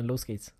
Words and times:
Dann 0.00 0.08
los 0.08 0.24
geht's. 0.24 0.54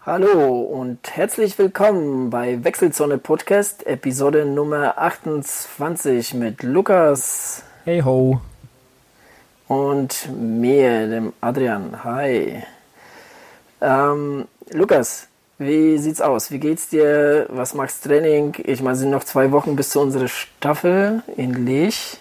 Hallo 0.00 0.60
und 0.62 1.14
herzlich 1.14 1.58
willkommen 1.58 2.30
bei 2.30 2.64
Wechselzone 2.64 3.18
Podcast, 3.18 3.86
Episode 3.86 4.46
Nummer 4.46 4.96
28 4.96 6.32
mit 6.32 6.62
Lukas. 6.62 7.64
Hey 7.90 8.02
ho. 8.02 8.40
Und 9.66 10.28
mir, 10.40 11.08
dem 11.08 11.32
Adrian. 11.40 12.04
Hi. 12.04 12.62
Ähm, 13.80 14.44
Lukas, 14.70 15.26
wie 15.58 15.98
sieht's 15.98 16.20
aus? 16.20 16.52
Wie 16.52 16.60
geht's 16.60 16.88
dir? 16.88 17.46
Was 17.48 17.74
machst 17.74 18.04
Training? 18.04 18.54
Ich 18.62 18.80
meine, 18.80 18.92
es 18.92 19.00
sind 19.00 19.10
noch 19.10 19.24
zwei 19.24 19.50
Wochen 19.50 19.74
bis 19.74 19.90
zu 19.90 19.98
unserer 19.98 20.28
Staffel 20.28 21.24
in 21.36 21.66
Lich. 21.66 22.18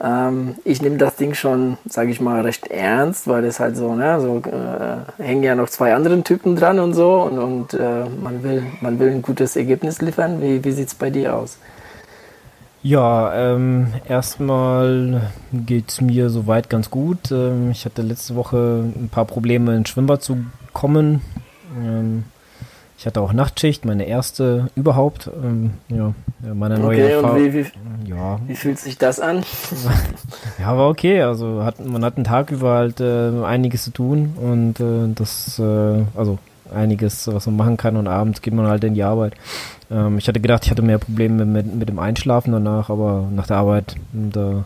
Ähm, 0.00 0.56
ich 0.64 0.82
nehme 0.82 0.96
das 0.96 1.14
Ding 1.14 1.34
schon, 1.34 1.78
sage 1.88 2.10
ich 2.10 2.20
mal, 2.20 2.40
recht 2.40 2.66
ernst, 2.66 3.28
weil 3.28 3.44
es 3.44 3.60
halt 3.60 3.76
so, 3.76 3.94
ne, 3.94 4.20
so 4.20 4.42
äh, 4.50 5.22
hängen 5.22 5.44
ja 5.44 5.54
noch 5.54 5.68
zwei 5.68 5.94
anderen 5.94 6.24
Typen 6.24 6.56
dran 6.56 6.80
und 6.80 6.94
so 6.94 7.22
und, 7.22 7.38
und 7.38 7.74
äh, 7.74 8.06
man, 8.20 8.42
will, 8.42 8.64
man 8.80 8.98
will 8.98 9.12
ein 9.12 9.22
gutes 9.22 9.54
Ergebnis 9.54 10.00
liefern. 10.00 10.42
Wie, 10.42 10.64
wie 10.64 10.72
sieht 10.72 10.88
es 10.88 10.96
bei 10.96 11.10
dir 11.10 11.36
aus? 11.36 11.56
Ja, 12.82 13.34
ähm, 13.34 13.88
erstmal 14.08 15.30
geht 15.52 16.00
mir 16.00 16.30
soweit 16.30 16.70
ganz 16.70 16.90
gut. 16.90 17.32
Ähm, 17.32 17.70
ich 17.72 17.84
hatte 17.84 18.02
letzte 18.02 18.36
Woche 18.36 18.84
ein 18.96 19.08
paar 19.08 19.24
Probleme 19.24 19.76
ins 19.76 19.88
Schwimmbad 19.88 20.22
zu 20.22 20.44
kommen. 20.72 21.22
Ähm, 21.76 22.24
ich 22.96 23.06
hatte 23.06 23.20
auch 23.20 23.32
Nachtschicht, 23.32 23.84
meine 23.84 24.06
erste 24.06 24.70
überhaupt. 24.74 25.30
Ähm, 25.42 25.70
ja, 25.88 26.14
meine 26.52 26.78
neue 26.78 26.96
okay, 26.96 27.12
Erfahrung. 27.12 27.36
Und 27.36 27.54
wie, 27.54 27.64
wie, 27.64 28.10
ja. 28.10 28.40
wie 28.46 28.56
fühlt 28.56 28.78
sich 28.78 28.98
das 28.98 29.20
an? 29.20 29.44
ja, 30.58 30.76
war 30.76 30.88
okay. 30.88 31.22
Also 31.22 31.62
hat, 31.64 31.84
man 31.84 32.04
hat 32.04 32.16
einen 32.16 32.24
Tag 32.24 32.50
über 32.50 32.74
halt 32.74 33.00
äh, 33.00 33.30
einiges 33.44 33.84
zu 33.84 33.92
tun 33.92 34.34
und 34.36 34.80
äh, 34.80 35.14
das, 35.14 35.60
äh, 35.60 36.02
also 36.16 36.38
einiges, 36.72 37.26
was 37.28 37.46
man 37.46 37.56
machen 37.56 37.76
kann 37.76 37.96
und 37.96 38.06
abends 38.06 38.42
geht 38.42 38.54
man 38.54 38.66
halt 38.66 38.84
in 38.84 38.94
die 38.94 39.02
Arbeit. 39.02 39.34
Ähm, 39.90 40.18
ich 40.18 40.28
hatte 40.28 40.40
gedacht, 40.40 40.64
ich 40.64 40.70
hatte 40.70 40.82
mehr 40.82 40.98
Probleme 40.98 41.44
mit, 41.44 41.74
mit 41.74 41.88
dem 41.88 41.98
Einschlafen 41.98 42.52
danach, 42.52 42.90
aber 42.90 43.28
nach 43.34 43.46
der 43.46 43.56
Arbeit, 43.56 43.96
da 44.12 44.40
habe 44.40 44.64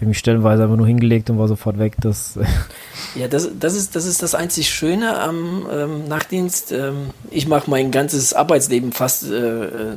ich 0.00 0.08
mich 0.08 0.18
stellenweise 0.18 0.64
einfach 0.64 0.76
nur 0.76 0.86
hingelegt 0.86 1.30
und 1.30 1.38
war 1.38 1.46
sofort 1.46 1.78
weg. 1.78 1.94
Das 2.00 2.38
ja, 3.14 3.28
das, 3.28 3.48
das, 3.58 3.74
ist, 3.74 3.94
das 3.94 4.06
ist 4.06 4.22
das 4.22 4.34
einzig 4.34 4.68
Schöne 4.70 5.18
am 5.20 5.66
ähm, 5.70 6.08
Nachtdienst. 6.08 6.72
Ähm, 6.72 7.10
ich 7.30 7.46
mache 7.46 7.70
mein 7.70 7.90
ganzes 7.90 8.34
Arbeitsleben 8.34 8.92
fast 8.92 9.24
äh, 9.24 9.64
äh, 9.64 9.96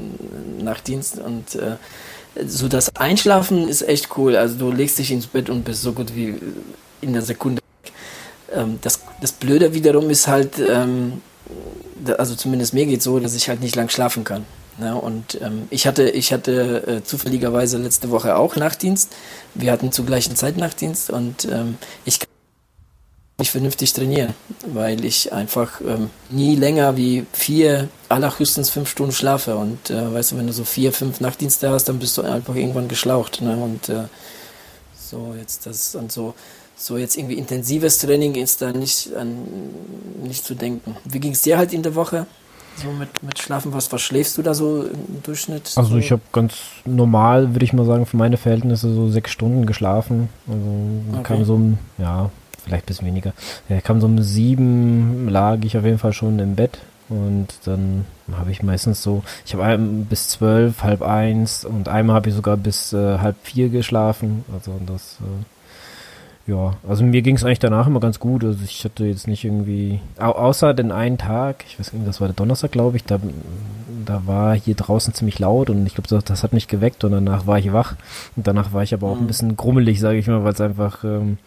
Nachtdienst 0.62 1.20
und 1.20 1.56
äh, 1.56 1.78
so 2.46 2.68
das 2.68 2.96
Einschlafen 2.96 3.68
ist 3.68 3.88
echt 3.88 4.18
cool. 4.18 4.36
Also 4.36 4.58
du 4.58 4.72
legst 4.72 5.00
dich 5.00 5.12
ins 5.12 5.28
Bett 5.28 5.50
und 5.50 5.66
bist 5.66 5.82
so 5.82 5.94
gut 5.94 6.16
wie 6.16 6.36
in 7.02 7.14
der 7.14 7.24
Sekunde. 7.24 7.62
Ähm, 8.54 8.78
das, 8.82 9.02
das 9.22 9.32
Blöde 9.32 9.74
wiederum 9.74 10.10
ist 10.10 10.28
halt, 10.28 10.60
ähm, 10.60 11.22
also 12.18 12.36
zumindest 12.36 12.74
mir 12.74 12.86
geht 12.86 13.02
so, 13.02 13.20
dass 13.20 13.36
ich 13.36 13.50
halt 13.50 13.62
nicht 13.62 13.76
lang 13.76 13.90
schlafen 13.90 14.24
kann. 14.24 14.46
Ja, 14.80 14.94
ne? 14.94 15.02
und 15.02 15.40
ähm, 15.42 15.68
ich 15.72 15.88
hatte, 15.88 16.10
ich 16.10 16.32
hatte 16.32 16.88
äh, 16.88 17.04
zufälligerweise 17.04 17.78
letzte 17.78 18.12
Woche 18.12 18.36
auch 18.36 18.56
Nachtdienst. 18.56 19.12
Wir 19.56 19.72
hatten 19.72 19.92
zur 19.92 20.06
gleichen 20.06 20.36
Zeit 20.36 20.58
Nachtdienst 20.58 21.10
und 21.10 21.46
ähm, 21.46 21.78
ich 22.06 22.20
kann 22.20 22.28
nicht 23.40 23.52
vernünftig 23.52 23.94
trainieren, 23.94 24.34
weil 24.68 25.04
ich 25.04 25.34
einfach 25.34 25.82
ähm, 25.82 26.10
nie 26.30 26.56
länger 26.56 26.96
wie 26.96 27.26
vier, 27.34 27.88
allerhöchstens 28.10 28.70
fünf 28.70 28.90
Stunden 28.90 29.14
schlafe. 29.14 29.56
Und 29.58 29.90
äh, 29.90 30.14
weißt 30.14 30.32
du, 30.32 30.38
wenn 30.38 30.48
du 30.48 30.54
so 30.54 30.64
vier, 30.64 30.94
fünf 30.94 31.22
Nachtdienste 31.22 31.70
hast, 31.70 31.86
dann 31.86 32.00
bist 32.00 32.18
du 32.18 32.24
einfach 32.24 32.56
irgendwann 32.56 32.88
geschlaucht. 32.88 33.42
Ne? 33.42 33.56
Und 33.58 33.90
äh, 33.90 34.06
so 35.08 35.36
jetzt 35.38 35.66
das 35.66 35.96
und 35.96 36.12
so 36.12 36.34
so 36.76 36.98
jetzt 36.98 37.18
irgendwie 37.18 37.38
intensives 37.38 37.98
Training 37.98 38.36
ist 38.36 38.62
da 38.62 38.72
nicht 38.72 39.14
an 39.16 39.48
nicht 40.24 40.46
zu 40.46 40.56
denken. 40.56 40.96
Wie 41.06 41.20
ging 41.20 41.32
es 41.32 41.42
dir 41.42 41.58
halt 41.58 41.74
in 41.74 41.84
der 41.84 41.96
Woche? 41.96 42.28
So 42.76 42.92
mit, 42.92 43.24
mit 43.24 43.40
Schlafen, 43.40 43.74
was, 43.74 43.92
was 43.92 44.02
schläfst 44.04 44.38
du 44.38 44.44
da 44.44 44.54
so 44.54 44.84
im 44.84 45.24
Durchschnitt? 45.24 45.74
Also 45.76 45.92
so? 45.92 45.98
ich 45.98 46.12
habe 46.12 46.22
ganz 46.32 46.54
normal, 46.86 47.56
würde 47.56 47.66
ich 47.66 47.74
mal 47.74 47.86
sagen, 47.86 48.06
für 48.06 48.18
meine 48.18 48.38
Verhältnisse 48.38 48.94
so 48.94 49.10
sechs 49.10 49.32
Stunden 49.32 49.66
geschlafen. 49.66 50.30
Also 50.48 50.62
okay. 51.14 51.24
kam 51.24 51.44
so 51.44 51.56
um, 51.56 51.80
ja, 51.98 52.30
vielleicht 52.64 52.84
ein 52.84 52.86
bisschen 52.86 53.08
weniger. 53.08 53.34
Ja, 53.68 53.82
kam 53.82 54.00
so 54.00 54.06
um 54.06 54.22
sieben, 54.22 55.28
lag 55.28 55.58
ich 55.64 55.76
auf 55.76 55.86
jeden 55.86 55.98
Fall 55.98 56.14
schon 56.14 56.38
im 56.38 56.56
Bett. 56.56 56.78
Und 57.10 57.48
dann 57.66 58.06
habe 58.34 58.52
ich 58.52 58.64
meistens 58.64 59.02
so, 59.02 59.24
ich 59.46 59.56
habe 59.56 59.78
bis 59.78 60.28
zwölf, 60.28 60.84
halb 60.84 61.02
eins 61.02 61.64
und 61.64 61.88
einmal 61.88 62.18
habe 62.18 62.30
ich 62.30 62.36
sogar 62.36 62.58
bis 62.58 62.92
äh, 62.94 63.20
halb 63.20 63.38
vier 63.44 63.70
geschlafen. 63.70 64.44
Also 64.54 64.74
das 64.86 65.18
äh, 65.22 65.46
ja, 66.48 66.78
also 66.88 67.04
mir 67.04 67.22
ging 67.22 67.36
es 67.36 67.44
eigentlich 67.44 67.60
danach 67.60 67.88
immer 67.88 68.00
ganz 68.00 68.20
gut. 68.20 68.44
Also 68.46 68.60
ich 68.64 68.86
hatte 68.86 69.06
jetzt 69.06 69.28
nicht 69.28 69.44
irgendwie, 69.44 70.00
au 70.18 70.32
außer 70.32 70.74
den 70.74 70.94
einen 70.94 71.18
Tag, 71.18 71.66
ich 71.68 71.78
weiß 71.78 71.92
nicht, 71.92 72.08
das 72.08 72.22
war 72.22 72.30
der 72.30 72.36
Donnerstag, 72.36 72.72
glaube 72.72 72.96
ich, 72.96 73.04
da, 73.04 73.20
da 74.06 74.22
war 74.26 74.56
hier 74.56 74.76
draußen 74.76 75.14
ziemlich 75.14 75.40
laut 75.40 75.70
und 75.70 75.86
ich 75.86 75.96
glaube, 75.96 76.08
das, 76.08 76.24
das, 76.24 76.44
hat 76.44 76.54
mich 76.54 76.70
geweckt 76.70 77.04
und 77.04 77.12
danach 77.12 77.48
war 77.48 77.60
ich 77.60 77.74
wach. 77.74 77.96
Und 78.38 78.48
danach 78.48 78.72
war 78.72 78.82
ich 78.82 78.94
aber 78.94 79.08
auch 79.08 79.16
mhm. 79.16 79.24
ein 79.24 79.28
bisschen 79.28 79.58
grummelig, 79.58 80.00
sage 80.00 80.20
ich 80.20 80.28
mal, 80.28 80.46
weil 80.46 80.54
es 80.54 80.62
einfach 80.62 81.04
ähm, 81.04 81.38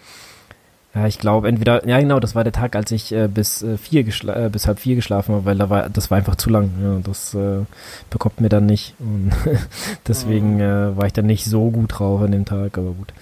ja, 0.92 1.06
ich 1.06 1.20
glaube, 1.20 1.46
entweder, 1.46 1.86
ja 1.86 2.00
genau, 2.00 2.18
das 2.18 2.34
war 2.34 2.42
der 2.42 2.52
Tag, 2.52 2.74
als 2.74 2.90
ich 2.90 3.12
äh, 3.12 3.28
bis 3.28 3.62
äh, 3.62 3.76
vier 3.76 4.00
äh, 4.00 4.48
bis 4.50 4.66
halb 4.66 4.80
vier 4.80 4.96
geschlafen 4.96 5.36
habe, 5.36 5.44
weil 5.44 5.56
da 5.56 5.70
war, 5.70 5.88
das 5.88 6.10
war 6.10 6.18
einfach 6.18 6.34
zu 6.34 6.50
lang. 6.50 6.70
Ja, 6.82 6.98
das 7.04 7.32
äh, 7.34 7.64
bekommt 8.10 8.40
mir 8.40 8.48
dann 8.48 8.66
nicht. 8.66 8.94
Und 8.98 9.30
deswegen 10.08 10.56
mhm. 10.56 10.60
äh, 10.60 10.96
war 10.96 11.06
ich 11.06 11.12
dann 11.12 11.26
nicht 11.26 11.44
so 11.44 11.70
gut 11.70 11.98
drauf 11.98 12.22
an 12.22 12.32
dem 12.32 12.44
Tag, 12.44 12.76
aber 12.76 12.90
gut. 12.90 13.12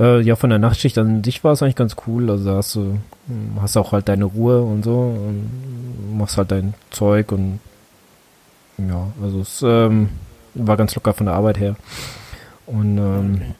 Äh, 0.00 0.20
ja, 0.22 0.34
von 0.34 0.50
der 0.50 0.58
Nachtschicht 0.58 0.98
an 0.98 1.22
sich 1.22 1.44
war 1.44 1.52
es 1.52 1.62
eigentlich 1.62 1.76
ganz 1.76 1.94
cool. 2.08 2.28
Also 2.28 2.44
da 2.44 2.56
hast 2.56 2.74
du, 2.74 2.98
hast 3.60 3.76
auch 3.76 3.92
halt 3.92 4.08
deine 4.08 4.24
Ruhe 4.24 4.60
und 4.60 4.82
so 4.82 4.98
und 4.98 6.18
machst 6.18 6.38
halt 6.38 6.50
dein 6.50 6.74
Zeug 6.90 7.30
und 7.30 7.60
ja, 8.78 9.06
also 9.22 9.40
es 9.40 9.62
ähm, 9.64 10.08
war 10.54 10.76
ganz 10.76 10.92
locker 10.96 11.12
von 11.12 11.26
der 11.26 11.36
Arbeit 11.36 11.60
her. 11.60 11.76
Und 12.66 12.98
ähm, 12.98 13.34
okay. 13.36 13.54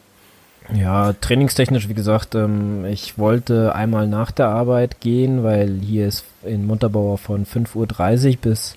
Ja, 0.74 1.12
trainingstechnisch, 1.12 1.88
wie 1.88 1.94
gesagt, 1.94 2.34
ähm, 2.34 2.84
ich 2.86 3.18
wollte 3.18 3.74
einmal 3.74 4.06
nach 4.06 4.30
der 4.30 4.48
Arbeit 4.48 5.00
gehen, 5.00 5.42
weil 5.42 5.80
hier 5.80 6.06
ist 6.08 6.24
in 6.44 6.66
Montabaur 6.66 7.18
von 7.18 7.44
5.30 7.44 8.30
Uhr 8.30 8.36
bis 8.40 8.76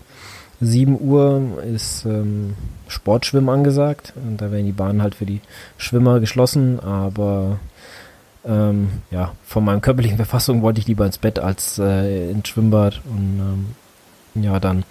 7 0.61 0.99
Uhr 0.99 1.63
ist 1.63 2.05
ähm, 2.05 2.55
Sportschwimmen 2.87 3.49
angesagt. 3.49 4.13
Und 4.15 4.37
da 4.37 4.51
werden 4.51 4.65
die 4.65 4.71
Bahnen 4.71 5.01
halt 5.01 5.15
für 5.15 5.25
die 5.25 5.41
Schwimmer 5.77 6.19
geschlossen, 6.19 6.79
aber 6.79 7.59
ähm, 8.45 8.89
ja, 9.11 9.33
von 9.45 9.63
meinem 9.63 9.81
körperlichen 9.81 10.17
Verfassung 10.25 10.61
wollte 10.61 10.79
ich 10.79 10.87
lieber 10.87 11.05
ins 11.05 11.17
Bett 11.17 11.39
als 11.39 11.79
äh, 11.79 12.29
ins 12.31 12.47
Schwimmbad. 12.49 13.01
Und 13.05 13.75
ähm, 14.35 14.43
ja, 14.43 14.59
dann 14.59 14.83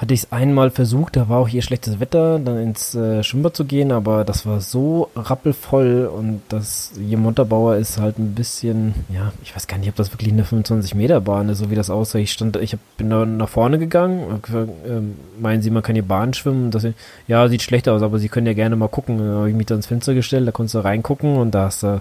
hatte 0.00 0.14
ich 0.14 0.22
es 0.22 0.32
einmal 0.32 0.70
versucht, 0.70 1.16
da 1.16 1.28
war 1.28 1.40
auch 1.40 1.48
hier 1.48 1.60
schlechtes 1.60 2.00
Wetter, 2.00 2.38
dann 2.38 2.56
ins 2.56 2.94
äh, 2.94 3.22
Schwimmbad 3.22 3.54
zu 3.54 3.66
gehen, 3.66 3.92
aber 3.92 4.24
das 4.24 4.46
war 4.46 4.62
so 4.62 5.10
rappelvoll 5.14 6.06
und 6.06 6.40
das 6.48 6.92
hier 6.98 7.18
Montabaur 7.18 7.76
ist 7.76 8.00
halt 8.00 8.18
ein 8.18 8.34
bisschen, 8.34 8.94
ja, 9.10 9.30
ich 9.42 9.54
weiß 9.54 9.66
gar 9.66 9.76
nicht, 9.76 9.90
ob 9.90 9.96
das 9.96 10.10
wirklich 10.10 10.32
eine 10.32 10.44
25 10.44 10.94
Meter 10.94 11.20
Bahn 11.20 11.50
ist, 11.50 11.58
so 11.58 11.70
wie 11.70 11.74
das 11.74 11.90
aussah. 11.90 12.18
Ich 12.18 12.32
stand, 12.32 12.56
ich 12.56 12.72
hab, 12.72 12.80
bin 12.96 13.10
da 13.10 13.26
nach 13.26 13.50
vorne 13.50 13.78
gegangen, 13.78 14.40
äh, 14.50 15.38
meinen 15.38 15.60
Sie, 15.60 15.68
man 15.68 15.82
kann 15.82 15.96
hier 15.96 16.08
Bahn 16.08 16.32
schwimmen? 16.32 16.70
Das, 16.70 16.86
ja, 17.28 17.46
sieht 17.48 17.60
schlecht 17.60 17.86
aus, 17.86 18.00
aber 18.00 18.18
Sie 18.18 18.30
können 18.30 18.46
ja 18.46 18.54
gerne 18.54 18.76
mal 18.76 18.88
gucken. 18.88 19.18
Da 19.18 19.24
habe 19.24 19.50
ich 19.50 19.54
mich 19.54 19.66
da 19.66 19.74
ins 19.74 19.86
Fenster 19.86 20.14
gestellt, 20.14 20.48
da 20.48 20.52
konntest 20.52 20.76
du 20.76 20.78
reingucken 20.78 21.36
und 21.36 21.50
da 21.50 21.64
hast 21.64 21.82
du 21.82 22.00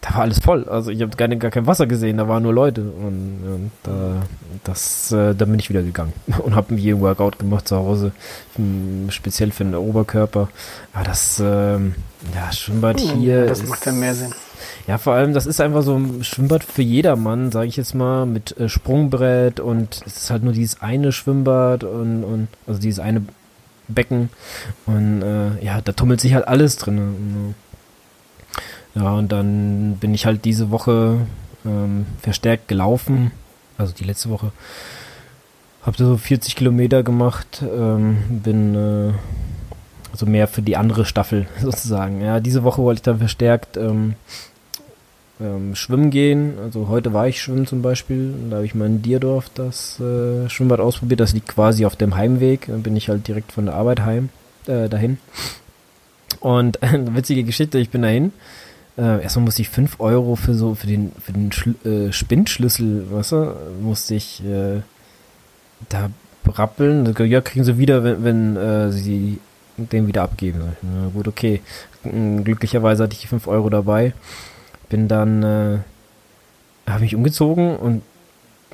da 0.00 0.14
war 0.14 0.20
alles 0.22 0.38
voll. 0.38 0.68
Also 0.68 0.90
ich 0.90 1.02
habe 1.02 1.16
gar, 1.16 1.28
gar 1.28 1.50
kein 1.50 1.66
Wasser 1.66 1.86
gesehen, 1.86 2.18
da 2.18 2.28
waren 2.28 2.42
nur 2.42 2.54
Leute. 2.54 2.82
Und, 2.82 3.40
und 3.44 3.70
da, 3.82 4.22
das, 4.64 5.10
äh, 5.12 5.34
da 5.34 5.44
bin 5.44 5.58
ich 5.58 5.68
wieder 5.68 5.82
gegangen 5.82 6.12
und 6.44 6.54
habe 6.54 6.74
mir 6.74 6.94
ein 6.94 7.00
Workout 7.00 7.38
gemacht 7.38 7.66
zu 7.66 7.76
Hause, 7.76 8.12
speziell 9.08 9.50
für 9.50 9.64
den 9.64 9.74
Oberkörper. 9.74 10.48
Aber 10.92 11.04
das, 11.04 11.42
ähm, 11.44 11.94
ja, 12.34 12.52
Schwimmbad 12.52 13.00
hm, 13.00 13.18
hier. 13.18 13.46
Das 13.46 13.66
macht 13.66 13.86
ja 13.86 13.92
mehr 13.92 14.14
Sinn. 14.14 14.32
Ja, 14.86 14.98
vor 14.98 15.14
allem, 15.14 15.34
das 15.34 15.46
ist 15.46 15.60
einfach 15.60 15.82
so 15.82 15.96
ein 15.96 16.24
Schwimmbad 16.24 16.64
für 16.64 16.82
jedermann, 16.82 17.52
sage 17.52 17.66
ich 17.66 17.76
jetzt 17.76 17.94
mal, 17.94 18.24
mit 18.24 18.56
äh, 18.58 18.68
Sprungbrett 18.68 19.60
und 19.60 20.00
es 20.06 20.16
ist 20.16 20.30
halt 20.30 20.42
nur 20.42 20.52
dieses 20.52 20.80
eine 20.80 21.12
Schwimmbad 21.12 21.84
und, 21.84 22.24
und 22.24 22.48
also 22.66 22.80
dieses 22.80 22.98
eine 22.98 23.22
Becken 23.88 24.30
und 24.86 25.22
äh, 25.22 25.64
ja, 25.64 25.80
da 25.80 25.92
tummelt 25.92 26.20
sich 26.20 26.34
halt 26.34 26.46
alles 26.46 26.76
drin. 26.76 26.98
Und, 26.98 27.54
ja, 28.94 29.14
und 29.14 29.32
dann 29.32 29.96
bin 30.00 30.14
ich 30.14 30.26
halt 30.26 30.44
diese 30.44 30.70
Woche 30.70 31.18
ähm, 31.64 32.06
verstärkt 32.20 32.68
gelaufen, 32.68 33.30
also 33.76 33.92
die 33.92 34.04
letzte 34.04 34.30
Woche. 34.30 34.52
Hab 35.82 35.96
so 35.96 36.16
40 36.16 36.56
Kilometer 36.56 37.02
gemacht, 37.02 37.62
ähm, 37.62 38.18
bin 38.42 38.74
äh, 38.74 39.12
also 40.12 40.26
mehr 40.26 40.48
für 40.48 40.62
die 40.62 40.76
andere 40.76 41.04
Staffel 41.04 41.46
sozusagen. 41.62 42.20
Ja, 42.20 42.40
diese 42.40 42.64
Woche 42.64 42.82
wollte 42.82 42.98
ich 42.98 43.02
dann 43.02 43.18
verstärkt 43.18 43.76
ähm, 43.76 44.14
ähm, 45.40 45.74
schwimmen 45.74 46.10
gehen. 46.10 46.54
Also 46.62 46.88
heute 46.88 47.12
war 47.12 47.28
ich 47.28 47.40
schwimmen 47.40 47.66
zum 47.66 47.82
Beispiel. 47.82 48.34
Da 48.50 48.56
habe 48.56 48.66
ich 48.66 48.74
mal 48.74 48.86
in 48.86 49.02
Dierdorf 49.02 49.50
das 49.54 50.00
äh, 50.00 50.48
Schwimmbad 50.48 50.80
ausprobiert. 50.80 51.20
Das 51.20 51.32
liegt 51.32 51.48
quasi 51.48 51.86
auf 51.86 51.96
dem 51.96 52.16
Heimweg. 52.16 52.66
Dann 52.66 52.82
bin 52.82 52.96
ich 52.96 53.08
halt 53.08 53.28
direkt 53.28 53.52
von 53.52 53.66
der 53.66 53.74
Arbeit 53.74 54.00
heim 54.00 54.30
äh, 54.66 54.88
dahin. 54.88 55.18
Und 56.40 56.82
eine 56.82 57.14
witzige 57.14 57.44
Geschichte, 57.44 57.78
ich 57.78 57.90
bin 57.90 58.02
dahin. 58.02 58.32
Äh, 58.98 59.22
erstmal 59.22 59.46
musste 59.46 59.62
ich 59.62 59.68
5 59.70 60.00
Euro 60.00 60.36
für 60.36 60.54
so 60.54 60.74
für 60.74 60.86
den 60.86 61.12
für 61.20 61.32
den 61.32 61.52
Schl 61.52 61.74
äh, 61.84 62.12
Spindschlüssel, 62.12 63.10
weißt 63.10 63.32
du, 63.32 63.54
musste 63.80 64.14
ich 64.16 64.44
äh, 64.44 64.82
da 65.88 66.10
rappeln. 66.46 67.14
Ja, 67.26 67.40
kriegen 67.40 67.64
sie 67.64 67.78
wieder, 67.78 68.02
wenn, 68.02 68.24
wenn 68.24 68.56
äh, 68.56 68.90
sie 68.90 69.38
den 69.76 70.06
wieder 70.08 70.22
abgeben. 70.22 70.60
Na 70.82 71.10
gut, 71.14 71.28
okay. 71.28 71.60
Glücklicherweise 72.02 73.04
hatte 73.04 73.14
ich 73.14 73.20
die 73.20 73.26
5 73.28 73.46
Euro 73.46 73.70
dabei 73.70 74.12
bin 74.88 75.08
dann, 75.08 75.42
äh, 75.42 75.78
habe 76.86 77.00
mich 77.00 77.14
umgezogen 77.14 77.76
und 77.76 78.02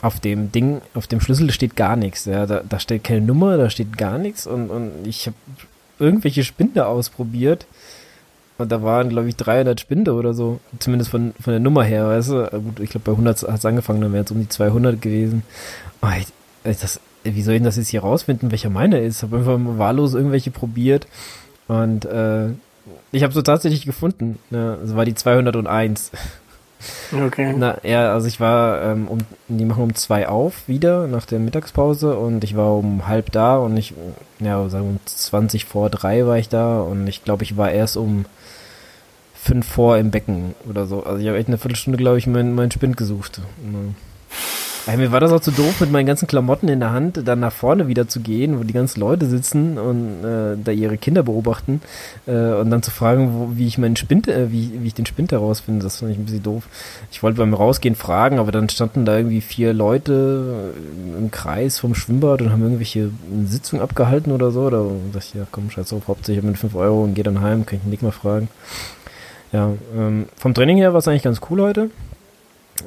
auf 0.00 0.20
dem 0.20 0.52
Ding, 0.52 0.80
auf 0.94 1.06
dem 1.06 1.20
Schlüssel 1.20 1.50
steht 1.50 1.76
gar 1.76 1.96
nichts. 1.96 2.24
Ja, 2.24 2.46
da, 2.46 2.62
da 2.68 2.78
steht 2.78 3.04
keine 3.04 3.20
Nummer, 3.20 3.56
da 3.56 3.70
steht 3.70 3.96
gar 3.96 4.18
nichts 4.18 4.46
und, 4.46 4.70
und 4.70 5.06
ich 5.06 5.26
habe 5.26 5.36
irgendwelche 5.98 6.44
Spinde 6.44 6.86
ausprobiert. 6.86 7.66
Und 8.56 8.70
da 8.70 8.82
waren, 8.82 9.08
glaube 9.08 9.28
ich, 9.28 9.36
300 9.36 9.80
Spinde 9.80 10.14
oder 10.14 10.32
so. 10.32 10.60
Zumindest 10.78 11.10
von, 11.10 11.34
von 11.40 11.52
der 11.52 11.60
Nummer 11.60 11.82
her, 11.82 12.06
weißt 12.06 12.30
du. 12.30 12.48
Gut, 12.50 12.80
ich 12.80 12.90
glaube, 12.90 13.04
bei 13.06 13.12
100 13.12 13.42
hat 13.42 13.58
es 13.58 13.64
angefangen, 13.64 14.00
dann 14.00 14.12
wären 14.12 14.24
es 14.24 14.30
um 14.30 14.40
die 14.40 14.48
200 14.48 15.02
gewesen. 15.02 15.42
Oh, 16.02 16.08
ich, 16.16 16.26
das, 16.78 17.00
wie 17.24 17.42
soll 17.42 17.54
ich 17.54 17.58
denn 17.58 17.64
das 17.64 17.76
jetzt 17.76 17.88
hier 17.88 18.02
rausfinden, 18.02 18.52
welcher 18.52 18.70
meiner 18.70 19.00
ist? 19.00 19.16
Ich 19.16 19.22
habe 19.22 19.38
einfach 19.38 19.58
mal 19.58 19.78
wahllos 19.78 20.14
irgendwelche 20.14 20.50
probiert. 20.50 21.08
Und 21.66 22.04
äh, 22.04 22.50
ich 23.10 23.22
habe 23.22 23.32
so 23.32 23.42
tatsächlich 23.42 23.86
gefunden. 23.86 24.38
Ne? 24.50 24.78
Das 24.80 24.94
war 24.94 25.04
die 25.04 25.14
201. 25.14 26.12
Okay. 27.12 27.54
Na, 27.56 27.78
ja, 27.82 28.12
also 28.12 28.26
ich 28.26 28.40
war, 28.40 28.82
ähm, 28.82 29.08
um, 29.08 29.18
die 29.48 29.64
machen 29.64 29.82
um 29.82 29.94
zwei 29.94 30.28
auf 30.28 30.68
wieder 30.68 31.06
nach 31.06 31.24
der 31.24 31.38
Mittagspause 31.38 32.18
und 32.18 32.44
ich 32.44 32.56
war 32.56 32.74
um 32.76 33.06
halb 33.06 33.32
da 33.32 33.56
und 33.56 33.76
ich, 33.76 33.94
ja, 34.38 34.68
sagen 34.68 34.88
um 34.88 35.00
20 35.06 35.64
vor 35.64 35.88
drei 35.90 36.26
war 36.26 36.36
ich 36.36 36.48
da 36.48 36.80
und 36.80 37.06
ich 37.06 37.24
glaube, 37.24 37.44
ich 37.44 37.56
war 37.56 37.70
erst 37.70 37.96
um 37.96 38.26
fünf 39.44 39.66
vor 39.66 39.98
im 39.98 40.10
Becken 40.10 40.54
oder 40.68 40.86
so. 40.86 41.04
Also 41.04 41.20
ich 41.20 41.28
habe 41.28 41.36
echt 41.36 41.48
eine 41.48 41.58
Viertelstunde, 41.58 41.98
glaube 41.98 42.16
ich, 42.16 42.26
meinen 42.26 42.54
mein 42.54 42.70
Spind 42.70 42.96
gesucht. 42.96 43.42
Ja, 44.86 44.96
mir 44.96 45.12
war 45.12 45.20
das 45.20 45.32
auch 45.32 45.40
zu 45.40 45.50
doof, 45.50 45.80
mit 45.80 45.90
meinen 45.90 46.06
ganzen 46.06 46.26
Klamotten 46.26 46.68
in 46.68 46.80
der 46.80 46.92
Hand 46.92 47.26
dann 47.26 47.40
nach 47.40 47.52
vorne 47.52 47.88
wieder 47.88 48.06
zu 48.08 48.20
gehen, 48.20 48.58
wo 48.58 48.64
die 48.64 48.72
ganzen 48.74 49.00
Leute 49.00 49.26
sitzen 49.26 49.78
und 49.78 50.24
äh, 50.24 50.56
da 50.62 50.72
ihre 50.72 50.98
Kinder 50.98 51.22
beobachten 51.22 51.80
äh, 52.26 52.52
und 52.52 52.70
dann 52.70 52.82
zu 52.82 52.90
fragen, 52.90 53.32
wo, 53.32 53.56
wie 53.56 53.66
ich 53.66 53.78
meinen 53.78 53.96
Spind, 53.96 54.28
äh, 54.28 54.50
wie, 54.50 54.82
wie 54.82 54.86
ich 54.86 54.94
den 54.94 55.06
Spind 55.06 55.32
herausfinde. 55.32 55.84
Das 55.84 55.98
fand 55.98 56.12
ich 56.12 56.18
ein 56.18 56.24
bisschen 56.24 56.42
doof. 56.42 56.64
Ich 57.10 57.22
wollte 57.22 57.38
beim 57.38 57.54
Rausgehen 57.54 57.94
fragen, 57.94 58.38
aber 58.38 58.52
dann 58.52 58.68
standen 58.68 59.06
da 59.06 59.16
irgendwie 59.16 59.40
vier 59.40 59.72
Leute 59.72 60.74
im 61.18 61.30
Kreis 61.30 61.78
vom 61.78 61.94
Schwimmbad 61.94 62.42
und 62.42 62.50
haben 62.50 62.62
irgendwelche 62.62 63.10
Sitzungen 63.46 63.82
abgehalten 63.82 64.32
oder 64.32 64.50
so. 64.50 64.68
Da 64.68 64.84
dachte 65.12 65.26
ich, 65.28 65.34
ja 65.34 65.46
komm, 65.50 65.70
scheiß 65.70 65.92
auf, 65.94 66.08
hauptsächlich 66.08 66.44
mit 66.44 66.58
5 66.58 66.74
Euro 66.74 67.04
und 67.04 67.14
geh 67.14 67.22
dann 67.22 67.40
heim, 67.40 67.64
kann 67.64 67.78
ich 67.82 67.90
nicht 67.90 68.02
mal 68.02 68.12
fragen. 68.12 68.48
Ja, 69.54 69.72
ähm, 69.96 70.26
vom 70.36 70.52
Training 70.52 70.78
her 70.78 70.92
war 70.94 70.98
es 70.98 71.06
eigentlich 71.06 71.22
ganz 71.22 71.40
cool 71.48 71.62
heute. 71.62 71.90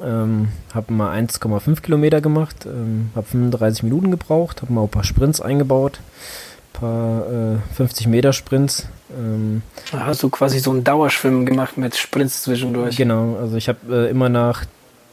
Ähm, 0.04 0.48
habe 0.74 0.92
mal 0.92 1.18
1,5 1.18 1.80
Kilometer 1.80 2.20
gemacht, 2.20 2.66
ähm, 2.66 3.10
habe 3.16 3.26
35 3.26 3.84
Minuten 3.84 4.10
gebraucht, 4.10 4.60
habe 4.60 4.70
mal 4.74 4.82
ein 4.82 4.90
paar 4.90 5.02
Sprints 5.02 5.40
eingebaut, 5.40 5.98
ein 6.74 6.80
paar 6.80 7.54
äh, 7.54 7.74
50 7.74 8.08
Meter 8.08 8.34
Sprints. 8.34 8.86
Ähm, 9.18 9.62
Hast 9.92 10.22
du 10.22 10.28
quasi 10.28 10.58
so 10.58 10.70
ein 10.70 10.84
Dauerschwimmen 10.84 11.46
gemacht 11.46 11.78
mit 11.78 11.96
Sprints 11.96 12.42
zwischendurch? 12.42 12.98
Genau, 12.98 13.36
also 13.40 13.56
ich 13.56 13.70
habe 13.70 13.78
äh, 13.90 14.10
immer 14.10 14.28
nach 14.28 14.66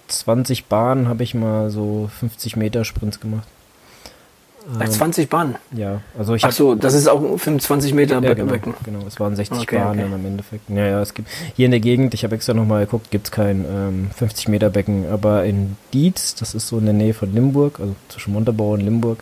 20 0.10 0.66
Bahnen 0.66 1.07
habe 1.07 1.24
ich 1.24 1.36
mal 1.36 1.69
so 1.69 2.10
50 2.19 2.57
Meter 2.57 2.84
Sprints 2.84 3.22
gemacht. 3.22 3.48
Bei 4.80 4.88
20 4.88 5.30
Bahnen? 5.30 5.56
Ja, 5.72 6.02
also 6.18 6.34
ich 6.34 6.44
Ach 6.44 6.52
so, 6.52 6.76
das 6.76 6.96
ist 6.96 7.08
auch 7.08 7.22
25 7.38 7.94
Meter 7.94 8.22
ja, 8.22 8.34
genau, 8.34 8.52
Becken. 8.52 8.74
Genau, 8.84 9.06
es 9.08 9.20
waren 9.20 9.36
60 9.36 9.60
okay, 9.60 9.78
Bahnen 9.78 10.06
okay. 10.06 10.16
im 10.16 10.26
Endeffekt. 10.26 10.70
Ja, 10.70 10.86
ja, 10.88 11.02
es 11.02 11.14
gibt 11.14 11.30
hier 11.56 11.66
in 11.66 11.72
der 11.72 11.80
Gegend, 11.80 12.14
ich 12.14 12.24
habe 12.24 12.36
extra 12.36 12.54
nochmal 12.54 12.86
geguckt, 12.86 13.12
gibt 13.12 13.28
es 13.28 13.32
kein 13.32 13.64
ähm, 13.66 14.10
50 14.16 14.48
Meter 14.48 14.70
Becken, 14.72 15.06
aber 15.12 15.46
in 15.46 15.78
Dietz, 15.94 16.36
das 16.36 16.56
ist 16.56 16.68
so 16.68 16.80
in 16.80 16.86
der 16.86 16.94
Nähe 16.94 17.14
von 17.14 17.34
Limburg, 17.34 17.80
also 17.80 17.96
zwischen 18.10 18.34
Montabaur 18.34 18.74
und 18.74 18.82
Limburg, 18.82 19.20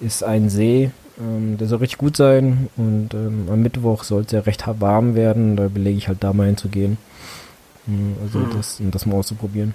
ist 0.00 0.22
ein 0.22 0.48
See, 0.48 0.90
ähm, 1.18 1.58
der 1.58 1.66
soll 1.66 1.78
richtig 1.78 1.98
gut 1.98 2.16
sein 2.16 2.68
und 2.76 3.14
ähm, 3.14 3.48
am 3.50 3.62
Mittwoch 3.62 4.04
soll 4.04 4.22
es 4.22 4.32
ja 4.32 4.40
recht 4.40 4.64
warm 4.80 5.16
werden, 5.16 5.56
da 5.56 5.68
belege 5.68 5.98
ich 5.98 6.08
halt 6.08 6.22
da 6.22 6.32
mal 6.32 6.46
hinzugehen. 6.46 6.98
Mhm, 7.86 8.16
also 8.22 8.40
hm. 8.40 8.50
das, 8.56 8.80
um 8.80 8.90
das 8.90 9.06
mal 9.06 9.16
auszuprobieren. 9.16 9.74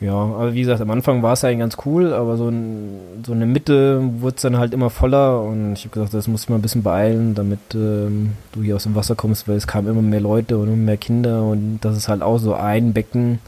Ja, 0.00 0.14
aber 0.14 0.54
wie 0.54 0.60
gesagt, 0.60 0.80
am 0.80 0.90
Anfang 0.90 1.22
war 1.22 1.34
es 1.34 1.44
eigentlich 1.44 1.58
ganz 1.58 1.76
cool, 1.84 2.14
aber 2.14 2.38
so, 2.38 2.48
ein, 2.48 2.98
so 3.24 3.32
eine 3.32 3.44
Mitte 3.44 4.00
wurde 4.20 4.36
es 4.36 4.42
dann 4.42 4.56
halt 4.56 4.72
immer 4.72 4.88
voller 4.88 5.42
und 5.42 5.74
ich 5.74 5.84
habe 5.84 5.92
gesagt, 5.92 6.14
das 6.14 6.26
muss 6.26 6.44
ich 6.44 6.48
mal 6.48 6.56
ein 6.56 6.62
bisschen 6.62 6.82
beeilen, 6.82 7.34
damit 7.34 7.58
ähm, 7.74 8.32
du 8.52 8.62
hier 8.62 8.76
aus 8.76 8.84
dem 8.84 8.94
Wasser 8.94 9.14
kommst, 9.14 9.46
weil 9.46 9.56
es 9.56 9.66
kamen 9.66 9.88
immer 9.88 10.00
mehr 10.00 10.20
Leute 10.20 10.56
und 10.56 10.68
immer 10.68 10.76
mehr 10.76 10.96
Kinder 10.96 11.42
und 11.44 11.80
das 11.82 11.98
ist 11.98 12.08
halt 12.08 12.22
auch 12.22 12.38
so 12.38 12.54
ein 12.54 12.94
Becken. 12.94 13.40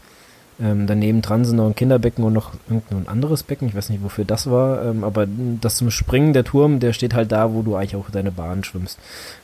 Ähm, 0.61 0.85
daneben 0.85 1.23
dran 1.23 1.43
sind 1.43 1.55
noch 1.55 1.65
ein 1.65 1.73
Kinderbecken 1.73 2.23
und 2.23 2.33
noch 2.33 2.51
irgendein 2.69 3.07
anderes 3.07 3.41
Becken, 3.41 3.67
ich 3.67 3.75
weiß 3.75 3.89
nicht, 3.89 4.03
wofür 4.03 4.23
das 4.23 4.51
war, 4.51 4.85
ähm, 4.85 5.03
aber 5.03 5.25
das 5.59 5.77
zum 5.77 5.89
Springen, 5.89 6.33
der 6.33 6.43
Turm, 6.43 6.79
der 6.79 6.93
steht 6.93 7.15
halt 7.15 7.31
da, 7.31 7.51
wo 7.55 7.63
du 7.63 7.75
eigentlich 7.75 7.95
auch 7.95 8.11
deine 8.11 8.31
Bahn 8.31 8.63
schwimmst. 8.63 8.99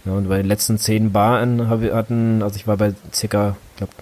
Ja, 0.05 0.11
und 0.11 0.29
bei 0.29 0.37
den 0.37 0.45
letzten 0.45 0.77
zehn 0.77 1.11
Bahnen 1.11 1.69
hatten, 1.69 2.43
also 2.43 2.55
ich 2.55 2.67
war 2.67 2.77
bei 2.77 2.93
circa, 3.11 3.57
glaube, 3.77 3.93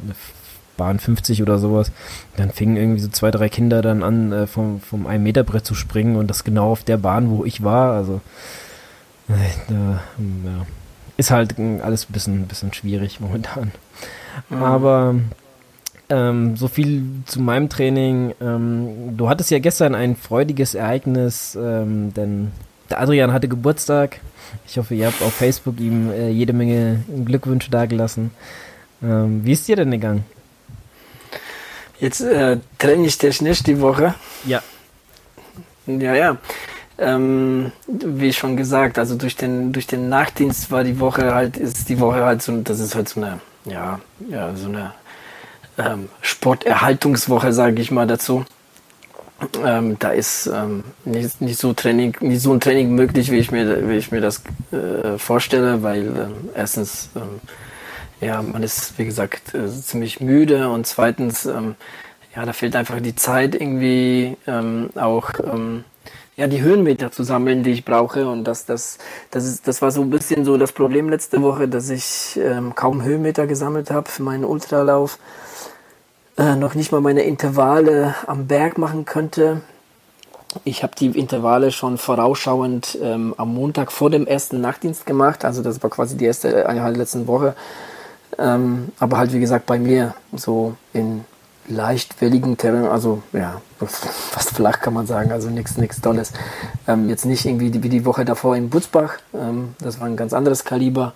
Bahn 0.78 1.00
50 1.00 1.42
oder 1.42 1.58
sowas. 1.60 1.92
Dann 2.38 2.52
fingen 2.52 2.78
irgendwie 2.78 3.02
so 3.02 3.10
zwei, 3.10 3.32
drei 3.32 3.50
Kinder 3.50 3.82
dann 3.82 4.04
an, 4.04 4.32
äh, 4.32 4.48
vom, 4.48 4.80
vom 4.80 5.08
1 5.08 5.22
Meter 5.22 5.44
Brett 5.44 5.66
zu 5.66 5.76
springen 5.76 6.16
und 6.16 6.28
das 6.28 6.44
genau 6.44 6.72
auf 6.72 6.84
der 6.84 6.98
Bahn, 6.98 7.30
wo 7.30 7.44
ich 7.44 7.64
war. 7.64 7.94
Also 7.94 8.22
äh, 9.30 9.74
ja, 9.74 10.66
ist 11.18 11.32
halt 11.32 11.56
alles 11.82 12.10
ein 12.10 12.14
bisschen, 12.14 12.48
bisschen 12.48 12.74
schwierig 12.74 13.20
momentan. 13.20 13.72
Mhm. 14.50 14.64
Aber 14.64 15.16
ähm, 16.10 16.56
so 16.56 16.68
viel 16.68 17.04
zu 17.26 17.42
meinem 17.42 17.70
Training. 17.70 18.34
Ähm, 18.40 19.18
du 19.18 19.28
hattest 19.30 19.52
ja 19.52 19.60
gestern 19.60 19.96
ein 19.96 20.16
freudiges 20.16 20.76
Ereignis, 20.76 21.58
ähm, 21.60 22.14
denn 22.14 22.52
der 22.90 23.02
Adrian 23.02 23.34
hatte 23.34 23.48
Geburtstag. 23.48 24.20
Ich 24.66 24.78
hoffe, 24.78 24.96
ihr 24.96 25.08
habt 25.08 25.22
auf 25.22 25.34
Facebook 25.34 25.80
ihm 25.80 26.10
äh, 26.12 26.30
jede 26.30 26.54
Menge 26.54 27.04
Glückwünsche 27.26 27.70
dagelassen. 27.70 28.32
Ähm, 29.04 29.44
wie 29.44 29.52
ist 29.52 29.68
dir 29.68 29.76
denn 29.76 29.92
gegangen? 29.92 30.24
Jetzt 32.00 32.22
äh, 32.22 32.58
trenne 32.78 33.08
ich 33.08 33.18
technisch 33.18 33.64
die 33.64 33.82
Woche. 33.82 34.14
Ja. 34.46 34.62
Ja, 35.88 36.16
ja. 36.16 36.38
Ähm, 37.00 37.72
wie 37.88 38.34
schon 38.34 38.58
gesagt, 38.58 38.98
also 38.98 39.16
durch 39.16 39.36
den, 39.36 39.72
durch 39.72 39.88
den 39.88 40.10
Nachtdienst 40.10 40.72
war 40.72 40.84
die 40.84 41.00
Woche 41.00 41.34
halt, 41.34 41.58
ist 41.58 41.90
die 41.90 42.00
Woche 42.00 42.24
halt 42.24 42.42
so, 42.42 42.58
das 42.58 42.80
ist 42.80 42.96
halt 42.96 43.08
so 43.08 43.22
eine, 43.22 43.40
ja, 43.66 44.00
ja, 44.30 44.56
so 44.56 44.68
eine 44.68 44.94
ähm, 45.78 46.10
Sporterhaltungswoche, 46.22 47.54
sage 47.54 47.82
ich 47.82 47.92
mal 47.92 48.08
dazu. 48.08 48.46
Ähm, 49.64 49.98
da 50.00 50.10
ist 50.10 50.48
ähm, 50.48 50.84
nicht, 51.06 51.40
nicht 51.40 51.60
so 51.60 51.74
Training, 51.74 52.16
nicht 52.22 52.42
so 52.42 52.52
ein 52.52 52.60
Training 52.60 52.96
möglich, 52.96 53.32
wie 53.32 53.38
ich 53.38 53.52
mir, 53.52 53.88
wie 53.88 53.98
ich 53.98 54.12
mir 54.12 54.22
das 54.22 54.42
äh, 54.72 55.20
vorstelle, 55.20 55.84
weil 55.84 56.08
äh, 56.08 56.28
erstens 56.56 57.10
ähm, 57.16 57.40
ja, 58.22 58.42
man 58.42 58.64
ist, 58.64 58.98
wie 58.98 59.06
gesagt, 59.06 59.54
äh, 59.54 59.68
ziemlich 59.68 60.20
müde 60.20 60.70
und 60.70 60.88
zweitens, 60.88 61.46
ähm, 61.46 61.76
ja, 62.36 62.46
da 62.46 62.54
fehlt 62.54 62.76
einfach 62.76 63.00
die 63.00 63.16
Zeit 63.16 63.56
irgendwie 63.56 64.38
ähm, 64.48 64.90
auch, 64.96 65.32
ähm, 65.44 65.84
ja, 66.36 66.48
die 66.48 66.62
Höhenmeter 66.62 67.12
zu 67.12 67.24
sammeln, 67.24 67.64
die 67.64 67.72
ich 67.72 67.86
brauche 67.86 68.28
und 68.28 68.44
das, 68.44 68.66
das, 68.66 69.00
das 69.32 69.46
ist, 69.46 69.68
das 69.68 69.82
war 69.82 69.92
so 69.92 70.02
ein 70.02 70.10
bisschen 70.10 70.46
so 70.46 70.58
das 70.58 70.72
Problem 70.72 71.10
letzte 71.10 71.42
Woche, 71.42 71.68
dass 71.68 71.90
ich 71.90 72.40
ähm, 72.42 72.76
kaum 72.76 73.04
Höhenmeter 73.04 73.48
gesammelt 73.48 73.92
habe 73.92 74.10
für 74.10 74.24
meinen 74.24 74.46
Ultralauf, 74.46 75.20
äh, 76.38 76.56
noch 76.56 76.76
nicht 76.76 76.92
mal 76.92 77.02
meine 77.02 77.24
Intervalle 77.24 78.16
am 78.28 78.48
Berg 78.48 78.78
machen 78.78 79.06
könnte. 79.06 79.62
Ich 80.64 80.82
habe 80.84 80.94
die 80.96 81.08
Intervalle 81.08 81.72
schon 81.72 81.98
vorausschauend 81.98 82.98
ähm, 83.02 83.34
am 83.38 83.54
Montag 83.54 83.92
vor 83.92 84.10
dem 84.10 84.26
ersten 84.26 84.62
Nachtdienst 84.62 85.06
gemacht. 85.06 85.44
Also 85.44 85.62
das 85.62 85.82
war 85.84 85.90
quasi 85.90 86.18
die 86.18 86.26
erste 86.26 86.68
Einheit 86.68 86.92
der 86.92 87.00
letzten 87.00 87.28
Woche. 87.28 87.56
Ähm, 88.38 88.90
aber 89.00 89.18
halt, 89.18 89.34
wie 89.34 89.40
gesagt, 89.40 89.66
bei 89.66 89.80
mir 89.80 90.14
so 90.34 90.76
in 90.94 91.26
leicht 91.68 92.22
welligen 92.22 92.58
Terrain, 92.58 92.86
also 92.86 93.22
ja, 93.34 93.62
fast 93.80 94.52
flach 94.52 94.80
kann 94.80 94.94
man 94.94 95.06
sagen, 95.06 95.32
also 95.32 95.50
nichts 95.50 95.78
nichts 95.78 96.02
Tolles. 96.02 96.34
Ähm, 96.88 97.10
jetzt 97.10 97.26
nicht 97.26 97.46
irgendwie 97.46 97.70
die, 97.72 97.84
wie 97.84 97.90
die 97.90 98.06
Woche 98.06 98.26
davor 98.26 98.56
in 98.56 98.70
Butzbach, 98.70 99.18
ähm, 99.34 99.76
das 99.80 100.00
war 100.00 100.08
ein 100.08 100.16
ganz 100.18 100.34
anderes 100.34 100.64
Kaliber. 100.64 101.14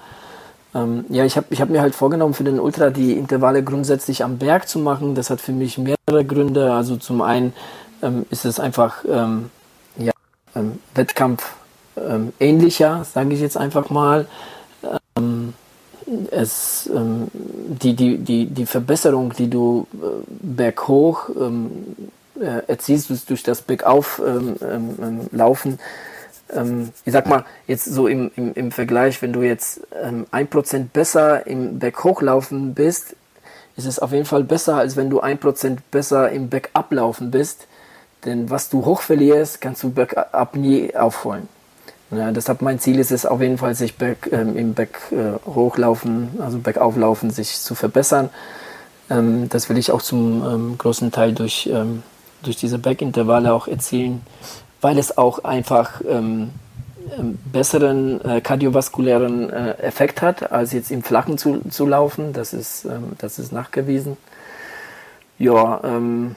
Ähm, 0.73 1.05
ja, 1.09 1.25
ich 1.25 1.37
habe 1.37 1.47
ich 1.49 1.61
hab 1.61 1.69
mir 1.69 1.81
halt 1.81 1.95
vorgenommen, 1.95 2.33
für 2.33 2.43
den 2.43 2.59
Ultra 2.59 2.89
die 2.89 3.13
Intervalle 3.13 3.63
grundsätzlich 3.63 4.23
am 4.23 4.37
Berg 4.37 4.67
zu 4.67 4.79
machen. 4.79 5.15
Das 5.15 5.29
hat 5.29 5.41
für 5.41 5.51
mich 5.51 5.77
mehrere 5.77 6.25
Gründe. 6.25 6.73
Also 6.73 6.95
zum 6.95 7.21
einen 7.21 7.53
ähm, 8.01 8.25
ist 8.29 8.45
es 8.45 8.59
einfach 8.59 9.03
ähm, 9.09 9.49
ja, 9.97 10.11
Wettkampf 10.95 11.55
ähnlicher, 12.39 13.03
sage 13.03 13.33
ich 13.33 13.41
jetzt 13.41 13.57
einfach 13.57 13.89
mal. 13.89 14.25
Es, 16.31 16.89
ähm, 16.93 17.27
die, 17.33 17.95
die, 17.95 18.17
die, 18.17 18.45
die 18.47 18.65
Verbesserung, 18.65 19.33
die 19.33 19.49
du 19.49 19.87
äh, 19.93 20.23
berghoch 20.27 21.29
ähm, 21.29 21.95
äh, 22.39 22.61
erzielst, 22.67 23.09
durch, 23.09 23.25
durch 23.25 23.43
das 23.43 23.61
Bergauf 23.61 24.21
ähm, 24.25 24.55
ähm, 24.61 24.95
ähm 25.01 25.19
laufen, 25.31 25.79
ähm, 26.53 26.89
ich 27.05 27.13
sag 27.13 27.27
mal, 27.27 27.45
jetzt 27.67 27.85
so 27.85 28.07
im, 28.07 28.31
im, 28.35 28.53
im 28.53 28.71
Vergleich, 28.71 29.21
wenn 29.21 29.33
du 29.33 29.41
jetzt 29.41 29.81
ein 30.31 30.47
Prozent 30.47 30.93
besser 30.93 31.47
im 31.47 31.79
Berghochlaufen 31.79 32.73
bist, 32.73 33.15
ist 33.77 33.85
es 33.85 33.99
auf 33.99 34.11
jeden 34.11 34.25
Fall 34.25 34.43
besser, 34.43 34.75
als 34.75 34.97
wenn 34.97 35.09
du 35.09 35.21
ein 35.21 35.37
Prozent 35.37 35.89
besser 35.91 36.29
im 36.31 36.49
Bergablaufen 36.49 37.31
bist. 37.31 37.67
Denn 38.25 38.49
was 38.49 38.69
du 38.69 38.85
hoch 38.85 39.01
verlierst, 39.01 39.61
kannst 39.61 39.83
du 39.83 39.91
bergab 39.91 40.55
nie 40.55 40.95
aufholen. 40.95 41.47
Ja, 42.11 42.31
deshalb 42.31 42.61
mein 42.61 42.77
Ziel 42.79 42.99
ist 42.99 43.11
es 43.11 43.25
auf 43.25 43.41
jeden 43.41 43.57
Fall, 43.57 43.73
sich 43.73 43.95
back, 43.95 44.29
ähm, 44.33 44.57
im 44.57 44.73
Back 44.73 44.99
äh, 45.11 45.39
hochlaufen, 45.47 46.29
also 46.39 46.59
Backauflaufen, 46.59 47.29
sich 47.29 47.57
zu 47.57 47.73
verbessern. 47.73 48.29
Ähm, 49.09 49.47
das 49.47 49.69
will 49.69 49.77
ich 49.77 49.91
auch 49.91 50.01
zum 50.01 50.45
ähm, 50.45 50.77
großen 50.77 51.11
Teil 51.13 51.33
durch, 51.33 51.69
ähm, 51.71 52.03
durch 52.43 52.57
diese 52.57 52.79
Backintervalle 52.79 53.53
auch 53.53 53.69
erzielen, 53.69 54.21
weil 54.81 54.97
es 54.97 55.17
auch 55.17 55.45
einfach 55.45 56.01
ähm, 56.05 56.49
ähm, 57.17 57.39
besseren 57.51 58.19
äh, 58.25 58.41
kardiovaskulären 58.41 59.49
äh, 59.49 59.71
Effekt 59.75 60.21
hat, 60.21 60.51
als 60.51 60.73
jetzt 60.73 60.91
im 60.91 61.03
Flachen 61.03 61.37
zu, 61.37 61.61
zu 61.69 61.85
laufen. 61.85 62.33
Das 62.33 62.53
ist, 62.53 62.85
das 63.19 63.39
ist 63.39 63.53
nachgewiesen. 63.53 64.17
Ja, 65.39 65.79
ähm, 65.83 66.35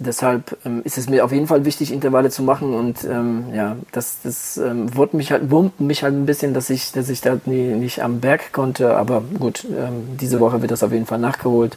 deshalb 0.00 0.56
ähm, 0.64 0.82
ist 0.84 0.98
es 0.98 1.08
mir 1.08 1.24
auf 1.24 1.32
jeden 1.32 1.46
Fall 1.46 1.64
wichtig, 1.64 1.92
Intervalle 1.92 2.30
zu 2.30 2.42
machen 2.42 2.74
und 2.74 3.04
ähm, 3.04 3.46
ja, 3.52 3.76
das, 3.92 4.18
das 4.22 4.56
ähm, 4.56 4.94
wurmt 4.94 5.14
mich 5.14 5.32
halt, 5.32 5.50
wurmt 5.50 5.80
mich 5.80 6.02
halt 6.02 6.14
ein 6.14 6.26
bisschen, 6.26 6.54
dass 6.54 6.70
ich, 6.70 6.92
dass 6.92 7.08
ich 7.08 7.20
da 7.20 7.38
nie, 7.46 7.74
nicht 7.74 8.02
am 8.02 8.20
Berg 8.20 8.52
konnte, 8.52 8.96
aber 8.96 9.22
gut, 9.38 9.64
ähm, 9.64 10.16
diese 10.20 10.40
Woche 10.40 10.60
wird 10.60 10.70
das 10.70 10.82
auf 10.82 10.92
jeden 10.92 11.06
Fall 11.06 11.18
nachgeholt. 11.18 11.76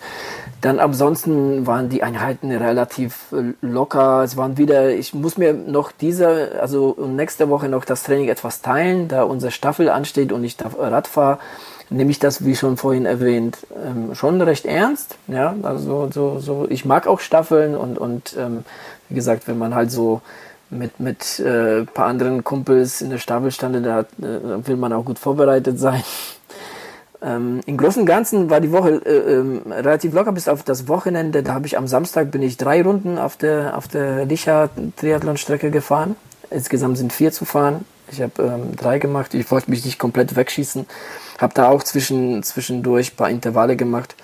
Dann 0.62 0.80
ansonsten 0.80 1.66
waren 1.66 1.90
die 1.90 2.04
Einheiten 2.04 2.52
relativ 2.52 3.32
äh, 3.32 3.54
locker. 3.62 4.24
Es 4.24 4.38
waren 4.38 4.58
wieder, 4.58 4.94
ich 4.94 5.14
muss 5.14 5.38
mir 5.38 5.54
noch 5.54 5.92
diese, 5.92 6.60
also 6.62 6.96
nächste 7.08 7.50
Woche 7.50 7.70
noch 7.70 7.86
das 7.86 8.04
Training 8.04 8.30
etwas 8.30 8.62
teilen, 8.62 9.08
da 9.08 9.24
unsere 9.24 9.52
Staffel 9.52 9.90
ansteht 9.90 10.32
und 10.32 10.44
ich 10.44 10.58
da 10.58 10.70
Rad 10.78 11.08
fahre 11.08 11.40
nehme 11.92 12.10
ich 12.10 12.20
das, 12.20 12.46
wie 12.46 12.56
schon 12.56 12.78
vorhin 12.78 13.06
erwähnt, 13.06 13.58
ähm, 13.86 14.16
schon 14.16 14.42
recht 14.42 14.66
ernst. 14.66 15.18
Ja, 15.28 15.56
also 15.62 16.10
so, 16.12 16.40
so, 16.40 16.68
ich 16.70 16.86
mag 16.86 17.06
auch 17.06 17.20
Staffeln 17.20 17.76
und, 17.76 17.98
und 17.98 18.36
ähm, 18.40 18.64
wie 19.10 19.16
gesagt, 19.16 19.48
wenn 19.48 19.58
man 19.58 19.76
halt 19.76 19.92
so 19.92 20.22
mit, 20.70 21.00
mit 21.00 21.40
äh, 21.40 21.84
paar 21.84 22.08
anderen 22.08 22.44
Kumpels 22.44 23.02
in 23.02 23.10
der 23.10 23.18
Staffel 23.18 23.52
stand, 23.52 23.86
da 23.86 24.00
äh, 24.02 24.06
will 24.66 24.78
man 24.78 24.94
auch 24.94 25.06
gut 25.06 25.20
vorbereitet 25.20 25.80
sein. 25.80 26.04
Ähm, 27.24 27.62
Im 27.68 27.78
Großen 27.78 28.02
und 28.02 28.08
Ganzen 28.08 28.50
war 28.50 28.62
die 28.62 28.72
Woche 28.72 28.94
äh, 29.06 29.34
ähm, 29.34 29.62
relativ 29.70 30.12
locker 30.12 30.32
bis 30.32 30.48
auf 30.48 30.64
das 30.64 30.88
Wochenende. 30.88 31.44
Da 31.44 31.54
habe 31.54 31.68
ich 31.68 31.78
am 31.78 31.86
Samstag 31.86 32.32
bin 32.32 32.42
ich 32.42 32.58
drei 32.58 32.82
Runden 32.82 33.20
auf 33.20 33.38
der 33.38 33.78
auf 33.78 33.88
der 33.88 34.26
Licha 34.26 34.70
Triathlon 34.96 35.38
Strecke 35.38 35.70
gefahren. 35.70 36.16
Insgesamt 36.50 36.98
sind 36.98 37.14
vier 37.14 37.32
zu 37.32 37.46
fahren. 37.46 37.86
Ich 38.12 38.24
habe 38.24 38.42
ähm, 38.42 38.76
drei 38.76 38.98
gemacht. 38.98 39.36
Ich 39.36 39.52
wollte 39.52 39.70
mich 39.70 39.86
nicht 39.86 40.00
komplett 40.00 40.36
wegschießen. 40.36 40.88
Habe 41.42 41.54
da 41.56 41.70
auch 41.70 41.84
zwischen, 41.84 42.44
zwischendurch 42.44 43.14
ein 43.14 43.16
paar 43.16 43.30
Intervalle 43.30 43.76
gemacht 43.76 44.16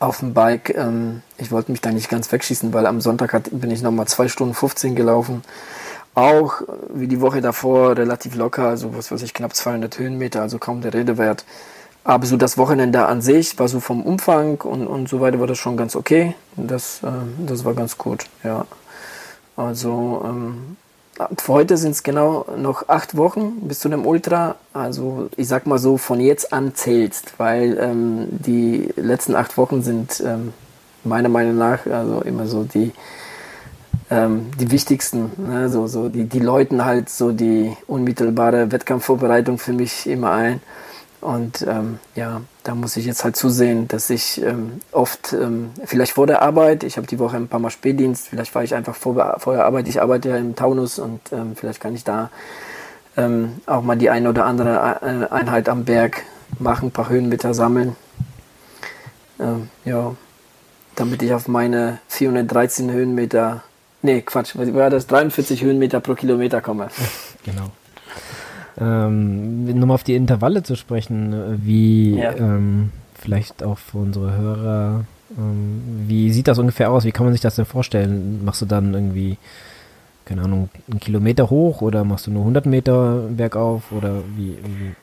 auf 0.00 0.18
dem 0.18 0.34
Bike. 0.34 0.74
Ähm, 0.76 1.22
ich 1.38 1.52
wollte 1.52 1.70
mich 1.70 1.80
da 1.80 1.92
nicht 1.92 2.08
ganz 2.08 2.30
wegschießen, 2.32 2.72
weil 2.72 2.86
am 2.86 3.00
Sonntag 3.00 3.32
hat, 3.32 3.48
bin 3.52 3.70
ich 3.70 3.82
nochmal 3.82 4.06
2 4.08 4.28
Stunden 4.28 4.54
15 4.54 4.96
gelaufen. 4.96 5.42
Auch 6.14 6.62
äh, 6.62 6.64
wie 6.94 7.06
die 7.06 7.20
Woche 7.20 7.40
davor 7.40 7.96
relativ 7.96 8.34
locker, 8.34 8.68
also 8.68 8.96
was 8.96 9.12
weiß 9.12 9.22
ich, 9.22 9.32
knapp 9.32 9.54
200 9.54 9.98
Höhenmeter, 9.98 10.42
also 10.42 10.58
kaum 10.58 10.80
der 10.80 10.92
Rede 10.92 11.18
wert. 11.18 11.44
Aber 12.04 12.26
so 12.26 12.36
das 12.36 12.58
Wochenende 12.58 13.06
an 13.06 13.22
sich 13.22 13.58
war 13.60 13.68
so 13.68 13.78
vom 13.78 14.02
Umfang 14.02 14.60
und, 14.62 14.88
und 14.88 15.08
so 15.08 15.20
weiter 15.20 15.38
war 15.38 15.46
das 15.46 15.58
schon 15.58 15.76
ganz 15.76 15.94
okay. 15.94 16.34
Das, 16.56 17.00
äh, 17.04 17.46
das 17.46 17.64
war 17.64 17.74
ganz 17.74 17.96
gut, 17.96 18.26
ja. 18.42 18.66
Also 19.56 20.22
ähm, 20.24 20.76
für 21.38 21.52
heute 21.52 21.76
sind 21.76 21.92
es 21.92 22.02
genau 22.02 22.46
noch 22.56 22.88
acht 22.88 23.16
Wochen 23.16 23.68
bis 23.68 23.80
zu 23.80 23.88
dem 23.88 24.06
Ultra. 24.06 24.56
Also 24.72 25.28
ich 25.36 25.46
sag 25.46 25.66
mal 25.66 25.78
so, 25.78 25.98
von 25.98 26.20
jetzt 26.20 26.52
an 26.52 26.74
zählst, 26.74 27.34
weil 27.38 27.78
ähm, 27.78 28.28
die 28.30 28.88
letzten 28.96 29.34
acht 29.34 29.56
Wochen 29.56 29.82
sind 29.82 30.22
ähm, 30.24 30.52
meiner 31.04 31.28
Meinung 31.28 31.56
nach 31.58 31.86
also 31.86 32.22
immer 32.22 32.46
so 32.46 32.64
die, 32.64 32.92
ähm, 34.10 34.50
die 34.58 34.70
wichtigsten. 34.70 35.30
Ne? 35.36 35.68
So, 35.68 35.86
so 35.86 36.08
die, 36.08 36.24
die 36.24 36.40
läuten 36.40 36.84
halt 36.84 37.08
so 37.08 37.32
die 37.32 37.76
unmittelbare 37.86 38.72
Wettkampfvorbereitung 38.72 39.58
für 39.58 39.72
mich 39.72 40.06
immer 40.06 40.32
ein. 40.32 40.60
Und 41.22 41.64
ähm, 41.68 42.00
ja, 42.16 42.40
da 42.64 42.74
muss 42.74 42.96
ich 42.96 43.06
jetzt 43.06 43.22
halt 43.22 43.36
zusehen, 43.36 43.86
dass 43.86 44.10
ich 44.10 44.42
ähm, 44.42 44.80
oft, 44.90 45.32
ähm, 45.32 45.70
vielleicht 45.84 46.14
vor 46.14 46.26
der 46.26 46.42
Arbeit, 46.42 46.82
ich 46.82 46.96
habe 46.96 47.06
die 47.06 47.20
Woche 47.20 47.36
ein 47.36 47.46
paar 47.46 47.60
Mal 47.60 47.70
Spätdienst, 47.70 48.26
vielleicht 48.26 48.50
fahre 48.50 48.64
ich 48.64 48.74
einfach 48.74 48.96
vor, 48.96 49.36
vor 49.38 49.54
der 49.54 49.64
Arbeit, 49.64 49.86
ich 49.86 50.02
arbeite 50.02 50.30
ja 50.30 50.36
im 50.36 50.56
Taunus 50.56 50.98
und 50.98 51.20
ähm, 51.30 51.54
vielleicht 51.54 51.80
kann 51.80 51.94
ich 51.94 52.02
da 52.02 52.30
ähm, 53.16 53.60
auch 53.66 53.82
mal 53.82 53.96
die 53.96 54.10
eine 54.10 54.30
oder 54.30 54.46
andere 54.46 54.98
äh, 55.00 55.32
Einheit 55.32 55.68
am 55.68 55.84
Berg 55.84 56.24
machen, 56.58 56.88
ein 56.88 56.90
paar 56.90 57.08
Höhenmeter 57.08 57.54
sammeln. 57.54 57.94
Ähm, 59.38 59.68
ja, 59.84 60.16
damit 60.96 61.22
ich 61.22 61.32
auf 61.32 61.46
meine 61.46 62.00
413 62.08 62.90
Höhenmeter, 62.90 63.62
nee, 64.02 64.22
Quatsch, 64.22 64.56
war 64.56 64.90
das, 64.90 65.06
43 65.06 65.62
Höhenmeter 65.62 66.00
pro 66.00 66.14
Kilometer 66.14 66.60
komme. 66.60 66.88
Genau. 67.44 67.72
Ähm, 68.80 69.66
nur 69.66 69.86
mal 69.86 69.94
auf 69.94 70.04
die 70.04 70.14
Intervalle 70.14 70.62
zu 70.62 70.76
sprechen, 70.76 71.60
wie 71.64 72.16
ja. 72.16 72.34
ähm, 72.36 72.90
vielleicht 73.14 73.62
auch 73.62 73.78
für 73.78 73.98
unsere 73.98 74.36
Hörer, 74.36 75.04
ähm, 75.38 75.82
wie 76.06 76.30
sieht 76.30 76.48
das 76.48 76.58
ungefähr 76.58 76.90
aus? 76.90 77.04
Wie 77.04 77.12
kann 77.12 77.26
man 77.26 77.32
sich 77.32 77.40
das 77.40 77.56
denn 77.56 77.64
vorstellen? 77.64 78.44
Machst 78.44 78.62
du 78.62 78.66
dann 78.66 78.94
irgendwie, 78.94 79.38
keine 80.24 80.42
Ahnung, 80.42 80.68
einen 80.90 81.00
Kilometer 81.00 81.50
hoch 81.50 81.82
oder 81.82 82.04
machst 82.04 82.26
du 82.26 82.30
nur 82.30 82.42
100 82.42 82.66
Meter 82.66 83.28
bergauf 83.28 83.92
oder 83.92 84.22
wie, 84.36 84.56
wie 84.62 84.94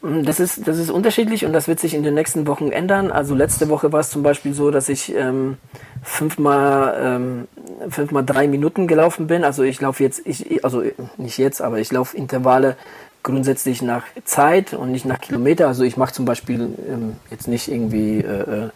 das 0.00 0.38
ist, 0.38 0.68
das 0.68 0.78
ist 0.78 0.90
unterschiedlich 0.90 1.44
und 1.44 1.52
das 1.52 1.66
wird 1.66 1.80
sich 1.80 1.94
in 1.94 2.04
den 2.04 2.14
nächsten 2.14 2.46
Wochen 2.46 2.70
ändern. 2.70 3.10
Also 3.10 3.34
letzte 3.34 3.68
Woche 3.68 3.92
war 3.92 4.00
es 4.00 4.10
zum 4.10 4.22
Beispiel 4.22 4.54
so, 4.54 4.70
dass 4.70 4.88
ich 4.88 5.14
ähm, 5.14 5.56
fünfmal, 6.02 6.96
ähm, 7.00 7.48
fünfmal 7.90 8.24
drei 8.24 8.46
Minuten 8.46 8.86
gelaufen 8.86 9.26
bin. 9.26 9.42
Also 9.42 9.64
ich 9.64 9.80
laufe 9.80 10.04
jetzt, 10.04 10.22
ich, 10.24 10.64
also 10.64 10.82
nicht 11.16 11.38
jetzt, 11.38 11.60
aber 11.60 11.80
ich 11.80 11.90
laufe 11.90 12.16
Intervalle 12.16 12.76
grundsätzlich 13.24 13.82
nach 13.82 14.04
Zeit 14.24 14.72
und 14.72 14.92
nicht 14.92 15.04
nach 15.04 15.20
Kilometer. 15.20 15.66
Also 15.66 15.82
ich 15.82 15.96
mache 15.96 16.12
zum 16.12 16.24
Beispiel 16.24 16.60
ähm, 16.88 17.16
jetzt 17.30 17.48
nicht 17.48 17.68
irgendwie 17.68 18.20
äh, 18.20 18.68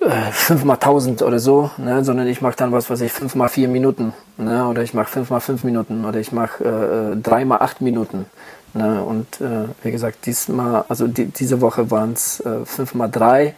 äh, 0.00 0.32
fünfmal 0.32 0.78
tausend 0.78 1.22
oder 1.22 1.38
so, 1.38 1.70
ne, 1.76 2.02
sondern 2.04 2.26
ich 2.26 2.40
mache 2.40 2.56
dann 2.56 2.72
was, 2.72 2.90
was 2.90 3.00
ich 3.00 3.12
fünfmal 3.12 3.48
vier 3.48 3.68
Minuten, 3.68 4.12
ne, 4.38 4.66
oder 4.66 4.82
ich 4.82 4.94
mache 4.94 5.10
fünfmal 5.10 5.40
fünf 5.40 5.62
Minuten 5.62 6.04
oder 6.04 6.18
ich 6.18 6.32
mache 6.32 6.64
äh, 6.64 7.12
äh 7.12 7.16
dreimal 7.16 7.60
acht 7.60 7.80
Minuten. 7.80 8.26
Ne? 8.74 9.02
Und 9.02 9.40
äh, 9.40 9.68
wie 9.82 9.90
gesagt, 9.90 10.26
diesmal, 10.26 10.84
also 10.88 11.06
die, 11.06 11.26
diese 11.26 11.60
Woche 11.60 11.90
waren 11.90 12.12
es 12.12 12.40
äh, 12.40 12.64
5 12.64 12.94
mal 12.94 13.08
3 13.08 13.54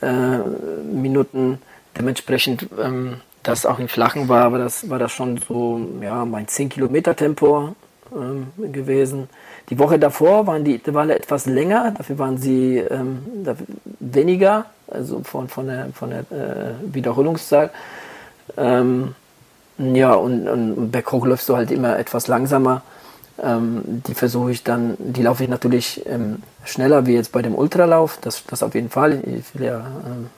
äh, 0.00 0.38
Minuten. 0.92 1.58
Dementsprechend, 1.96 2.68
ähm, 2.80 3.20
das 3.42 3.66
auch 3.66 3.78
im 3.78 3.88
Flachen 3.88 4.28
war, 4.28 4.52
war 4.52 4.58
das, 4.58 4.88
war 4.88 4.98
das 4.98 5.12
schon 5.12 5.38
so 5.38 5.80
ja, 6.00 6.24
mein 6.24 6.48
10 6.48 6.68
Kilometer 6.68 7.14
Tempo 7.14 7.74
ähm, 8.14 8.48
gewesen. 8.72 9.28
Die 9.68 9.78
Woche 9.78 9.98
davor 9.98 10.46
waren 10.46 10.64
die 10.64 10.74
Intervalle 10.74 11.16
etwas 11.16 11.46
länger, 11.46 11.92
dafür 11.96 12.18
waren 12.18 12.38
sie 12.38 12.78
ähm, 12.78 13.46
weniger, 14.00 14.66
also 14.88 15.22
von, 15.24 15.48
von 15.48 15.66
der, 15.66 15.88
von 15.94 16.10
der 16.10 16.20
äh, 16.20 16.74
Wiederholungszahl. 16.94 17.70
Ähm, 18.56 19.14
ja, 19.78 20.14
und, 20.14 20.48
und 20.48 20.90
berghoch 20.90 21.26
läufst 21.26 21.48
du 21.48 21.56
halt 21.56 21.70
immer 21.70 21.98
etwas 21.98 22.28
langsamer. 22.28 22.82
Ähm, 23.42 24.02
die 24.06 24.14
versuche 24.14 24.52
ich 24.52 24.62
dann, 24.62 24.96
die 24.98 25.22
laufe 25.22 25.42
ich 25.42 25.48
natürlich 25.48 26.06
ähm, 26.06 26.42
schneller 26.64 27.06
wie 27.06 27.14
jetzt 27.14 27.32
bei 27.32 27.42
dem 27.42 27.56
Ultralauf, 27.56 28.18
das, 28.20 28.44
das 28.46 28.62
auf 28.62 28.74
jeden 28.74 28.88
Fall. 28.88 29.20
Ich 29.26 29.58
will 29.58 29.66
ja, 29.66 29.78
ähm, 30.06 30.30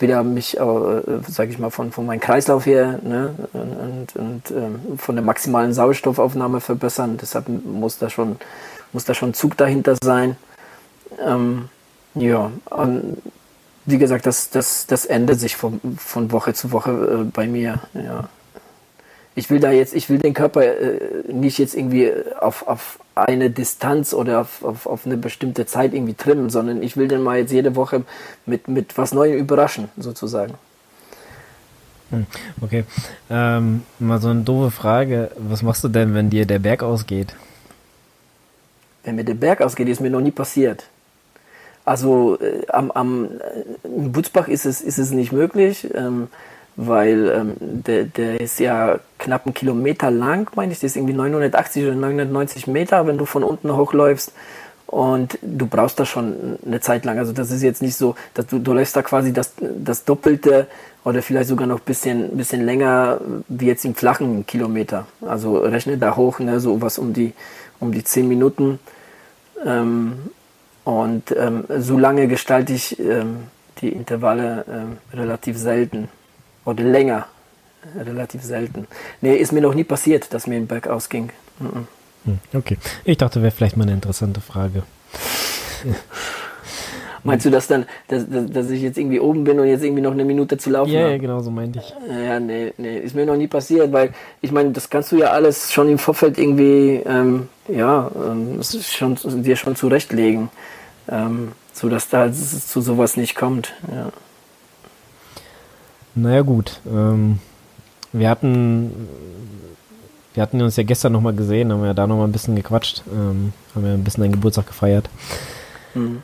will 0.00 0.10
ja 0.10 0.24
mich, 0.24 0.58
äh, 0.58 0.60
sage 1.28 1.50
ich 1.52 1.58
mal, 1.60 1.70
von, 1.70 1.92
von 1.92 2.04
meinem 2.04 2.18
Kreislauf 2.18 2.66
her 2.66 2.98
ne, 3.04 3.32
und, 3.52 4.16
und 4.16 4.50
ähm, 4.50 4.98
von 4.98 5.14
der 5.14 5.24
maximalen 5.24 5.72
Sauerstoffaufnahme 5.72 6.60
verbessern. 6.60 7.16
Deshalb 7.16 7.46
muss 7.48 7.98
da 7.98 8.10
schon, 8.10 8.36
muss 8.92 9.04
da 9.04 9.14
schon 9.14 9.34
Zug 9.34 9.56
dahinter 9.56 9.94
sein. 10.02 10.36
Ähm, 11.24 11.68
ja, 12.14 12.50
und 12.70 13.18
wie 13.86 13.98
gesagt, 13.98 14.26
das, 14.26 14.50
das, 14.50 14.86
das 14.86 15.06
ändert 15.06 15.38
sich 15.38 15.54
von, 15.54 15.80
von 15.96 16.32
Woche 16.32 16.54
zu 16.54 16.72
Woche 16.72 16.90
äh, 16.90 17.24
bei 17.24 17.46
mir. 17.46 17.80
Ja 17.94 18.28
ich 19.34 19.50
will 19.50 19.60
da 19.60 19.70
jetzt, 19.70 19.94
ich 19.94 20.08
will 20.08 20.18
den 20.18 20.34
Körper 20.34 20.62
äh, 20.62 21.32
nicht 21.32 21.58
jetzt 21.58 21.74
irgendwie 21.74 22.12
auf, 22.40 22.66
auf 22.66 22.98
eine 23.14 23.50
Distanz 23.50 24.14
oder 24.14 24.40
auf, 24.40 24.62
auf, 24.62 24.86
auf 24.86 25.06
eine 25.06 25.16
bestimmte 25.16 25.66
Zeit 25.66 25.94
irgendwie 25.94 26.14
trimmen, 26.14 26.50
sondern 26.50 26.82
ich 26.82 26.96
will 26.96 27.08
den 27.08 27.22
mal 27.22 27.38
jetzt 27.38 27.52
jede 27.52 27.76
Woche 27.76 28.04
mit, 28.46 28.68
mit 28.68 28.96
was 28.98 29.12
Neuem 29.12 29.38
überraschen, 29.38 29.88
sozusagen. 29.96 30.54
Hm, 32.10 32.26
okay. 32.60 32.84
Ähm, 33.30 33.82
mal 33.98 34.20
so 34.20 34.28
eine 34.28 34.42
doofe 34.42 34.70
Frage. 34.70 35.30
Was 35.36 35.62
machst 35.62 35.82
du 35.84 35.88
denn, 35.88 36.14
wenn 36.14 36.28
dir 36.30 36.46
der 36.46 36.58
Berg 36.58 36.82
ausgeht? 36.82 37.34
wenn 39.04 39.16
mir 39.16 39.24
der 39.24 39.34
Berg 39.34 39.60
ausgeht, 39.60 39.88
ist 39.88 40.00
mir 40.00 40.10
noch 40.10 40.20
nie 40.20 40.30
passiert. 40.30 40.84
Also 41.84 42.38
äh, 42.40 42.66
am, 42.68 42.90
am 42.92 43.28
in 43.82 44.12
Butzbach 44.12 44.48
ist 44.48 44.66
es, 44.66 44.80
ist 44.80 44.98
es 44.98 45.10
nicht 45.10 45.32
möglich, 45.32 45.88
ähm, 45.94 46.28
weil 46.76 47.28
ähm, 47.28 47.54
der, 47.60 48.04
der 48.04 48.40
ist 48.40 48.58
ja 48.58 48.98
knapp 49.18 49.46
einen 49.46 49.54
Kilometer 49.54 50.10
lang, 50.10 50.50
meine 50.56 50.72
ich, 50.72 50.80
das 50.80 50.92
ist 50.92 50.96
irgendwie 50.96 51.14
980 51.14 51.84
oder 51.84 51.94
990 51.94 52.66
Meter, 52.66 53.06
wenn 53.06 53.18
du 53.18 53.26
von 53.26 53.42
unten 53.42 53.74
hochläufst. 53.76 54.32
Und 54.86 55.38
du 55.40 55.66
brauchst 55.66 55.98
da 55.98 56.04
schon 56.04 56.58
eine 56.66 56.80
Zeit 56.80 57.06
lang. 57.06 57.18
Also 57.18 57.32
das 57.32 57.50
ist 57.50 57.62
jetzt 57.62 57.80
nicht 57.80 57.96
so, 57.96 58.14
dass 58.34 58.46
du, 58.46 58.58
du 58.58 58.74
läufst 58.74 58.94
da 58.94 59.00
quasi 59.00 59.32
das, 59.32 59.54
das 59.58 60.04
Doppelte 60.04 60.66
oder 61.02 61.22
vielleicht 61.22 61.48
sogar 61.48 61.66
noch 61.66 61.78
ein 61.78 61.84
bisschen, 61.86 62.36
bisschen 62.36 62.66
länger 62.66 63.18
wie 63.48 63.68
jetzt 63.68 63.86
im 63.86 63.94
flachen 63.94 64.44
Kilometer. 64.44 65.06
Also 65.26 65.56
rechne 65.58 65.96
da 65.96 66.14
hoch, 66.14 66.40
ne, 66.40 66.60
so 66.60 66.82
was 66.82 66.98
um 66.98 67.14
die, 67.14 67.32
um 67.80 67.92
die 67.92 68.04
10 68.04 68.28
Minuten. 68.28 68.80
Ähm, 69.64 70.14
und 70.84 71.34
ähm, 71.38 71.64
so 71.78 71.96
lange 71.96 72.28
gestalte 72.28 72.74
ich 72.74 72.98
ähm, 73.00 73.44
die 73.80 73.88
Intervalle 73.88 74.66
ähm, 74.68 74.98
relativ 75.14 75.56
selten 75.56 76.08
oder 76.64 76.84
länger. 76.84 77.26
Relativ 77.96 78.42
selten. 78.42 78.86
Nee, 79.20 79.34
ist 79.34 79.52
mir 79.52 79.60
noch 79.60 79.74
nie 79.74 79.84
passiert, 79.84 80.32
dass 80.32 80.46
mir 80.46 80.56
ein 80.56 80.68
Berg 80.68 80.86
ausging. 80.86 81.30
Mhm. 81.58 81.88
Okay. 82.54 82.78
Ich 83.04 83.18
dachte, 83.18 83.42
wäre 83.42 83.50
vielleicht 83.50 83.76
mal 83.76 83.82
eine 83.82 83.92
interessante 83.92 84.40
Frage. 84.40 84.84
Meinst 87.24 87.46
du 87.46 87.50
das 87.50 87.68
dann, 87.68 87.86
dass, 88.08 88.24
dass, 88.28 88.70
ich 88.70 88.82
jetzt 88.82 88.98
irgendwie 88.98 89.20
oben 89.20 89.44
bin 89.44 89.60
und 89.60 89.68
jetzt 89.68 89.84
irgendwie 89.84 90.02
noch 90.02 90.10
eine 90.12 90.24
Minute 90.24 90.58
zu 90.58 90.70
laufen 90.70 90.90
ja, 90.90 91.02
habe? 91.02 91.12
Ja, 91.12 91.18
genau, 91.18 91.40
so 91.40 91.52
meinte 91.52 91.78
ich. 91.78 91.94
Ja, 92.08 92.40
nee, 92.40 92.72
nee, 92.78 92.98
ist 92.98 93.14
mir 93.14 93.26
noch 93.26 93.36
nie 93.36 93.46
passiert, 93.46 93.92
weil 93.92 94.12
ich 94.40 94.50
meine, 94.50 94.72
das 94.72 94.90
kannst 94.90 95.12
du 95.12 95.16
ja 95.16 95.30
alles 95.30 95.72
schon 95.72 95.88
im 95.88 95.98
Vorfeld 95.98 96.36
irgendwie, 96.36 97.00
ähm, 97.06 97.48
ja, 97.68 98.10
ähm, 98.16 98.60
schon, 98.62 99.16
dir 99.42 99.54
schon 99.54 99.76
zurechtlegen, 99.76 100.48
ähm, 101.08 101.52
sodass 101.72 102.08
da 102.08 102.32
zu 102.32 102.80
sowas 102.80 103.16
nicht 103.16 103.36
kommt. 103.36 103.72
Ja. 103.94 104.10
Naja, 106.14 106.42
gut. 106.42 106.80
Ähm, 106.86 107.38
wir 108.12 108.28
hatten 108.28 109.08
wir 110.34 110.42
hatten 110.42 110.62
uns 110.62 110.76
ja 110.76 110.82
gestern 110.82 111.12
nochmal 111.12 111.34
gesehen, 111.34 111.72
haben 111.72 111.84
ja 111.84 111.94
da 111.94 112.06
nochmal 112.06 112.26
ein 112.26 112.32
bisschen 112.32 112.56
gequatscht, 112.56 113.02
ähm, 113.12 113.52
haben 113.74 113.86
ja 113.86 113.92
ein 113.92 114.04
bisschen 114.04 114.22
deinen 114.22 114.32
Geburtstag 114.32 114.66
gefeiert. 114.66 115.08
Mhm. 115.94 116.22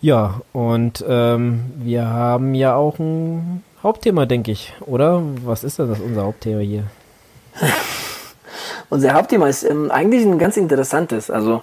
Ja, 0.00 0.40
und 0.52 1.04
ähm, 1.06 1.64
wir 1.76 2.06
haben 2.06 2.54
ja 2.54 2.74
auch 2.74 2.98
ein 2.98 3.62
Hauptthema, 3.82 4.26
denke 4.26 4.50
ich, 4.50 4.72
oder? 4.80 5.22
Was 5.44 5.64
ist 5.64 5.78
denn 5.78 5.88
das 5.88 6.00
unser 6.00 6.22
Hauptthema 6.22 6.60
hier? 6.60 6.84
unser 8.90 9.12
Hauptthema 9.12 9.48
ist 9.48 9.62
ähm, 9.64 9.90
eigentlich 9.90 10.24
ein 10.24 10.38
ganz 10.38 10.56
interessantes. 10.56 11.30
Also 11.30 11.62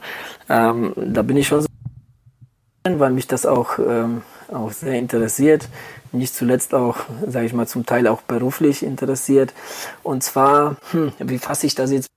ähm, 0.49 0.93
da 0.95 1.23
bin 1.23 1.37
ich 1.37 1.47
schon 1.47 1.61
so, 1.61 1.67
weil 2.83 3.11
mich 3.11 3.27
das 3.27 3.45
auch, 3.45 3.79
ähm, 3.79 4.21
auch 4.51 4.71
sehr 4.71 4.99
interessiert 4.99 5.67
nicht 6.11 6.35
zuletzt 6.35 6.73
auch, 6.73 6.97
sage 7.27 7.45
ich 7.45 7.53
mal, 7.53 7.67
zum 7.67 7.85
Teil 7.85 8.07
auch 8.07 8.21
beruflich 8.21 8.83
interessiert. 8.83 9.53
Und 10.03 10.23
zwar, 10.23 10.75
hm, 10.91 11.13
wie 11.19 11.39
fasse 11.39 11.67
ich 11.67 11.75
das 11.75 11.91
jetzt? 11.91 12.07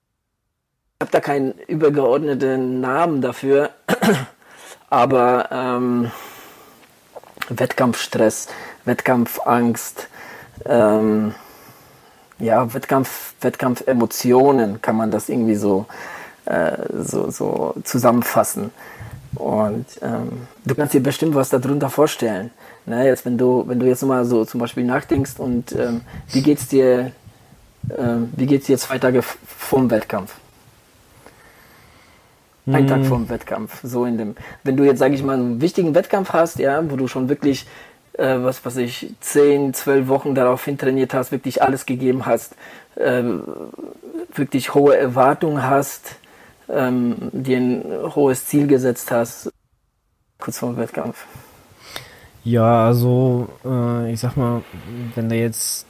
Ich 0.98 1.06
habe 1.06 1.12
da 1.12 1.20
keinen 1.20 1.52
übergeordneten 1.66 2.80
Namen 2.80 3.20
dafür, 3.20 3.70
aber 4.90 5.48
ähm, 5.50 6.10
Wettkampfstress, 7.48 8.48
Wettkampfangst, 8.84 10.08
ähm, 10.66 11.34
ja, 12.38 12.72
Wettkampf, 12.72 13.34
Wettkampfemotionen 13.40 14.80
kann 14.80 14.96
man 14.96 15.10
das 15.10 15.28
irgendwie 15.28 15.56
so, 15.56 15.86
äh, 16.46 16.76
so, 17.02 17.30
so 17.30 17.74
zusammenfassen. 17.84 18.70
Und 19.34 19.86
ähm, 20.02 20.46
du 20.64 20.74
kannst 20.74 20.94
dir 20.94 21.02
bestimmt 21.02 21.34
was 21.34 21.50
darunter 21.50 21.90
vorstellen. 21.90 22.50
Ne, 22.86 23.06
jetzt, 23.06 23.24
wenn 23.24 23.38
du, 23.38 23.64
wenn 23.66 23.78
du 23.78 23.86
jetzt 23.86 24.02
mal 24.02 24.24
so 24.24 24.44
zum 24.44 24.60
Beispiel 24.60 24.84
nachdenkst 24.84 25.38
und 25.38 25.72
ähm, 25.72 26.02
wie 26.30 26.42
geht's 26.42 26.68
dir, 26.68 27.12
ähm, 27.96 28.30
wie 28.36 28.46
geht's 28.46 28.66
dir 28.66 28.76
zwei 28.76 28.98
Tage 28.98 29.22
vorm 29.22 29.90
Wettkampf? 29.90 30.34
Ein 32.66 32.74
hm. 32.74 32.86
Tag 32.86 33.04
vorm 33.06 33.28
Wettkampf, 33.28 33.80
so 33.82 34.04
in 34.04 34.18
dem. 34.18 34.36
Wenn 34.62 34.76
du 34.76 34.84
jetzt, 34.84 34.98
sage 34.98 35.14
ich 35.14 35.22
mal, 35.22 35.34
einen 35.34 35.60
wichtigen 35.60 35.94
Wettkampf 35.94 36.32
hast, 36.32 36.58
ja, 36.58 36.90
wo 36.90 36.96
du 36.96 37.08
schon 37.08 37.28
wirklich, 37.28 37.66
äh, 38.14 38.36
was 38.38 38.64
was 38.66 38.76
ich, 38.76 39.14
zehn, 39.20 39.72
zwölf 39.72 40.08
Wochen 40.08 40.34
darauf 40.34 40.64
hintrainiert 40.64 41.14
hast, 41.14 41.32
wirklich 41.32 41.62
alles 41.62 41.86
gegeben 41.86 42.26
hast, 42.26 42.54
äh, 42.96 43.22
wirklich 44.34 44.74
hohe 44.74 44.96
Erwartungen 44.96 45.62
hast, 45.62 46.16
ähm, 46.68 47.16
dir 47.32 47.58
ein 47.58 47.84
hohes 48.14 48.46
Ziel 48.46 48.66
gesetzt 48.66 49.10
hast, 49.10 49.50
kurz 50.38 50.58
vorm 50.58 50.76
Wettkampf. 50.76 51.26
Ja, 52.44 52.86
also 52.86 53.48
äh, 53.64 54.12
ich 54.12 54.20
sag 54.20 54.36
mal, 54.36 54.62
wenn 55.14 55.30
der 55.30 55.38
jetzt, 55.38 55.86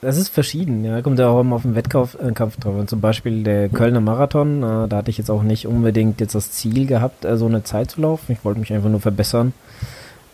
das 0.00 0.16
ist 0.16 0.30
verschieden, 0.30 0.82
ja, 0.82 1.02
kommt 1.02 1.18
ja 1.18 1.28
auch 1.28 1.40
immer 1.40 1.56
auf 1.56 1.62
den 1.62 1.74
Wettkampf 1.74 2.16
äh, 2.18 2.32
Kampf 2.32 2.56
drauf. 2.56 2.74
Und 2.74 2.88
zum 2.88 3.02
Beispiel 3.02 3.42
der 3.42 3.68
Kölner 3.68 4.00
Marathon, 4.00 4.62
äh, 4.62 4.88
da 4.88 4.96
hatte 4.96 5.10
ich 5.10 5.18
jetzt 5.18 5.30
auch 5.30 5.42
nicht 5.42 5.66
unbedingt 5.66 6.20
jetzt 6.20 6.34
das 6.34 6.52
Ziel 6.52 6.86
gehabt, 6.86 7.26
äh, 7.26 7.36
so 7.36 7.46
eine 7.46 7.64
Zeit 7.64 7.90
zu 7.90 8.00
laufen. 8.00 8.32
Ich 8.32 8.44
wollte 8.44 8.60
mich 8.60 8.72
einfach 8.72 8.88
nur 8.88 9.00
verbessern. 9.00 9.52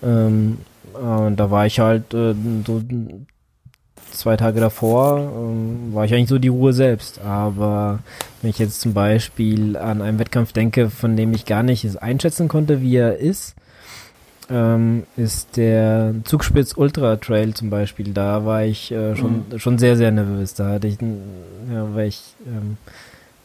Ähm, 0.04 0.58
und 0.94 1.36
da 1.36 1.50
war 1.50 1.66
ich 1.66 1.80
halt 1.80 2.14
äh, 2.14 2.34
so 2.64 2.80
zwei 4.12 4.36
Tage 4.36 4.60
davor, 4.60 5.18
ähm, 5.18 5.92
war 5.92 6.04
ich 6.04 6.14
eigentlich 6.14 6.28
so 6.28 6.38
die 6.38 6.48
Ruhe 6.48 6.72
selbst. 6.72 7.20
Aber 7.20 7.98
wenn 8.40 8.50
ich 8.50 8.58
jetzt 8.60 8.80
zum 8.80 8.94
Beispiel 8.94 9.76
an 9.76 10.00
einen 10.00 10.20
Wettkampf 10.20 10.52
denke, 10.52 10.90
von 10.90 11.16
dem 11.16 11.34
ich 11.34 11.44
gar 11.44 11.64
nicht 11.64 12.00
einschätzen 12.00 12.46
konnte, 12.46 12.82
wie 12.82 12.96
er 12.96 13.18
ist, 13.18 13.56
ähm, 14.50 15.04
ist 15.16 15.56
der 15.56 16.14
Zugspitz 16.24 16.74
Ultra 16.76 17.16
Trail 17.16 17.54
zum 17.54 17.70
Beispiel. 17.70 18.12
Da 18.12 18.44
war 18.44 18.64
ich 18.64 18.92
äh, 18.92 19.16
schon, 19.16 19.44
mhm. 19.50 19.58
schon 19.58 19.78
sehr, 19.78 19.96
sehr 19.96 20.10
nervös. 20.10 20.54
Da 20.54 20.70
hatte 20.70 20.86
ich, 20.86 20.98
ja, 21.00 21.94
weil 21.94 22.08
ich 22.08 22.22
ähm, 22.46 22.76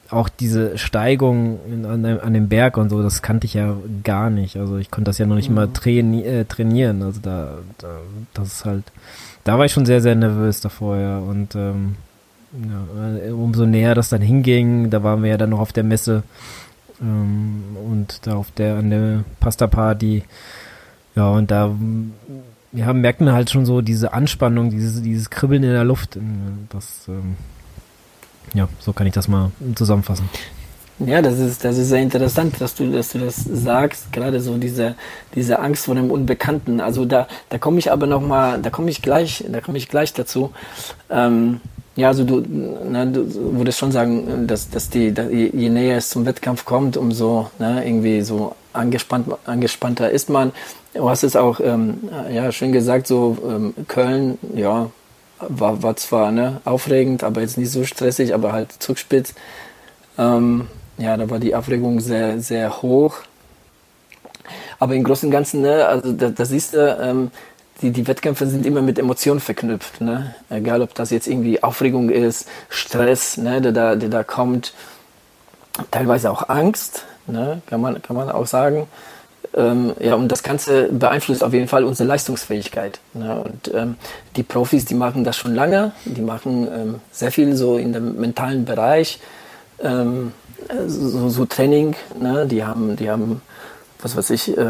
auch 0.09 0.29
diese 0.29 0.77
Steigung 0.77 1.59
in, 1.67 1.85
an, 1.85 2.05
an, 2.05 2.33
dem 2.33 2.49
Berg 2.49 2.77
und 2.77 2.89
so, 2.89 3.01
das 3.01 3.21
kannte 3.21 3.45
ich 3.45 3.53
ja 3.53 3.75
gar 4.03 4.29
nicht. 4.29 4.57
Also 4.57 4.77
ich 4.77 4.91
konnte 4.91 5.09
das 5.09 5.17
ja 5.17 5.25
noch 5.25 5.35
nicht 5.35 5.49
mhm. 5.49 5.55
mal 5.55 5.67
traini 5.69 6.23
äh, 6.23 6.45
trainieren. 6.45 7.01
Also 7.01 7.19
da, 7.21 7.57
da, 7.77 7.87
das 8.33 8.47
ist 8.47 8.65
halt, 8.65 8.83
da 9.43 9.57
war 9.57 9.65
ich 9.65 9.71
schon 9.71 9.85
sehr, 9.85 10.01
sehr 10.01 10.15
nervös 10.15 10.61
davor, 10.61 10.97
ja. 10.97 11.17
Und 11.17 11.55
ähm, 11.55 11.95
ja, 12.53 13.27
äh, 13.27 13.31
umso 13.31 13.65
näher 13.65 13.95
das 13.95 14.09
dann 14.09 14.21
hinging, 14.21 14.89
da 14.89 15.03
waren 15.03 15.23
wir 15.23 15.31
ja 15.31 15.37
dann 15.37 15.51
noch 15.51 15.59
auf 15.59 15.73
der 15.73 15.83
Messe 15.83 16.23
ähm, 17.01 17.63
und 17.89 18.27
da 18.27 18.35
auf 18.35 18.51
der, 18.51 18.75
an 18.75 18.89
der 18.89 19.23
Pasta 19.39 19.67
Party 19.67 20.23
ja, 21.15 21.29
und 21.29 21.51
da 21.51 21.75
ja, 22.73 22.93
merkt 22.93 23.21
man 23.21 23.33
halt 23.33 23.49
schon 23.49 23.65
so 23.65 23.81
diese 23.81 24.13
Anspannung, 24.13 24.69
dieses, 24.69 25.01
dieses 25.01 25.29
Kribbeln 25.29 25.63
in 25.63 25.71
der 25.71 25.83
Luft. 25.83 26.17
Das, 26.69 27.07
ähm, 27.07 27.35
ja, 28.53 28.67
so 28.79 28.93
kann 28.93 29.07
ich 29.07 29.13
das 29.13 29.27
mal 29.27 29.51
zusammenfassen. 29.75 30.29
Ja, 31.05 31.21
das 31.21 31.39
ist, 31.39 31.65
das 31.65 31.77
ist 31.77 31.89
sehr 31.89 32.01
interessant, 32.01 32.61
dass 32.61 32.75
du, 32.75 32.91
dass 32.91 33.11
du 33.11 33.19
das 33.19 33.43
sagst, 33.43 34.13
gerade 34.13 34.39
so 34.39 34.57
diese, 34.57 34.95
diese 35.33 35.59
Angst 35.59 35.85
vor 35.85 35.95
dem 35.95 36.11
Unbekannten. 36.11 36.79
Also 36.79 37.05
da, 37.05 37.27
da 37.49 37.57
komme 37.57 37.79
ich 37.79 37.91
aber 37.91 38.05
noch 38.05 38.21
mal, 38.21 38.61
da 38.61 38.69
komme 38.69 38.89
ich 38.91 39.01
gleich, 39.01 39.43
da 39.49 39.61
komme 39.61 39.79
ich 39.79 39.89
gleich 39.89 40.13
dazu. 40.13 40.51
Ähm, 41.09 41.59
ja, 41.95 42.09
also 42.09 42.23
du, 42.23 42.39
ne, 42.39 43.07
du 43.07 43.57
würdest 43.57 43.79
schon 43.79 43.91
sagen, 43.91 44.47
dass, 44.47 44.69
dass 44.69 44.89
die, 44.89 45.11
dass 45.13 45.29
je 45.31 45.69
näher 45.69 45.97
es 45.97 46.09
zum 46.09 46.25
Wettkampf 46.25 46.65
kommt, 46.65 46.97
umso 46.97 47.49
ne, 47.57 47.85
irgendwie 47.85 48.21
so 48.21 48.55
angespannt, 48.71 49.27
angespannter 49.45 50.09
ist 50.09 50.29
man. 50.29 50.51
Du 50.93 51.09
hast 51.09 51.23
es 51.23 51.35
auch 51.35 51.59
ähm, 51.61 52.09
ja, 52.29 52.51
schön 52.51 52.73
gesagt, 52.73 53.07
so 53.07 53.37
ähm, 53.47 53.73
Köln, 53.87 54.37
ja, 54.53 54.89
war, 55.39 55.81
war 55.81 55.95
zwar 55.95 56.31
ne, 56.31 56.59
aufregend, 56.65 57.23
aber 57.23 57.41
jetzt 57.41 57.57
nicht 57.57 57.71
so 57.71 57.85
stressig, 57.85 58.33
aber 58.33 58.51
halt 58.51 58.73
zugspitz. 58.79 59.33
Ähm, 60.17 60.67
ja, 60.97 61.15
da 61.15 61.29
war 61.29 61.39
die 61.39 61.55
Aufregung 61.55 61.99
sehr, 62.01 62.39
sehr 62.41 62.81
hoch. 62.81 63.19
Aber 64.79 64.95
im 64.95 65.03
Großen 65.03 65.27
und 65.27 65.31
Ganzen, 65.31 65.61
ne, 65.61 65.85
also 65.87 66.11
da, 66.11 66.29
da 66.29 66.45
siehst 66.45 66.73
du, 66.73 66.97
ähm, 67.01 67.31
die, 67.81 67.91
die 67.91 68.05
Wettkämpfe 68.07 68.45
sind 68.47 68.65
immer 68.65 68.81
mit 68.81 68.99
Emotionen 68.99 69.39
verknüpft. 69.39 70.01
Ne? 70.01 70.35
Egal, 70.49 70.81
ob 70.81 70.93
das 70.93 71.09
jetzt 71.09 71.27
irgendwie 71.27 71.63
Aufregung 71.63 72.09
ist, 72.09 72.47
Stress, 72.69 73.37
ne, 73.37 73.61
der, 73.61 73.71
da, 73.71 73.95
der 73.95 74.09
da 74.09 74.23
kommt, 74.23 74.73
teilweise 75.89 76.29
auch 76.29 76.49
Angst, 76.49 77.05
ne, 77.27 77.61
kann, 77.67 77.79
man, 77.79 78.01
kann 78.01 78.15
man 78.15 78.29
auch 78.29 78.45
sagen. 78.45 78.87
Ähm, 79.53 79.93
ja, 79.99 80.15
und 80.15 80.29
das 80.29 80.43
Ganze 80.43 80.87
beeinflusst 80.91 81.43
auf 81.43 81.53
jeden 81.53 81.67
Fall 81.67 81.83
unsere 81.83 82.07
Leistungsfähigkeit. 82.07 82.99
Ne? 83.13 83.43
Und 83.43 83.73
ähm, 83.73 83.95
die 84.37 84.43
Profis, 84.43 84.85
die 84.85 84.95
machen 84.95 85.23
das 85.23 85.35
schon 85.35 85.53
lange, 85.53 85.91
die 86.05 86.21
machen 86.21 86.67
ähm, 86.73 86.95
sehr 87.11 87.31
viel 87.31 87.55
so 87.55 87.77
in 87.77 87.91
dem 87.91 88.15
mentalen 88.15 88.63
Bereich, 88.63 89.19
ähm, 89.83 90.31
so, 90.87 91.29
so, 91.29 91.45
Training, 91.45 91.95
ne? 92.19 92.45
die 92.45 92.63
haben, 92.63 92.95
die 92.95 93.09
haben, 93.09 93.41
was 94.01 94.15
weiß 94.15 94.29
ich, 94.29 94.57
äh, 94.57 94.63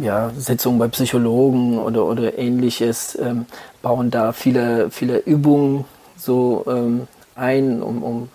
ja, 0.00 0.30
Sitzungen 0.36 0.78
bei 0.78 0.88
Psychologen 0.88 1.78
oder, 1.78 2.06
oder 2.06 2.38
ähnliches, 2.38 3.18
ähm, 3.20 3.44
bauen 3.82 4.10
da 4.10 4.32
viele, 4.32 4.90
viele 4.90 5.18
Übungen 5.18 5.84
so 6.16 6.64
ähm, 6.68 7.06
ein, 7.34 7.82
um, 7.82 8.02
um 8.02 8.28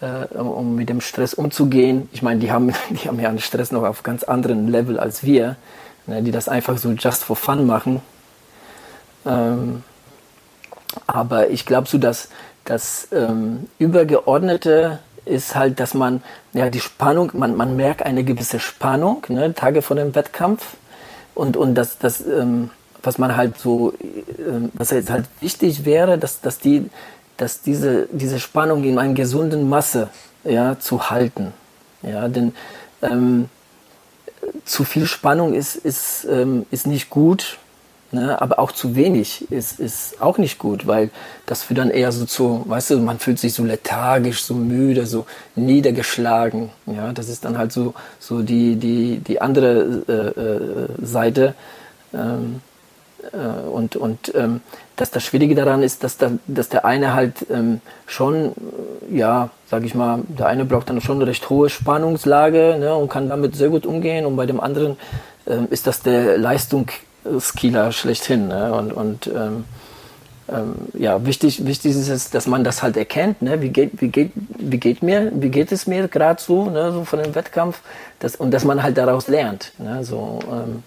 äh, 0.00 0.34
um 0.36 0.74
mit 0.74 0.88
dem 0.88 1.00
Stress 1.00 1.34
umzugehen. 1.34 2.08
Ich 2.12 2.22
meine, 2.22 2.40
die 2.40 2.50
haben, 2.50 2.72
die 2.90 3.08
haben 3.08 3.20
ja 3.20 3.28
einen 3.28 3.38
Stress 3.38 3.72
noch 3.72 3.84
auf 3.84 4.02
ganz 4.02 4.22
anderen 4.22 4.68
Level 4.68 4.98
als 4.98 5.22
wir, 5.22 5.56
ne, 6.06 6.22
die 6.22 6.30
das 6.30 6.48
einfach 6.48 6.78
so 6.78 6.90
just 6.90 7.24
for 7.24 7.36
fun 7.36 7.66
machen. 7.66 8.00
Ähm, 9.24 9.82
aber 11.06 11.50
ich 11.50 11.66
glaube 11.66 11.88
so, 11.88 11.98
dass 11.98 12.28
das 12.64 13.08
ähm, 13.12 13.68
Übergeordnete 13.78 14.98
ist 15.24 15.56
halt, 15.56 15.80
dass 15.80 15.94
man, 15.94 16.22
ja, 16.52 16.70
die 16.70 16.80
Spannung, 16.80 17.32
man, 17.34 17.56
man 17.56 17.76
merkt 17.76 18.02
eine 18.02 18.24
gewisse 18.24 18.60
Spannung, 18.60 19.24
ne, 19.28 19.54
Tage 19.54 19.82
vor 19.82 19.96
dem 19.96 20.14
Wettkampf. 20.14 20.76
Und, 21.34 21.56
und 21.56 21.74
das, 21.74 21.98
das 21.98 22.24
ähm, 22.24 22.70
was 23.02 23.18
man 23.18 23.36
halt 23.36 23.58
so, 23.58 23.92
äh, 23.92 24.68
was 24.74 24.90
jetzt 24.90 25.10
halt 25.10 25.26
wichtig 25.40 25.84
wäre, 25.84 26.18
dass, 26.18 26.40
dass, 26.40 26.58
die, 26.58 26.90
dass 27.36 27.62
diese, 27.62 28.08
diese 28.12 28.40
Spannung 28.40 28.84
in 28.84 28.98
einer 28.98 29.14
gesunden 29.14 29.68
Masse 29.68 30.08
ja, 30.44 30.78
zu 30.78 31.10
halten. 31.10 31.52
Ja, 32.02 32.28
denn 32.28 32.54
ähm, 33.02 33.48
zu 34.64 34.84
viel 34.84 35.06
Spannung 35.06 35.54
ist, 35.54 35.76
ist, 35.76 36.26
ähm, 36.30 36.66
ist 36.70 36.86
nicht 36.86 37.10
gut 37.10 37.58
Ne? 38.12 38.40
Aber 38.40 38.60
auch 38.60 38.70
zu 38.70 38.94
wenig 38.94 39.50
ist, 39.50 39.80
ist 39.80 40.22
auch 40.22 40.38
nicht 40.38 40.58
gut, 40.58 40.86
weil 40.86 41.10
das 41.44 41.64
führt 41.64 41.78
dann 41.78 41.90
eher 41.90 42.12
so 42.12 42.24
zu, 42.24 42.62
weißt 42.66 42.90
du, 42.90 42.98
man 42.98 43.18
fühlt 43.18 43.38
sich 43.38 43.52
so 43.52 43.64
lethargisch, 43.64 44.44
so 44.44 44.54
müde, 44.54 45.06
so 45.06 45.26
niedergeschlagen. 45.56 46.70
Ja, 46.86 47.12
das 47.12 47.28
ist 47.28 47.44
dann 47.44 47.58
halt 47.58 47.72
so, 47.72 47.94
so 48.20 48.42
die, 48.42 48.76
die, 48.76 49.18
die 49.18 49.40
andere 49.40 50.02
äh, 50.08 50.40
äh, 50.40 50.88
Seite. 51.04 51.54
Ähm, 52.14 52.60
äh, 53.32 53.68
und 53.68 53.96
und 53.96 54.32
ähm, 54.36 54.60
dass 54.96 55.10
das 55.10 55.22
Schwierige 55.22 55.54
daran 55.54 55.82
ist, 55.82 56.02
dass, 56.02 56.16
da, 56.16 56.32
dass 56.46 56.68
der 56.68 56.84
eine 56.84 57.14
halt 57.14 57.46
ähm, 57.50 57.80
schon, 58.06 58.52
ja, 59.10 59.50
sag 59.70 59.84
ich 59.84 59.94
mal, 59.94 60.20
der 60.26 60.46
eine 60.46 60.64
braucht 60.64 60.88
dann 60.88 61.00
schon 61.00 61.16
eine 61.16 61.26
recht 61.26 61.48
hohe 61.50 61.68
Spannungslage 61.68 62.76
ne, 62.80 62.94
und 62.94 63.10
kann 63.10 63.28
damit 63.28 63.54
sehr 63.54 63.68
gut 63.68 63.84
umgehen 63.86 64.24
und 64.26 64.36
bei 64.36 64.46
dem 64.46 64.60
anderen 64.60 64.96
ähm, 65.46 65.68
ist 65.70 65.86
das 65.86 66.00
der 66.00 66.38
Leistung 66.38 66.90
Skiller 67.40 67.92
schlechthin. 67.92 68.48
Ne? 68.48 68.72
Und, 68.72 68.92
und 68.92 69.26
ähm, 69.26 69.64
ähm, 70.48 70.74
ja, 70.94 71.24
wichtig, 71.26 71.66
wichtig 71.66 71.92
ist 71.92 72.08
es, 72.08 72.30
dass 72.30 72.46
man 72.46 72.62
das 72.62 72.82
halt 72.82 72.96
erkennt, 72.96 73.42
ne? 73.42 73.60
wie, 73.60 73.70
geht, 73.70 74.00
wie, 74.00 74.08
geht, 74.08 74.30
wie, 74.34 74.78
geht 74.78 75.02
mir, 75.02 75.32
wie 75.34 75.48
geht 75.48 75.72
es 75.72 75.86
mir 75.86 76.06
gerade 76.08 76.40
so, 76.40 76.70
ne? 76.70 76.92
so 76.92 77.04
von 77.04 77.22
dem 77.22 77.34
Wettkampf 77.34 77.80
das, 78.20 78.36
und 78.36 78.52
dass 78.52 78.64
man 78.64 78.82
halt 78.82 78.96
daraus 78.96 79.26
lernt. 79.28 79.72
Ne? 79.78 80.04
So, 80.04 80.38
ähm, 80.50 80.84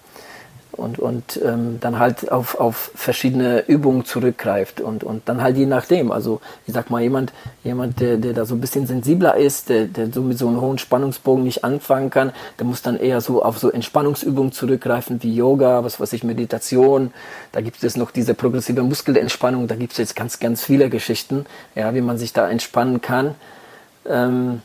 und, 0.80 0.98
und 0.98 1.38
ähm, 1.44 1.78
dann 1.80 1.98
halt 1.98 2.32
auf, 2.32 2.58
auf 2.58 2.90
verschiedene 2.94 3.64
Übungen 3.66 4.04
zurückgreift 4.04 4.80
und, 4.80 5.04
und 5.04 5.28
dann 5.28 5.42
halt 5.42 5.56
je 5.56 5.66
nachdem. 5.66 6.10
Also 6.10 6.40
ich 6.66 6.74
sag 6.74 6.90
mal, 6.90 7.02
jemand, 7.02 7.32
jemand 7.62 8.00
der, 8.00 8.16
der 8.16 8.32
da 8.32 8.44
so 8.46 8.54
ein 8.54 8.60
bisschen 8.60 8.86
sensibler 8.86 9.36
ist, 9.36 9.68
der, 9.68 9.84
der 9.86 10.10
so 10.12 10.22
mit 10.22 10.38
so 10.38 10.48
einem 10.48 10.60
hohen 10.60 10.78
Spannungsbogen 10.78 11.44
nicht 11.44 11.64
anfangen 11.64 12.10
kann, 12.10 12.32
der 12.58 12.66
muss 12.66 12.82
dann 12.82 12.98
eher 12.98 13.20
so 13.20 13.42
auf 13.42 13.58
so 13.58 13.70
Entspannungsübungen 13.70 14.52
zurückgreifen 14.52 15.22
wie 15.22 15.34
Yoga, 15.34 15.84
was 15.84 16.00
weiß 16.00 16.14
ich, 16.14 16.24
Meditation. 16.24 17.12
Da 17.52 17.60
gibt 17.60 17.84
es 17.84 17.96
noch 17.96 18.10
diese 18.10 18.34
progressive 18.34 18.82
Muskelentspannung, 18.82 19.68
da 19.68 19.76
gibt 19.76 19.92
es 19.92 19.98
jetzt 19.98 20.16
ganz, 20.16 20.40
ganz 20.40 20.62
viele 20.62 20.88
Geschichten, 20.88 21.44
ja, 21.74 21.94
wie 21.94 22.00
man 22.00 22.16
sich 22.16 22.32
da 22.32 22.48
entspannen 22.48 23.02
kann. 23.02 23.34
Ähm, 24.08 24.62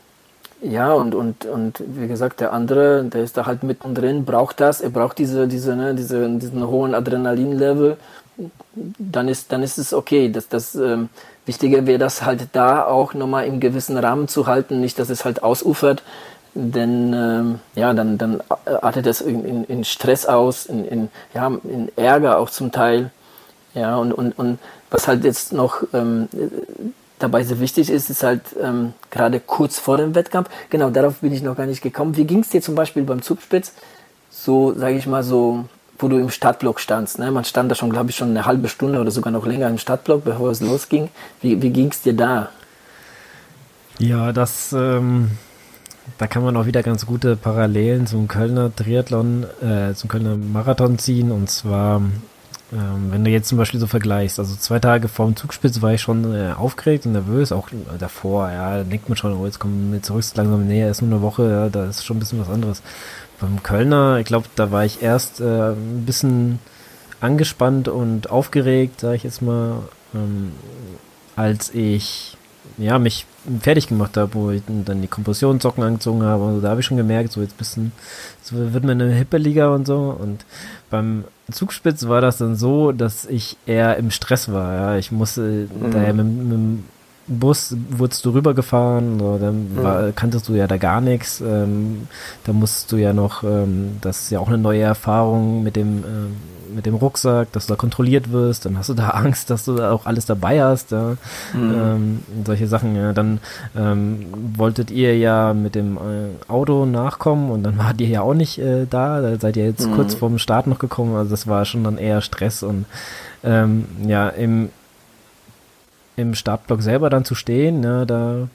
ja, 0.62 0.92
und, 0.92 1.14
und, 1.14 1.44
und 1.44 1.82
wie 1.86 2.08
gesagt, 2.08 2.40
der 2.40 2.52
andere, 2.52 3.04
der 3.04 3.22
ist 3.22 3.36
da 3.36 3.46
halt 3.46 3.62
mittendrin, 3.62 4.24
braucht 4.24 4.60
das, 4.60 4.80
er 4.80 4.90
braucht 4.90 5.18
diese, 5.18 5.46
diese, 5.48 5.76
ne, 5.76 5.94
diese, 5.94 6.28
diesen 6.38 6.66
hohen 6.66 6.94
Adrenalinlevel, 6.94 7.96
dann 8.98 9.28
ist, 9.28 9.52
dann 9.52 9.62
ist 9.62 9.78
es 9.78 9.92
okay. 9.92 10.30
Das, 10.30 10.48
das 10.48 10.74
ähm, 10.74 11.08
Wichtige 11.44 11.86
wäre 11.86 11.98
das 11.98 12.22
halt 12.22 12.48
da 12.52 12.84
auch 12.84 13.14
nochmal 13.14 13.46
im 13.46 13.60
gewissen 13.60 13.96
Rahmen 13.98 14.28
zu 14.28 14.46
halten, 14.46 14.80
nicht, 14.80 14.98
dass 14.98 15.10
es 15.10 15.24
halt 15.24 15.42
ausufert, 15.42 16.02
denn 16.54 17.12
ähm, 17.12 17.60
ja, 17.74 17.92
dann, 17.92 18.16
dann 18.16 18.42
artet 18.64 19.06
es 19.06 19.20
in, 19.20 19.44
in, 19.44 19.64
in 19.64 19.84
Stress 19.84 20.24
aus, 20.26 20.66
in, 20.66 20.84
in, 20.86 21.08
ja, 21.34 21.48
in 21.64 21.92
Ärger 21.96 22.38
auch 22.38 22.50
zum 22.50 22.72
Teil. 22.72 23.10
Ja, 23.74 23.96
und, 23.96 24.12
und, 24.14 24.38
und 24.38 24.58
was 24.90 25.06
halt 25.06 25.22
jetzt 25.24 25.52
noch 25.52 25.82
ähm, 25.92 26.28
dabei 27.18 27.44
sehr 27.44 27.60
wichtig 27.60 27.90
ist, 27.90 28.10
ist 28.10 28.22
halt 28.22 28.42
ähm, 28.62 28.92
gerade 29.10 29.40
kurz 29.40 29.78
vor 29.78 29.96
dem 29.96 30.14
Wettkampf, 30.14 30.50
genau 30.70 30.90
darauf 30.90 31.16
bin 31.16 31.32
ich 31.32 31.42
noch 31.42 31.56
gar 31.56 31.66
nicht 31.66 31.82
gekommen. 31.82 32.16
Wie 32.16 32.24
ging 32.24 32.40
es 32.40 32.50
dir 32.50 32.60
zum 32.60 32.74
Beispiel 32.74 33.02
beim 33.02 33.22
Zugspitz? 33.22 33.72
So, 34.30 34.74
sage 34.74 34.96
ich 34.96 35.06
mal, 35.06 35.22
so, 35.22 35.64
wo 35.98 36.08
du 36.08 36.18
im 36.18 36.30
Startblock 36.30 36.80
standst. 36.80 37.18
Ne? 37.18 37.30
Man 37.30 37.44
stand 37.44 37.70
da 37.70 37.74
schon, 37.74 37.90
glaube 37.90 38.10
ich, 38.10 38.16
schon 38.16 38.30
eine 38.30 38.44
halbe 38.44 38.68
Stunde 38.68 39.00
oder 39.00 39.10
sogar 39.10 39.32
noch 39.32 39.46
länger 39.46 39.68
im 39.68 39.78
Startblock, 39.78 40.24
bevor 40.24 40.50
es 40.50 40.60
losging. 40.60 41.08
Wie, 41.40 41.60
wie 41.62 41.70
ging 41.70 41.90
es 41.90 42.02
dir 42.02 42.14
da? 42.14 42.50
Ja, 43.98 44.32
das, 44.32 44.74
ähm, 44.74 45.30
da 46.18 46.26
kann 46.26 46.44
man 46.44 46.56
auch 46.56 46.66
wieder 46.66 46.82
ganz 46.82 47.06
gute 47.06 47.36
Parallelen 47.36 48.06
zum 48.06 48.28
Kölner 48.28 48.74
Triathlon, 48.74 49.46
äh, 49.62 49.94
zum 49.94 50.08
Kölner 50.10 50.36
Marathon 50.36 50.98
ziehen. 50.98 51.32
Und 51.32 51.48
zwar 51.48 52.02
ähm, 52.72 53.12
wenn 53.12 53.24
du 53.24 53.30
jetzt 53.30 53.48
zum 53.48 53.58
Beispiel 53.58 53.78
so 53.78 53.86
vergleichst, 53.86 54.38
also 54.38 54.56
zwei 54.56 54.80
Tage 54.80 55.06
vor 55.08 55.26
dem 55.26 55.36
Zugspitz 55.36 55.82
war 55.82 55.94
ich 55.94 56.00
schon 56.00 56.34
äh, 56.34 56.52
aufgeregt 56.52 57.06
und 57.06 57.12
nervös, 57.12 57.52
auch 57.52 57.68
davor, 57.98 58.50
ja, 58.50 58.78
da 58.78 58.84
denkt 58.84 59.08
man 59.08 59.16
schon, 59.16 59.34
oh, 59.34 59.46
jetzt 59.46 59.60
kommen 59.60 59.92
wir 59.92 60.02
zurück 60.02 60.24
langsam 60.34 60.66
näher, 60.66 60.90
ist 60.90 61.00
nur 61.00 61.12
eine 61.12 61.22
Woche, 61.22 61.48
ja, 61.48 61.68
da 61.68 61.86
ist 61.86 62.04
schon 62.04 62.16
ein 62.16 62.20
bisschen 62.20 62.40
was 62.40 62.50
anderes. 62.50 62.82
Beim 63.40 63.62
Kölner, 63.62 64.18
ich 64.18 64.26
glaube, 64.26 64.46
da 64.56 64.72
war 64.72 64.84
ich 64.84 65.02
erst 65.02 65.40
äh, 65.40 65.72
ein 65.72 66.04
bisschen 66.06 66.58
angespannt 67.20 67.88
und 67.88 68.30
aufgeregt, 68.30 69.00
sage 69.00 69.16
ich 69.16 69.22
jetzt 69.22 69.42
mal, 69.42 69.82
ähm, 70.14 70.52
als 71.36 71.72
ich 71.72 72.36
ja, 72.78 72.98
mich 72.98 73.26
fertig 73.60 73.88
gemacht 73.88 74.16
habe, 74.16 74.34
wo 74.34 74.50
ich 74.50 74.62
dann 74.66 75.02
die 75.02 75.08
Kompressionssocken 75.08 75.82
angezogen 75.82 76.22
habe. 76.22 76.44
Und 76.44 76.62
da 76.62 76.70
habe 76.70 76.80
ich 76.80 76.86
schon 76.86 76.96
gemerkt, 76.96 77.32
so 77.32 77.40
jetzt 77.40 77.58
bisschen, 77.58 77.92
so 78.42 78.56
wird 78.72 78.84
man 78.84 79.00
eine 79.00 79.12
Hippeliger 79.12 79.74
und 79.74 79.86
so. 79.86 80.16
Und 80.18 80.44
beim 80.90 81.24
Zugspitz 81.50 82.08
war 82.08 82.20
das 82.20 82.38
dann 82.38 82.56
so, 82.56 82.92
dass 82.92 83.24
ich 83.24 83.56
eher 83.66 83.96
im 83.96 84.10
Stress 84.10 84.52
war. 84.52 84.74
Ja. 84.74 84.96
Ich 84.98 85.12
musste 85.12 85.68
mhm. 85.68 85.90
daher 85.92 86.14
mit, 86.14 86.26
mit 86.26 86.52
dem 86.52 86.84
Bus 87.28 87.76
wurdest 87.90 88.24
du 88.24 88.30
rübergefahren, 88.30 89.18
so, 89.18 89.38
dann 89.38 89.76
war, 89.76 90.12
kanntest 90.12 90.48
du 90.48 90.54
ja 90.54 90.66
da 90.66 90.76
gar 90.76 91.00
nichts. 91.00 91.40
Ähm, 91.40 92.06
da 92.44 92.52
musst 92.52 92.92
du 92.92 92.96
ja 92.96 93.12
noch, 93.12 93.42
ähm, 93.42 93.96
das 94.00 94.22
ist 94.22 94.30
ja 94.30 94.38
auch 94.38 94.48
eine 94.48 94.58
neue 94.58 94.82
Erfahrung 94.82 95.62
mit 95.62 95.76
dem 95.76 96.04
ähm, 96.04 96.36
mit 96.76 96.86
dem 96.86 96.94
Rucksack, 96.94 97.50
dass 97.52 97.66
du 97.66 97.72
da 97.72 97.76
kontrolliert 97.76 98.30
wirst, 98.32 98.66
dann 98.66 98.78
hast 98.78 98.88
du 98.88 98.94
da 98.94 99.08
Angst, 99.10 99.50
dass 99.50 99.64
du 99.64 99.74
da 99.74 99.90
auch 99.90 100.06
alles 100.06 100.26
dabei 100.26 100.62
hast, 100.62 100.92
ja. 100.92 101.16
Mhm. 101.54 101.74
Ähm, 101.74 102.22
solche 102.44 102.66
Sachen, 102.68 102.94
ja. 102.94 103.12
Dann 103.12 103.40
ähm, 103.76 104.26
wolltet 104.56 104.90
ihr 104.90 105.16
ja 105.16 105.54
mit 105.54 105.74
dem 105.74 105.96
äh, 105.96 106.50
Auto 106.50 106.86
nachkommen 106.86 107.50
und 107.50 107.62
dann 107.62 107.78
wart 107.78 108.00
ihr 108.00 108.08
ja 108.08 108.20
auch 108.20 108.34
nicht 108.34 108.58
äh, 108.58 108.86
da, 108.88 109.20
da 109.20 109.38
seid 109.38 109.56
ihr 109.56 109.64
jetzt 109.64 109.86
mhm. 109.86 109.94
kurz 109.94 110.14
vorm 110.14 110.38
Start 110.38 110.66
noch 110.66 110.78
gekommen, 110.78 111.16
also 111.16 111.30
das 111.30 111.46
war 111.46 111.64
schon 111.64 111.82
dann 111.82 111.98
eher 111.98 112.20
Stress 112.20 112.62
und 112.62 112.84
ähm, 113.42 113.86
ja, 114.06 114.28
im, 114.28 114.70
im 116.16 116.34
Startblock 116.34 116.82
selber 116.82 117.10
dann 117.10 117.24
zu 117.24 117.34
stehen, 117.34 117.82
ja, 117.82 118.04
da 118.04 118.48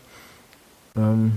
ähm, 0.95 1.33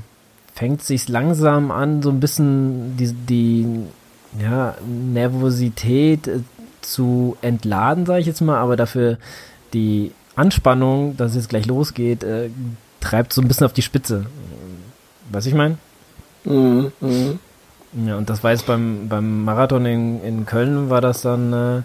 fängt 0.54 0.82
sich 0.82 1.08
langsam 1.08 1.70
an, 1.70 2.02
so 2.02 2.10
ein 2.10 2.20
bisschen 2.20 2.96
die, 2.96 3.12
die 3.12 3.66
ja, 4.40 4.74
Nervosität 4.86 6.26
äh, 6.28 6.40
zu 6.80 7.36
entladen, 7.42 8.06
sage 8.06 8.20
ich 8.20 8.26
jetzt 8.26 8.40
mal, 8.40 8.58
aber 8.58 8.76
dafür 8.76 9.18
die 9.72 10.12
Anspannung, 10.36 11.16
dass 11.16 11.30
es 11.30 11.36
jetzt 11.36 11.48
gleich 11.48 11.66
losgeht, 11.66 12.24
äh, 12.24 12.50
treibt 13.00 13.32
so 13.32 13.40
ein 13.42 13.48
bisschen 13.48 13.66
auf 13.66 13.72
die 13.72 13.82
Spitze. 13.82 14.26
Was 15.30 15.46
ich 15.46 15.54
meine? 15.54 15.78
Mhm, 16.44 16.92
mh. 17.00 17.38
Ja, 18.06 18.16
und 18.16 18.28
das 18.28 18.42
war 18.42 18.50
jetzt 18.50 18.66
beim, 18.66 19.08
beim 19.08 19.44
Marathon 19.44 19.86
in, 19.86 20.22
in 20.22 20.46
Köln 20.46 20.90
war 20.90 21.00
das 21.00 21.22
dann 21.22 21.52
äh, 21.52 21.82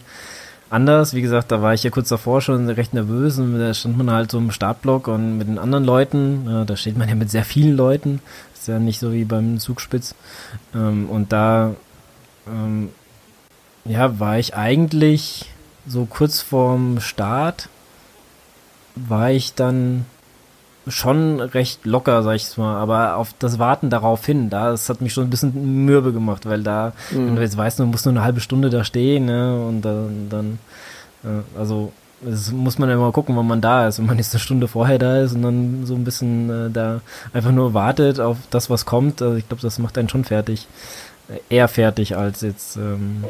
anders. 0.70 1.14
Wie 1.14 1.22
gesagt, 1.22 1.52
da 1.52 1.62
war 1.62 1.74
ich 1.74 1.84
ja 1.84 1.90
kurz 1.90 2.10
davor 2.10 2.42
schon 2.42 2.70
recht 2.70 2.94
nervös 2.94 3.40
und 3.40 3.58
da 3.58 3.74
stand 3.74 3.98
man 3.98 4.12
halt 4.12 4.32
so 4.32 4.38
im 4.38 4.52
Startblock 4.52 5.08
und 5.08 5.38
mit 5.38 5.48
den 5.48 5.60
anderen 5.60 5.84
Leuten, 5.84 6.66
da 6.66 6.76
steht 6.76 6.98
man 6.98 7.10
ja 7.10 7.16
mit 7.16 7.32
sehr 7.32 7.44
vielen 7.44 7.76
Leuten. 7.76 8.22
Ist 8.54 8.68
ja 8.68 8.80
nicht 8.80 9.00
so 9.00 9.14
wie 9.14 9.24
beim 9.24 9.60
Zugspitz. 9.60 10.16
Ähm, 10.76 11.10
und 11.10 11.32
da 11.32 11.76
ähm, 12.48 12.90
ja, 13.86 14.20
war 14.20 14.38
ich 14.38 14.56
eigentlich 14.56 15.46
so 15.88 16.06
kurz 16.06 16.42
vorm 16.42 17.00
Start, 17.00 17.70
war 18.96 19.32
ich 19.32 19.54
dann 19.54 20.06
schon 20.90 21.40
recht 21.40 21.86
locker, 21.86 22.24
sag 22.24 22.36
ich 22.36 22.58
mal, 22.58 22.78
aber 22.78 23.18
auf 23.18 23.34
das 23.40 23.60
Warten 23.60 23.90
darauf 23.90 24.26
hin, 24.26 24.50
das 24.50 24.90
hat 24.90 25.02
mich 25.02 25.14
schon 25.14 25.26
ein 25.26 25.30
bisschen 25.30 25.86
mürbe 25.86 26.14
gemacht, 26.14 26.46
weil 26.46 26.64
da, 26.64 26.94
mhm. 27.12 27.28
wenn 27.28 27.36
du 27.36 27.42
jetzt 27.42 27.58
weißt, 27.58 27.80
du 27.80 27.86
musst 27.86 28.06
nur 28.06 28.14
eine 28.14 28.24
halbe 28.24 28.42
Stunde 28.42 28.70
da 28.70 28.84
stehen, 28.84 29.26
ne, 29.26 29.60
und 29.66 29.82
dann, 29.82 30.28
dann 30.30 30.60
äh, 31.24 31.60
also, 31.60 31.92
das 32.22 32.52
muss 32.52 32.78
man 32.78 32.90
ja 32.90 32.96
immer 32.96 33.12
gucken, 33.12 33.36
wann 33.38 33.48
man 33.48 33.62
da 33.62 33.88
ist. 33.88 33.98
Wenn 33.98 34.06
man 34.06 34.18
jetzt 34.18 34.34
eine 34.34 34.42
Stunde 34.42 34.68
vorher 34.68 35.00
da 35.00 35.22
ist 35.22 35.34
und 35.36 35.42
dann 35.42 35.86
so 35.86 35.96
ein 35.96 36.04
bisschen 36.04 36.50
äh, 36.50 36.70
da 36.70 37.00
einfach 37.34 37.52
nur 37.52 37.74
wartet 37.74 38.20
auf 38.20 38.38
das, 38.50 38.70
was 38.70 38.86
kommt, 38.86 39.22
also 39.22 39.38
ich 39.38 39.48
glaube, 39.48 39.62
das 39.62 39.80
macht 39.80 39.98
einen 39.98 40.10
schon 40.10 40.26
fertig. 40.26 40.68
Äh, 41.30 41.56
eher 41.56 41.68
fertig 41.68 42.18
als 42.18 42.42
jetzt 42.42 42.76
ähm, 42.76 43.24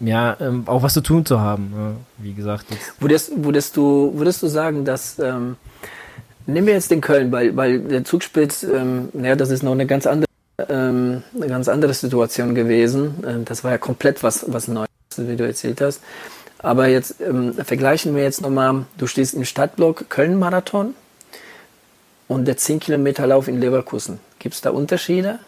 ja, 0.00 0.36
ähm, 0.40 0.64
auch 0.66 0.82
was 0.82 0.94
zu 0.94 1.00
tun 1.00 1.24
zu 1.26 1.40
haben. 1.40 1.72
Ja, 1.76 2.24
wie 2.24 2.34
gesagt. 2.34 2.66
Würdest, 3.00 3.32
würdest, 3.36 3.76
du, 3.76 4.12
würdest 4.14 4.42
du 4.42 4.46
sagen, 4.46 4.84
dass, 4.84 5.18
ähm, 5.18 5.56
Nehmen 6.48 6.66
wir 6.66 6.74
jetzt 6.74 6.90
den 6.90 7.02
Köln, 7.02 7.30
weil, 7.30 7.54
weil 7.58 7.78
der 7.78 8.04
Zugspitz, 8.04 8.62
ähm, 8.62 9.10
ja, 9.12 9.36
das 9.36 9.50
ist 9.50 9.62
noch 9.62 9.72
eine 9.72 9.84
ganz 9.84 10.06
andere, 10.06 10.30
ähm, 10.70 11.22
eine 11.36 11.46
ganz 11.46 11.68
andere 11.68 11.92
Situation 11.92 12.54
gewesen. 12.54 13.22
Ähm, 13.26 13.44
das 13.44 13.64
war 13.64 13.70
ja 13.70 13.76
komplett 13.76 14.22
was, 14.22 14.46
was 14.48 14.66
Neues, 14.66 14.88
wie 15.18 15.36
du 15.36 15.46
erzählt 15.46 15.82
hast. 15.82 16.00
Aber 16.56 16.86
jetzt 16.86 17.20
ähm, 17.20 17.52
vergleichen 17.52 18.16
wir 18.16 18.22
jetzt 18.22 18.40
nochmal, 18.40 18.86
du 18.96 19.06
stehst 19.06 19.34
im 19.34 19.44
Stadtblock 19.44 20.08
Köln-Marathon 20.08 20.94
und 22.28 22.46
der 22.46 22.56
10 22.56 22.80
Kilometer 22.80 23.26
Lauf 23.26 23.46
in 23.46 23.60
Leverkusen. 23.60 24.18
Gibt 24.38 24.54
es 24.54 24.62
da 24.62 24.70
Unterschiede? 24.70 25.40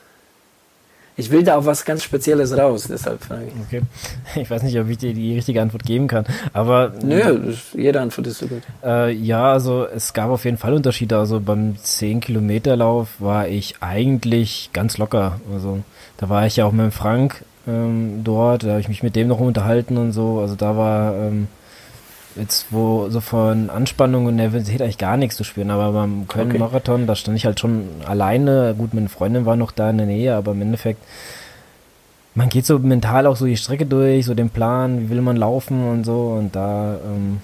Ich 1.21 1.31
will 1.31 1.43
da 1.43 1.57
auch 1.57 1.67
was 1.67 1.85
ganz 1.85 2.03
Spezielles 2.03 2.57
raus, 2.57 2.87
deshalb 2.89 3.23
frage 3.23 3.49
ich. 3.49 3.53
Okay. 3.67 3.83
Ich 4.41 4.51
weiß 4.51 4.63
nicht, 4.63 4.79
ob 4.79 4.89
ich 4.89 4.97
dir 4.97 5.13
die 5.13 5.35
richtige 5.35 5.61
Antwort 5.61 5.85
geben 5.85 6.09
kann, 6.09 6.25
aber. 6.53 6.93
Nö, 7.03 7.53
jede 7.75 8.01
Antwort 8.01 8.27
ist 8.27 8.39
so 8.39 8.47
gut. 8.47 8.63
Äh, 8.83 9.13
ja, 9.13 9.53
also 9.53 9.87
es 9.87 10.15
gab 10.15 10.31
auf 10.31 10.45
jeden 10.45 10.57
Fall 10.57 10.73
Unterschiede. 10.73 11.19
Also 11.19 11.41
beim 11.41 11.75
10-Kilometer-Lauf 11.75 13.09
war 13.19 13.49
ich 13.49 13.77
eigentlich 13.81 14.71
ganz 14.73 14.97
locker. 14.97 15.41
Also 15.53 15.81
da 16.17 16.29
war 16.29 16.47
ich 16.47 16.57
ja 16.57 16.65
auch 16.65 16.73
mit 16.73 16.95
Frank 16.95 17.45
ähm, 17.69 18.23
dort, 18.25 18.65
da 18.65 18.71
habe 18.71 18.81
ich 18.81 18.89
mich 18.89 19.03
mit 19.03 19.15
dem 19.15 19.29
noch 19.29 19.41
unterhalten 19.41 19.99
und 19.99 20.13
so. 20.13 20.41
Also 20.41 20.55
da 20.55 20.77
war. 20.77 21.15
Ähm, 21.15 21.49
jetzt 22.37 22.67
wo 22.71 23.09
so 23.09 23.21
von 23.21 23.71
Anspannung 23.71 24.27
und 24.27 24.37
Nervosität 24.37 24.83
eigentlich 24.83 24.99
gar 24.99 25.17
nichts 25.17 25.37
zu 25.37 25.45
spüren, 25.45 25.71
aber 25.71 25.93
beim 25.93 26.29
Köln-Marathon, 26.29 27.03
okay. 27.03 27.07
da 27.07 27.15
stand 27.15 27.37
ich 27.37 27.47
halt 27.47 27.61
schon 27.61 27.89
alleine. 28.07 28.75
Gut, 28.77 28.95
meine 28.95 29.09
Freundin 29.09 29.47
war 29.47 29.57
noch 29.57 29.73
da 29.73 29.91
in 29.91 29.99
der 29.99 30.07
Nähe, 30.07 30.35
aber 30.35 30.53
im 30.53 30.63
Endeffekt, 30.63 31.03
man 32.35 32.49
geht 32.49 32.67
so 32.67 32.79
mental 32.79 33.27
auch 33.27 33.37
so 33.37 33.47
die 33.47 33.57
Strecke 33.57 33.87
durch, 33.87 34.27
so 34.27 34.35
den 34.35 34.51
Plan, 34.51 35.01
wie 35.01 35.11
will 35.11 35.21
man 35.21 35.37
laufen 35.37 35.89
und 35.89 36.05
so 36.05 36.37
und 36.39 36.55
da, 36.55 36.99
ähm, 37.05 37.41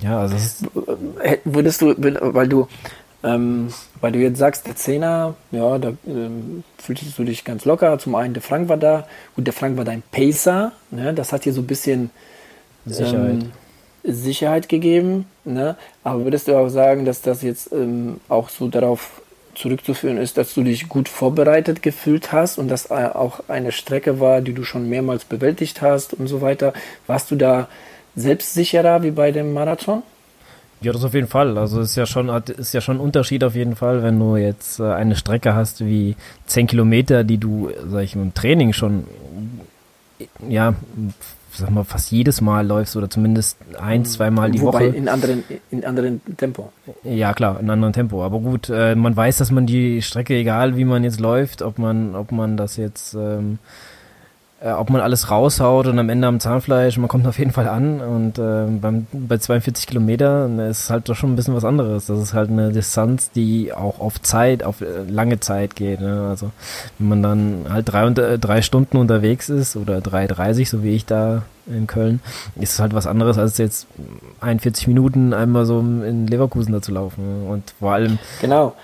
ja, 0.00 0.20
also 0.20 0.36
es 0.36 0.62
Würdest 1.44 1.82
du, 1.82 1.94
weil 1.96 2.48
du, 2.48 2.68
ähm, 3.24 3.68
weil 4.00 4.12
du 4.12 4.18
jetzt 4.18 4.38
sagst, 4.38 4.66
der 4.66 4.76
Zehner, 4.76 5.34
ja, 5.50 5.78
da 5.78 5.92
ähm, 6.06 6.62
fühltest 6.78 7.18
du 7.18 7.24
dich 7.24 7.44
ganz 7.44 7.64
locker. 7.64 7.98
Zum 7.98 8.14
einen, 8.14 8.34
der 8.34 8.42
Frank 8.42 8.68
war 8.68 8.76
da. 8.76 9.06
Gut, 9.34 9.46
der 9.46 9.54
Frank 9.54 9.76
war 9.76 9.84
dein 9.84 10.02
Pacer. 10.12 10.72
Ne? 10.90 11.14
Das 11.14 11.32
hat 11.32 11.44
dir 11.44 11.52
so 11.52 11.62
ein 11.62 11.66
bisschen 11.66 12.10
Sicherheit. 12.84 13.42
Ähm, 13.42 13.52
Sicherheit 14.06 14.68
gegeben. 14.68 15.26
Ne? 15.44 15.76
Aber 16.04 16.24
würdest 16.24 16.48
du 16.48 16.56
auch 16.56 16.68
sagen, 16.68 17.04
dass 17.04 17.22
das 17.22 17.42
jetzt 17.42 17.72
ähm, 17.72 18.20
auch 18.28 18.48
so 18.48 18.68
darauf 18.68 19.22
zurückzuführen 19.54 20.18
ist, 20.18 20.36
dass 20.36 20.54
du 20.54 20.62
dich 20.62 20.88
gut 20.88 21.08
vorbereitet 21.08 21.82
gefühlt 21.82 22.32
hast 22.32 22.58
und 22.58 22.68
dass 22.68 22.90
äh, 22.90 23.08
auch 23.12 23.40
eine 23.48 23.72
Strecke 23.72 24.20
war, 24.20 24.40
die 24.40 24.52
du 24.52 24.64
schon 24.64 24.88
mehrmals 24.88 25.24
bewältigt 25.24 25.82
hast 25.82 26.14
und 26.14 26.26
so 26.26 26.40
weiter. 26.40 26.72
Warst 27.06 27.30
du 27.30 27.36
da 27.36 27.68
selbstsicherer 28.14 29.02
wie 29.02 29.10
bei 29.10 29.32
dem 29.32 29.52
Marathon? 29.52 30.02
Ja, 30.82 30.92
das 30.92 31.04
auf 31.04 31.14
jeden 31.14 31.26
Fall. 31.26 31.56
Also 31.56 31.80
ist 31.80 31.96
ja 31.96 32.04
schon 32.04 32.28
ist 32.28 32.74
ja 32.74 32.80
schon 32.82 32.98
ein 32.98 33.00
Unterschied 33.00 33.42
auf 33.44 33.54
jeden 33.54 33.76
Fall, 33.76 34.02
wenn 34.02 34.18
du 34.18 34.36
jetzt 34.36 34.78
äh, 34.78 34.84
eine 34.84 35.16
Strecke 35.16 35.54
hast 35.54 35.84
wie 35.84 36.16
10 36.46 36.66
Kilometer, 36.66 37.24
die 37.24 37.38
du, 37.38 37.70
sag 37.88 38.02
ich, 38.02 38.14
im 38.14 38.34
Training 38.34 38.72
schon 38.72 39.04
ja 40.48 40.74
sag 41.56 41.70
mal, 41.70 41.84
fast 41.84 42.10
jedes 42.10 42.40
Mal 42.40 42.66
läufst 42.66 42.96
oder 42.96 43.08
zumindest 43.10 43.58
ein, 43.78 44.00
mhm. 44.00 44.04
zwei 44.04 44.30
Mal 44.30 44.50
die 44.50 44.60
Wobei 44.60 44.88
Woche. 44.88 44.96
in 44.96 45.08
anderen, 45.08 45.44
in 45.70 45.84
anderen 45.84 46.20
Tempo. 46.36 46.72
Ja, 47.04 47.34
klar, 47.34 47.60
in 47.60 47.70
anderen 47.70 47.92
Tempo. 47.92 48.24
Aber 48.24 48.40
gut, 48.40 48.70
äh, 48.70 48.94
man 48.94 49.16
weiß, 49.16 49.38
dass 49.38 49.50
man 49.50 49.66
die 49.66 50.02
Strecke, 50.02 50.34
egal 50.34 50.76
wie 50.76 50.84
man 50.84 51.04
jetzt 51.04 51.20
läuft, 51.20 51.62
ob 51.62 51.78
man, 51.78 52.14
ob 52.14 52.32
man 52.32 52.56
das 52.56 52.76
jetzt 52.76 53.14
ähm, 53.14 53.58
äh, 54.58 54.70
ob 54.70 54.88
man 54.88 55.02
alles 55.02 55.30
raushaut 55.30 55.86
und 55.86 55.98
am 55.98 56.08
Ende 56.08 56.26
am 56.26 56.40
Zahnfleisch, 56.40 56.96
man 56.96 57.08
kommt 57.08 57.26
auf 57.26 57.38
jeden 57.38 57.50
Fall 57.50 57.68
an 57.68 58.00
und 58.00 58.38
äh, 58.38 58.66
beim, 58.80 59.06
bei 59.12 59.36
42 59.36 59.86
Kilometer 59.86 60.48
ne, 60.48 60.68
ist 60.68 60.88
halt 60.88 61.08
doch 61.08 61.14
schon 61.14 61.32
ein 61.32 61.36
bisschen 61.36 61.54
was 61.54 61.64
anderes. 61.64 62.06
Das 62.06 62.18
ist 62.18 62.32
halt 62.32 62.48
eine 62.48 62.72
Distanz, 62.72 63.30
die 63.30 63.74
auch 63.74 64.00
auf 64.00 64.20
Zeit, 64.22 64.62
auf 64.64 64.80
äh, 64.80 65.02
lange 65.08 65.40
Zeit 65.40 65.76
geht. 65.76 66.00
Ne? 66.00 66.26
Also 66.30 66.52
wenn 66.98 67.08
man 67.08 67.22
dann 67.22 67.66
halt 67.68 67.92
drei, 67.92 68.06
äh, 68.06 68.38
drei 68.38 68.62
Stunden 68.62 68.96
unterwegs 68.96 69.50
ist 69.50 69.76
oder 69.76 69.98
3,30, 69.98 70.68
so 70.68 70.82
wie 70.82 70.94
ich 70.94 71.04
da 71.04 71.42
in 71.66 71.86
Köln, 71.86 72.20
ist 72.54 72.74
es 72.74 72.80
halt 72.80 72.94
was 72.94 73.06
anderes, 73.06 73.36
als 73.36 73.58
jetzt 73.58 73.86
41 74.40 74.86
Minuten 74.86 75.34
einmal 75.34 75.66
so 75.66 75.80
in 75.80 76.26
Leverkusen 76.26 76.72
da 76.72 76.80
zu 76.80 76.92
laufen. 76.92 77.42
Ne? 77.42 77.50
Und 77.50 77.74
vor 77.78 77.92
allem. 77.92 78.18
Genau. 78.40 78.74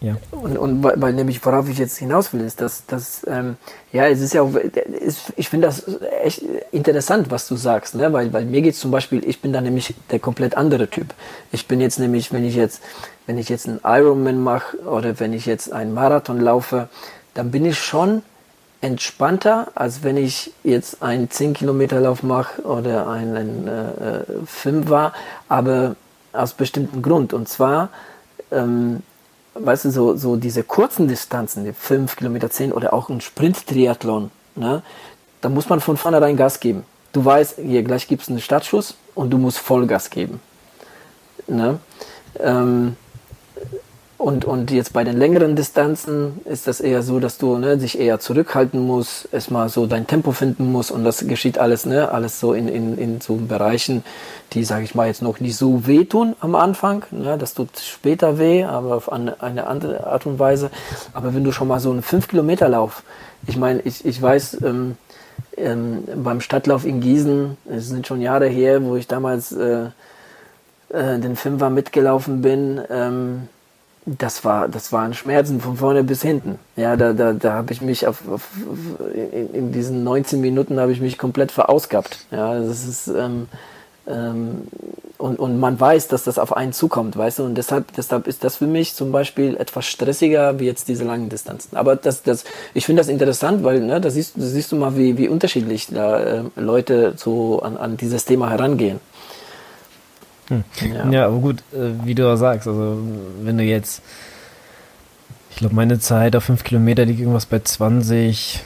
Ja. 0.00 0.16
Und, 0.30 0.56
und 0.56 0.82
weil 0.82 1.12
nämlich, 1.12 1.44
worauf 1.44 1.68
ich 1.68 1.76
jetzt 1.76 1.98
hinaus 1.98 2.32
will, 2.32 2.40
ist, 2.40 2.62
dass, 2.62 2.86
dass 2.86 3.26
ähm, 3.26 3.56
ja, 3.92 4.06
es 4.06 4.20
ist 4.20 4.32
ja 4.32 4.40
auch, 4.40 4.54
ist, 4.54 5.32
ich 5.36 5.50
finde 5.50 5.66
das 5.66 5.84
echt 6.22 6.42
interessant, 6.72 7.30
was 7.30 7.46
du 7.46 7.56
sagst, 7.56 7.94
ne? 7.94 8.10
weil, 8.10 8.32
weil 8.32 8.46
mir 8.46 8.62
geht's 8.62 8.80
zum 8.80 8.90
Beispiel, 8.90 9.22
ich 9.28 9.42
bin 9.42 9.52
da 9.52 9.60
nämlich 9.60 9.94
der 10.10 10.18
komplett 10.18 10.56
andere 10.56 10.88
Typ. 10.88 11.12
Ich 11.52 11.68
bin 11.68 11.82
jetzt 11.82 11.98
nämlich, 11.98 12.32
wenn 12.32 12.46
ich 12.46 12.54
jetzt, 12.54 12.82
wenn 13.26 13.36
ich 13.36 13.50
jetzt 13.50 13.68
einen 13.68 13.80
Ironman 13.84 14.42
mache 14.42 14.78
oder 14.78 15.20
wenn 15.20 15.34
ich 15.34 15.44
jetzt 15.44 15.70
einen 15.70 15.92
Marathon 15.92 16.40
laufe, 16.40 16.88
dann 17.34 17.50
bin 17.50 17.66
ich 17.66 17.78
schon 17.78 18.22
entspannter, 18.80 19.68
als 19.74 20.02
wenn 20.02 20.16
ich 20.16 20.52
jetzt 20.64 21.02
einen 21.02 21.30
10 21.30 21.52
Kilometer 21.52 22.00
Lauf 22.00 22.22
mache 22.22 22.62
oder 22.62 23.06
einen 23.08 23.68
äh, 23.68 24.46
Film 24.46 24.88
war, 24.88 25.12
aber 25.48 25.96
aus 26.32 26.54
bestimmten 26.54 27.02
Grund. 27.02 27.34
Und 27.34 27.50
zwar, 27.50 27.90
ähm, 28.50 29.02
weißt 29.54 29.86
du, 29.86 29.90
so, 29.90 30.16
so 30.16 30.36
diese 30.36 30.62
kurzen 30.62 31.08
Distanzen, 31.08 31.64
die 31.64 31.72
5 31.72 32.16
Kilometer, 32.16 32.50
10 32.50 32.72
oder 32.72 32.92
auch 32.92 33.08
ein 33.08 33.20
Sprint-Triathlon, 33.20 34.30
ne, 34.54 34.82
da 35.40 35.48
muss 35.48 35.68
man 35.68 35.80
von 35.80 35.96
vornherein 35.96 36.36
Gas 36.36 36.60
geben. 36.60 36.84
Du 37.12 37.24
weißt, 37.24 37.58
hier 37.58 37.82
gleich 37.82 38.06
gibt 38.06 38.22
es 38.22 38.28
einen 38.28 38.40
Startschuss 38.40 38.94
und 39.14 39.30
du 39.30 39.38
musst 39.38 39.58
Vollgas 39.58 40.10
geben. 40.10 40.40
Ne? 41.48 41.80
Ähm, 42.38 42.96
und, 44.20 44.44
und 44.44 44.70
jetzt 44.70 44.92
bei 44.92 45.02
den 45.02 45.16
längeren 45.16 45.56
Distanzen 45.56 46.42
ist 46.44 46.66
das 46.66 46.80
eher 46.80 47.02
so, 47.02 47.20
dass 47.20 47.38
du 47.38 47.56
ne, 47.56 47.78
dich 47.78 47.98
eher 47.98 48.20
zurückhalten 48.20 48.78
musst, 48.86 49.26
erstmal 49.32 49.70
so 49.70 49.86
dein 49.86 50.06
Tempo 50.06 50.32
finden 50.32 50.70
musst 50.70 50.90
und 50.90 51.04
das 51.04 51.26
geschieht 51.26 51.56
alles, 51.56 51.86
ne, 51.86 52.10
alles 52.12 52.38
so 52.38 52.52
in, 52.52 52.68
in, 52.68 52.98
in 52.98 53.20
so 53.22 53.36
Bereichen, 53.36 54.04
die, 54.52 54.62
sage 54.64 54.84
ich 54.84 54.94
mal, 54.94 55.06
jetzt 55.06 55.22
noch 55.22 55.40
nicht 55.40 55.56
so 55.56 55.86
wehtun 55.86 56.36
am 56.40 56.54
Anfang. 56.54 57.06
Ne, 57.12 57.38
das 57.38 57.54
tut 57.54 57.70
später 57.78 58.38
weh, 58.38 58.62
aber 58.62 58.96
auf 58.96 59.10
eine, 59.10 59.42
eine 59.42 59.66
andere 59.66 60.06
Art 60.06 60.26
und 60.26 60.38
Weise. 60.38 60.70
Aber 61.14 61.34
wenn 61.34 61.42
du 61.42 61.50
schon 61.50 61.68
mal 61.68 61.80
so 61.80 61.90
einen 61.90 62.02
5-Kilometer-Lauf, 62.02 63.02
ich 63.46 63.56
meine, 63.56 63.80
ich, 63.80 64.04
ich 64.04 64.20
weiß, 64.20 64.58
ähm, 64.62 64.98
ähm, 65.56 66.04
beim 66.16 66.42
Stadtlauf 66.42 66.84
in 66.84 67.00
Gießen, 67.00 67.56
es 67.70 67.88
sind 67.88 68.06
schon 68.06 68.20
Jahre 68.20 68.48
her, 68.48 68.84
wo 68.84 68.96
ich 68.96 69.06
damals 69.08 69.50
äh, 69.52 69.86
äh, 70.90 71.18
den 71.18 71.36
Fünfer 71.36 71.70
mitgelaufen 71.70 72.42
bin, 72.42 72.82
ähm, 72.90 73.48
das 74.06 74.44
war, 74.44 74.68
das 74.68 74.92
waren 74.92 75.14
Schmerzen 75.14 75.60
von 75.60 75.76
vorne 75.76 76.02
bis 76.02 76.22
hinten. 76.22 76.58
Ja, 76.76 76.96
da, 76.96 77.12
da, 77.12 77.32
da 77.32 77.52
habe 77.52 77.72
ich 77.72 77.80
mich 77.82 78.06
auf, 78.06 78.26
auf 78.28 78.48
in, 79.14 79.54
in, 79.54 79.72
diesen 79.72 80.04
19 80.04 80.40
Minuten 80.40 80.80
habe 80.80 80.92
ich 80.92 81.00
mich 81.00 81.18
komplett 81.18 81.52
verausgabt. 81.52 82.26
Ja, 82.30 82.58
das 82.58 82.86
ist 82.86 83.08
ähm, 83.08 83.48
ähm, 84.06 84.62
und, 85.18 85.38
und 85.38 85.60
man 85.60 85.78
weiß, 85.78 86.08
dass 86.08 86.24
das 86.24 86.38
auf 86.38 86.56
einen 86.56 86.72
zukommt, 86.72 87.16
weißt 87.16 87.40
du, 87.40 87.44
und 87.44 87.54
deshalb, 87.54 87.92
deshalb 87.94 88.26
ist 88.26 88.42
das 88.42 88.56
für 88.56 88.66
mich 88.66 88.94
zum 88.94 89.12
Beispiel 89.12 89.54
etwas 89.56 89.84
stressiger 89.84 90.58
wie 90.58 90.64
jetzt 90.64 90.88
diese 90.88 91.04
langen 91.04 91.28
Distanzen. 91.28 91.76
Aber 91.76 91.94
das, 91.94 92.22
das, 92.22 92.44
ich 92.72 92.86
finde 92.86 93.00
das 93.00 93.08
interessant, 93.08 93.62
weil 93.62 93.80
ne, 93.80 94.00
da 94.00 94.10
siehst, 94.10 94.34
siehst 94.36 94.72
du 94.72 94.76
mal, 94.76 94.96
wie, 94.96 95.18
wie 95.18 95.28
unterschiedlich 95.28 95.88
da 95.88 96.20
äh, 96.20 96.42
Leute 96.56 97.12
so 97.16 97.60
an, 97.60 97.76
an 97.76 97.96
dieses 97.98 98.24
Thema 98.24 98.48
herangehen. 98.48 98.98
Hm. 100.50 100.64
Ja. 100.92 101.10
ja. 101.10 101.26
aber 101.26 101.38
gut, 101.38 101.62
äh, 101.72 102.04
wie 102.04 102.14
du 102.14 102.30
auch 102.30 102.36
sagst, 102.36 102.68
also 102.68 102.98
wenn 103.42 103.56
du 103.56 103.64
jetzt, 103.64 104.02
ich 105.50 105.56
glaube, 105.56 105.74
meine 105.74 105.98
Zeit 105.98 106.36
auf 106.36 106.44
5 106.44 106.64
Kilometer 106.64 107.04
liegt 107.04 107.20
irgendwas 107.20 107.46
bei 107.46 107.60
20 107.60 108.60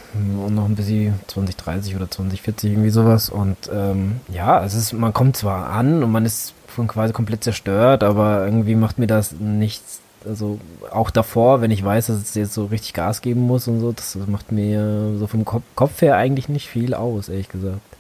und 0.45 0.55
noch 0.55 0.65
ein 0.65 0.75
bisschen 0.75 1.21
20, 1.29 1.57
30 1.57 1.97
oder 1.97 2.11
20, 2.11 2.43
40, 2.43 2.73
irgendwie 2.73 2.91
sowas. 2.91 3.29
Und 3.29 3.57
ähm, 3.73 4.21
ja, 4.29 4.65
es 4.65 4.75
ist, 4.75 4.93
man 4.93 5.13
kommt 5.13 5.37
zwar 5.37 5.71
an 5.71 6.03
und 6.03 6.11
man 6.11 6.25
ist 6.25 6.55
von 6.67 6.89
quasi 6.89 7.13
komplett 7.13 7.45
zerstört, 7.45 8.03
aber 8.03 8.45
irgendwie 8.45 8.75
macht 8.75 8.99
mir 8.99 9.07
das 9.07 9.33
nichts. 9.33 10.01
Also 10.27 10.59
auch 10.91 11.11
davor, 11.11 11.61
wenn 11.61 11.71
ich 11.71 11.85
weiß, 11.85 12.07
dass 12.07 12.17
es 12.17 12.35
jetzt 12.35 12.55
so 12.55 12.65
richtig 12.65 12.95
Gas 12.95 13.21
geben 13.21 13.43
muss 13.43 13.69
und 13.69 13.81
so, 13.81 13.93
das 13.93 14.17
macht 14.27 14.53
mir 14.53 15.17
so 15.19 15.27
vom 15.27 15.45
Kopf, 15.45 15.65
Kopf 15.75 16.01
her 16.01 16.17
eigentlich 16.17 16.49
nicht 16.49 16.69
viel 16.69 16.95
aus, 16.95 17.29
ehrlich 17.29 17.51
gesagt. 17.51 17.94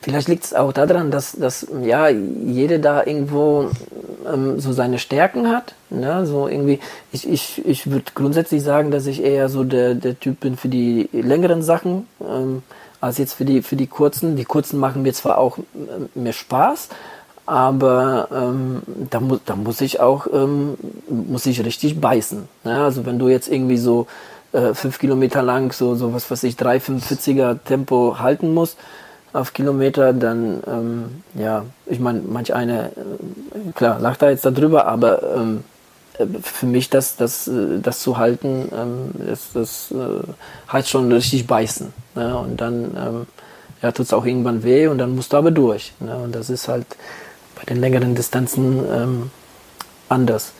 Vielleicht 0.00 0.28
liegt 0.28 0.44
es 0.44 0.54
auch 0.54 0.72
daran, 0.72 1.10
dass, 1.10 1.32
dass 1.32 1.66
ja 1.82 2.08
jede 2.08 2.78
da 2.78 3.04
irgendwo 3.04 3.70
ähm, 4.26 4.60
so 4.60 4.72
seine 4.72 4.98
Stärken 4.98 5.48
hat. 5.48 5.74
Ne? 5.90 6.26
So 6.26 6.48
irgendwie, 6.48 6.80
ich, 7.12 7.28
ich, 7.28 7.64
ich 7.66 7.90
würde 7.90 8.12
grundsätzlich 8.14 8.62
sagen, 8.62 8.90
dass 8.90 9.06
ich 9.06 9.22
eher 9.22 9.48
so 9.48 9.64
der, 9.64 9.94
der 9.94 10.18
Typ 10.18 10.40
bin 10.40 10.56
für 10.56 10.68
die 10.68 11.08
längeren 11.12 11.62
Sachen, 11.62 12.06
ähm, 12.20 12.62
als 13.00 13.18
jetzt 13.18 13.34
für 13.34 13.44
die, 13.44 13.62
für 13.62 13.76
die 13.76 13.86
kurzen. 13.86 14.36
Die 14.36 14.44
kurzen 14.44 14.78
machen 14.78 15.02
mir 15.02 15.12
zwar 15.12 15.38
auch 15.38 15.58
äh, 15.58 15.62
mehr 16.18 16.32
Spaß, 16.32 16.88
aber 17.46 18.28
ähm, 18.32 18.82
da, 19.10 19.20
mu 19.20 19.38
da 19.44 19.56
muss 19.56 19.80
ich 19.80 20.00
auch 20.00 20.26
ähm, 20.32 20.76
muss 21.08 21.46
ich 21.46 21.64
richtig 21.64 22.00
beißen. 22.00 22.48
Ne? 22.64 22.82
Also 22.82 23.06
wenn 23.06 23.18
du 23.18 23.28
jetzt 23.28 23.48
irgendwie 23.48 23.78
so 23.78 24.06
äh, 24.52 24.74
fünf 24.74 24.98
Kilometer 24.98 25.42
lang 25.42 25.72
so, 25.72 25.94
so 25.94 26.12
was 26.12 26.30
weiß 26.30 26.42
ich, 26.44 26.56
3,45er 26.56 27.58
Tempo 27.64 28.18
halten 28.18 28.52
musst, 28.52 28.76
auf 29.38 29.52
Kilometer, 29.52 30.12
dann, 30.12 30.62
ähm, 30.66 31.22
ja, 31.34 31.64
ich 31.86 32.00
meine, 32.00 32.20
manch 32.20 32.54
eine, 32.54 32.86
äh, 32.88 33.72
klar, 33.74 33.98
lacht 34.00 34.22
da 34.22 34.30
jetzt 34.30 34.44
darüber, 34.44 34.86
aber 34.86 35.22
ähm, 35.36 35.64
äh, 36.18 36.26
für 36.42 36.66
mich 36.66 36.90
das, 36.90 37.16
das, 37.16 37.48
äh, 37.48 37.78
das 37.80 38.00
zu 38.00 38.18
halten, 38.18 38.68
ähm, 38.72 39.10
das, 39.26 39.52
das 39.54 39.92
äh, 39.92 40.72
heißt 40.72 40.88
schon 40.88 41.10
richtig 41.12 41.46
beißen. 41.46 41.92
Ne? 42.14 42.36
Und 42.36 42.60
dann 42.60 42.96
ähm, 42.96 43.26
ja, 43.82 43.92
tut 43.92 44.06
es 44.06 44.12
auch 44.12 44.26
irgendwann 44.26 44.62
weh 44.64 44.88
und 44.88 44.98
dann 44.98 45.14
musst 45.14 45.32
du 45.32 45.36
aber 45.36 45.50
durch. 45.50 45.92
Ne? 46.00 46.16
Und 46.16 46.34
das 46.34 46.50
ist 46.50 46.68
halt 46.68 46.86
bei 47.56 47.64
den 47.64 47.80
längeren 47.80 48.14
Distanzen 48.14 48.84
ähm, 48.92 49.30
anders. 50.08 50.52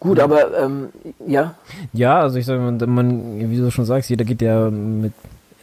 Gut, 0.00 0.18
aber 0.18 0.58
ähm, 0.58 0.88
ja. 1.26 1.54
Ja, 1.92 2.20
also 2.20 2.36
ich 2.36 2.44
sage, 2.44 2.60
man, 2.60 2.78
man, 2.92 3.50
wie 3.50 3.56
du 3.56 3.70
schon 3.70 3.84
sagst, 3.84 4.10
jeder 4.10 4.24
geht 4.24 4.42
ja 4.42 4.68
mit 4.68 5.12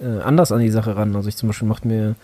äh, 0.01 0.21
anders 0.21 0.51
an 0.51 0.59
die 0.59 0.69
Sache 0.69 0.95
ran. 0.95 1.15
Also 1.15 1.29
ich 1.29 1.35
zum 1.35 1.49
Beispiel 1.49 1.67
macht 1.67 1.85
mir 1.85 2.15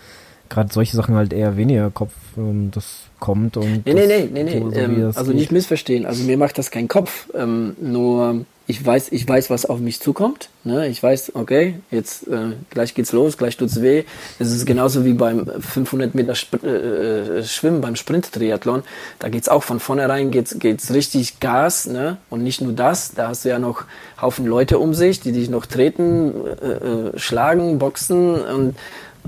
gerade 0.48 0.72
solche 0.72 0.96
Sachen 0.96 1.14
halt 1.14 1.32
eher 1.32 1.56
weniger 1.56 1.90
Kopf, 1.90 2.12
ähm, 2.36 2.70
das 2.72 3.04
kommt 3.18 3.56
und. 3.56 3.86
Nee, 3.86 3.94
nee, 3.94 4.06
nee, 4.06 4.28
nee, 4.32 4.44
nee. 4.44 4.60
So, 4.60 4.70
so 4.70 4.76
ähm, 4.76 5.12
also 5.14 5.32
nicht 5.32 5.52
missverstehen. 5.52 6.06
Also 6.06 6.24
mir 6.24 6.36
macht 6.36 6.58
das 6.58 6.70
keinen 6.70 6.88
Kopf. 6.88 7.28
Ähm, 7.34 7.76
nur 7.80 8.44
ich 8.68 8.84
weiß, 8.84 9.12
ich 9.12 9.28
weiß, 9.28 9.48
was 9.50 9.64
auf 9.64 9.78
mich 9.78 10.00
zukommt. 10.00 10.48
Ne? 10.64 10.88
Ich 10.88 11.00
weiß, 11.00 11.36
okay, 11.36 11.76
jetzt 11.92 12.26
äh, 12.26 12.54
gleich 12.70 12.94
geht's 12.94 13.12
los, 13.12 13.38
gleich 13.38 13.56
tut's 13.56 13.80
weh. 13.80 14.04
Es 14.40 14.50
ist 14.50 14.66
genauso 14.66 15.04
wie 15.04 15.12
beim 15.12 15.46
500 15.46 16.16
Meter 16.16 16.32
Sp 16.34 16.58
äh, 16.64 17.38
äh, 17.38 17.44
Schwimmen, 17.44 17.80
beim 17.80 17.94
Sprint-Triathlon. 17.94 18.82
Da 19.20 19.28
geht's 19.28 19.48
auch 19.48 19.62
von 19.62 19.78
vornherein 19.78 20.32
geht's, 20.32 20.58
geht's 20.58 20.92
richtig 20.92 21.38
Gas. 21.38 21.86
Ne? 21.86 22.16
Und 22.28 22.42
nicht 22.42 22.60
nur 22.60 22.72
das, 22.72 23.14
da 23.14 23.28
hast 23.28 23.44
du 23.44 23.50
ja 23.50 23.60
noch 23.60 23.84
Haufen 24.20 24.46
Leute 24.46 24.80
um 24.80 24.94
sich, 24.94 25.20
die 25.20 25.30
dich 25.30 25.48
noch 25.48 25.66
treten, 25.66 26.34
äh, 26.60 26.66
äh 26.66 27.18
schlagen, 27.18 27.78
boxen 27.78 28.34
und, 28.34 28.76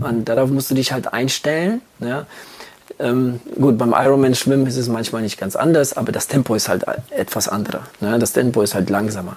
und 0.01 0.25
darauf 0.25 0.51
musst 0.51 0.71
du 0.73 0.75
dich 0.75 0.93
halt 0.93 1.13
einstellen. 1.13 1.81
Ne? 2.01 2.27
Ähm, 3.01 3.41
gut, 3.61 3.79
beim 3.79 3.95
Ironman 3.97 4.35
Schwimmen 4.35 4.67
ist 4.67 4.77
es 4.77 4.89
manchmal 4.89 5.23
nicht 5.23 5.39
ganz 5.39 5.57
anders, 5.57 5.97
aber 5.97 6.13
das 6.13 6.27
Tempo 6.27 6.55
ist 6.55 6.69
halt 6.69 6.85
etwas 7.11 7.49
anderer. 7.49 7.83
Ne? 8.01 8.19
Das 8.19 8.33
Tempo 8.33 8.63
ist 8.63 8.75
halt 8.75 8.91
langsamer. 8.91 9.37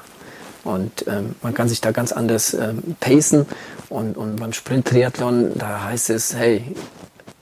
Und 0.63 1.07
ähm, 1.07 1.35
man 1.41 1.53
kann 1.53 1.67
sich 1.67 1.81
da 1.81 1.91
ganz 1.91 2.11
anders 2.11 2.53
ähm, 2.53 2.95
pacen. 2.99 3.45
Und, 3.89 4.17
und 4.17 4.37
beim 4.37 4.53
Sprint-Triathlon, 4.53 5.51
da 5.55 5.83
heißt 5.85 6.09
es, 6.11 6.35
hey, 6.35 6.63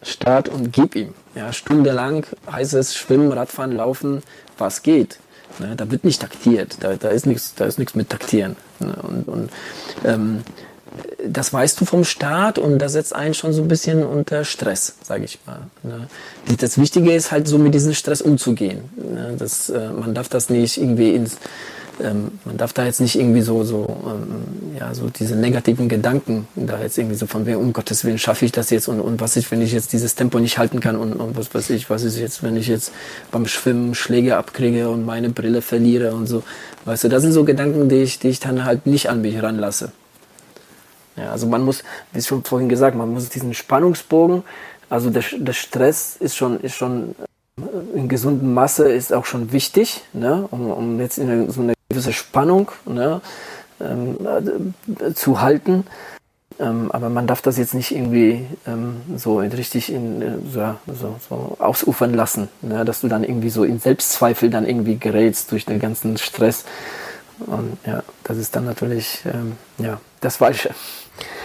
Start 0.02 0.48
und 0.48 0.72
gib 0.72 0.96
ihm. 0.96 1.14
Ja, 1.36 1.52
stundenlang 1.52 2.26
heißt 2.52 2.74
es 2.74 2.96
Schwimmen, 2.96 3.32
Radfahren, 3.32 3.74
Laufen, 3.74 4.24
was 4.58 4.82
geht. 4.82 5.20
Ne? 5.60 5.76
Da 5.76 5.92
wird 5.92 6.04
nicht 6.04 6.22
taktiert. 6.22 6.78
Da, 6.80 6.96
da 6.96 7.10
ist 7.10 7.26
nichts, 7.26 7.54
da 7.56 7.66
ist 7.66 7.80
nichts 7.80 7.96
mit 7.96 8.10
taktieren. 8.10 8.56
Ne? 8.80 8.96
Und, 9.02 9.28
und 9.28 9.50
ähm, 10.06 10.42
das 11.28 11.54
weißt 11.54 11.80
du 11.80 11.86
vom 11.86 12.04
Start 12.04 12.58
und 12.58 12.80
das 12.80 12.94
setzt 12.94 13.16
einen 13.16 13.34
schon 13.34 13.54
so 13.54 13.62
ein 13.62 13.68
bisschen 13.68 14.04
unter 14.04 14.46
Stress, 14.46 14.96
sage 15.04 15.26
ich 15.26 15.40
mal. 15.46 15.62
Ne? 15.84 16.08
Das 16.58 16.78
Wichtige 16.78 17.14
ist 17.14 17.32
halt 17.32 17.48
so 17.48 17.58
mit 17.58 17.74
diesem 17.74 17.94
Stress 17.94 18.22
umzugehen. 18.22 18.82
Ne? 18.96 19.36
Das, 19.38 19.70
äh, 19.70 19.90
man 19.90 20.14
darf 20.14 20.30
das 20.30 20.50
nicht 20.50 20.78
irgendwie 20.78 21.14
ins, 21.14 21.38
ähm, 22.02 22.32
man 22.46 22.58
darf 22.58 22.74
da 22.74 22.86
jetzt 22.86 23.02
nicht 23.02 23.16
irgendwie 23.18 23.42
so, 23.42 23.64
so, 23.64 23.86
ähm, 24.06 24.78
ja, 24.80 24.94
so 24.94 25.10
diese 25.10 25.36
negativen 25.36 25.90
Gedanken 25.90 26.48
da 26.56 26.82
jetzt 26.82 26.98
irgendwie 26.98 27.16
so 27.16 27.28
von 27.28 27.46
wegen, 27.46 27.58
um 27.58 27.74
Gottes 27.74 28.06
Willen 28.06 28.18
schaffe 28.18 28.46
ich 28.46 28.52
das 28.52 28.70
jetzt 28.70 28.88
und, 28.88 29.02
und 29.02 29.20
was 29.20 29.36
ist, 29.36 29.52
wenn 29.52 29.62
ich 29.62 29.74
jetzt 29.74 29.92
dieses 29.94 30.16
Tempo 30.16 30.40
nicht 30.40 30.58
halten 30.58 30.80
kann 30.80 30.96
und, 30.96 31.14
und 31.14 31.38
was 31.38 31.54
weiß 31.54 31.70
ich, 31.72 31.90
was 31.90 32.04
ist 32.04 32.18
jetzt, 32.18 32.44
wenn 32.44 32.56
ich 32.56 32.68
jetzt 32.68 32.92
beim 33.32 33.46
Schwimmen 33.46 33.96
Schläge 33.96 34.38
abkriege 34.38 34.90
und 34.90 35.06
meine 35.06 35.30
Brille 35.30 35.62
verliere 35.62 36.14
und 36.14 36.28
so. 36.28 36.44
Weißt 36.86 37.04
du, 37.04 37.10
das 37.10 37.22
sind 37.22 37.34
so 37.34 37.44
Gedanken, 37.44 37.90
die 37.90 37.98
ich, 37.98 38.20
die 38.20 38.30
ich 38.30 38.40
dann 38.40 38.64
halt 38.64 38.86
nicht 38.86 39.10
an 39.10 39.22
mich 39.22 39.42
ranlasse. 39.44 39.92
Ja, 41.20 41.32
also 41.32 41.48
man 41.48 41.64
muss, 41.64 41.84
wie 42.14 42.22
schon 42.22 42.44
vorhin 42.44 42.70
gesagt, 42.70 42.96
man 42.96 43.12
muss 43.12 43.30
diesen 43.30 43.54
Spannungsbogen, 43.54 44.44
also 44.90 45.10
der, 45.10 45.24
der 45.38 45.54
Stress 45.54 46.16
ist 46.20 46.36
schon, 46.36 46.60
ist 46.62 46.76
schon 46.76 47.16
äh, 47.58 47.98
in 47.98 48.08
gesunden 48.08 48.54
Masse 48.54 48.90
ist 48.90 49.14
auch 49.14 49.26
schon 49.26 49.52
wichtig, 49.52 50.02
ne, 50.14 50.48
um, 50.52 50.72
um 50.72 51.00
jetzt 51.00 51.18
in 51.18 51.30
eine, 51.30 51.52
so 51.52 51.62
eine 51.62 51.74
gewisse 51.90 52.14
Spannung 52.14 52.72
ne, 52.86 53.22
ähm, 53.80 54.18
äh, 55.00 55.14
zu 55.14 55.42
halten. 55.42 55.86
Ähm, 56.60 56.92
aber 56.92 57.10
man 57.10 57.26
darf 57.26 57.42
das 57.42 57.58
jetzt 57.58 57.74
nicht 57.74 57.96
irgendwie 57.96 58.46
ähm, 58.68 58.98
so 59.16 59.38
richtig 59.38 59.92
in, 59.94 60.22
äh, 60.22 60.32
so, 60.52 60.76
so, 60.94 61.16
so 61.30 61.58
ausufern 61.60 62.14
lassen, 62.14 62.50
ne, 62.62 62.84
dass 62.84 63.02
du 63.02 63.08
dann 63.08 63.24
irgendwie 63.24 63.50
so 63.50 63.64
in 63.64 63.80
Selbstzweifel 63.80 64.50
dann 64.50 64.68
irgendwie 64.68 64.98
gerätst 64.98 65.52
durch 65.52 65.66
den 65.66 65.80
ganzen 65.80 66.18
Stress. 66.18 66.66
Und 67.46 67.78
ja, 67.86 68.04
das 68.24 68.38
ist 68.38 68.56
dann 68.56 68.66
natürlich 68.66 69.22
ähm, 69.26 69.54
ja, 69.78 70.02
das 70.20 70.38
Falsche. 70.38 70.72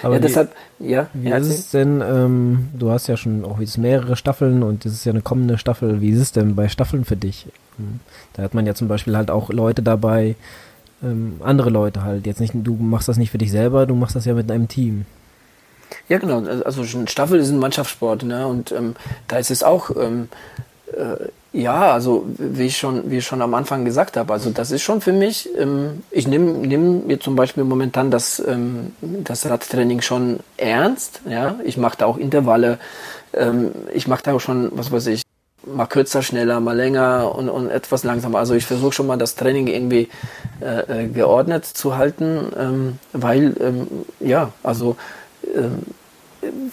Aber 0.03 0.15
ja, 0.15 0.21
deshalb, 0.21 0.53
ja. 0.79 1.09
Wie 1.13 1.31
ist 1.31 1.49
es 1.49 1.71
denn, 1.71 2.01
ähm, 2.01 2.69
du 2.75 2.91
hast 2.91 3.07
ja 3.07 3.17
schon 3.17 3.45
auch 3.45 3.61
jetzt 3.61 3.79
mehrere 3.79 4.17
Staffeln 4.17 4.63
und 4.63 4.85
das 4.85 4.93
ist 4.93 5.05
ja 5.05 5.13
eine 5.13 5.23
kommende 5.23 5.59
Staffel. 5.59 6.01
Wie 6.01 6.11
ist 6.11 6.21
es 6.21 6.33
denn 6.33 6.55
bei 6.55 6.69
Staffeln 6.69 7.05
für 7.05 7.17
dich? 7.17 7.47
Hm. 7.77 8.01
Da 8.35 8.43
hat 8.43 8.55
man 8.55 8.67
ja 8.67 8.75
zum 8.75 8.89
Beispiel 8.89 9.17
halt 9.17 9.31
auch 9.31 9.51
Leute 9.51 9.83
dabei, 9.83 10.37
ähm, 11.03 11.37
andere 11.43 11.71
Leute 11.71 12.03
halt. 12.03 12.27
Jetzt 12.27 12.41
nicht, 12.41 12.53
du 12.55 12.75
machst 12.75 13.09
das 13.09 13.17
nicht 13.17 13.31
für 13.31 13.39
dich 13.39 13.51
selber, 13.51 13.87
du 13.87 13.95
machst 13.95 14.17
das 14.17 14.25
ja 14.25 14.35
mit 14.35 14.51
einem 14.51 14.69
Team. 14.69 15.07
Ja, 16.09 16.19
genau. 16.19 16.43
Also 16.65 16.83
eine 16.83 17.09
Staffel 17.09 17.39
ist 17.41 17.51
ein 17.51 17.59
Mannschaftssport, 17.59 18.25
ne? 18.25 18.47
Und 18.47 18.73
ähm, 18.73 18.95
da 19.29 19.39
ist 19.39 19.51
es 19.51 19.63
auch 19.63 19.91
ähm, 19.97 20.29
äh, 20.59 20.61
ja, 21.55 21.93
also 21.93 22.27
wie 22.37 22.67
ich 22.67 22.77
schon, 22.77 23.11
wie 23.11 23.19
ich 23.19 23.27
schon 23.27 23.41
am 23.41 23.55
Anfang 23.55 23.85
gesagt 23.85 24.17
habe, 24.17 24.33
also 24.33 24.51
das 24.51 24.73
ist 24.73 24.83
schon 24.83 25.01
für 25.01 25.13
mich, 25.13 25.49
ähm, 25.57 26.03
ich 26.11 26.27
nehme 26.27 26.53
nehm 26.67 27.07
mir 27.07 27.21
zum 27.21 27.37
Beispiel 27.37 27.63
momentan 27.63 28.11
das, 28.11 28.43
ähm, 28.45 28.93
das 29.01 29.49
Radtraining 29.49 30.01
schon 30.01 30.41
ernst. 30.57 31.21
Ja? 31.29 31.55
Ich 31.65 31.77
mache 31.77 31.97
da 31.99 32.07
auch 32.07 32.19
Intervalle, 32.19 32.79
ähm, 33.33 33.71
ich 33.95 34.09
mache 34.09 34.25
da 34.25 34.35
auch 34.35 34.41
schon, 34.41 34.73
was 34.75 34.91
weiß 34.91 35.07
ich, 35.07 35.23
mal 35.65 35.87
kürzer, 35.87 36.23
schneller, 36.23 36.59
mal 36.59 36.77
länger 36.77 37.33
und, 37.37 37.49
und 37.49 37.71
etwas 37.71 38.03
langsamer. 38.03 38.39
Also 38.39 38.55
ich 38.55 38.67
versuche 38.67 38.93
schon 38.93 39.07
mal 39.07 39.17
das 39.17 39.37
Training 39.37 39.69
irgendwie 39.69 40.09
äh, 40.61 41.05
äh 41.05 41.09
geordnet 41.09 41.65
zu 41.65 41.97
halten, 41.97 42.53
ähm, 42.59 42.99
weil, 43.13 43.55
ähm, 43.61 43.87
ja, 44.19 44.53
also 44.65 44.97
ähm, 45.55 45.83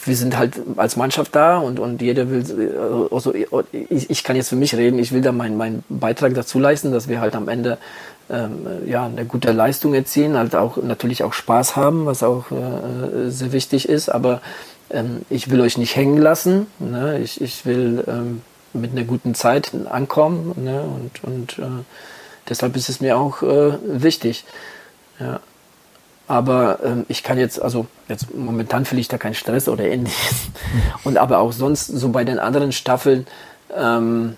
wir 0.03 0.15
sind 0.15 0.37
halt 0.37 0.55
als 0.77 0.95
Mannschaft 0.95 1.35
da 1.35 1.57
und, 1.57 1.79
und 1.79 2.01
jeder 2.01 2.29
will, 2.29 2.41
äh, 2.41 3.13
also 3.13 3.33
ich, 3.33 4.09
ich 4.09 4.23
kann 4.23 4.35
jetzt 4.35 4.49
für 4.49 4.55
mich 4.55 4.75
reden, 4.75 4.99
ich 4.99 5.11
will 5.11 5.21
da 5.21 5.31
meinen 5.31 5.57
mein 5.57 5.83
Beitrag 5.89 6.33
dazu 6.33 6.59
leisten, 6.59 6.91
dass 6.91 7.07
wir 7.07 7.21
halt 7.21 7.35
am 7.35 7.47
Ende 7.47 7.77
ähm, 8.29 8.65
ja, 8.85 9.05
eine 9.05 9.25
gute 9.25 9.51
Leistung 9.51 9.93
erzielen, 9.93 10.37
halt 10.37 10.55
auch 10.55 10.77
natürlich 10.77 11.23
auch 11.23 11.33
Spaß 11.33 11.75
haben, 11.75 12.05
was 12.05 12.23
auch 12.23 12.45
äh, 12.51 13.29
sehr 13.29 13.51
wichtig 13.51 13.89
ist, 13.89 14.09
aber 14.09 14.41
ähm, 14.89 15.21
ich 15.29 15.49
will 15.49 15.61
euch 15.61 15.77
nicht 15.77 15.95
hängen 15.95 16.17
lassen, 16.17 16.67
ne? 16.79 17.19
ich, 17.19 17.41
ich 17.41 17.65
will 17.65 18.03
ähm, 18.07 18.41
mit 18.73 18.91
einer 18.91 19.03
guten 19.03 19.35
Zeit 19.35 19.71
ankommen 19.89 20.53
ne? 20.63 20.81
und, 20.81 21.23
und 21.23 21.59
äh, 21.59 21.83
deshalb 22.47 22.75
ist 22.75 22.89
es 22.89 23.01
mir 23.01 23.17
auch 23.17 23.41
äh, 23.41 23.77
wichtig. 23.83 24.45
Ja. 25.19 25.39
Aber 26.31 26.79
ähm, 26.81 27.05
ich 27.09 27.23
kann 27.23 27.37
jetzt, 27.37 27.61
also 27.61 27.87
jetzt 28.07 28.33
momentan 28.33 28.85
fühle 28.85 29.01
ich 29.01 29.09
da 29.09 29.17
keinen 29.17 29.33
Stress 29.33 29.67
oder 29.67 29.83
ähnliches. 29.83 30.47
Und 31.03 31.17
aber 31.17 31.39
auch 31.39 31.51
sonst, 31.51 31.87
so 31.87 32.07
bei 32.07 32.23
den 32.23 32.39
anderen 32.39 32.71
Staffeln, 32.71 33.27
ähm, 33.75 34.37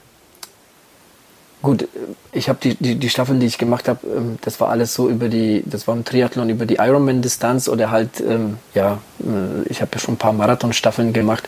gut, 1.61 1.87
ich 2.31 2.49
habe 2.49 2.57
die, 2.63 2.73
die, 2.73 2.95
die 2.95 3.09
Staffeln, 3.09 3.39
die 3.39 3.45
ich 3.45 3.59
gemacht 3.59 3.87
habe, 3.87 4.07
ähm, 4.07 4.39
das 4.41 4.59
war 4.59 4.69
alles 4.69 4.95
so 4.95 5.07
über 5.07 5.29
die, 5.29 5.61
das 5.67 5.87
war 5.87 5.95
im 5.95 6.03
Triathlon 6.03 6.49
über 6.49 6.65
die 6.65 6.77
Ironman-Distanz 6.77 7.69
oder 7.69 7.91
halt, 7.91 8.19
ähm, 8.21 8.57
ja, 8.73 8.97
äh, 9.19 9.61
ich 9.69 9.79
habe 9.81 9.91
ja 9.93 9.99
schon 9.99 10.15
ein 10.15 10.17
paar 10.17 10.33
Marathon-Staffeln 10.33 11.13
gemacht 11.13 11.47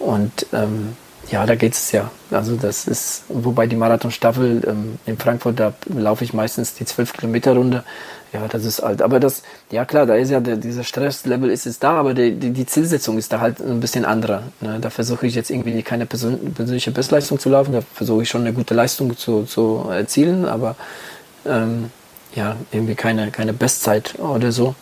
und 0.00 0.44
ähm, 0.52 0.96
ja, 1.30 1.44
da 1.46 1.54
geht 1.54 1.74
es 1.74 1.92
ja. 1.92 2.10
Also 2.30 2.56
das 2.56 2.86
ist, 2.86 3.24
wobei 3.28 3.66
die 3.66 3.76
Marathonstaffel 3.76 4.62
ähm, 4.66 4.98
in 5.06 5.18
Frankfurt, 5.18 5.60
da 5.60 5.72
laufe 5.86 6.24
ich 6.24 6.32
meistens 6.32 6.74
die 6.74 6.84
12 6.84 7.12
Kilometer 7.12 7.54
Runde. 7.54 7.84
Ja, 8.32 8.46
das 8.46 8.64
ist 8.64 8.80
alt. 8.80 9.00
Aber 9.00 9.20
das, 9.20 9.42
ja 9.70 9.84
klar, 9.86 10.04
da 10.04 10.14
ist 10.14 10.30
ja 10.30 10.40
der, 10.40 10.56
dieser 10.56 10.84
Stresslevel 10.84 11.50
ist 11.50 11.64
jetzt 11.64 11.82
da, 11.82 11.92
aber 11.92 12.12
die, 12.12 12.34
die, 12.34 12.50
die 12.50 12.66
Zielsetzung 12.66 13.16
ist 13.16 13.32
da 13.32 13.40
halt 13.40 13.60
ein 13.60 13.80
bisschen 13.80 14.04
anderer. 14.04 14.42
Ne? 14.60 14.78
Da 14.80 14.90
versuche 14.90 15.26
ich 15.26 15.34
jetzt 15.34 15.50
irgendwie 15.50 15.82
keine 15.82 16.04
persön 16.04 16.52
persönliche 16.52 16.90
Bestleistung 16.90 17.38
zu 17.38 17.48
laufen, 17.48 17.72
da 17.72 17.80
versuche 17.94 18.22
ich 18.22 18.28
schon 18.28 18.42
eine 18.42 18.52
gute 18.52 18.74
Leistung 18.74 19.16
zu, 19.16 19.44
zu 19.44 19.86
erzielen, 19.90 20.44
aber 20.44 20.76
ähm, 21.46 21.90
ja, 22.34 22.56
irgendwie 22.70 22.94
keine, 22.94 23.30
keine 23.30 23.54
Bestzeit 23.54 24.18
oder 24.18 24.52
so. 24.52 24.74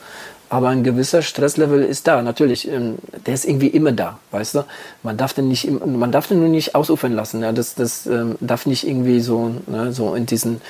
Aber 0.48 0.68
ein 0.68 0.84
gewisser 0.84 1.22
Stresslevel 1.22 1.82
ist 1.82 2.06
da, 2.06 2.22
natürlich. 2.22 2.68
Ähm, 2.68 2.96
der 3.26 3.34
ist 3.34 3.44
irgendwie 3.44 3.68
immer 3.68 3.92
da, 3.92 4.18
weißt 4.30 4.56
du? 4.56 4.64
Man 5.02 5.16
darf 5.16 5.32
den 5.32 5.48
nicht, 5.48 5.68
man 5.68 6.12
darf 6.12 6.28
den 6.28 6.38
nur 6.38 6.48
nicht 6.48 6.74
ausufern 6.74 7.12
lassen. 7.12 7.42
Ja? 7.42 7.52
Das, 7.52 7.74
das 7.74 8.06
ähm, 8.06 8.36
darf 8.40 8.66
nicht 8.66 8.86
irgendwie 8.86 9.20
so, 9.20 9.54
ne, 9.66 9.92
so 9.92 10.14
in 10.14 10.26
diesen, 10.26 10.60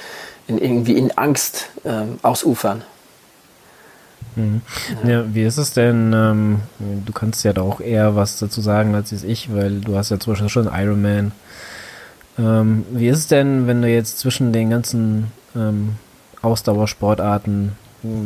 in, 0.48 0.58
irgendwie 0.58 0.96
in 0.96 1.16
Angst 1.18 1.68
ähm, 1.84 2.18
ausufern. 2.22 2.82
Mhm. 4.34 4.62
Ja. 5.04 5.10
ja. 5.10 5.34
wie 5.34 5.42
ist 5.44 5.58
es 5.58 5.72
denn? 5.72 6.12
Ähm, 6.14 6.60
du 6.78 7.12
kannst 7.12 7.44
ja 7.44 7.52
da 7.52 7.62
auch 7.62 7.80
eher 7.80 8.16
was 8.16 8.38
dazu 8.38 8.60
sagen 8.60 8.94
als 8.94 9.12
ich, 9.12 9.52
weil 9.54 9.80
du 9.80 9.96
hast 9.96 10.10
ja 10.10 10.18
zum 10.18 10.32
Beispiel 10.32 10.48
schon 10.48 10.70
Ironman. 10.72 11.32
Ähm, 12.38 12.84
wie 12.90 13.08
ist 13.08 13.18
es 13.18 13.26
denn, 13.28 13.66
wenn 13.66 13.82
du 13.82 13.88
jetzt 13.88 14.18
zwischen 14.18 14.52
den 14.52 14.70
ganzen 14.70 15.32
ähm, 15.54 15.96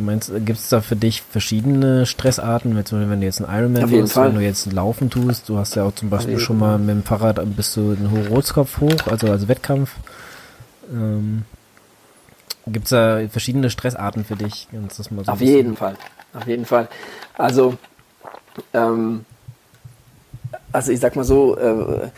Ausdauersportarten 0.05 0.45
gibt 0.45 0.59
es 0.59 0.69
da 0.69 0.81
für 0.81 0.95
dich 0.95 1.21
verschiedene 1.21 2.05
Stressarten? 2.05 2.75
Wenn 2.75 3.19
du 3.19 3.25
jetzt 3.25 3.41
einen 3.41 3.59
Ironman 3.59 4.01
machst, 4.01 4.15
wenn 4.15 4.35
du 4.35 4.41
jetzt 4.41 4.71
Laufen 4.71 5.09
tust, 5.09 5.49
du 5.49 5.57
hast 5.57 5.75
ja 5.75 5.83
auch 5.83 5.95
zum 5.95 6.09
Beispiel 6.09 6.39
schon 6.39 6.57
mal 6.57 6.77
mit 6.77 6.89
dem 6.89 7.03
Fahrrad 7.03 7.39
bist 7.55 7.75
du 7.77 7.91
einen 7.91 8.11
Hochrotzkopf 8.11 8.79
hoch, 8.79 9.07
also 9.07 9.31
als 9.31 9.47
Wettkampf. 9.47 9.91
Ähm, 10.91 11.43
gibt 12.67 12.85
es 12.85 12.89
da 12.91 13.21
verschiedene 13.29 13.69
Stressarten 13.69 14.25
für 14.25 14.35
dich? 14.35 14.67
So 14.93 15.31
Auf 15.31 15.41
jeden 15.41 15.75
Fall. 15.75 15.95
Auf 16.33 16.47
jeden 16.47 16.65
Fall. 16.65 16.87
Also, 17.37 17.77
ähm, 18.73 19.25
also 20.71 20.91
ich 20.91 20.99
sag 20.99 21.15
mal 21.15 21.23
so, 21.23 21.57
äh, 21.57 22.09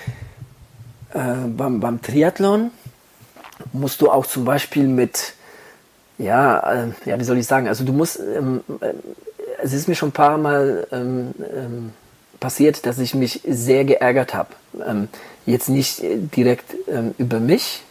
äh, 1.13 1.47
beim, 1.47 1.79
beim 1.79 2.01
Triathlon 2.01 2.71
musst 3.71 4.01
du 4.01 4.09
auch 4.09 4.25
zum 4.25 4.45
Beispiel 4.45 4.87
mit, 4.87 5.33
ja, 6.17 6.59
äh, 6.59 6.87
ja, 7.05 7.19
wie 7.19 7.23
soll 7.23 7.37
ich 7.37 7.47
sagen, 7.47 7.67
also 7.67 7.83
du 7.83 7.93
musst, 7.93 8.19
ähm, 8.19 8.61
äh, 8.81 8.93
es 9.61 9.73
ist 9.73 9.87
mir 9.87 9.95
schon 9.95 10.09
ein 10.09 10.13
paar 10.13 10.37
Mal 10.37 10.87
ähm, 10.91 11.33
ähm, 11.55 11.93
passiert, 12.39 12.85
dass 12.85 12.99
ich 12.99 13.15
mich 13.15 13.41
sehr 13.47 13.85
geärgert 13.85 14.33
habe. 14.33 14.49
Ähm, 14.85 15.07
jetzt 15.45 15.69
nicht 15.69 16.01
direkt 16.35 16.75
ähm, 16.87 17.15
über 17.17 17.39
mich, 17.39 17.83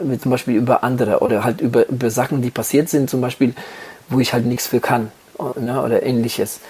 wie 0.00 0.18
zum 0.18 0.30
Beispiel 0.30 0.56
über 0.56 0.84
andere 0.84 1.20
oder 1.20 1.44
halt 1.44 1.60
über, 1.60 1.88
über 1.88 2.10
Sachen, 2.10 2.42
die 2.42 2.50
passiert 2.50 2.88
sind, 2.88 3.10
zum 3.10 3.20
Beispiel, 3.20 3.54
wo 4.08 4.20
ich 4.20 4.32
halt 4.32 4.46
nichts 4.46 4.66
für 4.66 4.80
kann 4.80 5.10
ne, 5.56 5.82
oder 5.82 6.02
ähnliches. 6.02 6.60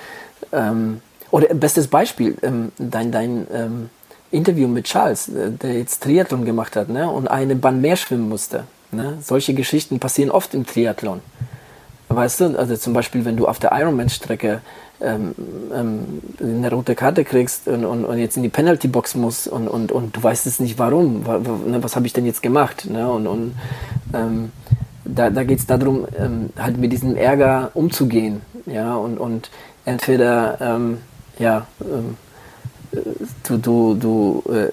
Ähm, 0.52 1.00
oder 1.30 1.54
bestes 1.54 1.86
Beispiel, 1.86 2.36
dein, 2.78 3.12
dein 3.12 3.46
Interview 4.30 4.68
mit 4.68 4.86
Charles, 4.86 5.28
äh, 5.28 5.50
der 5.50 5.74
jetzt 5.74 6.02
Triathlon 6.02 6.44
gemacht 6.44 6.76
hat 6.76 6.88
ne, 6.88 7.10
und 7.10 7.28
eine 7.28 7.56
Bahn 7.56 7.80
mehr 7.80 7.96
schwimmen 7.96 8.28
musste. 8.28 8.64
Ne? 8.92 9.18
Solche 9.20 9.54
Geschichten 9.54 9.98
passieren 9.98 10.30
oft 10.30 10.54
im 10.54 10.66
Triathlon. 10.66 11.20
Weißt 12.08 12.40
du, 12.40 12.58
also 12.58 12.76
zum 12.76 12.92
Beispiel, 12.92 13.24
wenn 13.24 13.36
du 13.36 13.46
auf 13.46 13.60
der 13.60 13.70
Ironman-Strecke 13.72 14.60
ähm, 15.00 15.34
ähm, 15.72 16.20
eine 16.40 16.70
rote 16.70 16.94
Karte 16.94 17.24
kriegst 17.24 17.68
und, 17.68 17.84
und, 17.84 18.04
und, 18.04 18.18
jetzt 18.18 18.36
in 18.36 18.42
die 18.42 18.48
Penalty-Box 18.48 19.14
musst 19.14 19.46
und, 19.46 19.68
und, 19.68 19.92
und 19.92 20.16
du 20.16 20.22
weißt 20.22 20.46
es 20.46 20.60
nicht 20.60 20.78
warum, 20.78 21.22
ne, 21.22 21.82
was 21.82 21.96
habe 21.96 22.06
ich 22.06 22.12
denn 22.12 22.26
jetzt 22.26 22.42
gemacht? 22.42 22.90
Ne? 22.90 23.10
Und, 23.10 23.26
und 23.26 23.54
ähm, 24.12 24.50
da, 25.04 25.30
da 25.30 25.44
geht 25.44 25.60
es 25.60 25.66
darum, 25.66 26.06
ähm, 26.18 26.50
halt 26.58 26.76
mit 26.78 26.92
diesem 26.92 27.16
Ärger 27.16 27.70
umzugehen. 27.74 28.42
Ja, 28.66 28.96
und, 28.96 29.18
und 29.18 29.50
entweder 29.84 30.60
ähm, 30.60 30.98
ja, 31.38 31.66
ähm, 31.80 32.16
du, 33.44 33.56
du, 33.56 33.94
du 33.94 34.42
äh, 34.52 34.70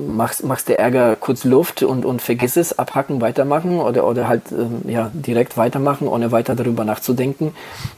machst, 0.00 0.44
machst 0.44 0.68
der 0.68 0.78
Ärger 0.78 1.16
kurz 1.16 1.44
Luft 1.44 1.82
und, 1.82 2.04
und 2.04 2.20
vergiss 2.20 2.56
es, 2.56 2.78
abhacken, 2.78 3.20
weitermachen 3.20 3.78
oder, 3.78 4.06
oder 4.06 4.28
halt 4.28 4.42
ähm, 4.52 4.82
ja, 4.88 5.10
direkt 5.12 5.56
weitermachen, 5.56 6.08
ohne 6.08 6.32
weiter 6.32 6.54
darüber 6.54 6.84
nachzudenken. 6.84 7.54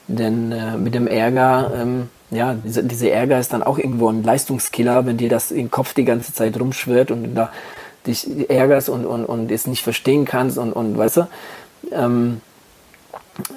Denn 0.06 0.52
äh, 0.52 0.76
mit 0.76 0.94
dem 0.94 1.06
Ärger, 1.06 1.72
ähm, 1.76 2.08
ja, 2.30 2.54
diese, 2.54 2.84
diese 2.84 3.10
Ärger 3.10 3.38
ist 3.38 3.52
dann 3.52 3.62
auch 3.62 3.78
irgendwo 3.78 4.08
ein 4.08 4.22
Leistungskiller, 4.22 5.06
wenn 5.06 5.16
dir 5.16 5.28
das 5.28 5.50
im 5.50 5.70
Kopf 5.70 5.94
die 5.94 6.04
ganze 6.04 6.32
Zeit 6.32 6.58
rumschwirrt 6.58 7.10
und 7.10 7.34
da 7.34 7.50
dich 8.06 8.50
ärgerst 8.50 8.88
und, 8.90 9.06
und, 9.06 9.24
und 9.24 9.50
es 9.50 9.66
nicht 9.66 9.82
verstehen 9.82 10.26
kannst 10.26 10.58
und, 10.58 10.72
und 10.72 10.98
weißt 10.98 11.18
du, 11.18 11.26
ähm, 11.92 12.40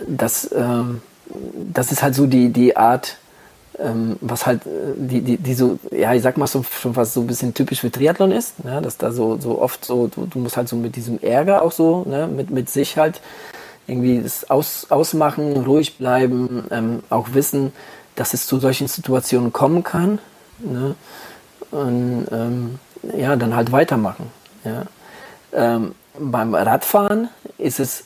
das, 0.08 0.50
ähm, 0.56 1.02
das 1.74 1.92
ist 1.92 2.02
halt 2.02 2.16
so 2.16 2.28
die, 2.28 2.50
die 2.50 2.78
Art, 2.78 3.18
ähm, 3.80 4.18
was 4.22 4.46
halt 4.46 4.66
äh, 4.66 4.94
die, 4.96 5.22
die, 5.22 5.38
die 5.38 5.54
so, 5.54 5.80
ja, 5.92 6.14
ich 6.14 6.24
sag 6.24 6.38
mal 6.38 6.48
so 6.48 6.64
schon 6.64 6.96
was 6.96 7.14
so 7.14 7.22
ein 7.22 7.28
bisschen 7.28 7.54
typisch 7.54 7.82
für 7.82 7.92
Triathlon 7.92 8.32
ist, 8.32 8.64
ne? 8.64 8.82
dass 8.82 8.98
da 8.98 9.12
so, 9.12 9.38
so 9.40 9.62
oft 9.62 9.86
so, 9.86 10.08
du, 10.08 10.26
du 10.26 10.40
musst 10.40 10.58
halt 10.58 10.68
so 10.68 10.76
mit 10.76 10.96
diesem 10.96 11.20
Ärger 11.22 11.62
auch 11.62 11.72
so, 11.72 12.04
ne? 12.06 12.28
mit, 12.28 12.50
mit 12.50 12.70
sich 12.70 12.98
halt 12.98 13.22
irgendwie 13.88 14.22
das 14.22 14.50
aus, 14.50 14.88
ausmachen, 14.90 15.64
ruhig 15.64 15.98
bleiben, 15.98 16.66
ähm, 16.72 17.04
auch 17.10 17.34
wissen, 17.34 17.72
dass 18.16 18.34
es 18.34 18.48
zu 18.48 18.60
solchen 18.60 18.88
Situationen 18.88 19.54
kommen 19.54 19.84
kann. 19.84 20.20
Ne? 20.60 20.96
Und 21.72 22.28
ähm, 22.32 22.80
ja, 23.16 23.36
dann 23.36 23.56
halt 23.56 23.72
weitermachen. 23.72 24.32
Ja? 24.66 24.84
Ähm, 25.54 25.94
beim 26.18 26.56
Radfahren 26.56 27.30
ist 27.58 27.80
es 27.80 28.06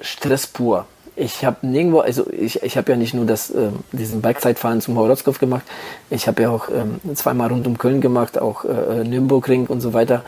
Stress 0.00 0.46
pur 0.46 0.86
ich 1.20 1.44
habe 1.44 1.66
nirgendwo, 1.66 2.00
also 2.00 2.26
ich, 2.32 2.62
ich 2.62 2.76
habe 2.78 2.90
ja 2.92 2.96
nicht 2.96 3.12
nur 3.12 3.26
das, 3.26 3.50
äh, 3.50 3.68
diesen 3.92 4.22
Bikezeitfahren 4.22 4.80
zum 4.80 4.96
Horotzkopf 4.96 5.38
gemacht, 5.38 5.64
ich 6.08 6.26
habe 6.26 6.42
ja 6.42 6.50
auch 6.50 6.68
ähm, 6.70 7.00
zweimal 7.14 7.48
rund 7.50 7.66
um 7.66 7.76
Köln 7.76 8.00
gemacht, 8.00 8.38
auch 8.38 8.64
äh, 8.64 9.04
Nürnbergring 9.04 9.66
und 9.66 9.82
so 9.82 9.92
weiter. 9.92 10.24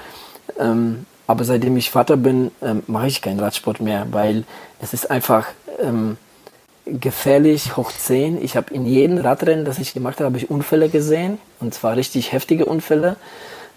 Ähm, 0.59 1.07
aber 1.26 1.45
seitdem 1.45 1.76
ich 1.78 1.90
Vater 1.90 2.18
bin, 2.18 2.51
ähm, 2.61 2.82
mache 2.86 3.07
ich 3.07 3.22
keinen 3.22 3.40
Radsport 3.40 3.80
mehr, 3.80 4.07
weil 4.11 4.45
es 4.82 4.93
ist 4.93 5.11
einfach 5.11 5.47
ähm, 5.80 6.18
gefährlich 6.84 7.76
hoch 7.78 7.90
10. 7.90 8.43
Ich 8.45 8.57
habe 8.57 8.74
in 8.74 8.84
jedem 8.84 9.16
Radrennen, 9.16 9.64
das 9.64 9.78
ich 9.78 9.95
gemacht 9.95 10.18
habe, 10.18 10.26
habe 10.26 10.36
ich 10.36 10.51
Unfälle 10.51 10.90
gesehen 10.90 11.38
und 11.61 11.72
zwar 11.72 11.97
richtig 11.97 12.32
heftige 12.32 12.66
Unfälle. 12.66 13.16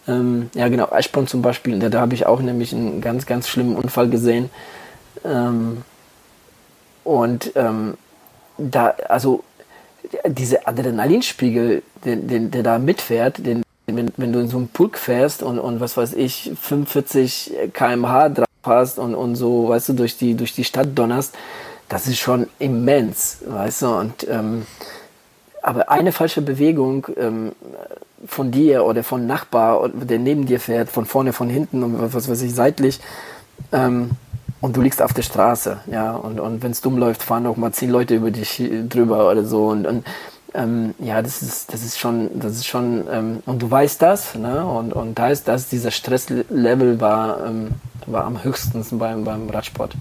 Ähm, 0.05 0.49
ja 0.53 0.68
genau, 0.68 0.91
Eisprung 0.91 1.28
zum 1.28 1.41
Beispiel, 1.41 1.80
da, 1.80 1.88
da 1.88 2.01
habe 2.01 2.13
ich 2.13 2.26
auch 2.26 2.41
nämlich 2.41 2.74
einen 2.74 2.99
ganz, 2.99 3.26
ganz 3.26 3.47
schlimmen 3.47 3.78
Unfall 3.78 4.09
gesehen. 4.09 4.49
Und 7.05 7.51
ähm, 7.55 7.93
da, 8.57 8.95
also 9.07 9.43
diese 10.27 10.67
Adrenalinspiegel, 10.67 11.83
den, 12.03 12.27
den, 12.27 12.51
der 12.51 12.63
da 12.63 12.79
mitfährt, 12.79 13.45
den, 13.45 13.63
wenn, 13.85 14.11
wenn 14.17 14.33
du 14.33 14.39
in 14.39 14.49
so 14.49 14.57
einem 14.57 14.67
Pulk 14.67 14.97
fährst 14.97 15.43
und, 15.43 15.59
und 15.59 15.79
was 15.79 15.95
weiß 15.95 16.13
ich, 16.13 16.51
45 16.59 17.53
kmh 17.73 18.29
drauf 18.29 18.47
hast 18.63 18.99
und, 18.99 19.15
und 19.15 19.35
so, 19.35 19.69
weißt 19.69 19.89
du, 19.89 19.93
durch 19.93 20.17
die, 20.17 20.35
durch 20.35 20.53
die 20.53 20.63
Stadt 20.63 20.89
donnerst, 20.95 21.35
das 21.87 22.07
ist 22.07 22.17
schon 22.17 22.47
immens, 22.59 23.37
weißt 23.45 23.83
du, 23.83 23.87
und 23.87 24.27
ähm, 24.27 24.65
aber 25.61 25.89
eine 25.89 26.11
falsche 26.11 26.41
Bewegung 26.41 27.07
ähm, 27.17 27.51
von 28.27 28.51
dir 28.51 28.85
oder 28.85 29.03
von 29.03 29.25
Nachbar, 29.25 29.89
der 29.89 30.19
neben 30.19 30.45
dir 30.45 30.59
fährt, 30.59 30.89
von 30.89 31.05
vorne, 31.05 31.33
von 31.33 31.49
hinten 31.49 31.83
und 31.83 32.13
was 32.13 32.29
weiß 32.29 32.41
ich, 32.41 32.53
seitlich, 32.53 32.99
ähm, 33.71 34.11
und 34.66 34.76
du 34.76 34.82
liegst 34.82 34.99
auf 34.99 35.13
der 35.13 35.22
Straße, 35.22 35.78
ja, 35.91 36.16
und, 36.16 36.39
und 36.39 36.63
wenn 36.63 36.72
es 36.72 36.82
dumm 36.82 36.97
läuft, 36.97 37.22
fahren 37.22 37.45
auch 37.45 37.55
mal 37.55 37.72
zehn 37.72 37.91
Leute 37.91 38.16
über 38.16 38.32
dich 38.32 38.63
drüber 38.89 39.30
oder 39.30 39.45
so 39.45 39.68
und, 39.68 39.86
und 39.86 40.03
ähm, 40.55 40.95
ja, 40.97 41.22
das 41.22 41.43
ist, 41.43 41.72
das 41.72 41.84
ist 41.84 41.99
schon, 41.99 42.32
das 42.34 42.53
ist 42.53 42.66
schon, 42.66 43.05
ähm, 43.11 43.43
und 43.45 43.61
du 43.61 43.70
weißt 43.70 44.01
das, 44.01 44.34
ne, 44.34 44.66
und, 44.66 44.91
und 44.91 45.20
da 45.20 45.30
ist 45.30 45.47
das, 45.47 45.70
dieser 45.70 45.91
Stresslevel 45.91 46.99
war, 46.99 47.45
ähm, 47.45 47.76
war 48.07 48.24
am 48.26 48.43
höchsten 48.43 48.84
beim, 48.97 49.24
beim 49.24 49.47
Radsport. 49.51 49.93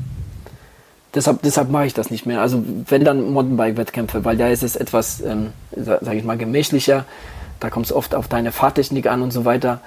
Deshalb, 1.14 1.42
deshalb 1.42 1.68
mache 1.68 1.84
ich 1.84 1.92
das 1.92 2.10
nicht 2.10 2.24
mehr. 2.24 2.40
Also 2.40 2.64
wenn 2.88 3.04
dann 3.04 3.32
Mountainbike-Wettkämpfe, 3.32 4.24
weil 4.24 4.38
da 4.38 4.48
ist 4.48 4.62
es 4.62 4.76
etwas, 4.76 5.20
ähm, 5.20 5.52
sage 5.76 6.16
ich 6.16 6.24
mal, 6.24 6.38
gemächlicher. 6.38 7.04
Da 7.60 7.68
kommt 7.68 7.86
es 7.86 7.92
oft 7.92 8.14
auf 8.14 8.28
deine 8.28 8.50
Fahrtechnik 8.50 9.08
an 9.08 9.20
und 9.20 9.30
so 9.30 9.44
weiter. 9.44 9.80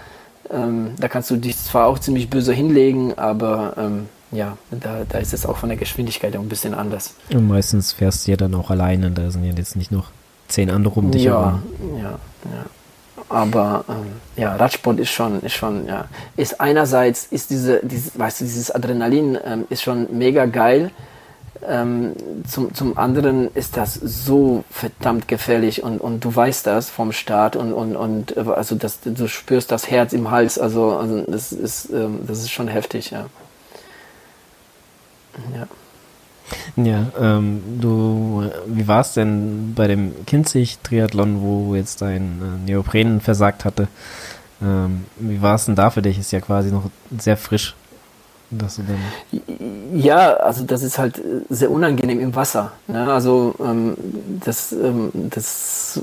Ähm, 0.52 0.92
da 1.00 1.08
kannst 1.08 1.32
du 1.32 1.36
dich 1.36 1.58
zwar 1.58 1.88
auch 1.88 1.98
ziemlich 1.98 2.30
böse 2.30 2.54
hinlegen, 2.54 3.18
aber 3.18 3.74
ähm, 3.78 4.08
ja, 4.32 4.58
da, 4.72 5.04
da 5.08 5.18
ist 5.20 5.34
es 5.34 5.46
auch 5.46 5.58
von 5.58 5.70
der 5.70 5.78
Geschwindigkeit 5.78 6.36
ein 6.36 6.50
bisschen 6.50 6.74
anders. 6.74 7.16
Und 7.32 7.48
meistens 7.48 7.94
fährst 7.94 8.28
du 8.28 8.32
ja 8.32 8.38
dann 8.38 8.56
auch 8.56 8.70
alleine, 8.70 9.12
da 9.12 9.32
sind 9.32 9.44
ja 9.46 9.54
jetzt 9.54 9.76
nicht 9.76 9.92
noch 9.92 10.12
zehn 10.48 10.70
andere 10.70 11.00
um 11.00 11.12
dich 11.12 11.24
ja, 11.24 11.34
herum. 11.34 11.64
Ja, 11.98 12.10
ja. 12.12 12.66
Aber 13.30 13.84
ähm, 13.90 14.08
ja, 14.36 14.56
Radsport 14.56 15.00
ist 15.00 15.10
schon, 15.10 15.42
ist 15.42 15.54
schon, 15.54 15.86
ja, 15.88 16.06
ist 16.38 16.62
einerseits 16.62 17.26
ist 17.26 17.50
diese, 17.50 17.82
dieses, 17.84 18.18
weißt 18.18 18.42
du, 18.42 18.46
dieses 18.46 18.72
Adrenalin 18.72 19.38
ähm, 19.44 19.66
ist 19.70 19.82
schon 19.82 20.18
mega 20.18 20.46
geil. 20.46 20.92
Ähm, 21.68 22.14
zum, 22.48 22.74
zum 22.74 22.98
anderen 22.98 23.54
ist 23.56 23.78
das 23.78 23.96
so 23.96 24.64
verdammt 24.70 25.28
gefährlich 25.28 25.84
und, 25.84 26.00
und 26.00 26.24
du 26.24 26.34
weißt 26.34 26.68
das 26.68 26.90
vom 26.90 27.12
Start 27.12 27.56
und, 27.56 27.74
und, 27.74 27.96
und 27.96 28.38
also 28.38 28.76
das, 28.76 29.00
du 29.04 29.28
spürst 29.28 29.72
das 29.72 29.90
Herz 29.90 30.14
im 30.14 30.30
Hals, 30.30 30.60
also, 30.60 30.96
also 30.96 31.22
das 31.22 31.52
ist, 31.52 31.90
ähm, 31.90 32.20
das 32.28 32.40
ist 32.40 32.52
schon 32.52 32.68
heftig, 32.68 33.10
ja. 33.10 33.26
Ja. 35.54 35.68
Ja, 36.78 37.08
ähm, 37.20 37.62
du, 37.82 38.50
wie 38.68 38.88
war 38.88 39.02
es 39.02 39.14
denn 39.14 39.74
bei 39.76 39.88
dem 39.88 40.26
Kinzig-Triathlon, 40.26 41.42
wo 41.42 41.76
jetzt 41.76 42.02
dein 42.02 42.42
äh, 42.42 42.72
Neopren 42.72 43.20
versagt 43.20 43.66
hatte? 43.66 43.90
Ähm, 44.62 45.06
wie 45.18 45.42
war 45.42 45.56
es 45.56 45.66
denn 45.66 45.76
da 45.76 45.90
für 45.90 46.02
dich? 46.02 46.18
Ist 46.18 46.32
ja 46.32 46.40
quasi 46.40 46.72
noch 46.72 46.90
sehr 47.18 47.36
frisch. 47.38 47.76
Dass 48.50 48.78
du 48.78 48.84
dann 48.84 48.98
ja, 49.94 50.36
also 50.36 50.64
das 50.64 50.82
ist 50.82 50.98
halt 50.98 51.22
sehr 51.50 51.70
unangenehm 51.70 52.22
im 52.22 52.36
Wasser. 52.36 52.72
Ne? 52.88 53.12
Also 53.12 53.56
ähm, 53.60 53.98
das, 54.44 54.72
ähm, 54.72 55.12
das 55.14 56.02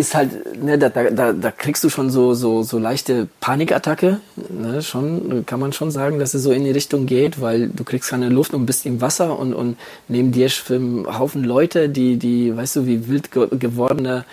ist 0.00 0.14
halt, 0.14 0.62
ne, 0.62 0.78
da, 0.78 0.88
da, 0.88 1.32
da 1.32 1.50
kriegst 1.50 1.84
du 1.84 1.88
schon 1.88 2.10
so, 2.10 2.34
so, 2.34 2.62
so 2.62 2.78
leichte 2.78 3.28
Panikattacke. 3.40 4.20
Ne, 4.48 4.82
schon, 4.82 5.44
kann 5.46 5.60
man 5.60 5.72
schon 5.72 5.90
sagen, 5.90 6.18
dass 6.18 6.34
es 6.34 6.42
so 6.42 6.50
in 6.50 6.64
die 6.64 6.70
Richtung 6.70 7.06
geht, 7.06 7.40
weil 7.40 7.68
du 7.68 7.84
kriegst 7.84 8.10
keine 8.10 8.28
Luft 8.28 8.54
und 8.54 8.66
bist 8.66 8.86
im 8.86 9.00
Wasser 9.00 9.38
und, 9.38 9.54
und 9.54 9.76
neben 10.08 10.32
dir 10.32 10.48
schwimmen 10.48 11.18
Haufen 11.18 11.44
Leute, 11.44 11.88
die, 11.88 12.16
die, 12.16 12.56
weißt 12.56 12.76
du, 12.76 12.86
wie 12.86 13.08
wild 13.08 13.30
ge 13.30 13.48
gewordene 13.52 14.24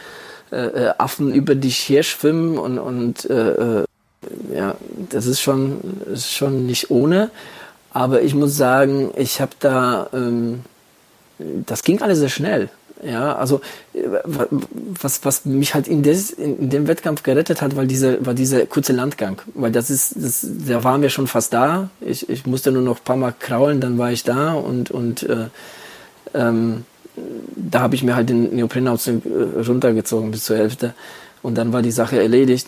äh, 0.51 0.55
äh 0.55 0.93
Affen 0.97 1.33
über 1.33 1.53
dich 1.55 1.77
her 1.89 2.03
schwimmen 2.03 2.57
und, 2.57 2.79
und 2.79 3.29
äh, 3.29 3.81
äh, 3.81 3.85
ja, 4.53 4.75
das 5.09 5.25
ist 5.27 5.41
schon, 5.41 5.79
ist 6.11 6.31
schon 6.31 6.65
nicht 6.65 6.89
ohne. 6.89 7.29
Aber 7.91 8.21
ich 8.21 8.33
muss 8.33 8.55
sagen, 8.57 9.11
ich 9.15 9.41
habe 9.41 9.51
da 9.59 10.07
ähm, 10.13 10.61
das 11.39 11.83
ging 11.83 12.01
alles 12.01 12.19
sehr 12.19 12.29
schnell. 12.29 12.69
Ja, 13.03 13.35
also 13.35 13.61
äh, 13.93 13.99
was, 14.99 15.23
was 15.23 15.45
mich 15.45 15.75
halt 15.75 15.87
in, 15.87 16.01
des, 16.01 16.31
in 16.31 16.69
dem 16.69 16.87
Wettkampf 16.87 17.23
gerettet 17.23 17.61
hat, 17.61 17.75
weil 17.75 17.85
diese, 17.85 18.25
war 18.25 18.33
dieser 18.33 18.65
kurze 18.65 18.93
Landgang. 18.93 19.41
Weil 19.53 19.71
das 19.71 19.89
ist, 19.89 20.15
das, 20.15 20.45
da 20.67 20.83
waren 20.83 21.01
wir 21.01 21.09
schon 21.09 21.27
fast 21.27 21.53
da. 21.53 21.89
Ich, 22.01 22.27
ich 22.29 22.45
musste 22.45 22.71
nur 22.71 22.81
noch 22.81 22.97
ein 22.97 23.03
paar 23.03 23.17
Mal 23.17 23.33
kraulen, 23.37 23.81
dann 23.81 23.97
war 23.97 24.11
ich 24.11 24.23
da 24.23 24.53
und, 24.53 24.89
und 24.89 25.23
äh, 25.23 25.47
ähm, 26.33 26.85
da 27.55 27.81
habe 27.81 27.95
ich 27.95 28.03
mir 28.03 28.15
halt 28.15 28.29
den 28.29 28.55
Neoprenanzug 28.55 29.23
äh, 29.25 29.61
runtergezogen 29.61 30.31
bis 30.31 30.45
zur 30.45 30.57
Hälfte 30.57 30.93
und 31.41 31.55
dann 31.55 31.73
war 31.73 31.81
die 31.81 31.91
Sache 31.91 32.19
erledigt. 32.19 32.67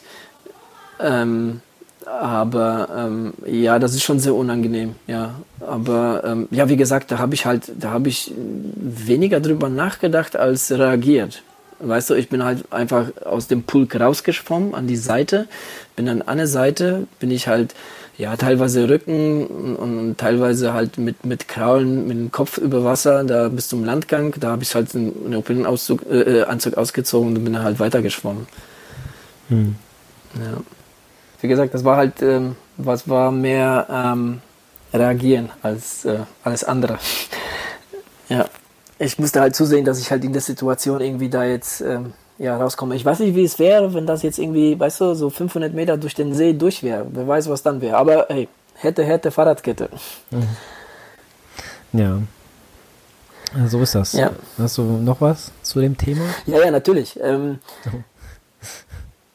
Ähm, 1.00 1.62
aber 2.10 2.90
ähm, 2.96 3.34
ja, 3.46 3.80
das 3.80 3.94
ist 3.94 4.04
schon 4.04 4.20
sehr 4.20 4.34
unangenehm, 4.34 4.96
ja. 5.08 5.36
Aber 5.60 6.24
ähm, 6.26 6.48
ja, 6.52 6.68
wie 6.70 6.78
gesagt, 6.78 7.12
da 7.12 7.20
habe 7.20 7.36
ich 7.36 7.46
halt, 7.46 7.72
da 7.80 7.92
habe 7.92 8.10
ich 8.10 8.32
weniger 8.36 9.40
drüber 9.40 9.70
nachgedacht 9.70 10.36
als 10.36 10.72
reagiert. 10.72 11.44
Weißt 11.80 12.10
du, 12.10 12.16
ich 12.16 12.28
bin 12.28 12.44
halt 12.44 12.72
einfach 12.74 13.12
aus 13.26 13.48
dem 13.48 13.64
Pulk 13.64 14.00
rausgeschwommen 14.00 14.74
an 14.76 14.88
die 14.88 14.98
Seite, 14.98 15.48
bin 15.96 16.08
dann 16.08 16.22
an 16.22 16.38
der 16.38 16.48
Seite, 16.48 17.08
bin 17.20 17.32
ich 17.32 17.48
halt 17.48 17.74
ja 18.18 18.36
teilweise 18.36 18.90
Rücken 18.90 19.48
und, 19.48 19.76
und 19.78 20.18
teilweise 20.18 20.74
halt 20.74 20.98
mit 20.98 21.26
mit 21.26 21.48
Kraulen 21.48 22.06
mit 22.06 22.18
dem 22.18 22.32
Kopf 22.32 22.58
über 22.58 22.84
Wasser 22.84 23.24
da 23.24 23.48
bis 23.48 23.70
zum 23.70 23.86
Landgang. 23.86 24.34
Da 24.40 24.50
habe 24.52 24.64
ich 24.64 24.76
halt 24.76 24.94
einen 24.94 25.30
Neoprenanzug 25.30 26.06
äh, 26.12 26.42
Anzug 26.44 26.76
ausgezogen 26.76 27.30
und 27.30 27.44
bin 27.44 27.54
dann 27.54 27.64
halt 27.64 27.80
weitergeschwommen. 27.80 28.48
Hm. 29.48 29.76
Ja 30.36 30.62
wie 31.42 31.48
gesagt, 31.48 31.74
das 31.74 31.84
war 31.84 31.98
halt, 31.98 32.22
ähm, 32.22 32.56
was 32.78 33.08
war 33.08 33.32
mehr 33.32 33.88
ähm, 33.90 34.42
reagieren 34.94 35.50
als 35.62 36.06
äh, 36.06 36.20
alles 36.44 36.64
andere. 36.64 36.98
ja, 38.30 38.46
ich 38.98 39.18
musste 39.20 39.40
halt 39.40 39.56
zusehen, 39.56 39.86
dass 39.86 40.00
ich 40.00 40.12
halt 40.12 40.24
in 40.24 40.34
der 40.34 40.42
Situation 40.42 41.00
irgendwie 41.02 41.30
da 41.30 41.44
jetzt 41.44 41.82
ähm, 41.82 42.14
ja, 42.38 42.58
rauskomme. 42.58 42.96
Ich 42.96 43.06
weiß 43.06 43.20
nicht, 43.20 43.36
wie 43.36 43.44
es 43.44 43.60
wäre, 43.60 43.94
wenn 43.94 44.06
das 44.06 44.24
jetzt 44.24 44.40
irgendwie, 44.40 44.80
weißt 44.80 45.02
du, 45.02 45.14
so 45.14 45.30
500 45.30 45.74
Meter 45.74 45.98
durch 45.98 46.16
den 46.16 46.34
See 46.34 46.54
durch 46.54 46.84
wäre. 46.84 47.06
Wer 47.12 47.28
weiß, 47.28 47.50
was 47.50 47.64
dann 47.64 47.82
wäre. 47.82 47.98
Aber 47.98 48.26
hey, 48.30 48.48
hätte, 48.76 49.04
hätte 49.04 49.32
Fahrradkette. 49.32 49.90
Mhm. 50.32 52.00
Ja. 52.00 52.20
So 53.68 53.82
ist 53.82 53.96
das. 53.96 54.14
Ja. 54.14 54.32
Hast 54.58 54.78
du 54.78 54.84
noch 54.84 55.22
was 55.22 55.52
zu 55.64 55.82
dem 55.82 55.98
Thema? 55.98 56.22
Ja, 56.46 56.60
ja, 56.64 56.72
natürlich. 56.72 57.20
Ähm, 57.22 57.60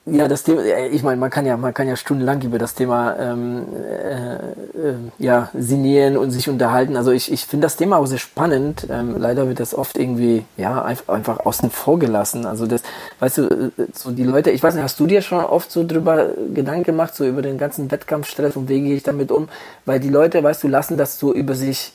ja, 0.07 0.29
das 0.29 0.43
Thema, 0.43 0.63
ich 0.91 1.03
meine, 1.03 1.17
man 1.17 1.31
kann 1.31 1.47
ja, 1.47 1.57
man 1.57 1.73
kann 1.73 1.89
ja 1.89 1.97
stundenlang 1.97 2.43
über 2.43 2.59
das 2.59 2.75
Thema 2.75 3.17
ähm, 3.19 3.65
äh, 3.75 4.35
äh, 4.35 4.95
ja, 5.19 5.49
sinnieren 5.55 6.19
und 6.19 6.31
sich 6.31 6.51
unterhalten. 6.51 6.99
Also 6.99 7.11
ich, 7.11 7.33
ich 7.33 7.47
finde 7.47 7.65
das 7.65 7.77
Thema 7.77 7.97
auch 7.97 8.05
sehr 8.05 8.19
spannend. 8.19 8.87
Ähm, 8.91 9.17
leider 9.19 9.49
wird 9.49 9.61
das 9.61 9.75
oft 9.75 9.97
irgendwie 9.97 10.45
ja 10.59 10.83
einfach, 10.83 11.15
einfach 11.15 11.47
außen 11.47 11.71
vor 11.71 11.99
gelassen. 11.99 12.45
Also 12.45 12.67
das, 12.67 12.83
weißt 13.21 13.39
du, 13.39 13.43
äh, 13.43 13.71
so 13.95 14.11
die 14.11 14.25
Leute, 14.25 14.51
ich 14.51 14.63
weiß 14.63 14.75
nicht, 14.75 14.85
hast 14.85 15.01
du 15.01 15.07
dir 15.07 15.23
schon 15.23 15.43
oft 15.43 15.73
so 15.73 15.87
drüber 15.87 16.33
Gedanken 16.53 16.85
gemacht, 16.85 17.15
so 17.15 17.25
über 17.25 17.41
den 17.41 17.57
ganzen 17.57 17.91
Wettkampfstress 17.91 18.57
und 18.57 18.69
wie 18.69 18.83
gehe 18.83 18.97
ich 18.97 19.05
damit 19.05 19.33
um? 19.33 19.49
Weil 19.87 20.01
die 20.01 20.11
Leute, 20.11 20.43
weißt 20.43 20.63
du, 20.65 20.69
lassen 20.69 20.99
das 20.99 21.19
so 21.19 21.33
über 21.33 21.55
sich 21.55 21.93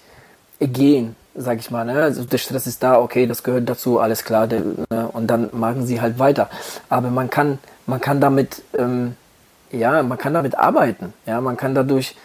gehen 0.60 1.16
sag 1.40 1.60
ich 1.60 1.72
mal. 1.72 1.86
Ne? 1.86 2.02
Also 2.02 2.24
der 2.24 2.38
Stress 2.38 2.68
ist 2.68 2.84
da, 2.84 3.00
okay, 3.00 3.26
das 3.26 3.44
gehört 3.44 3.70
dazu, 3.70 4.00
alles 4.00 4.24
klar, 4.24 4.48
der, 4.48 4.62
ne? 4.90 5.10
und 5.12 5.28
dann 5.28 5.50
machen 5.54 5.86
sie 5.86 6.02
halt 6.02 6.20
weiter. 6.20 6.50
Aber 6.90 7.10
man 7.10 7.30
kann, 7.30 7.60
man 7.86 8.02
kann 8.02 8.22
damit, 8.22 8.62
ähm, 8.78 9.16
ja, 9.72 10.04
man 10.04 10.18
kann 10.18 10.34
damit 10.34 10.58
arbeiten. 10.58 11.14
Ja, 11.26 11.42
man 11.42 11.58
kann 11.58 11.76
dadurch 11.76 12.16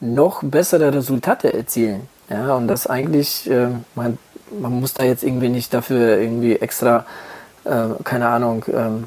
noch 0.00 0.42
bessere 0.42 0.92
Resultate 0.92 1.52
erzielen. 1.52 2.08
Ja, 2.28 2.54
und 2.54 2.68
das 2.68 2.86
eigentlich, 2.86 3.48
äh, 3.50 3.68
man, 3.94 4.18
man 4.58 4.80
muss 4.80 4.94
da 4.94 5.04
jetzt 5.04 5.22
irgendwie 5.22 5.48
nicht 5.48 5.72
dafür 5.72 6.18
irgendwie 6.18 6.56
extra, 6.56 7.06
äh, 7.64 8.02
keine 8.02 8.28
Ahnung, 8.28 8.64
ähm, 8.72 9.04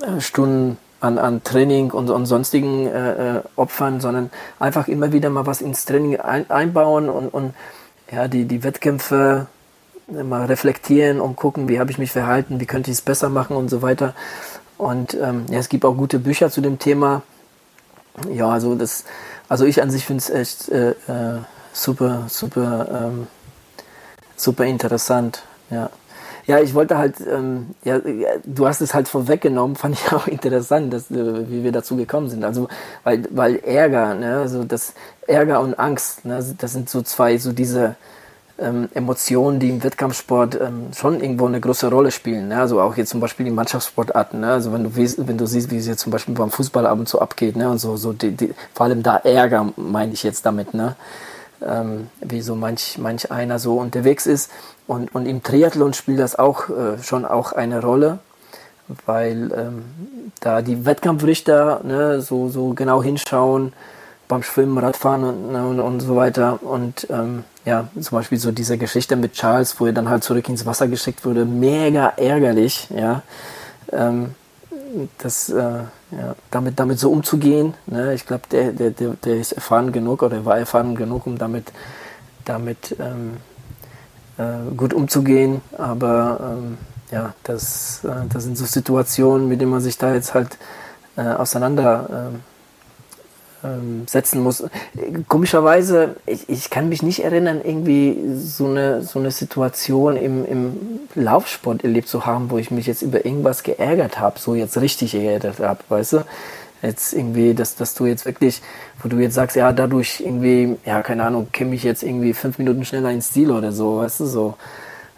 äh, 0.00 0.20
Stunden 0.20 0.78
an, 1.00 1.18
an 1.18 1.42
Training 1.42 1.90
und, 1.90 2.10
und 2.10 2.26
sonstigen 2.26 2.86
äh, 2.86 3.38
äh, 3.38 3.42
Opfern, 3.56 4.00
sondern 4.00 4.30
einfach 4.58 4.88
immer 4.88 5.12
wieder 5.12 5.30
mal 5.30 5.46
was 5.46 5.60
ins 5.60 5.84
Training 5.84 6.20
ein, 6.20 6.48
einbauen 6.50 7.08
und, 7.08 7.28
und 7.28 7.54
ja, 8.10 8.28
die, 8.28 8.44
die 8.44 8.62
Wettkämpfe 8.62 9.46
mal 10.08 10.46
reflektieren 10.46 11.20
und 11.20 11.36
gucken, 11.36 11.68
wie 11.68 11.78
habe 11.78 11.90
ich 11.90 11.98
mich 11.98 12.12
verhalten, 12.12 12.60
wie 12.60 12.66
könnte 12.66 12.90
ich 12.90 12.98
es 12.98 13.02
besser 13.02 13.28
machen 13.28 13.56
und 13.56 13.68
so 13.68 13.82
weiter. 13.82 14.14
Und 14.76 15.14
ähm, 15.14 15.46
ja, 15.50 15.58
es 15.58 15.68
gibt 15.68 15.84
auch 15.84 15.94
gute 15.94 16.18
Bücher 16.18 16.50
zu 16.50 16.60
dem 16.60 16.78
Thema. 16.78 17.22
Ja, 18.32 18.48
also 18.48 18.74
das, 18.74 19.04
also 19.48 19.64
ich 19.64 19.82
an 19.82 19.90
sich 19.90 20.04
finde 20.04 20.22
es 20.22 20.30
echt 20.30 20.68
äh, 20.70 20.90
äh, 20.90 21.38
super, 21.72 22.24
super, 22.28 22.88
ähm, 23.08 23.26
super 24.36 24.64
interessant. 24.64 25.42
Ja. 25.70 25.90
Ja, 26.50 26.58
ich 26.58 26.74
wollte 26.74 26.98
halt, 26.98 27.14
ähm, 27.20 27.76
ja, 27.84 28.00
du 28.44 28.66
hast 28.66 28.80
es 28.80 28.92
halt 28.92 29.06
vorweggenommen, 29.06 29.76
fand 29.76 29.94
ich 29.94 30.12
auch 30.12 30.26
interessant, 30.26 30.92
dass, 30.92 31.08
äh, 31.08 31.48
wie 31.48 31.62
wir 31.62 31.70
dazu 31.70 31.94
gekommen 31.94 32.28
sind. 32.28 32.42
Also, 32.42 32.66
weil, 33.04 33.22
weil 33.30 33.60
Ärger, 33.60 34.14
ne, 34.14 34.38
also 34.38 34.64
das 34.64 34.94
Ärger 35.28 35.60
und 35.60 35.78
Angst, 35.78 36.24
ne, 36.24 36.44
das 36.58 36.72
sind 36.72 36.90
so 36.90 37.02
zwei, 37.02 37.38
so 37.38 37.52
diese 37.52 37.94
ähm, 38.58 38.88
Emotionen, 38.94 39.60
die 39.60 39.70
im 39.70 39.84
Wettkampfsport 39.84 40.60
ähm, 40.60 40.88
schon 40.92 41.20
irgendwo 41.20 41.46
eine 41.46 41.60
große 41.60 41.88
Rolle 41.88 42.10
spielen. 42.10 42.48
Ne? 42.48 42.60
Also 42.60 42.80
auch 42.80 42.96
jetzt 42.96 43.10
zum 43.10 43.20
Beispiel 43.20 43.44
die 43.44 43.52
Mannschaftssportarten. 43.52 44.40
Ne? 44.40 44.50
Also 44.50 44.72
wenn 44.72 44.82
du, 44.82 44.96
wenn 44.96 45.38
du 45.38 45.46
siehst, 45.46 45.70
wie 45.70 45.76
es 45.76 45.86
jetzt 45.86 46.00
zum 46.00 46.10
Beispiel 46.10 46.34
beim 46.34 46.50
Fußball 46.50 46.84
ab 46.84 46.98
und 46.98 47.08
zu 47.08 47.20
abgeht, 47.20 47.54
ne? 47.54 47.70
und 47.70 47.78
so, 47.78 47.96
so 47.96 48.12
die, 48.12 48.32
die, 48.32 48.52
vor 48.74 48.86
allem 48.86 49.04
da 49.04 49.18
Ärger, 49.18 49.72
meine 49.76 50.14
ich 50.14 50.24
jetzt 50.24 50.44
damit, 50.44 50.74
ne? 50.74 50.96
Ähm, 51.66 52.08
wie 52.20 52.40
so 52.40 52.54
manch, 52.54 52.96
manch 52.98 53.30
einer 53.30 53.58
so 53.58 53.76
unterwegs 53.78 54.26
ist. 54.26 54.50
Und, 54.86 55.14
und 55.14 55.26
im 55.26 55.42
Triathlon 55.42 55.92
spielt 55.92 56.18
das 56.18 56.38
auch 56.38 56.68
äh, 56.68 57.02
schon 57.02 57.24
auch 57.24 57.52
eine 57.52 57.82
Rolle, 57.82 58.18
weil 59.06 59.52
ähm, 59.54 59.84
da 60.40 60.62
die 60.62 60.86
Wettkampfrichter 60.86 61.80
ne, 61.84 62.20
so, 62.20 62.48
so 62.48 62.70
genau 62.70 63.02
hinschauen 63.02 63.72
beim 64.26 64.42
Schwimmen, 64.42 64.78
Radfahren 64.78 65.24
und, 65.24 65.52
ne, 65.52 65.66
und, 65.66 65.80
und 65.80 66.00
so 66.00 66.16
weiter. 66.16 66.62
Und 66.62 67.06
ähm, 67.10 67.44
ja, 67.64 67.88
zum 68.00 68.18
Beispiel 68.18 68.38
so 68.38 68.52
diese 68.52 68.78
Geschichte 68.78 69.16
mit 69.16 69.34
Charles, 69.34 69.78
wo 69.78 69.86
er 69.86 69.92
dann 69.92 70.08
halt 70.08 70.24
zurück 70.24 70.48
ins 70.48 70.64
Wasser 70.64 70.88
geschickt 70.88 71.24
wurde, 71.24 71.44
mega 71.44 72.14
ärgerlich, 72.16 72.88
ja. 72.90 73.22
Ähm, 73.92 74.34
das, 75.18 75.48
äh, 75.48 75.54
ja, 76.10 76.34
damit, 76.50 76.78
damit 76.78 76.98
so 76.98 77.10
umzugehen, 77.10 77.74
ne? 77.86 78.14
ich 78.14 78.26
glaube, 78.26 78.44
der, 78.50 78.72
der, 78.72 78.90
der, 78.90 79.10
der 79.24 79.36
ist 79.36 79.52
erfahren 79.52 79.92
genug 79.92 80.22
oder 80.22 80.44
war 80.44 80.58
erfahren 80.58 80.94
genug, 80.94 81.26
um 81.26 81.38
damit, 81.38 81.72
damit 82.44 82.96
ähm, 82.98 83.36
äh, 84.38 84.74
gut 84.76 84.92
umzugehen. 84.92 85.60
Aber 85.78 86.56
ähm, 86.58 86.78
ja, 87.10 87.34
das, 87.44 88.04
äh, 88.04 88.26
das 88.32 88.44
sind 88.44 88.58
so 88.58 88.64
Situationen, 88.64 89.48
mit 89.48 89.60
denen 89.60 89.70
man 89.70 89.80
sich 89.80 89.98
da 89.98 90.14
jetzt 90.14 90.34
halt 90.34 90.58
äh, 91.16 91.22
auseinandersetzen 91.22 92.49
ähm, 93.64 94.06
ähm 94.12 94.42
muss. 94.42 94.64
Komischerweise, 95.28 96.16
ich, 96.26 96.48
ich 96.48 96.70
kann 96.70 96.88
mich 96.88 97.02
nicht 97.02 97.24
erinnern, 97.24 97.60
irgendwie 97.62 98.18
so 98.36 98.66
eine, 98.66 99.02
so 99.02 99.18
eine 99.18 99.30
Situation 99.30 100.16
im, 100.16 100.44
im 100.46 100.72
Laufsport 101.14 101.84
erlebt 101.84 102.08
zu 102.08 102.26
haben, 102.26 102.50
wo 102.50 102.58
ich 102.58 102.70
mich 102.70 102.86
jetzt 102.86 103.02
über 103.02 103.24
irgendwas 103.24 103.62
geärgert 103.62 104.18
habe, 104.18 104.38
so 104.38 104.54
jetzt 104.54 104.80
richtig 104.80 105.12
geärgert 105.12 105.58
habe, 105.60 105.80
weißt 105.88 106.12
du? 106.14 106.24
Jetzt 106.82 107.12
irgendwie, 107.12 107.52
dass, 107.52 107.76
dass 107.76 107.94
du 107.94 108.06
jetzt 108.06 108.24
wirklich, 108.24 108.62
wo 109.02 109.08
du 109.08 109.18
jetzt 109.18 109.34
sagst, 109.34 109.54
ja, 109.54 109.70
dadurch 109.72 110.20
irgendwie, 110.20 110.78
ja, 110.86 111.02
keine 111.02 111.24
Ahnung, 111.24 111.48
käme 111.52 111.74
ich 111.74 111.82
jetzt 111.82 112.02
irgendwie 112.02 112.32
fünf 112.32 112.58
Minuten 112.58 112.86
schneller 112.86 113.10
ins 113.10 113.32
Ziel 113.32 113.50
oder 113.50 113.72
so, 113.72 113.98
weißt 113.98 114.20
du, 114.20 114.26
so. 114.26 114.54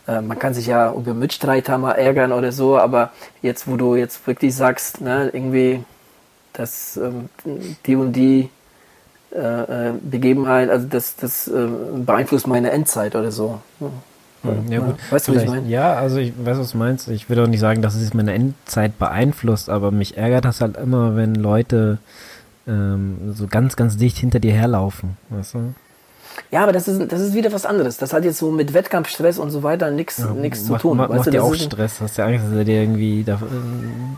Äh, 0.08 0.20
man 0.20 0.38
kann 0.38 0.54
sich 0.54 0.66
ja 0.66 0.92
über 0.92 1.14
Mitstreiter 1.14 1.78
mal 1.78 1.92
ärgern 1.92 2.32
oder 2.32 2.50
so, 2.50 2.78
aber 2.78 3.12
jetzt, 3.42 3.68
wo 3.68 3.76
du 3.76 3.94
jetzt 3.94 4.26
wirklich 4.26 4.54
sagst, 4.54 5.00
ne, 5.00 5.30
irgendwie, 5.32 5.84
dass 6.52 6.96
ähm, 6.96 7.28
die 7.86 7.96
und 7.96 8.12
die 8.12 8.50
äh, 9.34 9.88
äh 9.88 9.92
Begebenheit, 10.00 10.70
also 10.70 10.86
das, 10.88 11.16
das 11.16 11.48
äh, 11.48 11.66
beeinflusst 12.04 12.46
meine 12.46 12.70
Endzeit 12.70 13.14
oder 13.14 13.32
so. 13.32 13.60
Ja, 14.68 14.80
gut. 14.80 14.96
Weißt 15.10 15.28
du, 15.28 15.34
was 15.34 15.42
ich 15.42 15.48
meine? 15.48 15.68
Ja, 15.68 15.94
also 15.94 16.16
ich 16.18 16.32
weiß, 16.36 16.58
was 16.58 16.72
du 16.72 16.78
meinst. 16.78 17.08
Ich 17.08 17.30
will 17.30 17.38
auch 17.40 17.46
nicht 17.46 17.60
sagen, 17.60 17.80
dass 17.80 17.94
es 17.94 18.12
meine 18.12 18.32
Endzeit 18.32 18.98
beeinflusst, 18.98 19.70
aber 19.70 19.90
mich 19.90 20.16
ärgert 20.16 20.44
das 20.44 20.60
halt 20.60 20.76
immer, 20.76 21.14
wenn 21.14 21.36
Leute 21.36 21.98
ähm, 22.66 23.32
so 23.34 23.46
ganz, 23.46 23.76
ganz 23.76 23.96
dicht 23.96 24.16
hinter 24.18 24.40
dir 24.40 24.52
herlaufen. 24.52 25.16
Weißt 25.30 25.54
du? 25.54 25.74
Ja, 26.50 26.62
aber 26.62 26.72
das 26.72 26.86
ist, 26.86 27.10
das 27.10 27.20
ist 27.20 27.34
wieder 27.34 27.52
was 27.52 27.64
anderes. 27.64 27.96
Das 27.96 28.12
hat 28.12 28.24
jetzt 28.24 28.38
so 28.38 28.50
mit 28.50 28.74
Wettkampfstress 28.74 29.38
und 29.38 29.50
so 29.50 29.62
weiter 29.62 29.90
nichts 29.90 30.18
ja, 30.18 30.54
zu 30.54 30.76
tun. 30.76 30.98
Ma, 30.98 31.08
macht 31.08 31.32
dir 31.32 31.42
auch 31.42 31.54
Stress? 31.54 32.00
Hast 32.00 32.18
du 32.18 32.24
Angst, 32.24 32.44
dass 32.46 32.54
er 32.54 32.64
dir 32.64 32.82
irgendwie 32.82 33.24
da, 33.24 33.34
äh, 33.34 33.38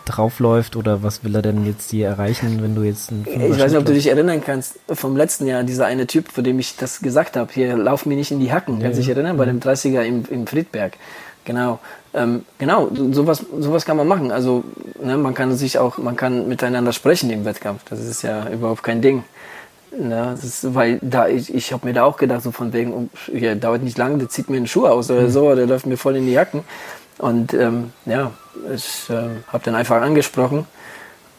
draufläuft 0.04 0.76
oder 0.76 1.02
was 1.02 1.22
will 1.24 1.34
er 1.34 1.42
denn 1.42 1.64
jetzt 1.66 1.92
dir 1.92 2.08
erreichen, 2.08 2.62
wenn 2.62 2.74
du 2.74 2.82
jetzt 2.82 3.10
ein 3.10 3.24
Ich 3.26 3.58
weiß 3.58 3.70
nicht, 3.72 3.78
ob 3.78 3.86
du 3.86 3.92
dich 3.92 4.08
erinnern 4.08 4.42
kannst, 4.44 4.78
vom 4.92 5.16
letzten 5.16 5.46
Jahr, 5.46 5.62
dieser 5.62 5.86
eine 5.86 6.06
Typ, 6.06 6.30
vor 6.32 6.42
dem 6.42 6.58
ich 6.58 6.76
das 6.76 7.00
gesagt 7.00 7.36
habe, 7.36 7.52
hier, 7.52 7.76
lauf 7.76 8.06
mir 8.06 8.16
nicht 8.16 8.30
in 8.30 8.40
die 8.40 8.52
Hacken. 8.52 8.80
Kannst 8.80 8.98
du 8.98 9.02
ja, 9.02 9.06
dich 9.06 9.16
erinnern? 9.16 9.36
Bei 9.36 9.44
dem 9.44 9.60
30er 9.60 10.02
im, 10.02 10.24
im 10.28 10.46
Friedberg. 10.46 10.94
Genau. 11.44 11.78
Ähm, 12.14 12.44
genau, 12.58 12.90
sowas, 13.12 13.44
sowas 13.58 13.84
kann 13.84 13.96
man 13.96 14.06
machen. 14.06 14.30
Also, 14.30 14.64
ne, 15.02 15.16
man 15.16 15.34
kann 15.34 15.54
sich 15.56 15.78
auch, 15.78 15.98
man 15.98 16.16
kann 16.16 16.48
miteinander 16.48 16.92
sprechen 16.92 17.30
im 17.30 17.44
Wettkampf. 17.44 17.82
Das 17.90 18.00
ist 18.00 18.22
ja 18.22 18.48
überhaupt 18.48 18.82
kein 18.82 19.02
Ding. 19.02 19.24
Das 19.98 20.44
ist, 20.44 20.74
weil 20.74 20.98
da 21.02 21.28
ich, 21.28 21.54
ich 21.54 21.72
habe 21.72 21.86
mir 21.86 21.92
da 21.92 22.04
auch 22.04 22.16
gedacht, 22.16 22.42
so 22.42 22.50
von 22.50 22.72
wegen, 22.72 22.92
um, 22.92 23.10
ja, 23.32 23.54
dauert 23.54 23.82
nicht 23.82 23.98
lange, 23.98 24.18
der 24.18 24.28
zieht 24.28 24.50
mir 24.50 24.56
einen 24.56 24.66
Schuh 24.66 24.86
aus 24.86 25.10
oder 25.10 25.22
mhm. 25.22 25.30
so, 25.30 25.54
der 25.54 25.66
läuft 25.66 25.86
mir 25.86 25.96
voll 25.96 26.16
in 26.16 26.26
die 26.26 26.32
Jacken. 26.32 26.64
Und 27.18 27.54
ähm, 27.54 27.92
ja, 28.06 28.32
ich 28.74 29.08
äh, 29.08 29.28
habe 29.48 29.64
dann 29.64 29.74
einfach 29.74 30.02
angesprochen. 30.02 30.66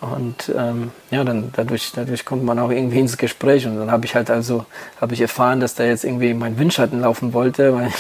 Und 0.02 0.54
ähm, 0.56 0.92
ja, 1.10 1.24
dann 1.24 1.52
dadurch, 1.56 1.92
dadurch 1.94 2.26
kommt 2.26 2.44
man 2.44 2.60
auch 2.60 2.70
irgendwie 2.70 3.00
ins 3.00 3.18
Gespräch. 3.18 3.66
Und 3.66 3.78
dann 3.78 3.92
habe 3.92 4.06
ich 4.06 4.16
halt 4.16 4.30
also, 4.30 4.66
habe 5.02 5.14
ich 5.14 5.22
erfahren, 5.22 5.60
dass 5.60 5.76
da 5.76 5.84
jetzt 5.84 6.04
irgendwie 6.04 6.34
mein 6.34 6.58
Windschatten 6.58 7.02
laufen 7.02 7.34
wollte, 7.34 7.74
weil 7.74 7.92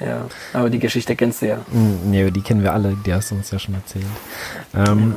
ja, 0.00 0.26
aber 0.52 0.70
die 0.70 0.80
Geschichte 0.80 1.14
kennst 1.14 1.42
du 1.42 1.48
ja. 1.48 1.56
Mm, 1.70 2.10
nee, 2.10 2.30
die 2.30 2.40
kennen 2.40 2.62
wir 2.62 2.72
alle, 2.72 2.96
die 3.06 3.14
hast 3.14 3.30
du 3.30 3.36
uns 3.36 3.50
ja 3.50 3.58
schon 3.58 3.74
erzählt. 3.74 4.04
Ähm, 4.74 5.14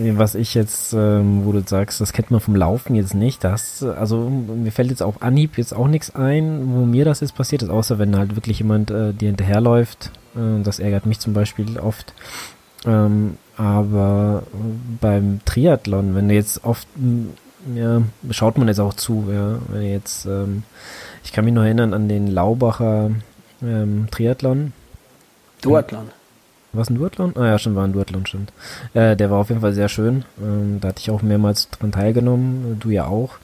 ja. 0.00 0.16
Was 0.16 0.36
ich 0.36 0.54
jetzt, 0.54 0.92
ähm, 0.92 1.44
wo 1.44 1.52
du 1.52 1.62
sagst, 1.66 2.00
das 2.00 2.12
kennt 2.12 2.30
man 2.30 2.40
vom 2.40 2.54
Laufen 2.54 2.94
jetzt 2.94 3.14
nicht, 3.14 3.42
das, 3.42 3.82
also 3.82 4.30
mir 4.30 4.70
fällt 4.70 4.90
jetzt 4.90 5.02
auf 5.02 5.22
Anhieb 5.22 5.58
jetzt 5.58 5.74
auch 5.74 5.88
nichts 5.88 6.14
ein, 6.14 6.72
wo 6.72 6.84
mir 6.84 7.04
das 7.04 7.20
jetzt 7.20 7.34
passiert 7.34 7.62
ist, 7.62 7.70
außer 7.70 7.98
wenn 7.98 8.16
halt 8.16 8.36
wirklich 8.36 8.60
jemand 8.60 8.90
äh, 8.90 9.12
dir 9.12 9.26
hinterherläuft. 9.26 10.12
Äh, 10.36 10.62
das 10.62 10.78
ärgert 10.78 11.06
mich 11.06 11.18
zum 11.18 11.32
Beispiel 11.32 11.78
oft. 11.80 12.14
Ähm, 12.86 13.36
aber 13.56 14.44
beim 15.00 15.40
Triathlon, 15.44 16.14
wenn 16.14 16.28
du 16.28 16.34
jetzt 16.34 16.64
oft, 16.64 16.86
ja, 17.74 18.02
schaut 18.30 18.56
man 18.56 18.68
jetzt 18.68 18.80
auch 18.80 18.94
zu, 18.94 19.28
ja, 19.32 19.58
wenn 19.68 19.82
jetzt, 19.82 20.26
ähm, 20.26 20.62
ich 21.24 21.32
kann 21.32 21.44
mich 21.44 21.54
noch 21.54 21.62
erinnern 21.62 21.92
an 21.92 22.08
den 22.08 22.28
Laubacher 22.28 23.10
ähm, 23.62 24.08
Triathlon. 24.10 24.72
Duathlon. 25.62 26.10
Was 26.74 26.88
ein 26.88 26.94
Duathlon? 26.94 27.36
Ah 27.36 27.46
ja, 27.48 27.58
schon 27.58 27.74
war 27.74 27.84
ein 27.84 27.92
Duathlon, 27.92 28.24
stimmt. 28.24 28.50
Äh, 28.94 29.14
der 29.14 29.30
war 29.30 29.38
auf 29.38 29.50
jeden 29.50 29.60
Fall 29.60 29.74
sehr 29.74 29.90
schön. 29.90 30.24
Ähm, 30.42 30.78
da 30.80 30.88
hatte 30.88 31.00
ich 31.00 31.10
auch 31.10 31.20
mehrmals 31.20 31.68
dran 31.68 31.92
teilgenommen, 31.92 32.78
du 32.80 32.88
ja 32.88 33.06
auch. 33.06 33.34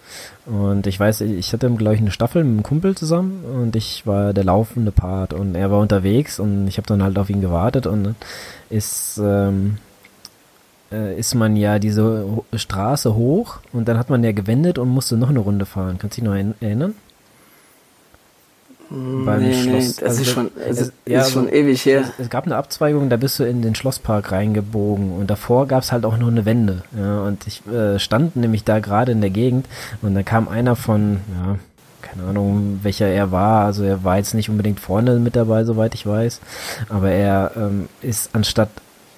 Und 0.46 0.86
ich 0.86 0.98
weiß, 0.98 1.20
ich 1.20 1.52
hatte, 1.52 1.70
glaube 1.70 1.94
ich, 1.94 2.00
eine 2.00 2.10
Staffel 2.10 2.42
mit 2.42 2.52
einem 2.52 2.62
Kumpel 2.62 2.96
zusammen 2.96 3.44
und 3.44 3.76
ich 3.76 4.06
war 4.06 4.32
der 4.32 4.44
laufende 4.44 4.92
Part 4.92 5.34
und 5.34 5.54
er 5.54 5.70
war 5.70 5.80
unterwegs 5.80 6.40
und 6.40 6.68
ich 6.68 6.78
habe 6.78 6.86
dann 6.86 7.02
halt 7.02 7.18
auf 7.18 7.28
ihn 7.28 7.42
gewartet 7.42 7.86
und 7.86 8.14
ist, 8.70 9.20
ähm, 9.22 9.76
äh, 10.90 11.18
ist 11.18 11.34
man 11.34 11.54
ja 11.54 11.78
diese 11.78 12.24
Straße 12.54 13.14
hoch 13.14 13.58
und 13.74 13.88
dann 13.88 13.98
hat 13.98 14.08
man 14.08 14.24
ja 14.24 14.32
gewendet 14.32 14.78
und 14.78 14.88
musste 14.88 15.18
noch 15.18 15.28
eine 15.28 15.40
Runde 15.40 15.66
fahren. 15.66 15.98
Kannst 15.98 16.16
du 16.16 16.22
dich 16.22 16.30
noch 16.30 16.54
erinnern? 16.60 16.94
Beim 18.90 19.42
nee, 19.42 19.52
Schloss. 19.52 19.66
Nee, 19.66 19.94
das 20.00 20.02
also 20.02 20.22
ist 20.22 20.30
schon, 20.30 20.50
es 20.66 20.80
ist, 20.80 20.92
ja, 21.06 21.20
ist 21.20 21.32
schon 21.32 21.48
ewig 21.48 21.84
her. 21.84 22.00
Es, 22.00 22.24
es, 22.24 22.30
gab 22.30 22.46
eine 22.46 22.56
Abzweigung, 22.56 23.10
da 23.10 23.16
bist 23.16 23.38
du 23.38 23.44
in 23.44 23.60
den 23.60 23.74
Schlosspark 23.74 24.32
reingebogen 24.32 25.12
und 25.12 25.28
davor 25.28 25.66
gab 25.66 25.82
es 25.82 25.92
halt 25.92 26.04
auch 26.04 26.16
nur 26.16 26.30
eine 26.30 26.44
Wende. 26.44 26.82
Ja, 26.96 27.22
und 27.22 27.46
ich 27.46 27.66
äh, 27.66 27.98
stand 27.98 28.36
nämlich 28.36 28.64
da 28.64 28.78
gerade 28.78 29.12
in 29.12 29.20
der 29.20 29.30
Gegend 29.30 29.66
und 30.00 30.14
da 30.14 30.22
kam 30.22 30.48
einer 30.48 30.74
von, 30.74 31.18
ja, 31.36 31.58
keine 32.00 32.28
Ahnung, 32.28 32.80
welcher 32.82 33.08
er 33.08 33.30
war. 33.30 33.66
Also 33.66 33.84
er 33.84 34.04
war 34.04 34.16
jetzt 34.16 34.34
nicht 34.34 34.48
unbedingt 34.48 34.80
vorne 34.80 35.18
mit 35.18 35.36
dabei, 35.36 35.64
soweit 35.64 35.94
ich 35.94 36.06
weiß. 36.06 36.40
Aber 36.88 37.10
er 37.10 37.52
ähm, 37.56 37.88
ist 38.00 38.30
anstatt 38.32 38.70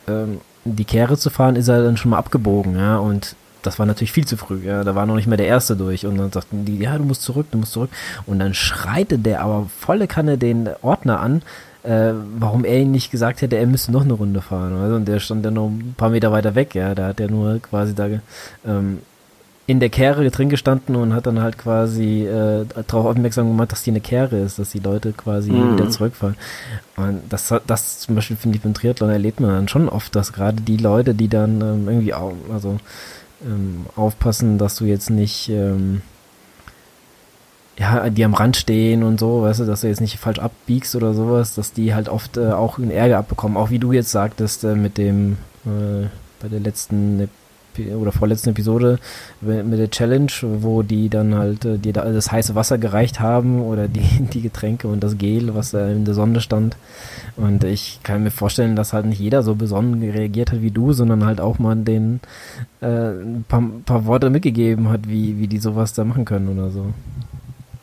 ähm, 0.09 0.41
die 0.65 0.85
Kehre 0.85 1.17
zu 1.17 1.31
fahren, 1.31 1.57
ist 1.57 1.69
er 1.69 1.83
dann 1.83 1.97
schon 1.97 2.11
mal 2.11 2.19
abgebogen, 2.19 2.77
ja, 2.77 2.99
und 2.99 3.37
das 3.63 3.79
war 3.79 3.87
natürlich 3.87 4.13
viel 4.13 4.27
zu 4.27 4.37
früh, 4.37 4.65
ja, 4.65 4.85
da 4.85 4.95
war 4.95 5.07
noch 5.07 5.17
nicht 5.17 5.27
mehr 5.27 5.37
der 5.37 5.47
Erste 5.47 5.77
durch. 5.77 6.07
Und 6.07 6.17
dann 6.19 6.33
sagten 6.33 6.65
die, 6.65 6.79
ja, 6.79 6.97
du 6.97 7.05
musst 7.05 7.23
zurück, 7.23 7.47
du 7.51 7.59
musst 7.59 7.73
zurück. 7.73 7.91
Und 8.27 8.39
dann 8.39 8.55
schreite 8.55 9.19
der 9.19 9.43
aber 9.43 9.69
volle 9.79 10.07
Kanne 10.07 10.39
den 10.39 10.69
Ordner 10.83 11.21
an, 11.21 11.43
äh, 11.83 12.13
warum 12.39 12.65
er 12.65 12.79
ihn 12.79 12.91
nicht 12.91 13.11
gesagt 13.11 13.43
hätte, 13.43 13.57
er 13.57 13.67
müsste 13.67 13.93
noch 13.93 14.05
eine 14.05 14.13
Runde 14.13 14.43
fahren, 14.43 14.75
also, 14.75 14.97
und 14.97 15.09
der 15.09 15.19
stand 15.19 15.45
ja 15.45 15.51
noch 15.51 15.69
ein 15.69 15.95
paar 15.97 16.11
Meter 16.11 16.31
weiter 16.31 16.55
weg, 16.55 16.75
ja, 16.75 16.95
da 16.95 17.09
hat 17.09 17.21
er 17.21 17.31
nur 17.31 17.59
quasi 17.61 17.95
da 17.95 18.07
ähm, 18.67 18.99
in 19.67 19.79
der 19.79 19.89
Kehre 19.89 20.29
drin 20.31 20.49
gestanden 20.49 20.97
und 20.97 21.15
hat 21.15 21.27
dann 21.27 21.41
halt 21.41 21.57
quasi 21.57 22.27
äh, 22.27 22.67
darauf 22.89 23.07
aufmerksam 23.07 23.47
gemacht, 23.47 23.71
dass 23.71 23.85
die 23.85 23.91
eine 23.91 24.01
Kehre 24.01 24.37
ist, 24.41 24.59
dass 24.59 24.71
die 24.71 24.81
Leute 24.81 25.13
quasi 25.13 25.53
mhm. 25.53 25.75
wieder 25.75 25.89
zurückfahren. 25.89 26.35
Und 26.97 27.23
das, 27.29 27.55
das 27.69 28.01
zum 28.01 28.17
Beispiel 28.17 28.37
finde 28.37 28.57
ich 28.57 28.63
beim 28.63 28.75
Triathlon 28.75 29.11
erlebt 29.11 29.39
man 29.39 29.51
dann 29.51 29.69
schon 29.69 29.89
oft, 29.89 30.17
dass 30.17 30.33
gerade 30.33 30.61
die 30.61 30.77
Leute, 30.77 31.15
die 31.15 31.29
dann 31.29 31.61
ähm, 31.61 31.89
irgendwie 31.89 32.15
auch, 32.15 32.33
also 32.53 32.79
ähm, 33.45 33.87
aufpassen, 33.97 34.59
dass 34.59 34.77
du 34.77 34.85
jetzt 34.85 35.11
nicht 35.11 35.49
ähm, 35.49 36.03
ja, 37.79 38.11
die 38.11 38.25
am 38.25 38.35
Rand 38.35 38.57
stehen 38.57 39.03
und 39.03 39.19
so, 39.19 39.43
weißt 39.43 39.61
du, 39.61 39.65
dass 39.65 39.81
du 39.81 39.89
jetzt 39.89 40.03
nicht 40.03 40.19
falsch 40.19 40.39
abbiegst 40.39 40.95
oder 40.95 41.15
sowas, 41.15 41.55
dass 41.55 41.73
die 41.73 41.95
halt 41.95 42.11
oft 42.11 42.37
äh, 42.37 42.53
auch 42.53 42.79
einen 42.79 42.91
Ärger 42.91 43.19
abbekommen, 43.19 43.57
auch 43.57 43.71
wie 43.71 43.79
du 43.79 43.93
jetzt 43.93 44.11
sagtest 44.11 44.65
äh, 44.65 44.75
mit 44.75 44.99
dem 44.99 45.39
äh, 45.65 46.07
bei 46.41 46.49
der 46.49 46.61
letzten 46.61 47.19
oder 47.95 48.13
vorletzten 48.13 48.51
Episode 48.51 48.99
mit 49.41 49.79
der 49.79 49.91
Challenge, 49.91 50.31
wo 50.43 50.83
die 50.83 51.09
dann 51.09 51.35
halt 51.35 51.65
äh, 51.65 51.79
dir 51.79 51.93
das 51.93 52.31
heiße 52.31 52.55
Wasser 52.55 52.79
gereicht 52.79 53.21
haben 53.21 53.61
oder 53.63 53.89
die, 53.89 54.01
die 54.33 54.43
Getränke 54.43 54.89
und 54.89 55.03
das 55.03 55.19
Gel, 55.19 55.55
was 55.55 55.71
da 55.71 55.89
in 55.89 56.05
der 56.05 56.15
Sonne 56.15 56.41
stand. 56.41 56.77
Und 57.37 57.65
ich 57.65 58.01
kann 58.03 58.23
mir 58.23 58.31
vorstellen, 58.31 58.77
dass 58.77 58.93
halt 58.93 59.07
nicht 59.07 59.21
jeder 59.21 59.43
so 59.43 59.55
besonnen 59.55 60.03
reagiert 60.03 60.53
hat 60.53 60.63
wie 60.63 60.71
du, 60.71 60.93
sondern 60.93 61.25
halt 61.25 61.41
auch 61.41 61.59
mal 61.59 61.77
den 61.77 62.21
äh, 62.81 62.87
ein 62.87 63.45
paar, 63.49 63.63
paar 63.85 64.07
Worte 64.07 64.31
mitgegeben 64.31 64.89
hat, 64.89 65.09
wie, 65.09 65.39
wie 65.39 65.47
die 65.47 65.59
sowas 65.59 65.93
da 65.93 66.05
machen 66.05 66.25
können 66.25 66.49
oder 66.49 66.71
so. 66.71 66.93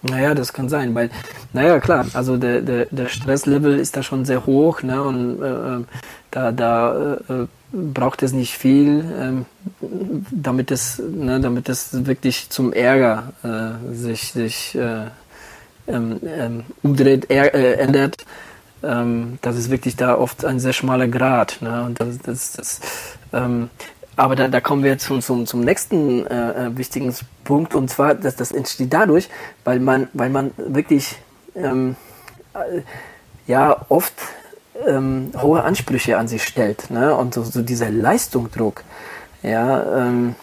Naja, 0.10 0.34
das 0.36 0.54
kann 0.54 0.70
sein, 0.70 0.94
weil, 0.96 1.10
naja, 1.54 1.80
klar, 1.80 2.06
also 2.14 2.38
der, 2.38 2.62
der, 2.62 2.88
der 2.92 3.08
Stresslevel 3.08 3.78
ist 3.80 3.98
da 3.98 4.04
schon 4.04 4.26
sehr 4.26 4.46
hoch, 4.46 4.84
ne, 4.84 5.02
und 5.02 5.42
äh, 5.42 5.48
äh 5.48 5.84
da, 6.30 6.52
da 6.52 7.16
äh, 7.30 7.48
braucht 7.72 8.22
es 8.22 8.34
nicht 8.34 8.58
viel, 8.58 9.04
ähm, 9.20 9.46
damit 10.32 10.72
es, 10.72 11.00
ne, 11.00 11.40
damit 11.40 11.70
es 11.70 12.06
wirklich 12.06 12.50
zum 12.50 12.74
Ärger 12.74 13.34
äh, 13.44 13.94
sich, 13.96 14.34
sich 14.34 14.76
äh, 14.76 15.06
ähm, 15.88 16.20
ähm, 16.24 16.64
umdreht, 16.84 17.30
er, 17.30 17.54
äh, 17.54 17.74
ändert. 17.76 18.26
Ähm, 18.84 19.40
das 19.42 19.58
ist 19.58 19.70
wirklich 19.70 19.96
da 19.96 20.16
oft 20.16 20.46
ein 20.46 20.60
sehr 20.60 20.74
schmaler 20.74 21.08
Grad. 21.08 21.62
Ne? 21.62 21.84
Und 21.84 22.00
das, 22.00 22.20
das, 22.20 22.52
das, 22.54 22.80
ähm, 23.34 23.70
aber 24.18 24.36
da, 24.36 24.48
da 24.48 24.60
kommen 24.60 24.84
wir 24.84 24.98
zum, 24.98 25.22
zum, 25.22 25.46
zum 25.46 25.62
nächsten 25.62 26.28
äh, 26.28 26.66
äh 26.68 26.78
wichtigen 26.78 27.14
Punkt 27.44 27.76
und 27.76 27.90
zwar, 27.90 28.16
dass 28.16 28.36
das 28.36 28.52
entsteht 28.52 28.92
dadurch, 28.92 29.30
weil 29.64 29.80
man, 29.80 30.10
weil 30.14 30.30
man 30.30 30.52
wirklich 30.58 31.16
ähm, 31.56 31.96
äh, 32.54 32.82
ja 33.46 33.86
oft 33.90 34.14
ähm, 34.86 35.32
hohe 35.40 35.64
Ansprüche 35.64 36.18
an 36.18 36.28
sich 36.28 36.44
stellt. 36.44 36.90
Ne? 36.90 37.16
Und 37.16 37.34
so, 37.34 37.44
so 37.44 37.62
dieser 37.62 37.90
Leistungsdruck, 37.90 38.84
ja, 39.44 40.08
ähm, 40.08 40.36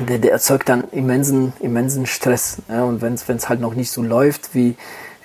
der, 0.00 0.18
der 0.18 0.32
erzeugt 0.32 0.68
dann 0.68 0.84
immensen, 0.90 1.52
immensen 1.60 2.06
Stress. 2.06 2.58
Ne? 2.68 2.84
Und 2.84 3.00
wenn 3.02 3.14
es 3.14 3.48
halt 3.48 3.60
noch 3.60 3.74
nicht 3.74 3.90
so 3.90 4.02
läuft, 4.02 4.54
wie, 4.54 4.76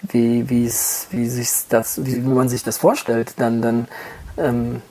wie, 0.04 0.50
wie, 0.50 0.70
sich 0.70 1.50
das, 1.70 2.06
wie, 2.06 2.20
man 2.20 2.50
sich 2.50 2.64
das 2.64 2.78
vorstellt, 2.78 3.34
dann, 3.38 3.62
dann 3.62 3.88
ähm, 4.38 4.82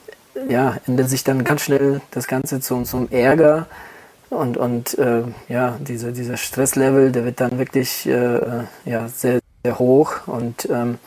ja, 0.48 0.76
ändert 0.86 1.10
sich 1.10 1.24
dann 1.24 1.44
ganz 1.44 1.62
schnell 1.62 2.00
das 2.10 2.26
Ganze 2.26 2.60
zum, 2.60 2.84
zum 2.84 3.10
Ärger 3.10 3.66
und, 4.30 4.56
und 4.56 4.98
äh, 4.98 5.22
ja, 5.48 5.76
dieser, 5.80 6.12
dieser 6.12 6.36
Stresslevel, 6.36 7.12
der 7.12 7.24
wird 7.24 7.40
dann 7.40 7.58
wirklich 7.58 8.06
äh, 8.06 8.40
ja, 8.84 9.08
sehr, 9.08 9.40
sehr 9.64 9.78
hoch 9.78 10.26
und 10.26 10.68
ähm, 10.70 10.98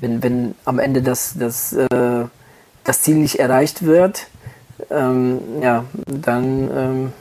wenn, 0.00 0.22
wenn 0.22 0.54
am 0.64 0.78
Ende 0.78 1.02
das, 1.02 1.34
das, 1.38 1.72
äh, 1.72 2.24
das 2.84 3.02
Ziel 3.02 3.16
nicht 3.16 3.38
erreicht 3.38 3.84
wird, 3.84 4.26
ähm, 4.90 5.40
ja, 5.60 5.84
dann, 6.06 6.70
ähm, 6.76 7.12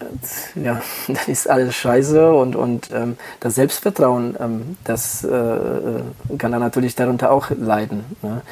äh, 0.00 0.64
ja, 0.64 0.80
dann 1.08 1.16
ist 1.26 1.50
alles 1.50 1.74
scheiße 1.74 2.32
und, 2.32 2.56
und 2.56 2.90
ähm, 2.92 3.16
das 3.40 3.56
Selbstvertrauen, 3.56 4.36
ähm, 4.40 4.76
das 4.84 5.24
äh, 5.24 5.28
äh, 5.28 6.02
kann 6.38 6.52
dann 6.52 6.60
natürlich 6.60 6.94
darunter 6.94 7.30
auch 7.32 7.50
leiden. 7.50 8.04
Ne? 8.22 8.42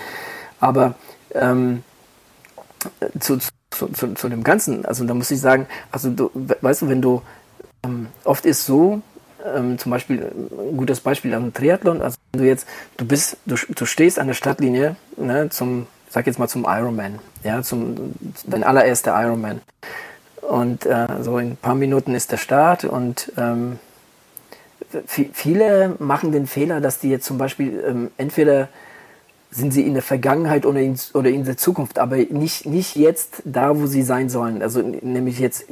Aber 0.60 0.94
ähm, 1.34 1.84
zu, 3.20 3.38
zu, 3.70 3.88
zu, 3.92 4.14
zu, 4.14 4.28
dem 4.28 4.44
Ganzen, 4.44 4.84
also 4.84 5.04
da 5.04 5.14
muss 5.14 5.30
ich 5.30 5.40
sagen, 5.40 5.66
also 5.90 6.10
du, 6.10 6.30
weißt 6.34 6.82
du, 6.82 6.88
wenn 6.88 7.02
du, 7.02 7.22
ähm, 7.84 8.08
oft 8.24 8.46
ist 8.46 8.64
so, 8.64 9.02
ähm, 9.44 9.78
zum 9.78 9.90
Beispiel 9.90 10.30
ein 10.50 10.76
gutes 10.76 11.00
Beispiel 11.00 11.34
am 11.34 11.52
Triathlon. 11.52 12.02
Also 12.02 12.16
wenn 12.32 12.42
du 12.42 12.48
jetzt, 12.48 12.66
du 12.96 13.04
bist, 13.04 13.36
du, 13.46 13.56
du 13.56 13.86
stehst 13.86 14.18
an 14.18 14.26
der 14.26 14.34
Startlinie 14.34 14.96
ne, 15.16 15.48
zum, 15.48 15.86
sag 16.10 16.26
jetzt 16.26 16.38
mal 16.38 16.48
zum 16.48 16.64
Ironman, 16.64 17.18
ja, 17.44 17.62
zum 17.62 18.14
dein 18.46 18.64
allererster 18.64 19.14
Ironman. 19.20 19.60
Und 20.42 20.86
äh, 20.86 21.06
so 21.22 21.38
in 21.38 21.52
ein 21.52 21.56
paar 21.56 21.74
Minuten 21.74 22.14
ist 22.14 22.32
der 22.32 22.38
Start 22.38 22.84
und 22.84 23.32
ähm, 23.36 23.78
viele 25.04 25.94
machen 25.98 26.32
den 26.32 26.46
Fehler, 26.46 26.80
dass 26.80 26.98
die 26.98 27.10
jetzt 27.10 27.26
zum 27.26 27.36
Beispiel 27.36 27.84
ähm, 27.86 28.10
entweder 28.16 28.68
sind 29.50 29.72
sie 29.72 29.82
in 29.82 29.94
der 29.94 30.02
Vergangenheit 30.02 30.66
oder 30.66 30.80
in, 30.80 30.98
oder 31.14 31.30
in 31.30 31.44
der 31.44 31.56
Zukunft, 31.56 31.98
aber 31.98 32.16
nicht, 32.16 32.66
nicht 32.66 32.96
jetzt 32.96 33.42
da, 33.44 33.78
wo 33.78 33.86
sie 33.86 34.02
sein 34.02 34.28
sollen. 34.28 34.62
Also 34.62 34.82
nämlich 34.82 35.38
jetzt 35.38 35.64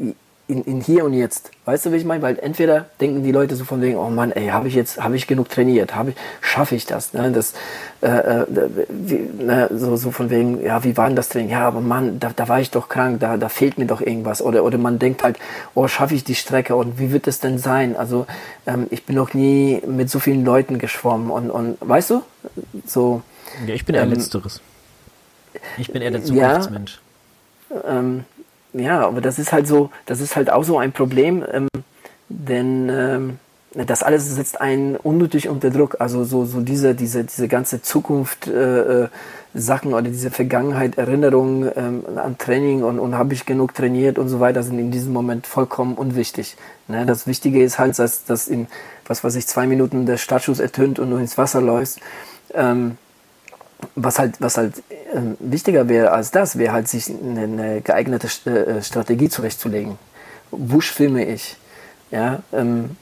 in, 0.48 0.62
in 0.62 0.80
hier 0.80 1.04
und 1.04 1.12
jetzt. 1.12 1.50
Weißt 1.64 1.86
du, 1.86 1.92
wie 1.92 1.96
ich 1.96 2.04
meine? 2.04 2.22
Weil 2.22 2.38
entweder 2.38 2.86
denken 3.00 3.24
die 3.24 3.32
Leute 3.32 3.56
so 3.56 3.64
von 3.64 3.82
wegen, 3.82 3.96
oh 3.96 4.10
Mann, 4.10 4.30
ey, 4.30 4.48
habe 4.48 4.68
ich 4.68 4.74
jetzt, 4.74 5.02
habe 5.02 5.16
ich 5.16 5.26
genug 5.26 5.48
trainiert, 5.48 5.96
habe 5.96 6.10
ich, 6.10 6.16
schaffe 6.40 6.76
ich 6.76 6.86
das? 6.86 7.12
Ne? 7.12 7.32
Das, 7.32 7.54
äh, 8.00 8.06
äh, 8.06 8.46
wie, 8.88 9.28
ne? 9.42 9.68
so, 9.74 9.96
so 9.96 10.12
von 10.12 10.30
wegen, 10.30 10.62
ja, 10.62 10.84
wie 10.84 10.96
war 10.96 11.08
denn 11.08 11.16
das 11.16 11.30
Training? 11.30 11.50
Ja, 11.50 11.66
aber 11.66 11.80
Mann, 11.80 12.20
da, 12.20 12.30
da 12.34 12.48
war 12.48 12.60
ich 12.60 12.70
doch 12.70 12.88
krank, 12.88 13.18
da, 13.18 13.36
da 13.36 13.48
fehlt 13.48 13.76
mir 13.76 13.86
doch 13.86 14.00
irgendwas. 14.00 14.40
Oder, 14.40 14.62
oder 14.62 14.78
man 14.78 15.00
denkt 15.00 15.24
halt, 15.24 15.38
oh, 15.74 15.88
schaffe 15.88 16.14
ich 16.14 16.22
die 16.22 16.36
Strecke 16.36 16.76
und 16.76 17.00
wie 17.00 17.10
wird 17.10 17.26
es 17.26 17.40
denn 17.40 17.58
sein? 17.58 17.96
Also 17.96 18.26
ähm, 18.66 18.86
ich 18.90 19.04
bin 19.04 19.16
noch 19.16 19.34
nie 19.34 19.82
mit 19.84 20.10
so 20.10 20.20
vielen 20.20 20.44
Leuten 20.44 20.78
geschwommen 20.78 21.30
und, 21.30 21.50
und 21.50 21.76
weißt 21.80 22.10
du, 22.10 22.22
so. 22.86 23.22
Ja, 23.66 23.74
ich 23.74 23.84
bin 23.84 23.94
eher 23.94 24.02
ähm, 24.02 24.10
letzteres. 24.10 24.60
Ich 25.78 25.90
bin 25.90 26.02
eher 26.02 26.10
der 26.10 26.24
Zukunftsmensch. 26.24 27.00
Ja, 27.70 27.98
ähm, 27.98 28.24
ja, 28.72 29.06
aber 29.06 29.20
das 29.20 29.38
ist 29.38 29.52
halt 29.52 29.66
so, 29.66 29.90
das 30.04 30.20
ist 30.20 30.36
halt 30.36 30.50
auch 30.50 30.64
so 30.64 30.78
ein 30.78 30.92
Problem, 30.92 31.44
ähm, 31.50 31.68
denn 32.28 32.88
ähm, 32.90 33.38
das 33.84 34.02
alles 34.02 34.34
setzt 34.34 34.60
einen 34.60 34.96
unnötig 34.96 35.48
unter 35.48 35.70
Druck. 35.70 35.96
Also 35.98 36.24
so, 36.24 36.44
so 36.44 36.60
diese, 36.60 36.94
diese, 36.94 37.24
diese 37.24 37.48
ganze 37.48 37.82
Zukunft 37.82 38.46
äh, 38.46 39.04
äh, 39.04 39.08
Sachen 39.54 39.92
oder 39.92 40.02
diese 40.02 40.30
Vergangenheit, 40.30 40.98
Erinnerungen 40.98 41.70
ähm, 41.76 42.04
an 42.16 42.38
Training 42.38 42.82
und, 42.82 42.98
und 42.98 43.16
habe 43.16 43.34
ich 43.34 43.46
genug 43.46 43.74
trainiert 43.74 44.18
und 44.18 44.28
so 44.28 44.40
weiter 44.40 44.62
sind 44.62 44.78
in 44.78 44.90
diesem 44.90 45.12
Moment 45.12 45.46
vollkommen 45.46 45.94
unwichtig. 45.94 46.56
Ne? 46.88 47.04
Das 47.06 47.26
Wichtige 47.26 47.62
ist 47.62 47.78
halt, 47.78 47.98
dass, 47.98 48.24
dass 48.24 48.48
in, 48.48 48.66
was 49.06 49.24
weiß 49.24 49.34
ich, 49.36 49.46
zwei 49.46 49.66
Minuten 49.66 50.06
der 50.06 50.16
Startschuss 50.16 50.60
ertönt 50.60 50.98
und 50.98 51.10
du 51.10 51.16
ins 51.16 51.36
Wasser 51.38 51.60
läufst. 51.60 52.00
Ähm, 52.54 52.96
was 53.94 54.18
halt, 54.18 54.40
was 54.40 54.56
halt 54.56 54.78
äh, 54.88 55.20
wichtiger 55.38 55.88
wäre 55.88 56.12
als 56.12 56.30
das, 56.30 56.58
wäre 56.58 56.72
halt 56.72 56.88
sich 56.88 57.08
eine, 57.10 57.42
eine 57.42 57.80
geeignete 57.80 58.28
äh, 58.50 58.82
Strategie 58.82 59.28
zurechtzulegen. 59.28 59.98
Wo 60.50 60.80
schwimme 60.80 61.24
ich? 61.24 61.56
Ja, 62.10 62.42
ähm, 62.52 62.96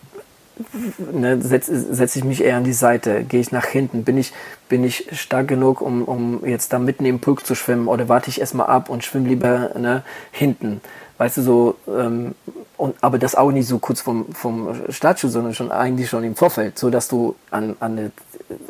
ne, 1.12 1.41
setze 1.43 1.95
setz 1.95 2.16
ich 2.16 2.25
mich 2.25 2.43
eher 2.43 2.57
an 2.57 2.64
die 2.64 2.72
Seite, 2.72 3.25
gehe 3.25 3.41
ich 3.41 3.53
nach 3.53 3.66
hinten, 3.66 4.05
bin 4.05 4.16
ich, 4.16 4.33
bin 4.68 4.85
ich 4.85 5.09
stark 5.12 5.49
genug, 5.49 5.81
um, 5.81 6.05
um 6.05 6.47
jetzt 6.47 6.72
da 6.72 6.79
mitten 6.79 7.05
im 7.05 7.20
Pulk 7.20 7.45
zu 7.47 7.55
schwimmen 7.55 7.89
oder 7.89 8.09
warte 8.09 8.31
ich 8.31 8.41
erstmal 8.41 8.66
ab 8.66 8.89
und 8.89 9.05
schwimme 9.05 9.29
lieber 9.29 9.70
ne, 9.79 10.03
hinten? 10.33 10.81
Weißt 11.18 11.37
du, 11.37 11.43
so, 11.43 11.77
ähm, 11.87 12.35
und, 12.77 12.97
aber 13.01 13.18
das 13.18 13.35
auch 13.35 13.53
nicht 13.53 13.68
so 13.68 13.79
kurz 13.79 14.01
vom, 14.01 14.33
vom 14.33 14.75
Startschuss, 14.89 15.33
sondern 15.33 15.55
schon 15.55 15.70
eigentlich 15.70 16.09
schon 16.09 16.25
im 16.25 16.35
Vorfeld, 16.35 16.79
so 16.79 16.91
dass 16.91 17.09
du 17.09 17.37
an, 17.51 17.77
an 17.79 17.97
der 17.97 18.11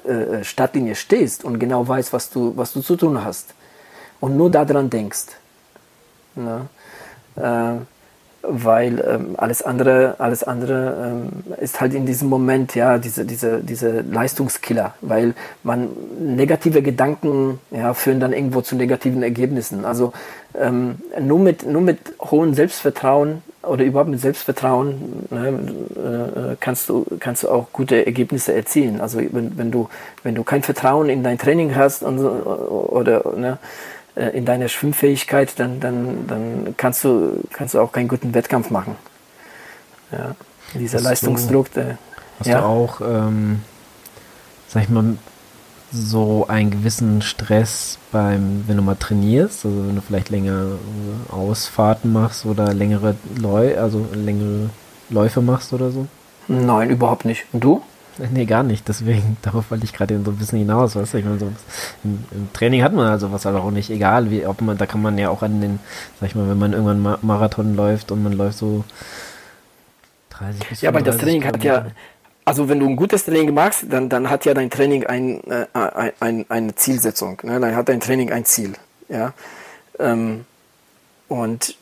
äh, 0.07 0.45
Startlinie 0.45 0.95
stehst 0.95 1.45
und 1.45 1.59
genau 1.59 1.87
weißt, 1.87 2.13
was 2.13 2.31
du, 2.31 2.57
was 2.57 2.73
du 2.73 2.81
zu 2.81 2.97
tun 2.97 3.25
hast. 3.25 3.55
Und 4.21 4.37
nur 4.37 4.51
daran 4.51 4.91
denkst. 4.91 5.27
Ne? 6.35 6.69
Äh, 7.37 7.77
weil 8.47 9.03
ähm, 9.07 9.35
alles 9.37 9.63
andere, 9.63 10.17
alles 10.19 10.43
andere 10.43 10.97
ähm, 11.05 11.55
ist 11.61 11.81
halt 11.81 11.95
in 11.95 12.07
diesem 12.07 12.29
Moment 12.29 12.75
ja 12.75 12.99
diese, 12.99 13.25
diese, 13.25 13.61
diese 13.61 14.01
Leistungskiller, 14.01 14.95
weil 15.01 15.35
man 15.63 15.89
negative 16.21 16.83
Gedanken 16.83 17.61
ja, 17.71 17.95
führen 17.95 18.21
dann 18.21 18.33
irgendwo 18.33 18.61
zu 18.61 18.77
negativen 18.77 19.23
Ergebnissen. 19.23 19.85
Also 19.85 20.13
ähm, 20.59 20.97
nur, 21.21 21.39
mit, 21.39 21.67
nur 21.67 21.83
mit 21.83 21.99
hohem 22.21 22.55
Selbstvertrauen 22.55 23.43
oder 23.63 23.85
überhaupt 23.85 24.11
mit 24.11 24.21
Selbstvertrauen 24.21 25.27
ne, 25.31 25.49
äh, 25.97 26.57
kannst, 26.61 26.89
du, 26.89 27.07
kannst 27.19 27.43
du 27.43 27.49
auch 27.49 27.69
gute 27.73 28.05
Ergebnisse 28.05 28.55
erzielen. 28.55 29.01
Also 29.01 29.19
wenn, 29.19 29.57
wenn, 29.57 29.71
du, 29.71 29.89
wenn 30.23 30.35
du 30.35 30.45
kein 30.45 30.63
Vertrauen 30.63 31.09
in 31.09 31.23
dein 31.23 31.39
Training 31.39 31.75
hast 31.75 32.03
und, 32.03 32.19
oder 32.19 33.23
ne, 33.37 33.53
äh, 33.53 33.57
in 34.17 34.45
deiner 34.45 34.69
Schwimmfähigkeit, 34.69 35.59
dann, 35.59 35.81
dann, 35.81 36.27
dann 36.27 36.75
kannst, 36.77 37.05
du, 37.05 37.41
kannst 37.53 37.75
du 37.75 37.81
auch 37.81 37.93
keinen 37.93 38.09
guten 38.09 38.35
Wettkampf 38.35 38.71
machen. 38.71 38.97
Ja, 40.13 40.35
dieser 40.75 40.99
hast 40.99 41.05
Leistungsdruck. 41.05 41.73
Du, 41.73 41.99
hast 42.39 42.47
ja. 42.47 42.61
du 42.61 42.67
auch, 42.67 43.01
ähm, 43.01 43.63
sag 44.69 44.85
ich 44.85 44.89
mal, 44.89 45.17
so 45.93 46.47
einen 46.49 46.71
gewissen 46.71 47.23
Stress 47.23 47.99
beim, 48.11 48.65
wenn 48.67 48.77
du 48.77 48.83
mal 48.83 48.97
trainierst, 48.97 49.65
also 49.65 49.87
wenn 49.87 49.95
du 49.95 50.01
vielleicht 50.01 50.29
länger 50.29 50.67
Ausfahrten 51.31 52.13
machst 52.13 52.47
oder 52.47 52.75
längere 52.75 53.15
Läu 53.37 53.77
also 53.79 54.07
längere 54.13 54.71
Läufe 55.11 55.41
machst 55.41 55.73
oder 55.73 55.91
so? 55.91 56.07
Nein, 56.49 56.91
überhaupt 56.91 57.25
nicht. 57.25 57.47
Und 57.53 57.63
du? 57.63 57.83
Nee, 58.19 58.45
gar 58.45 58.63
nicht. 58.63 58.89
Deswegen, 58.89 59.37
darauf 59.43 59.71
wollte 59.71 59.85
ich 59.85 59.93
gerade 59.93 60.21
so 60.25 60.31
ein 60.31 60.37
bisschen 60.37 60.59
hinaus. 60.59 60.97
Weißt 60.97 61.15
du? 61.15 61.19
ich 61.19 61.25
meine, 61.25 61.39
so, 61.39 61.47
im, 62.05 62.25
im, 62.31 62.53
Training 62.53 62.83
hat 62.83 62.93
man 62.93 63.07
also 63.07 63.33
was 63.33 63.47
aber 63.47 63.63
auch 63.63 63.71
nicht, 63.71 63.91
egal 63.91 64.31
wie, 64.31 64.47
ob 64.47 64.61
man, 64.61 64.79
da 64.79 64.87
kann 64.87 65.03
man 65.03 65.19
ja 65.19 65.31
auch 65.31 65.43
an 65.43 65.61
den, 65.61 65.79
sag 66.21 66.29
ich 66.29 66.35
mal, 66.35 66.49
wenn 66.49 66.59
man 66.59 66.73
irgendwann 66.73 67.01
Ma 67.01 67.19
Marathon 67.23 67.75
läuft 67.75 68.11
und 68.11 68.23
man 68.23 68.33
läuft 68.33 68.59
so 68.59 68.85
30 70.31 70.69
bis 70.69 70.81
Ja, 70.81 70.91
aber 70.91 71.03
das 71.03 71.19
Training 71.19 71.45
hat 71.45 71.63
ja, 71.63 71.87
also 72.45 72.69
wenn 72.69 72.81
du 72.81 72.87
ein 72.87 72.97
gutes 72.97 73.25
Training 73.25 73.55
machst, 73.55 73.87
dann, 73.89 74.09
dann 74.09 74.29
hat 74.29 74.45
ja 74.45 74.55
dein 74.55 74.71
Training 74.71 75.07
ein, 75.07 75.43
äh, 75.45 75.67
ein, 75.73 76.13
ein 76.21 76.47
eine 76.49 76.75
Zielsetzung. 76.75 77.41
Ne? 77.43 77.59
Dann 77.59 77.75
hat 77.75 77.89
dein 77.89 78.01
Training 78.01 78.33
ein 78.33 78.45
Ziel. 78.45 78.75
Ja. 79.09 79.33
Ähm, 79.99 80.45
und 81.29 81.77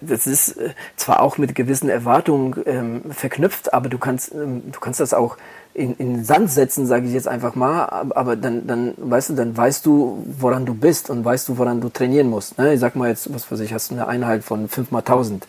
das 0.00 0.26
ist 0.26 0.56
äh, 0.56 0.70
zwar 0.96 1.20
auch 1.20 1.38
mit 1.38 1.54
gewissen 1.54 1.88
Erwartungen 1.88 2.54
ähm, 2.66 3.02
verknüpft, 3.10 3.72
aber 3.72 3.88
du 3.88 3.98
kannst, 3.98 4.32
ähm, 4.34 4.70
du 4.70 4.80
kannst 4.80 5.00
das 5.00 5.14
auch 5.14 5.36
in, 5.74 5.94
in 5.96 6.14
den 6.14 6.24
Sand 6.24 6.50
setzen, 6.50 6.86
sage 6.86 7.06
ich 7.06 7.12
jetzt 7.12 7.28
einfach 7.28 7.54
mal, 7.54 7.84
aber 7.86 8.36
dann, 8.36 8.66
dann, 8.66 8.94
weißt 8.96 9.30
du, 9.30 9.34
dann 9.34 9.56
weißt 9.56 9.86
du, 9.86 10.24
woran 10.38 10.66
du 10.66 10.74
bist 10.74 11.08
und 11.08 11.24
weißt 11.24 11.48
du, 11.48 11.58
woran 11.58 11.80
du 11.80 11.88
trainieren 11.88 12.28
musst. 12.28 12.58
Ne? 12.58 12.74
Ich 12.74 12.80
sag 12.80 12.96
mal 12.96 13.08
jetzt, 13.08 13.32
was 13.32 13.50
weiß 13.50 13.60
ich, 13.60 13.72
hast 13.72 13.90
du 13.90 13.94
eine 13.94 14.08
Einheit 14.08 14.42
von 14.42 14.68
5 14.68 14.90
mal 14.90 15.00
1000 15.00 15.46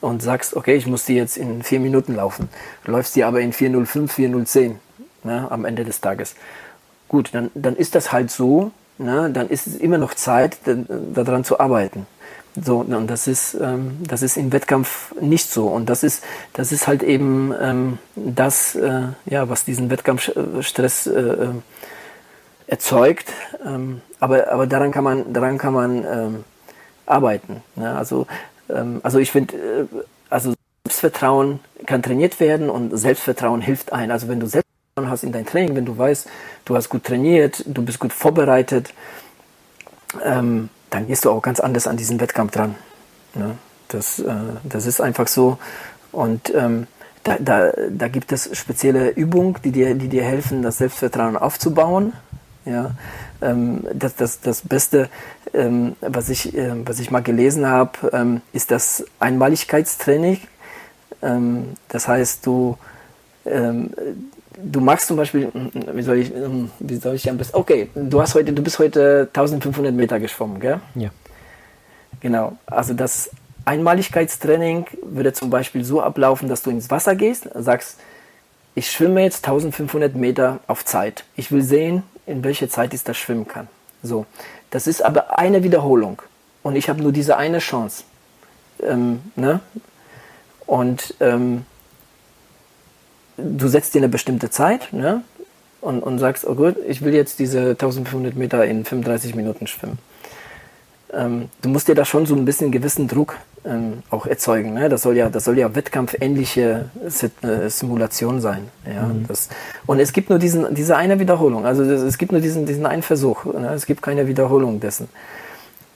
und 0.00 0.22
sagst, 0.22 0.54
okay, 0.54 0.74
ich 0.74 0.86
muss 0.86 1.04
die 1.04 1.14
jetzt 1.14 1.36
in 1.36 1.62
vier 1.62 1.80
Minuten 1.80 2.14
laufen. 2.14 2.48
Du 2.84 2.92
läufst 2.92 3.16
die 3.16 3.24
aber 3.24 3.40
in 3.40 3.52
405, 3.52 4.12
410 4.12 4.78
ne, 5.24 5.46
am 5.50 5.64
Ende 5.64 5.84
des 5.84 6.00
Tages. 6.00 6.34
Gut, 7.08 7.30
dann, 7.32 7.50
dann 7.54 7.76
ist 7.76 7.94
das 7.94 8.12
halt 8.12 8.30
so, 8.30 8.72
ne, 8.98 9.30
dann 9.32 9.48
ist 9.48 9.66
es 9.66 9.76
immer 9.76 9.98
noch 9.98 10.14
Zeit, 10.14 10.58
daran 10.64 11.44
zu 11.44 11.58
arbeiten. 11.58 12.06
So, 12.62 12.78
und 12.78 13.06
das 13.06 13.26
ist, 13.26 13.54
ähm, 13.54 13.98
das 14.06 14.22
ist 14.22 14.36
im 14.36 14.52
Wettkampf 14.52 15.14
nicht 15.20 15.50
so. 15.50 15.68
Und 15.68 15.88
das 15.88 16.02
ist, 16.02 16.22
das 16.52 16.72
ist 16.72 16.86
halt 16.86 17.02
eben 17.02 17.54
ähm, 17.60 17.98
das, 18.16 18.74
äh, 18.74 19.02
ja, 19.26 19.48
was 19.48 19.64
diesen 19.64 19.90
Wettkampfstress 19.90 21.06
äh, 21.06 21.20
äh, 21.20 21.48
erzeugt. 22.66 23.32
Ähm, 23.64 24.02
aber, 24.18 24.50
aber 24.50 24.66
daran 24.66 24.90
kann 24.90 25.04
man, 25.04 25.32
daran 25.32 25.58
kann 25.58 25.72
man 25.72 26.04
ähm, 26.04 26.44
arbeiten. 27.06 27.62
Ne? 27.76 27.96
Also, 27.96 28.26
ähm, 28.68 29.00
also 29.02 29.18
ich 29.18 29.30
finde, 29.30 29.56
äh, 29.56 29.86
also 30.28 30.54
Selbstvertrauen 30.84 31.60
kann 31.86 32.02
trainiert 32.02 32.40
werden 32.40 32.68
und 32.68 32.96
Selbstvertrauen 32.96 33.60
hilft 33.60 33.92
ein. 33.92 34.10
Also 34.10 34.28
wenn 34.28 34.40
du 34.40 34.46
Selbstvertrauen 34.46 35.10
hast 35.10 35.22
in 35.22 35.32
dein 35.32 35.46
Training, 35.46 35.76
wenn 35.76 35.86
du 35.86 35.96
weißt, 35.96 36.28
du 36.64 36.76
hast 36.76 36.88
gut 36.88 37.04
trainiert, 37.04 37.64
du 37.66 37.82
bist 37.82 37.98
gut 37.98 38.12
vorbereitet, 38.12 38.92
ähm, 40.24 40.68
dann 40.90 41.06
gehst 41.06 41.24
du 41.24 41.30
auch 41.30 41.42
ganz 41.42 41.60
anders 41.60 41.86
an 41.86 41.96
diesen 41.96 42.20
Wettkampf 42.20 42.52
dran. 42.52 42.74
Ne? 43.34 43.56
Das, 43.88 44.18
äh, 44.18 44.34
das 44.64 44.86
ist 44.86 45.00
einfach 45.00 45.28
so. 45.28 45.58
Und 46.12 46.52
ähm, 46.54 46.86
da, 47.24 47.36
da, 47.38 47.72
da 47.90 48.08
gibt 48.08 48.32
es 48.32 48.56
spezielle 48.56 49.10
Übungen, 49.10 49.56
die 49.64 49.72
dir, 49.72 49.94
die 49.94 50.08
dir 50.08 50.24
helfen, 50.24 50.62
das 50.62 50.78
Selbstvertrauen 50.78 51.36
aufzubauen. 51.36 52.12
Ja, 52.64 52.92
ähm, 53.40 53.86
das, 53.94 54.16
das, 54.16 54.40
das 54.40 54.62
Beste, 54.62 55.08
ähm, 55.54 55.96
was, 56.00 56.28
ich, 56.28 56.54
äh, 56.54 56.86
was 56.86 57.00
ich 57.00 57.10
mal 57.10 57.22
gelesen 57.22 57.66
habe, 57.66 58.10
ähm, 58.12 58.42
ist 58.52 58.70
das 58.70 59.04
Einmaligkeitstraining. 59.18 60.40
Ähm, 61.22 61.70
das 61.88 62.06
heißt, 62.06 62.44
du, 62.46 62.76
ähm, 63.46 63.90
du 64.64 64.80
machst 64.80 65.06
zum 65.06 65.16
Beispiel, 65.16 65.50
wie 65.52 66.02
soll 66.02 66.18
ich, 66.18 66.32
wie 66.78 66.96
soll 66.96 67.14
ich 67.14 67.28
am 67.28 67.38
besten, 67.38 67.56
okay, 67.56 67.88
du 67.94 68.20
hast 68.20 68.34
heute, 68.34 68.52
du 68.52 68.62
bist 68.62 68.78
heute 68.78 69.28
1500 69.28 69.94
Meter 69.94 70.20
geschwommen, 70.20 70.60
gell? 70.60 70.80
Ja. 70.94 71.10
Genau, 72.20 72.56
also 72.66 72.94
das 72.94 73.30
Einmaligkeitstraining 73.64 74.86
würde 75.02 75.32
zum 75.32 75.50
Beispiel 75.50 75.84
so 75.84 76.02
ablaufen, 76.02 76.48
dass 76.48 76.62
du 76.62 76.70
ins 76.70 76.90
Wasser 76.90 77.14
gehst, 77.14 77.48
sagst, 77.54 77.98
ich 78.74 78.90
schwimme 78.90 79.22
jetzt 79.22 79.46
1500 79.46 80.14
Meter 80.14 80.60
auf 80.66 80.84
Zeit. 80.84 81.24
Ich 81.36 81.50
will 81.50 81.62
sehen, 81.62 82.02
in 82.26 82.44
welcher 82.44 82.68
Zeit 82.68 82.94
ich 82.94 83.04
das 83.04 83.16
schwimmen 83.16 83.48
kann. 83.48 83.68
So, 84.02 84.26
das 84.70 84.86
ist 84.86 85.04
aber 85.04 85.38
eine 85.38 85.62
Wiederholung 85.62 86.22
und 86.62 86.76
ich 86.76 86.88
habe 86.88 87.02
nur 87.02 87.12
diese 87.12 87.36
eine 87.36 87.58
Chance. 87.58 88.04
Ähm, 88.82 89.20
ne? 89.36 89.60
Und 90.66 91.14
ähm, 91.20 91.64
du 93.42 93.68
setzt 93.68 93.94
dir 93.94 94.00
eine 94.00 94.08
bestimmte 94.08 94.50
Zeit 94.50 94.92
ne? 94.92 95.22
und, 95.80 96.02
und 96.02 96.18
sagst, 96.18 96.46
oh 96.46 96.54
gut, 96.54 96.76
ich 96.86 97.02
will 97.02 97.14
jetzt 97.14 97.38
diese 97.38 97.70
1500 97.70 98.36
Meter 98.36 98.64
in 98.64 98.84
35 98.84 99.34
Minuten 99.34 99.66
schwimmen. 99.66 99.98
Ähm, 101.12 101.48
du 101.62 101.68
musst 101.68 101.88
dir 101.88 101.94
da 101.94 102.04
schon 102.04 102.26
so 102.26 102.34
ein 102.36 102.44
bisschen 102.44 102.70
gewissen 102.70 103.08
Druck 103.08 103.36
ähm, 103.64 104.02
auch 104.10 104.26
erzeugen. 104.26 104.74
Ne? 104.74 104.88
Das 104.88 105.02
soll 105.02 105.16
ja, 105.16 105.28
das 105.28 105.44
soll 105.44 105.58
ja 105.58 105.74
wettkampfähnliche 105.74 106.90
äh, 107.42 107.68
Simulation 107.68 108.40
sein. 108.40 108.68
Ja? 108.86 109.06
Mhm. 109.06 109.26
Das, 109.26 109.48
und 109.86 109.98
es 109.98 110.12
gibt 110.12 110.30
nur 110.30 110.38
diesen, 110.38 110.74
diese 110.74 110.96
eine 110.96 111.18
Wiederholung. 111.18 111.66
Also 111.66 111.82
es 111.82 112.16
gibt 112.16 112.32
nur 112.32 112.40
diesen, 112.40 112.66
diesen 112.66 112.86
einen 112.86 113.02
Versuch. 113.02 113.44
Ne? 113.44 113.72
Es 113.74 113.86
gibt 113.86 114.02
keine 114.02 114.28
Wiederholung 114.28 114.80
dessen. 114.80 115.08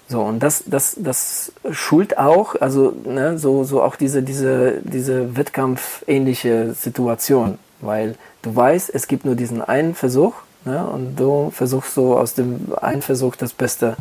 So, 0.08 0.20
und 0.20 0.40
das, 0.42 0.64
das, 0.66 0.96
das 0.98 1.52
schult 1.70 2.18
auch, 2.18 2.56
also 2.60 2.94
ne, 3.06 3.38
so, 3.38 3.64
so 3.64 3.82
auch 3.82 3.96
diese, 3.96 4.22
diese, 4.22 4.80
diese 4.82 5.36
wettkampfähnliche 5.36 6.74
Situation, 6.74 7.58
weil 7.80 8.16
du 8.42 8.54
weißt, 8.54 8.90
es 8.94 9.08
gibt 9.08 9.24
nur 9.24 9.34
diesen 9.34 9.62
einen 9.62 9.94
Versuch 9.94 10.34
ne, 10.66 10.86
und 10.86 11.16
du 11.16 11.50
versuchst 11.50 11.94
so 11.94 12.18
aus 12.18 12.34
dem 12.34 12.74
einen 12.80 13.00
Versuch 13.00 13.36
das 13.36 13.54
Beste, 13.54 13.96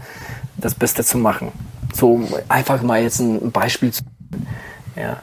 das 0.58 0.76
Beste 0.76 1.06
zu 1.06 1.18
machen. 1.18 1.52
So 1.94 2.22
einfach 2.50 2.82
mal 2.82 3.02
jetzt 3.02 3.20
ein 3.20 3.52
Beispiel 3.52 3.92
zu. 3.92 4.04
Ja. 4.98 5.22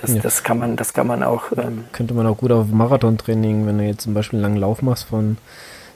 Das, 0.00 0.14
ja. 0.14 0.20
das, 0.20 0.42
kann 0.42 0.58
man, 0.58 0.76
das 0.76 0.92
kann 0.92 1.06
man 1.06 1.22
auch. 1.22 1.52
Ähm, 1.56 1.84
Könnte 1.92 2.14
man 2.14 2.26
auch 2.26 2.36
gut 2.36 2.50
auf 2.50 2.66
Marathontraining, 2.66 3.66
wenn 3.66 3.78
du 3.78 3.84
jetzt 3.84 4.02
zum 4.02 4.14
Beispiel 4.14 4.38
einen 4.38 4.42
langen 4.42 4.56
Lauf 4.56 4.82
machst 4.82 5.04
von 5.04 5.38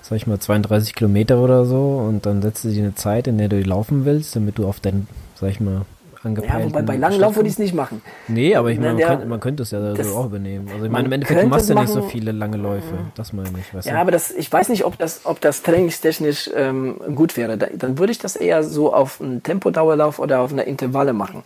sag 0.08 0.16
ich 0.16 0.26
mal, 0.28 0.38
32 0.38 0.94
Kilometer 0.94 1.38
oder 1.38 1.64
so 1.64 2.02
und 2.06 2.26
dann 2.26 2.40
setzt 2.40 2.64
du 2.64 2.68
dir 2.68 2.84
eine 2.84 2.94
Zeit, 2.94 3.26
in 3.26 3.38
der 3.38 3.48
du 3.48 3.60
laufen 3.60 4.04
willst, 4.04 4.36
damit 4.36 4.56
du 4.58 4.66
auf 4.68 4.78
deinen, 4.78 5.08
sag 5.34 5.50
ich 5.50 5.58
mal, 5.58 5.82
angepeilt. 6.22 6.60
Ja, 6.60 6.64
wobei 6.64 6.82
bei 6.82 6.96
langem 6.96 7.20
Lauf 7.20 7.34
würde 7.34 7.48
ich 7.48 7.54
es 7.54 7.58
nicht 7.58 7.74
machen. 7.74 8.02
Nee, 8.28 8.54
aber 8.54 8.70
ich 8.70 8.78
meine, 8.78 8.94
man, 8.94 9.02
könnte, 9.02 9.26
man 9.26 9.40
könnte 9.40 9.62
es 9.64 9.72
ja 9.72 9.94
so 9.96 10.16
auch 10.16 10.26
übernehmen. 10.26 10.68
Also 10.72 10.84
ich 10.84 10.90
meine, 10.90 11.06
im 11.06 11.12
Endeffekt, 11.12 11.42
du 11.42 11.46
machst 11.48 11.68
ja 11.68 11.74
nicht 11.74 11.88
so 11.88 12.02
viele 12.02 12.30
lange 12.32 12.56
Läufe. 12.56 12.94
Das 13.16 13.32
meine 13.32 13.58
ich. 13.58 13.74
Weißt 13.74 13.86
ja, 13.86 13.94
du? 13.94 13.98
aber 13.98 14.12
das, 14.12 14.30
ich 14.30 14.52
weiß 14.52 14.68
nicht, 14.68 14.84
ob 14.84 14.96
das, 14.96 15.22
ob 15.24 15.40
das 15.40 15.62
trainingstechnisch 15.62 16.50
ähm, 16.54 17.00
gut 17.14 17.36
wäre. 17.36 17.58
Da, 17.58 17.66
dann 17.74 17.98
würde 17.98 18.12
ich 18.12 18.18
das 18.18 18.36
eher 18.36 18.62
so 18.62 18.92
auf 18.94 19.20
einen 19.20 19.42
Tempodauerlauf 19.42 20.18
oder 20.18 20.40
auf 20.40 20.52
eine 20.52 20.62
Intervalle 20.62 21.14
machen. 21.14 21.42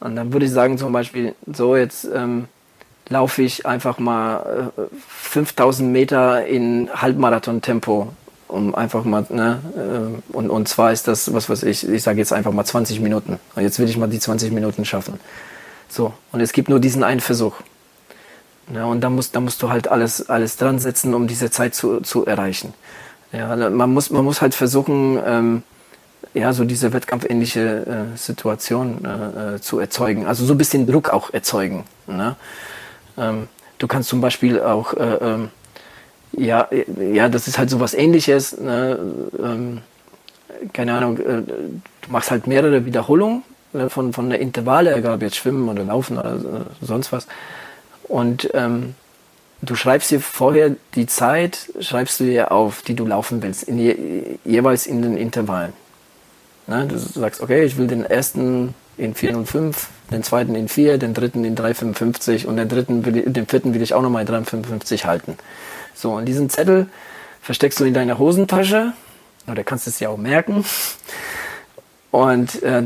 Und 0.00 0.16
dann 0.16 0.32
würde 0.32 0.46
ich 0.46 0.52
sagen, 0.52 0.76
zum 0.76 0.92
Beispiel, 0.92 1.34
so 1.52 1.76
jetzt 1.76 2.08
ähm, 2.12 2.46
laufe 3.08 3.42
ich 3.42 3.66
einfach 3.66 3.98
mal 3.98 4.72
äh, 4.76 4.82
5000 5.22 5.90
Meter 5.90 6.46
in 6.46 6.88
Halbmarathon-Tempo, 6.94 8.08
um 8.48 8.74
einfach 8.74 9.04
mal, 9.04 9.26
ne, 9.28 9.60
äh, 9.76 10.32
und, 10.36 10.50
und 10.50 10.68
zwar 10.68 10.92
ist 10.92 11.08
das, 11.08 11.32
was 11.32 11.48
weiß 11.48 11.62
ich, 11.64 11.88
ich 11.88 12.02
sage 12.02 12.18
jetzt 12.18 12.32
einfach 12.32 12.52
mal 12.52 12.64
20 12.64 13.00
Minuten. 13.00 13.38
Und 13.54 13.62
jetzt 13.62 13.78
will 13.78 13.88
ich 13.88 13.96
mal 13.96 14.08
die 14.08 14.20
20 14.20 14.52
Minuten 14.52 14.84
schaffen. 14.84 15.18
So, 15.88 16.12
und 16.32 16.40
es 16.40 16.52
gibt 16.52 16.68
nur 16.68 16.80
diesen 16.80 17.02
einen 17.04 17.20
Versuch. 17.20 17.54
Ja, 18.72 18.84
und 18.84 19.00
da 19.00 19.10
musst, 19.10 19.38
musst 19.38 19.62
du 19.62 19.68
halt 19.68 19.88
alles, 19.88 20.28
alles 20.30 20.56
dran 20.56 20.78
setzen, 20.78 21.14
um 21.14 21.26
diese 21.26 21.50
Zeit 21.50 21.74
zu, 21.74 22.00
zu 22.00 22.24
erreichen. 22.24 22.72
Ja, 23.32 23.56
man 23.70 23.92
muss, 23.92 24.10
man 24.10 24.24
muss 24.24 24.40
halt 24.40 24.54
versuchen, 24.54 25.18
ähm, 25.26 25.62
ja, 26.34 26.52
so 26.52 26.64
diese 26.64 26.92
wettkampfähnliche 26.92 28.10
äh, 28.14 28.16
Situation 28.16 29.04
äh, 29.04 29.54
äh, 29.54 29.60
zu 29.60 29.78
erzeugen. 29.78 30.26
Also 30.26 30.44
so 30.44 30.54
ein 30.54 30.58
bisschen 30.58 30.86
Druck 30.86 31.10
auch 31.10 31.32
erzeugen. 31.32 31.84
Ne? 32.06 32.36
Ähm, 33.18 33.48
du 33.78 33.86
kannst 33.86 34.08
zum 34.08 34.20
Beispiel 34.20 34.60
auch, 34.60 34.94
äh, 34.94 35.14
ähm, 35.20 35.48
ja, 36.32 36.68
ja, 36.98 37.28
das 37.28 37.48
ist 37.48 37.58
halt 37.58 37.70
so 37.70 37.80
was 37.80 37.94
ähnliches. 37.94 38.58
Ne? 38.58 38.98
Ähm, 39.38 39.82
keine 40.72 40.94
Ahnung, 40.94 41.18
äh, 41.18 41.42
du 41.42 42.10
machst 42.10 42.30
halt 42.30 42.46
mehrere 42.46 42.84
Wiederholungen 42.84 43.42
ne? 43.72 43.90
von, 43.90 44.12
von 44.12 44.30
der 44.30 44.40
Intervalle, 44.40 44.94
egal 44.94 45.14
ob 45.14 45.22
jetzt 45.22 45.36
Schwimmen 45.36 45.68
oder 45.68 45.84
Laufen 45.84 46.18
oder 46.18 46.34
äh, 46.34 46.84
sonst 46.84 47.12
was. 47.12 47.26
Und 48.04 48.50
ähm, 48.54 48.94
du 49.62 49.74
schreibst 49.74 50.10
dir 50.10 50.20
vorher 50.20 50.76
die 50.94 51.06
Zeit, 51.06 51.70
schreibst 51.80 52.20
du 52.20 52.24
dir 52.24 52.52
auf, 52.52 52.82
die 52.82 52.94
du 52.94 53.06
laufen 53.06 53.42
willst, 53.42 53.64
in 53.64 53.78
je, 53.78 54.38
jeweils 54.44 54.86
in 54.86 55.02
den 55.02 55.16
Intervallen. 55.16 55.72
Ne? 56.66 56.86
Du 56.86 56.98
sagst, 56.98 57.40
okay, 57.40 57.64
ich 57.64 57.76
will 57.76 57.86
den 57.86 58.04
ersten 58.04 58.74
in 58.98 59.14
405, 59.14 59.88
den 60.12 60.22
zweiten 60.22 60.54
in 60.54 60.68
4, 60.68 60.98
den 60.98 61.14
dritten 61.14 61.44
in 61.44 61.54
355 61.54 62.46
und 62.46 62.56
den 62.56 62.68
dritten 62.68 63.04
will, 63.04 63.22
den 63.22 63.46
vierten 63.46 63.74
will 63.74 63.82
ich 63.82 63.94
auch 63.94 64.02
nochmal 64.02 64.22
in 64.22 64.28
355 64.28 65.04
halten. 65.04 65.36
So, 65.94 66.12
und 66.14 66.26
diesen 66.26 66.50
Zettel 66.50 66.88
versteckst 67.40 67.80
du 67.80 67.84
in 67.84 67.94
deiner 67.94 68.18
Hosentasche, 68.18 68.92
oder 69.46 69.64
kannst 69.64 69.86
es 69.86 70.00
ja 70.00 70.08
auch 70.08 70.16
merken, 70.16 70.64
und 72.12 72.62
äh, 72.62 72.84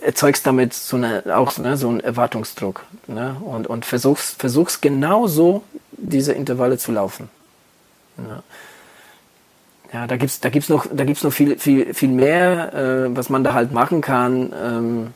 erzeugst 0.00 0.46
damit 0.46 0.72
so 0.72 0.96
eine, 0.96 1.24
auch 1.36 1.58
ne, 1.58 1.76
so 1.76 1.88
einen 1.88 2.00
Erwartungsdruck. 2.00 2.84
Ne? 3.08 3.36
Und, 3.44 3.66
und 3.66 3.84
versuchst, 3.84 4.40
versuchst 4.40 4.80
genauso 4.80 5.64
diese 5.92 6.32
Intervalle 6.32 6.78
zu 6.78 6.92
laufen. 6.92 7.28
Ja. 8.16 8.42
Ja, 9.92 10.06
da 10.06 10.16
gibt's 10.16 10.38
da 10.38 10.50
gibt's 10.50 10.68
noch, 10.68 10.86
da 10.92 11.04
gibt's 11.04 11.24
noch 11.24 11.32
viel, 11.32 11.58
viel, 11.58 11.94
viel 11.94 12.10
mehr, 12.10 12.72
äh, 12.72 13.16
was 13.16 13.28
man 13.28 13.42
da 13.42 13.54
halt 13.54 13.72
machen 13.72 14.00
kann. 14.02 14.52
Ähm, 14.54 15.14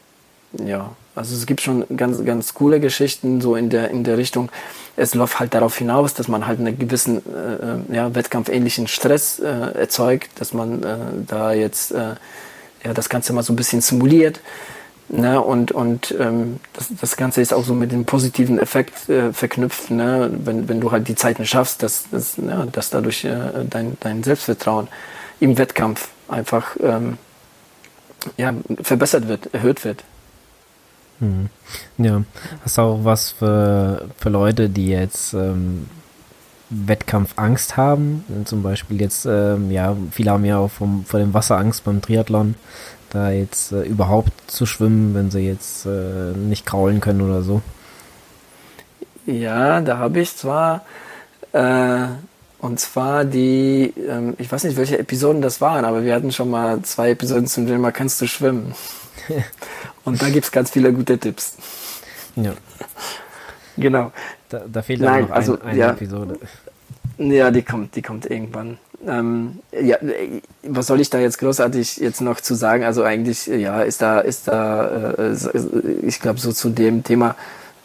ja, 0.67 0.91
also 1.15 1.37
es 1.37 1.47
gibt 1.47 1.61
schon 1.61 1.85
ganz, 1.97 2.25
ganz 2.25 2.55
coole 2.55 2.81
Geschichten 2.81 3.41
so 3.41 3.55
in 3.55 3.71
der, 3.71 3.91
in 3.91 4.05
der 4.05 4.19
Richtung. 4.19 4.51
Es 4.97 5.15
läuft 5.15 5.39
halt 5.39 5.55
darauf 5.55 5.77
hinaus, 5.77 6.15
dass 6.15 6.29
man 6.29 6.47
halt 6.47 6.59
einen 6.59 6.79
gewissen 6.79 7.23
äh, 7.33 7.93
äh, 7.95 7.97
ja, 7.97 8.15
wettkampfähnlichen 8.15 8.89
Stress 8.89 9.39
äh, 9.39 9.47
erzeugt, 9.47 10.31
dass 10.41 10.53
man 10.53 10.83
äh, 10.83 10.97
da 11.27 11.53
jetzt 11.53 11.93
äh, 11.93 12.15
ja, 12.85 12.95
das 12.95 13.09
Ganze 13.09 13.33
mal 13.33 13.43
so 13.43 13.53
ein 13.53 13.57
bisschen 13.57 13.81
simuliert. 13.81 14.41
Ne, 15.11 15.39
und 15.39 15.71
und 15.71 16.15
ähm, 16.19 16.61
das, 16.73 16.89
das 16.99 17.17
Ganze 17.19 17.43
ist 17.43 17.53
auch 17.53 17.65
so 17.65 17.75
mit 17.75 17.93
dem 17.93 18.07
positiven 18.07 18.59
Effekt 18.59 19.07
äh, 19.11 19.35
verknüpft, 19.35 19.91
ne, 19.91 20.31
wenn, 20.33 20.67
wenn 20.67 20.81
du 20.81 20.93
halt 20.93 21.07
die 21.09 21.15
Zeiten 21.15 21.45
schaffst, 21.45 21.83
dass, 21.83 22.05
dass, 22.11 22.39
ja, 22.39 22.65
dass 22.65 22.89
dadurch 22.89 23.23
äh, 23.23 23.67
dein, 23.69 23.99
dein 24.01 24.23
Selbstvertrauen 24.23 24.89
im 25.41 25.59
Wettkampf 25.59 26.09
einfach 26.27 26.77
ähm, 26.83 27.19
ja, 28.39 28.55
verbessert 28.83 29.29
wird, 29.29 29.53
erhöht 29.53 29.85
wird. 29.85 30.05
Mhm. 31.21 31.49
Ja, 31.99 32.23
hast 32.65 32.79
du 32.79 32.83
auch 32.83 33.05
was 33.05 33.31
für, 33.31 34.09
für 34.19 34.29
Leute, 34.29 34.69
die 34.69 34.89
jetzt 34.89 35.35
ähm, 35.35 35.87
Wettkampfangst 36.71 37.77
haben? 37.77 38.25
Zum 38.45 38.63
Beispiel 38.63 39.01
jetzt, 39.01 39.27
ähm, 39.27 39.71
ja, 39.71 39.97
viele 40.11 40.31
haben 40.33 40.45
ja 40.45 40.59
auch 40.59 40.71
vom, 40.71 41.05
vor 41.05 41.21
dem 41.21 41.35
Wasser 41.35 41.57
Angst 41.57 41.85
beim 41.85 42.03
Triathlon, 42.03 42.57
da 43.11 43.31
jetzt 43.31 43.73
äh, 43.73 43.83
überhaupt 43.83 44.33
zu 44.49 44.67
schwimmen, 44.67 45.15
wenn 45.15 45.31
sie 45.31 45.41
jetzt 45.41 45.87
äh, 45.87 46.33
nicht 46.37 46.67
kraulen 46.67 47.01
können 47.01 47.21
oder 47.21 47.43
so. 47.43 47.63
Ja, 49.27 49.81
da 49.81 49.99
habe 49.99 50.21
ich 50.21 50.37
zwar, 50.37 50.85
äh, 51.53 52.07
und 52.59 52.81
zwar 52.81 53.25
die, 53.25 53.95
ähm, 54.09 54.35
ich 54.39 54.51
weiß 54.51 54.65
nicht, 54.65 54.77
welche 54.77 54.99
Episoden 54.99 55.41
das 55.41 55.61
waren, 55.61 55.85
aber 55.85 56.05
wir 56.05 56.15
hatten 56.15 56.33
schon 56.33 56.51
mal 56.51 56.83
zwei 56.83 57.11
Episoden 57.11 57.47
zum 57.47 57.67
Thema 57.67 57.93
Kannst 57.93 58.21
du 58.21 58.27
schwimmen? 58.27 58.75
Und 60.05 60.21
da 60.21 60.29
gibt 60.29 60.45
es 60.45 60.53
ganz 60.53 60.71
viele 60.71 60.93
gute 60.93 61.19
Tipps. 61.19 61.57
Ja. 62.37 62.53
Genau. 63.77 64.13
Da, 64.49 64.63
da 64.71 64.83
fehlt 64.83 65.01
Nein, 65.01 65.23
noch 65.23 65.31
ein, 65.31 65.35
also, 65.35 65.61
eine 65.61 65.79
ja, 65.79 65.91
Episode. 65.91 66.39
Ja, 67.19 67.51
die 67.51 67.63
kommt, 67.63 67.97
die 67.97 68.03
kommt 68.03 68.27
irgendwann. 68.27 68.79
Ähm, 69.07 69.61
ja, 69.73 69.99
was 70.63 70.87
soll 70.87 71.01
ich 71.01 71.11
da 71.11 71.19
jetzt 71.19 71.39
großartig 71.39 71.99
jetzt 71.99 72.21
noch 72.21 72.41
zu 72.41 72.55
sagen? 72.55 72.85
Also 72.85 73.03
eigentlich, 73.03 73.47
ja, 73.47 73.83
ist 73.83 74.03
da, 74.03 74.21
ist 74.21 74.49
da, 74.49 75.13
äh, 75.13 75.37
ich 76.03 76.21
glaube, 76.21 76.41
so 76.41 76.53
zu 76.53 76.71
dem 76.71 77.05
Thema 77.05 77.37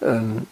ähm, 0.01 0.47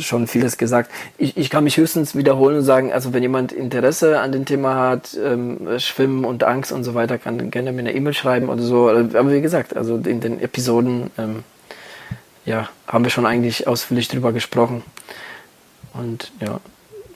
schon 0.00 0.26
vieles 0.26 0.58
gesagt. 0.58 0.90
Ich, 1.16 1.36
ich 1.36 1.50
kann 1.50 1.64
mich 1.64 1.76
höchstens 1.76 2.14
wiederholen 2.14 2.58
und 2.58 2.64
sagen, 2.64 2.92
also 2.92 3.12
wenn 3.12 3.22
jemand 3.22 3.52
Interesse 3.52 4.20
an 4.20 4.32
dem 4.32 4.44
Thema 4.44 4.74
hat, 4.76 5.16
ähm, 5.22 5.78
Schwimmen 5.78 6.24
und 6.24 6.44
Angst 6.44 6.72
und 6.72 6.84
so 6.84 6.94
weiter, 6.94 7.18
kann 7.18 7.50
gerne 7.50 7.72
mir 7.72 7.80
eine 7.80 7.94
E-Mail 7.94 8.14
schreiben 8.14 8.48
oder 8.48 8.62
so. 8.62 8.88
Aber 8.88 9.32
wie 9.32 9.40
gesagt, 9.40 9.76
also 9.76 9.96
in 9.96 10.20
den 10.20 10.40
Episoden, 10.40 11.10
ähm, 11.18 11.44
ja, 12.44 12.68
haben 12.86 13.04
wir 13.04 13.10
schon 13.10 13.26
eigentlich 13.26 13.66
ausführlich 13.66 14.08
drüber 14.08 14.32
gesprochen. 14.32 14.82
Und 15.92 16.32
ja, 16.40 16.60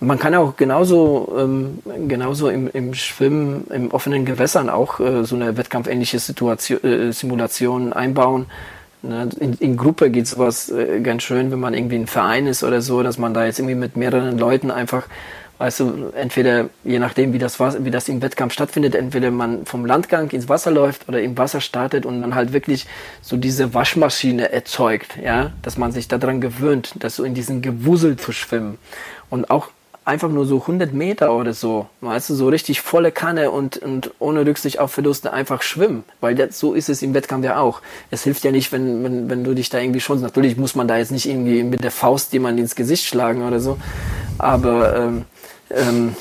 man 0.01 0.19
kann 0.19 0.35
auch 0.35 0.57
genauso, 0.57 1.35
ähm, 1.39 1.79
genauso 2.09 2.49
im, 2.49 2.69
im 2.73 2.93
Schwimmen, 2.95 3.67
im 3.71 3.91
offenen 3.93 4.25
Gewässern 4.25 4.69
auch 4.69 5.01
äh, 5.01 5.25
so 5.25 5.37
eine 5.37 5.57
wettkampfähnliche 5.57 6.19
Situation, 6.19 6.83
äh, 6.83 7.13
Simulation 7.13 7.93
einbauen 7.93 8.47
Ne? 9.03 9.29
In, 9.41 9.55
in 9.55 9.77
Gruppe 9.77 10.11
geht 10.11 10.27
sowas 10.27 10.71
äh, 10.71 11.01
ganz 11.01 11.23
schön, 11.23 11.51
wenn 11.51 11.61
man 11.61 11.75
irgendwie 11.75 11.97
ein 11.97 12.07
Verein 12.07 12.47
ist 12.47 12.63
oder 12.63 12.81
so, 12.81 13.03
dass 13.03 13.19
man 13.19 13.35
da 13.35 13.45
jetzt 13.45 13.59
irgendwie 13.59 13.75
mit 13.75 13.97
mehreren 13.97 14.39
Leuten 14.39 14.71
einfach, 14.71 15.07
weißt 15.59 15.81
du, 15.81 16.13
entweder, 16.15 16.69
je 16.85 16.99
nachdem, 16.99 17.33
wie 17.33 17.39
das, 17.39 17.59
wie 17.61 17.91
das 17.91 18.09
im 18.09 18.23
Wettkampf 18.23 18.53
stattfindet, 18.53 18.95
entweder 18.95 19.31
man 19.31 19.67
vom 19.67 19.85
Landgang 19.87 20.31
ins 20.31 20.49
Wasser 20.49 20.71
läuft 20.71 21.09
oder 21.09 21.21
im 21.21 21.37
Wasser 21.37 21.61
startet 21.61 22.07
und 22.07 22.23
dann 22.23 22.35
halt 22.35 22.53
wirklich 22.53 22.87
so 23.21 23.37
diese 23.37 23.75
Waschmaschine 23.75 24.53
erzeugt, 24.53 25.19
ja, 25.23 25.53
dass 25.63 25.77
man 25.77 25.93
sich 25.93 26.09
daran 26.09 26.41
gewöhnt, 26.41 26.95
dass 27.01 27.17
so 27.17 27.25
in 27.25 27.35
diesen 27.35 27.61
Gewusel 27.61 28.17
zu 28.17 28.33
schwimmen. 28.33 28.79
Und 29.31 29.51
auch 29.51 29.69
einfach 30.05 30.29
nur 30.29 30.47
so 30.47 30.61
100 30.61 30.93
Meter 30.93 31.35
oder 31.35 31.55
so, 31.55 31.87
weißt 32.01 32.31
du, 32.31 32.35
so 32.35 32.49
richtig 32.49 32.81
volle 32.81 33.13
Kanne 33.13 33.51
und, 33.51 33.79
und 33.79 34.11
ohne 34.19 34.45
Rücksicht 34.45 34.79
auf 34.81 34.93
Verluste 34.93 35.33
einfach 35.33 35.63
schwimmen, 35.63 36.05
weil 36.21 36.35
das, 36.35 36.59
so 36.59 36.75
ist 36.75 36.89
es 36.89 37.03
im 37.03 37.15
Wettkampf 37.15 37.45
ja 37.45 37.59
auch. 37.59 37.81
Es 38.11 38.25
hilft 38.25 38.45
ja 38.45 38.51
nicht, 38.51 38.73
wenn, 38.73 39.05
wenn, 39.05 39.31
wenn 39.31 39.45
du 39.45 39.55
dich 39.55 39.71
da 39.71 39.79
irgendwie 39.79 40.01
schonst. 40.01 40.23
Natürlich 40.23 40.57
muss 40.57 40.75
man 40.75 40.89
da 40.89 40.97
jetzt 40.99 41.13
nicht 41.13 41.29
irgendwie 41.29 41.63
mit 41.63 41.85
der 41.85 41.93
Faust 41.93 42.33
jemand 42.33 42.59
ins 42.59 42.75
Gesicht 42.75 43.05
schlagen 43.05 43.47
oder 43.47 43.61
so, 43.61 43.79
aber 44.39 44.97
ähm, 44.97 45.25
ähm, 45.71 46.17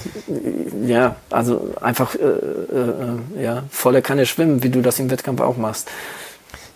ja, 0.86 1.15
also 1.29 1.73
einfach 1.82 2.15
äh, 2.15 2.19
äh, 2.19 3.43
ja, 3.43 3.63
volle 3.69 4.01
Kanne 4.01 4.25
schwimmen, 4.25 4.63
wie 4.63 4.69
du 4.69 4.82
das 4.82 4.99
im 4.99 5.09
Wettkampf 5.09 5.41
auch 5.41 5.57
machst. 5.57 5.89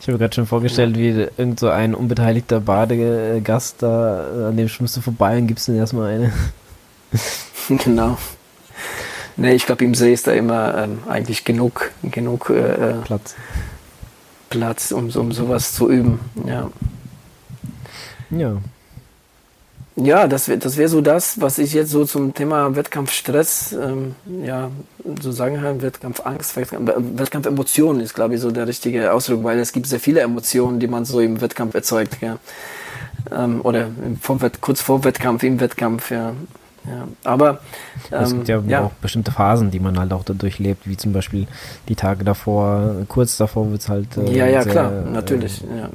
Ich 0.02 0.08
habe 0.08 0.14
mir 0.14 0.20
gerade 0.20 0.36
schon 0.36 0.46
vorgestellt, 0.46 0.98
wie 0.98 1.28
irgend 1.38 1.60
so 1.60 1.70
ein 1.70 1.96
unbeteiligter 1.96 2.60
Badegast 2.60 3.82
da, 3.82 4.50
an 4.50 4.58
dem 4.58 4.70
schwimmst 4.70 4.98
du 4.98 5.02
vorbei 5.02 5.38
und 5.38 5.48
gibst 5.48 5.68
ihm 5.68 5.78
erstmal 5.78 6.14
eine. 6.14 6.34
genau. 7.70 8.18
Nee, 9.38 9.54
ich 9.54 9.66
glaube, 9.66 9.84
im 9.84 9.96
See 9.96 10.14
ist 10.14 10.28
da 10.28 10.32
immer 10.32 10.78
ähm, 10.78 11.00
eigentlich 11.08 11.44
genug, 11.44 11.92
genug 12.04 12.50
äh, 12.50 12.92
äh, 12.92 12.94
Platz. 13.04 13.36
Platz, 14.50 14.92
um, 14.92 15.10
um 15.10 15.32
sowas 15.32 15.74
zu 15.74 15.90
üben. 15.90 16.20
Ja. 16.46 16.72
Ja. 18.30 18.58
Ja, 19.98 20.28
das 20.28 20.50
wäre 20.50 20.60
das 20.60 20.76
wär 20.76 20.90
so 20.90 21.00
das, 21.00 21.40
was 21.40 21.58
ich 21.58 21.74
jetzt 21.74 21.90
so 21.90 22.04
zum 22.04 22.34
Thema 22.34 22.76
Wettkampfstress, 22.76 23.72
ähm, 23.72 24.16
ja, 24.44 24.70
so 25.22 25.32
sagen 25.32 25.62
kann, 25.62 25.82
Wettkampfangst, 25.82 26.58
Wettkampf, 26.58 26.92
Wettkampfemotionen 26.98 28.02
ist, 28.02 28.14
glaube 28.14 28.36
ich, 28.36 28.42
so 28.42 28.52
der 28.52 28.68
richtige 28.68 29.14
Ausdruck, 29.14 29.46
weil 29.46 29.58
es 29.58 29.72
gibt 29.72 29.88
sehr 29.88 30.02
viele 30.02 30.20
Emotionen, 30.20 30.82
die 30.82 30.88
man 30.88 31.06
so 31.06 31.22
im 31.22 31.40
Wettkampf 31.40 31.76
erzeugt, 31.76 32.18
ja. 32.20 32.40
Ähm, 33.32 33.62
oder 33.64 33.88
vor, 34.22 34.38
kurz 34.60 34.82
vor 34.82 35.06
Wettkampf, 35.06 35.44
im 35.44 35.62
Wettkampf, 35.62 36.12
ja. 36.12 36.34
Ja, 36.90 37.08
aber 37.24 37.60
ähm, 38.12 38.24
es 38.24 38.34
gibt 38.34 38.48
ja, 38.48 38.62
ja, 38.68 38.82
auch 38.82 38.92
bestimmte 39.02 39.32
Phasen, 39.32 39.72
die 39.72 39.80
man 39.80 39.98
halt 39.98 40.14
auch 40.14 40.24
dadurch 40.24 40.60
lebt, 40.60 40.88
wie 40.88 40.98
zum 40.98 41.14
Beispiel 41.14 41.48
die 41.88 41.96
Tage 41.96 42.24
davor, 42.24 43.06
kurz 43.08 43.38
davor 43.38 43.72
wird 43.72 43.82
es 43.82 43.90
halt. 43.90 44.18
Äh, 44.18 44.38
ja, 44.38 44.46
ja, 44.48 44.62
sehr, 44.62 44.72
klar, 44.72 44.92
natürlich. 45.12 45.64
Äh, 45.64 45.80
ja 45.80 45.90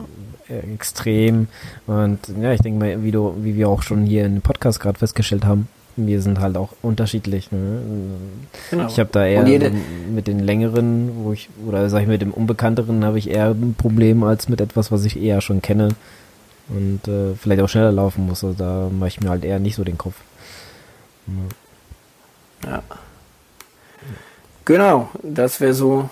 extrem. 0.75 1.47
Und 1.87 2.19
ja, 2.41 2.53
ich 2.53 2.61
denke 2.61 2.81
mal, 2.81 3.05
wie, 3.05 3.13
du, 3.13 3.35
wie 3.41 3.57
wir 3.57 3.69
auch 3.69 3.83
schon 3.83 4.03
hier 4.03 4.27
im 4.27 4.41
Podcast 4.41 4.81
gerade 4.81 4.99
festgestellt 4.99 5.45
haben, 5.45 5.69
wir 5.97 6.23
sind 6.23 6.41
halt 6.41 6.57
auch 6.57 6.71
unterschiedlich. 6.83 7.51
Ne? 7.53 7.81
Genau. 8.71 8.87
Ich 8.87 8.99
habe 8.99 9.11
da 9.13 9.27
eher 9.27 9.71
mit 10.13 10.27
den 10.27 10.41
längeren, 10.41 11.25
wo 11.25 11.33
ich, 11.33 11.49
oder 11.67 11.89
sag 11.89 12.03
ich 12.03 12.09
mit 12.09 12.23
dem 12.23 12.33
Unbekannteren 12.33 13.05
habe 13.05 13.19
ich 13.19 13.31
eher 13.31 13.51
ein 13.51 13.75
Problem 13.77 14.23
als 14.23 14.49
mit 14.49 14.61
etwas, 14.61 14.91
was 14.93 15.05
ich 15.05 15.21
eher 15.21 15.41
schon 15.41 15.63
kenne 15.63 15.91
und 16.69 17.09
äh, 17.09 17.35
vielleicht 17.35 17.61
auch 17.63 17.69
schneller 17.69 17.93
laufen 17.93 18.27
muss. 18.27 18.45
Also 18.45 18.57
da 18.57 18.89
mache 18.91 19.09
ich 19.09 19.21
mir 19.21 19.31
halt 19.31 19.45
eher 19.45 19.59
nicht 19.59 19.75
so 19.75 19.85
den 19.85 19.99
Kopf. 19.99 20.15
Ja. 22.65 22.71
ja. 22.71 22.83
Genau, 24.65 25.09
das 25.23 25.61
wäre 25.61 25.75
so 25.75 26.09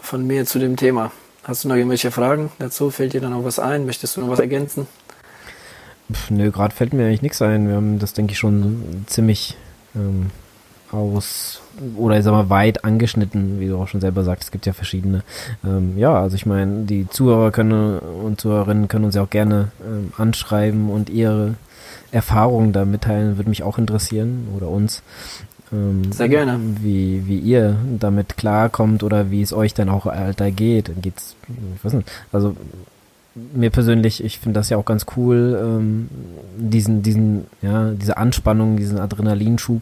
von 0.00 0.26
mir 0.26 0.46
zu 0.46 0.58
dem 0.58 0.76
Thema. 0.76 1.12
Hast 1.44 1.64
du 1.64 1.68
noch 1.68 1.76
irgendwelche 1.76 2.10
Fragen 2.10 2.52
dazu? 2.58 2.90
Fällt 2.90 3.14
dir 3.14 3.20
da 3.20 3.28
noch 3.28 3.44
was 3.44 3.58
ein? 3.58 3.84
Möchtest 3.84 4.16
du 4.16 4.20
noch 4.20 4.28
was 4.28 4.38
ergänzen? 4.38 4.86
Pff, 6.12 6.30
nö, 6.30 6.50
gerade 6.50 6.74
fällt 6.74 6.92
mir 6.92 7.06
eigentlich 7.06 7.22
nichts 7.22 7.42
ein. 7.42 7.68
Wir 7.68 7.74
haben 7.74 7.98
das, 7.98 8.12
denke 8.12 8.32
ich, 8.32 8.38
schon 8.38 9.04
ziemlich 9.06 9.56
ähm, 9.94 10.30
aus 10.92 11.60
oder 11.96 12.18
ich 12.18 12.24
sag 12.24 12.32
mal 12.32 12.50
weit 12.50 12.84
angeschnitten, 12.84 13.58
wie 13.58 13.68
du 13.68 13.78
auch 13.78 13.88
schon 13.88 14.00
selber 14.00 14.24
sagst. 14.24 14.44
Es 14.44 14.50
gibt 14.50 14.66
ja 14.66 14.72
verschiedene. 14.72 15.22
Ähm, 15.64 15.96
ja, 15.96 16.14
also 16.14 16.36
ich 16.36 16.46
meine, 16.46 16.84
die 16.84 17.08
Zuhörer 17.08 17.50
können 17.50 17.98
und 17.98 18.40
Zuhörerinnen 18.40 18.88
können 18.88 19.06
uns 19.06 19.14
ja 19.14 19.22
auch 19.22 19.30
gerne 19.30 19.72
ähm, 19.84 20.12
anschreiben 20.16 20.90
und 20.90 21.10
ihre 21.10 21.54
Erfahrungen 22.12 22.72
da 22.72 22.84
mitteilen, 22.84 23.36
würde 23.36 23.50
mich 23.50 23.62
auch 23.62 23.78
interessieren 23.78 24.48
oder 24.56 24.68
uns. 24.68 25.02
Ähm, 25.72 26.12
Sehr 26.12 26.28
gerne. 26.28 26.60
Wie, 26.80 27.26
wie 27.26 27.38
ihr 27.38 27.76
damit 27.98 28.36
klarkommt 28.36 29.02
oder 29.02 29.30
wie 29.30 29.42
es 29.42 29.52
euch 29.52 29.74
dann 29.74 29.88
auch 29.88 30.06
Alter 30.06 30.50
geht. 30.50 30.90
Geht's, 31.00 31.34
ich 31.76 31.84
weiß 31.84 31.94
nicht, 31.94 32.10
also 32.32 32.54
mir 33.34 33.70
persönlich, 33.70 34.22
ich 34.22 34.38
finde 34.38 34.60
das 34.60 34.68
ja 34.68 34.76
auch 34.76 34.84
ganz 34.84 35.06
cool, 35.16 35.58
ähm, 35.58 36.08
diesen, 36.58 37.02
diesen, 37.02 37.46
ja, 37.62 37.90
diese 37.92 38.18
Anspannung, 38.18 38.76
diesen 38.76 38.98
Adrenalinschub. 38.98 39.80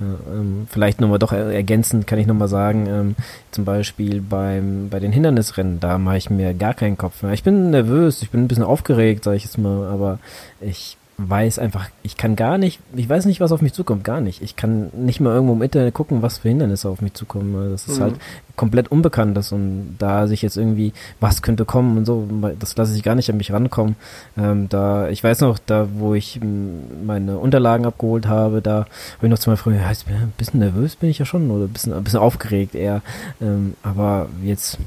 Äh, 0.00 0.04
ähm, 0.32 0.68
vielleicht 0.70 1.00
nochmal 1.00 1.18
doch 1.18 1.32
ergänzend 1.32 2.06
kann 2.06 2.20
ich 2.20 2.28
nochmal 2.28 2.46
sagen, 2.46 2.86
ähm, 2.86 3.16
zum 3.50 3.64
Beispiel 3.64 4.20
beim, 4.20 4.88
bei 4.88 5.00
den 5.00 5.10
Hindernisrennen, 5.10 5.80
da 5.80 5.98
mache 5.98 6.18
ich 6.18 6.30
mir 6.30 6.54
gar 6.54 6.74
keinen 6.74 6.96
Kopf 6.96 7.24
mehr. 7.24 7.32
Ich 7.32 7.42
bin 7.42 7.70
nervös, 7.70 8.22
ich 8.22 8.30
bin 8.30 8.44
ein 8.44 8.48
bisschen 8.48 8.64
aufgeregt, 8.64 9.24
sage 9.24 9.36
ich 9.36 9.44
jetzt 9.44 9.58
mal, 9.58 9.88
aber 9.88 10.20
ich 10.60 10.96
weiß 11.18 11.58
einfach, 11.58 11.88
ich 12.02 12.16
kann 12.16 12.36
gar 12.36 12.58
nicht, 12.58 12.80
ich 12.94 13.08
weiß 13.08 13.26
nicht, 13.26 13.40
was 13.40 13.52
auf 13.52 13.62
mich 13.62 13.72
zukommt, 13.72 14.02
gar 14.02 14.20
nicht. 14.20 14.42
Ich 14.42 14.56
kann 14.56 14.90
nicht 14.94 15.20
mal 15.20 15.34
irgendwo 15.34 15.54
im 15.54 15.62
Internet 15.62 15.94
gucken, 15.94 16.22
was 16.22 16.38
für 16.38 16.48
Hindernisse 16.48 16.88
auf 16.88 17.00
mich 17.00 17.14
zukommen. 17.14 17.70
Das 17.70 17.86
ist 17.86 17.98
mhm. 17.98 18.02
halt 18.02 18.14
komplett 18.56 18.90
Unbekanntes 18.90 19.52
und 19.52 19.96
da 19.98 20.26
sich 20.26 20.42
jetzt 20.42 20.56
irgendwie, 20.56 20.92
was 21.20 21.42
könnte 21.42 21.64
kommen 21.64 21.98
und 21.98 22.06
so, 22.06 22.28
das 22.58 22.76
lasse 22.76 22.96
ich 22.96 23.02
gar 23.02 23.14
nicht 23.14 23.30
an 23.30 23.36
mich 23.36 23.52
rankommen. 23.52 23.96
Ähm, 24.36 24.68
da, 24.68 25.08
ich 25.08 25.22
weiß 25.22 25.40
noch, 25.40 25.58
da, 25.58 25.88
wo 25.94 26.14
ich 26.14 26.40
meine 27.04 27.38
Unterlagen 27.38 27.86
abgeholt 27.86 28.26
habe, 28.26 28.62
da 28.62 28.78
habe 28.78 28.86
ich 29.22 29.30
noch 29.30 29.38
zweimal 29.38 29.56
früher, 29.58 29.76
ja, 29.76 29.88
ein 29.88 30.32
bisschen 30.36 30.60
nervös 30.60 30.96
bin 30.96 31.10
ich 31.10 31.18
ja 31.18 31.24
schon 31.24 31.50
oder 31.50 31.64
ein 31.64 31.72
bisschen, 31.72 31.92
ein 31.92 32.04
bisschen 32.04 32.20
aufgeregt 32.20 32.74
eher. 32.74 33.02
Ähm, 33.40 33.74
aber 33.82 34.28
jetzt 34.42 34.78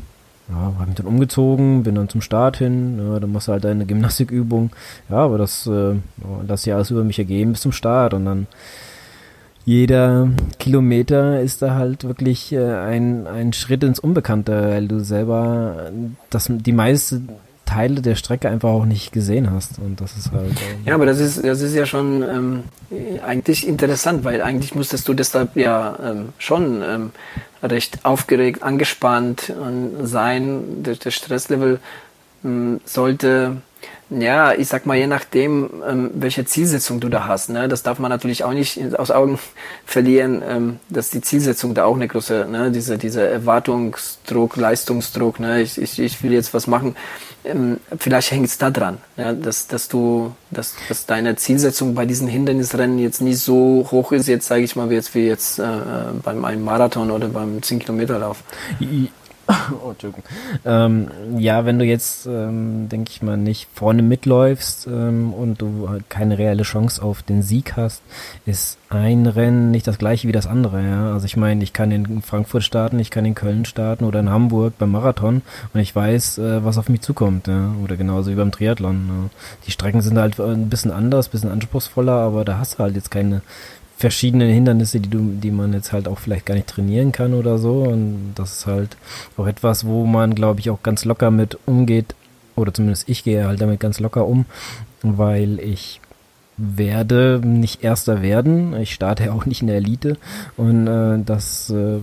ja, 0.49 0.55
habe 0.55 0.85
mich 0.85 0.95
dann 0.95 1.07
umgezogen, 1.07 1.83
bin 1.83 1.95
dann 1.95 2.09
zum 2.09 2.21
Start 2.21 2.57
hin, 2.57 2.99
ja, 2.99 3.19
dann 3.19 3.31
machst 3.31 3.47
du 3.47 3.53
halt 3.53 3.63
deine 3.63 3.85
Gymnastikübung. 3.85 4.71
Ja, 5.09 5.17
aber 5.17 5.37
das 5.37 5.65
äh, 5.67 5.95
lass 6.47 6.65
ja 6.65 6.75
alles 6.75 6.91
über 6.91 7.03
mich 7.03 7.19
ergeben 7.19 7.53
bis 7.53 7.61
zum 7.61 7.71
Start 7.71 8.13
und 8.13 8.25
dann 8.25 8.47
jeder 9.65 10.29
Kilometer 10.59 11.41
ist 11.41 11.63
da 11.63 11.73
halt 11.73 12.03
wirklich 12.03 12.51
äh, 12.53 12.75
ein, 12.75 13.25
ein 13.25 13.51
Schritt 13.51 13.83
ins 13.83 13.99
Unbekannte, 13.99 14.69
weil 14.69 14.87
du 14.87 14.99
selber 14.99 15.91
das, 16.29 16.51
die 16.51 16.71
meiste 16.71 17.23
Teile 17.75 18.01
der 18.01 18.15
Strecke 18.15 18.49
einfach 18.49 18.69
auch 18.69 18.85
nicht 18.85 19.11
gesehen 19.11 19.51
hast. 19.51 19.79
Und 19.79 19.99
das 19.99 20.15
ist 20.15 20.31
halt. 20.31 20.51
Ähm 20.51 20.85
ja, 20.85 20.95
aber 20.95 21.05
das 21.05 21.19
ist, 21.19 21.43
das 21.43 21.59
ist 21.61 21.75
ja 21.75 21.85
schon 21.85 22.23
ähm, 22.23 22.63
eigentlich 23.25 23.67
interessant, 23.67 24.23
weil 24.23 24.41
eigentlich 24.41 24.73
musstest 24.75 25.07
du 25.09 25.13
deshalb 25.13 25.57
ja 25.57 25.97
ähm, 26.01 26.29
schon 26.37 26.81
ähm, 26.81 27.11
recht 27.61 28.05
aufgeregt, 28.05 28.63
angespannt 28.63 29.53
sein. 30.03 30.83
Der, 30.83 30.95
der 30.95 31.11
Stresslevel 31.11 31.79
ähm, 32.45 32.79
sollte 32.85 33.57
ja, 34.09 34.53
ich 34.53 34.67
sag 34.67 34.85
mal, 34.85 34.95
je 34.95 35.07
nachdem, 35.07 35.69
ähm, 35.87 36.11
welche 36.13 36.45
Zielsetzung 36.45 36.99
du 36.99 37.09
da 37.09 37.27
hast, 37.27 37.49
ne, 37.49 37.67
das 37.67 37.81
darf 37.81 37.97
man 37.97 38.11
natürlich 38.11 38.43
auch 38.43 38.53
nicht 38.53 38.95
aus 38.99 39.09
Augen 39.09 39.39
verlieren, 39.85 40.43
ähm, 40.47 40.79
dass 40.89 41.09
die 41.09 41.21
Zielsetzung 41.21 41.73
da 41.73 41.85
auch 41.85 41.95
eine 41.95 42.07
große, 42.07 42.47
ne, 42.49 42.71
diese, 42.71 42.97
dieser 42.97 43.27
Erwartungsdruck, 43.27 44.57
Leistungsdruck, 44.57 45.39
ne, 45.39 45.61
ich, 45.61 45.81
ich, 45.81 45.99
ich 45.99 46.23
will 46.23 46.33
jetzt 46.33 46.53
was 46.53 46.67
machen, 46.67 46.95
ähm, 47.43 47.79
vielleicht 47.97 48.31
hängt 48.31 48.45
es 48.45 48.59
da 48.59 48.69
dran, 48.69 48.99
ja, 49.17 49.33
dass, 49.33 49.67
dass 49.67 49.87
du, 49.87 50.35
dass, 50.51 50.75
dass 50.87 51.07
deine 51.07 51.35
Zielsetzung 51.35 51.95
bei 51.95 52.05
diesen 52.05 52.27
Hindernisrennen 52.27 52.99
jetzt 52.99 53.21
nicht 53.21 53.39
so 53.39 53.87
hoch 53.89 54.11
ist, 54.11 54.27
jetzt 54.27 54.47
sage 54.47 54.63
ich 54.63 54.75
mal, 54.75 54.89
wie 54.89 54.95
jetzt, 54.95 55.15
wie 55.15 55.25
jetzt 55.25 55.57
äh, 55.57 55.63
beim 56.23 56.45
einem 56.45 56.63
Marathon 56.63 57.09
oder 57.09 57.27
beim 57.27 57.57
10-Kilometer-Lauf. 57.57 58.43
oh, 59.83 59.93
ähm, 60.65 61.07
ja, 61.37 61.65
wenn 61.65 61.77
du 61.77 61.85
jetzt, 61.85 62.25
ähm, 62.25 62.89
denke 62.89 63.11
ich 63.11 63.21
mal, 63.21 63.37
nicht 63.37 63.67
vorne 63.73 64.01
mitläufst 64.01 64.87
ähm, 64.87 65.33
und 65.33 65.61
du 65.61 65.87
halt 65.89 66.09
keine 66.09 66.39
reelle 66.39 66.63
Chance 66.63 67.01
auf 67.03 67.21
den 67.21 67.43
Sieg 67.43 67.77
hast, 67.77 68.01
ist 68.45 68.79
ein 68.89 69.27
Rennen 69.27 69.69
nicht 69.71 69.85
das 69.87 69.99
gleiche 69.99 70.27
wie 70.27 70.31
das 70.31 70.47
andere. 70.47 70.83
Ja? 70.83 71.13
Also 71.13 71.25
ich 71.25 71.37
meine, 71.37 71.63
ich 71.63 71.73
kann 71.73 71.91
in 71.91 72.23
Frankfurt 72.23 72.63
starten, 72.63 72.99
ich 72.99 73.11
kann 73.11 73.25
in 73.25 73.35
Köln 73.35 73.65
starten 73.65 74.05
oder 74.05 74.19
in 74.19 74.31
Hamburg 74.31 74.73
beim 74.79 74.91
Marathon 74.91 75.43
und 75.73 75.79
ich 75.79 75.95
weiß, 75.95 76.39
äh, 76.39 76.65
was 76.65 76.79
auf 76.79 76.89
mich 76.89 77.01
zukommt. 77.01 77.47
Ja? 77.47 77.71
Oder 77.83 77.97
genauso 77.97 78.31
wie 78.31 78.35
beim 78.35 78.51
Triathlon. 78.51 79.07
Ja? 79.07 79.29
Die 79.67 79.71
Strecken 79.71 80.01
sind 80.01 80.17
halt 80.17 80.39
ein 80.39 80.69
bisschen 80.69 80.91
anders, 80.91 81.27
ein 81.27 81.31
bisschen 81.31 81.51
anspruchsvoller, 81.51 82.13
aber 82.13 82.45
da 82.45 82.57
hast 82.57 82.75
du 82.75 82.79
halt 82.79 82.95
jetzt 82.95 83.11
keine 83.11 83.41
verschiedene 83.97 84.45
Hindernisse, 84.45 84.99
die 84.99 85.09
du, 85.09 85.31
die 85.41 85.51
man 85.51 85.73
jetzt 85.73 85.93
halt 85.93 86.07
auch 86.07 86.19
vielleicht 86.19 86.45
gar 86.45 86.55
nicht 86.55 86.67
trainieren 86.67 87.11
kann 87.11 87.33
oder 87.33 87.57
so. 87.57 87.83
Und 87.83 88.33
das 88.35 88.59
ist 88.59 88.65
halt 88.65 88.97
auch 89.37 89.47
etwas, 89.47 89.85
wo 89.85 90.05
man, 90.05 90.35
glaube 90.35 90.59
ich, 90.59 90.69
auch 90.69 90.83
ganz 90.83 91.05
locker 91.05 91.31
mit 91.31 91.57
umgeht. 91.65 92.15
Oder 92.55 92.73
zumindest 92.73 93.09
ich 93.09 93.23
gehe 93.23 93.45
halt 93.45 93.61
damit 93.61 93.79
ganz 93.79 93.99
locker 93.99 94.25
um, 94.25 94.45
weil 95.01 95.59
ich 95.59 96.01
werde 96.57 97.41
nicht 97.43 97.83
Erster 97.83 98.21
werden. 98.21 98.75
Ich 98.77 98.93
starte 98.93 99.25
ja 99.25 99.33
auch 99.33 99.45
nicht 99.45 99.61
in 99.61 99.67
der 99.67 99.77
Elite. 99.77 100.17
Und 100.57 100.87
äh, 100.87 101.19
das, 101.25 101.69
äh, 101.69 101.99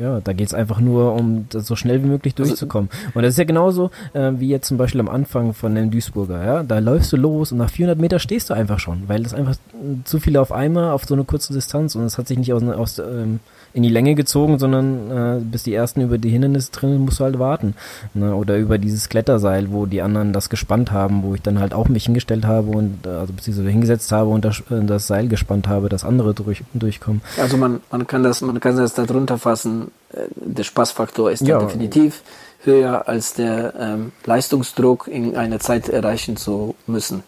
ja, 0.00 0.20
da 0.20 0.32
geht's 0.32 0.54
einfach 0.54 0.80
nur 0.80 1.14
um 1.14 1.46
so 1.50 1.76
schnell 1.76 2.02
wie 2.02 2.08
möglich 2.08 2.34
also 2.36 2.50
durchzukommen. 2.50 2.90
Und 3.14 3.22
das 3.22 3.30
ist 3.32 3.38
ja 3.38 3.44
genauso 3.44 3.90
äh, 4.12 4.32
wie 4.36 4.48
jetzt 4.48 4.68
zum 4.68 4.76
Beispiel 4.76 5.00
am 5.00 5.08
Anfang 5.08 5.54
von 5.54 5.74
dem 5.74 5.90
Duisburger. 5.90 6.44
Ja? 6.44 6.62
Da 6.62 6.78
läufst 6.78 7.12
du 7.12 7.16
los 7.16 7.52
und 7.52 7.58
nach 7.58 7.70
400 7.70 7.98
Meter 7.98 8.18
stehst 8.18 8.50
du 8.50 8.54
einfach 8.54 8.78
schon, 8.78 9.04
weil 9.06 9.22
das 9.22 9.34
einfach 9.34 9.56
zu 10.04 10.20
viele 10.20 10.40
auf 10.40 10.52
einmal 10.52 10.90
auf 10.90 11.04
so 11.04 11.14
eine 11.14 11.24
kurze 11.24 11.52
Distanz 11.52 11.94
und 11.94 12.04
es 12.04 12.18
hat 12.18 12.28
sich 12.28 12.38
nicht 12.38 12.52
aus, 12.52 12.62
aus 12.62 12.98
ähm, 12.98 13.40
in 13.74 13.82
die 13.82 13.88
Länge 13.88 14.14
gezogen, 14.14 14.58
sondern 14.60 15.10
äh, 15.10 15.40
bis 15.40 15.64
die 15.64 15.74
ersten 15.74 16.00
über 16.00 16.16
die 16.16 16.30
Hindernisse 16.30 16.70
drin 16.70 16.98
musst 16.98 17.18
du 17.18 17.24
halt 17.24 17.40
warten. 17.40 17.74
Ne? 18.14 18.34
Oder 18.34 18.56
über 18.56 18.78
dieses 18.78 19.08
Kletterseil, 19.08 19.72
wo 19.72 19.84
die 19.84 20.00
anderen 20.00 20.32
das 20.32 20.48
gespannt 20.48 20.92
haben, 20.92 21.24
wo 21.24 21.34
ich 21.34 21.42
dann 21.42 21.58
halt 21.58 21.74
auch 21.74 21.88
mich 21.88 22.04
hingestellt 22.04 22.46
habe 22.46 22.70
und 22.70 23.04
äh, 23.04 23.08
also 23.10 23.32
beziehungsweise 23.32 23.68
hingesetzt 23.68 24.12
habe 24.12 24.30
und 24.30 24.44
das, 24.44 24.60
äh, 24.70 24.84
das 24.84 25.08
Seil 25.08 25.26
gespannt 25.26 25.66
habe, 25.66 25.88
dass 25.88 26.04
andere 26.04 26.34
durch, 26.34 26.62
durchkommen. 26.72 27.20
Also 27.36 27.56
man, 27.56 27.80
man 27.90 28.06
kann 28.06 28.22
das, 28.22 28.40
man 28.42 28.60
kann 28.60 28.76
das 28.76 28.94
da 28.94 29.06
drunter 29.06 29.38
fassen. 29.38 29.90
Äh, 30.12 30.28
der 30.36 30.62
Spaßfaktor 30.62 31.32
ist 31.32 31.42
ja. 31.42 31.58
definitiv 31.58 32.22
höher 32.62 33.08
als 33.08 33.34
der 33.34 33.74
ähm, 33.78 34.12
Leistungsdruck 34.24 35.08
in 35.08 35.36
einer 35.36 35.58
Zeit 35.58 35.88
erreichen 35.88 36.36
zu 36.36 36.76
müssen 36.86 37.24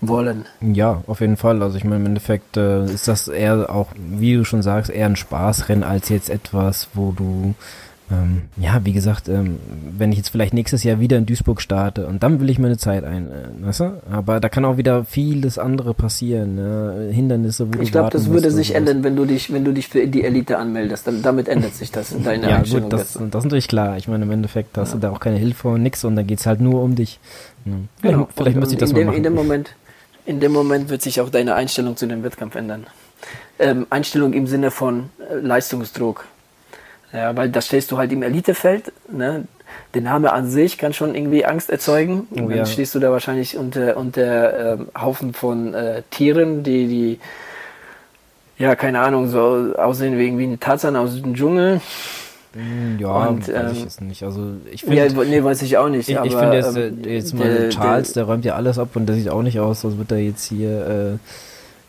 wollen. 0.00 0.46
Ja, 0.60 1.02
auf 1.06 1.20
jeden 1.20 1.36
Fall. 1.36 1.62
Also 1.62 1.76
ich 1.76 1.84
meine, 1.84 1.96
im 1.96 2.06
Endeffekt 2.06 2.56
äh, 2.56 2.84
ist 2.84 3.08
das 3.08 3.28
eher 3.28 3.70
auch, 3.74 3.88
wie 3.96 4.34
du 4.34 4.44
schon 4.44 4.62
sagst, 4.62 4.90
eher 4.90 5.06
ein 5.06 5.16
Spaßrennen 5.16 5.84
als 5.84 6.08
jetzt 6.08 6.30
etwas, 6.30 6.88
wo 6.94 7.12
du 7.12 7.54
ähm, 8.10 8.42
ja, 8.56 8.80
wie 8.84 8.92
gesagt, 8.92 9.28
ähm, 9.28 9.58
wenn 9.96 10.10
ich 10.10 10.18
jetzt 10.18 10.30
vielleicht 10.30 10.52
nächstes 10.52 10.82
Jahr 10.82 10.98
wieder 10.98 11.16
in 11.16 11.26
Duisburg 11.26 11.60
starte 11.60 12.06
und 12.06 12.22
dann 12.22 12.40
will 12.40 12.50
ich 12.50 12.58
meine 12.58 12.76
Zeit 12.76 13.04
ein, 13.04 13.28
äh, 13.30 13.66
weißt 13.66 13.80
du? 13.80 14.02
Aber 14.10 14.40
da 14.40 14.48
kann 14.48 14.64
auch 14.64 14.76
wieder 14.76 15.04
vieles 15.04 15.58
andere 15.58 15.94
passieren, 15.94 16.56
ne? 16.56 17.10
Hindernisse, 17.12 17.72
wo 17.72 17.80
Ich 17.80 17.92
glaube, 17.92 18.10
das 18.10 18.28
würde 18.28 18.50
sich 18.50 18.74
ändern, 18.74 19.04
wenn 19.04 19.14
du 19.14 19.26
dich, 19.26 19.52
wenn 19.52 19.64
du 19.64 19.72
dich 19.72 19.88
für 19.88 20.06
die 20.08 20.24
Elite 20.24 20.58
anmeldest. 20.58 21.06
Dann, 21.06 21.22
damit 21.22 21.48
ändert 21.48 21.74
sich 21.74 21.92
das 21.92 22.10
in 22.10 22.24
deiner 22.24 22.50
ja. 22.50 22.62
Gut, 22.62 22.92
das, 22.92 23.12
das 23.12 23.16
ist 23.16 23.44
natürlich 23.44 23.68
klar. 23.68 23.96
Ich 23.96 24.08
meine, 24.08 24.24
im 24.24 24.30
Endeffekt 24.30 24.76
hast 24.76 24.90
ja. 24.90 24.94
du 24.96 25.00
da 25.00 25.10
auch 25.10 25.20
keine 25.20 25.36
Hilfe 25.36 25.68
und 25.68 25.82
nix 25.82 26.04
und 26.04 26.16
dann 26.16 26.26
geht's 26.26 26.46
halt 26.46 26.60
nur 26.60 26.82
um 26.82 26.96
dich. 26.96 27.20
Ja. 27.64 27.72
Genau. 27.72 27.84
Vielleicht, 28.02 28.32
vielleicht 28.34 28.56
müsste 28.56 28.74
ich 28.74 28.80
das 28.80 28.92
mal 28.92 28.98
dem, 28.98 29.06
machen. 29.06 29.16
In 29.18 29.22
dem 29.22 29.34
Moment, 29.34 29.76
in 30.26 30.40
dem 30.40 30.52
Moment 30.52 30.88
wird 30.88 31.02
sich 31.02 31.20
auch 31.20 31.30
deine 31.30 31.54
Einstellung 31.54 31.96
zu 31.96 32.06
dem 32.06 32.22
Wettkampf 32.22 32.54
ändern. 32.54 32.86
Ähm, 33.58 33.86
Einstellung 33.90 34.32
im 34.32 34.46
Sinne 34.46 34.70
von 34.70 35.10
äh, 35.30 35.34
Leistungsdruck. 35.34 36.24
Ja, 37.12 37.36
weil 37.36 37.50
da 37.50 37.60
stehst 37.60 37.90
du 37.90 37.98
halt 37.98 38.12
im 38.12 38.22
Elitefeld. 38.22 38.92
Ne? 39.10 39.44
Der 39.94 40.02
Name 40.02 40.32
an 40.32 40.48
sich 40.48 40.78
kann 40.78 40.92
schon 40.92 41.14
irgendwie 41.14 41.44
Angst 41.44 41.70
erzeugen. 41.70 42.28
Oh, 42.32 42.36
dann 42.36 42.50
ja. 42.50 42.66
stehst 42.66 42.94
du 42.94 43.00
da 43.00 43.10
wahrscheinlich 43.10 43.56
unter, 43.56 43.96
unter 43.96 44.74
ähm, 44.74 44.88
Haufen 44.98 45.34
von 45.34 45.74
äh, 45.74 46.02
Tieren, 46.10 46.62
die, 46.62 46.86
die, 46.86 47.20
ja, 48.58 48.76
keine 48.76 49.00
Ahnung, 49.00 49.28
so 49.28 49.74
aussehen 49.76 50.18
wie 50.18 50.26
irgendwie 50.26 50.46
ein 50.46 50.60
Tarzan 50.60 50.96
aus 50.96 51.20
dem 51.20 51.34
Dschungel. 51.34 51.80
Hm, 52.52 52.98
ja, 52.98 53.28
und, 53.28 53.46
weiß 53.46 53.48
ähm, 53.48 53.72
ich 53.72 53.82
jetzt 53.82 54.00
nicht. 54.00 54.22
Also 54.24 54.54
ich 54.72 54.80
finde, 54.82 54.96
ja, 54.96 55.24
nee, 55.24 55.42
weiß 55.42 55.62
ich 55.62 55.76
auch 55.76 55.88
nicht. 55.88 56.08
Ich, 56.08 56.16
ich 56.16 56.34
finde 56.34 56.56
jetzt, 56.56 56.76
ähm, 56.76 56.98
jetzt 57.04 57.34
mal 57.34 57.48
der, 57.48 57.70
Charles, 57.70 58.12
der, 58.12 58.24
der, 58.24 58.32
räumt 58.32 58.44
ja 58.44 58.54
alles 58.54 58.78
ab 58.78 58.88
und 58.94 59.06
der 59.06 59.16
sieht 59.16 59.28
auch 59.28 59.42
nicht 59.42 59.60
aus, 59.60 59.84
als 59.84 59.96
würde 59.96 60.16
er 60.16 60.22
jetzt 60.22 60.44
hier, 60.44 61.18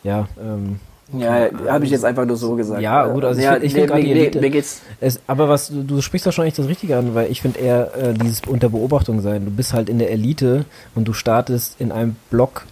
äh, 0.04 0.06
ja, 0.06 0.28
ähm, 0.40 0.78
ja, 1.18 1.48
habe 1.68 1.84
ich 1.84 1.90
jetzt 1.90 2.04
einfach 2.04 2.24
nur 2.24 2.36
so 2.36 2.54
gesagt. 2.54 2.80
Ja, 2.80 3.06
gut, 3.06 3.24
also 3.24 3.40
ja, 3.40 3.56
ich, 3.58 3.74
finde 3.74 3.94
nee, 3.96 4.30
nee, 4.32 4.40
mir 4.40 4.50
geht's. 4.50 4.80
Es, 5.00 5.20
aber 5.26 5.48
was 5.48 5.68
du, 5.68 5.82
du 5.82 6.00
sprichst 6.00 6.26
doch 6.26 6.32
schon 6.32 6.46
echt 6.46 6.58
das 6.58 6.68
Richtige 6.68 6.96
an, 6.96 7.14
weil 7.14 7.30
ich 7.30 7.42
finde 7.42 7.58
eher 7.58 7.94
äh, 7.94 8.14
dieses 8.14 8.42
unter 8.46 8.70
Beobachtung 8.70 9.20
sein. 9.20 9.44
Du 9.44 9.50
bist 9.50 9.74
halt 9.74 9.90
in 9.90 9.98
der 9.98 10.10
Elite 10.10 10.64
und 10.94 11.06
du 11.06 11.12
startest 11.12 11.80
in 11.80 11.92
einem 11.92 12.16
Block 12.30 12.64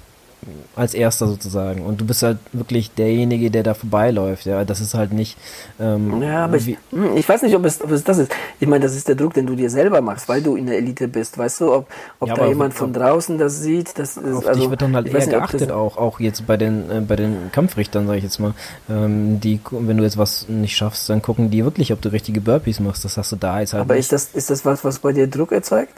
als 0.74 0.94
erster 0.94 1.26
sozusagen. 1.26 1.82
Und 1.82 2.00
du 2.00 2.06
bist 2.06 2.22
halt 2.22 2.38
wirklich 2.52 2.90
derjenige, 2.92 3.50
der 3.50 3.62
da 3.62 3.74
vorbeiläuft. 3.74 4.46
Ja, 4.46 4.64
das 4.64 4.80
ist 4.80 4.94
halt 4.94 5.12
nicht. 5.12 5.36
Ähm, 5.78 6.22
ja, 6.22 6.44
aber 6.44 6.56
ich, 6.56 6.78
hm, 6.90 7.16
ich, 7.16 7.28
weiß 7.28 7.42
nicht, 7.42 7.54
ob 7.54 7.64
es, 7.64 7.82
ob 7.82 7.90
es 7.90 8.04
das 8.04 8.18
ist. 8.18 8.32
Ich 8.58 8.66
meine, 8.66 8.82
das 8.82 8.96
ist 8.96 9.08
der 9.08 9.16
Druck, 9.16 9.34
den 9.34 9.46
du 9.46 9.54
dir 9.54 9.68
selber 9.68 10.00
machst, 10.00 10.28
weil 10.28 10.42
du 10.42 10.56
in 10.56 10.66
der 10.66 10.78
Elite 10.78 11.08
bist. 11.08 11.36
Weißt 11.36 11.60
du, 11.60 11.72
ob, 11.72 11.88
ob 12.20 12.28
ja, 12.28 12.34
da 12.34 12.46
jemand 12.46 12.72
von 12.72 12.92
draußen 12.92 13.36
das 13.36 13.60
sieht? 13.60 13.98
Das 13.98 14.16
ist, 14.16 14.34
auf 14.34 14.46
also, 14.46 14.60
dich 14.60 14.70
wird 14.70 14.82
dann 14.82 14.94
halt 14.94 15.08
eher 15.08 15.14
nicht, 15.14 15.30
geachtet 15.30 15.70
auch, 15.70 15.96
auch 15.98 16.20
jetzt 16.20 16.46
bei 16.46 16.56
den 16.56 16.90
äh, 16.90 17.00
bei 17.00 17.16
den 17.16 17.50
Kampfrichtern, 17.52 18.06
sage 18.06 18.18
ich 18.18 18.24
jetzt 18.24 18.38
mal. 18.38 18.54
Ähm, 18.88 19.40
die, 19.40 19.60
wenn 19.70 19.98
du 19.98 20.04
jetzt 20.04 20.16
was 20.16 20.48
nicht 20.48 20.76
schaffst, 20.76 21.08
dann 21.10 21.20
gucken 21.20 21.50
die 21.50 21.64
wirklich, 21.64 21.92
ob 21.92 22.00
du 22.00 22.10
richtige 22.10 22.40
Burpees 22.40 22.80
machst. 22.80 23.04
Das 23.04 23.16
hast 23.16 23.30
du 23.32 23.36
da 23.36 23.60
jetzt 23.60 23.74
halt. 23.74 23.82
Aber 23.82 23.94
nicht. 23.94 24.04
ist 24.04 24.12
das 24.12 24.30
ist 24.32 24.50
das 24.50 24.64
was, 24.64 24.84
was 24.84 25.00
bei 25.00 25.12
dir 25.12 25.26
Druck 25.26 25.52
erzeugt? 25.52 25.92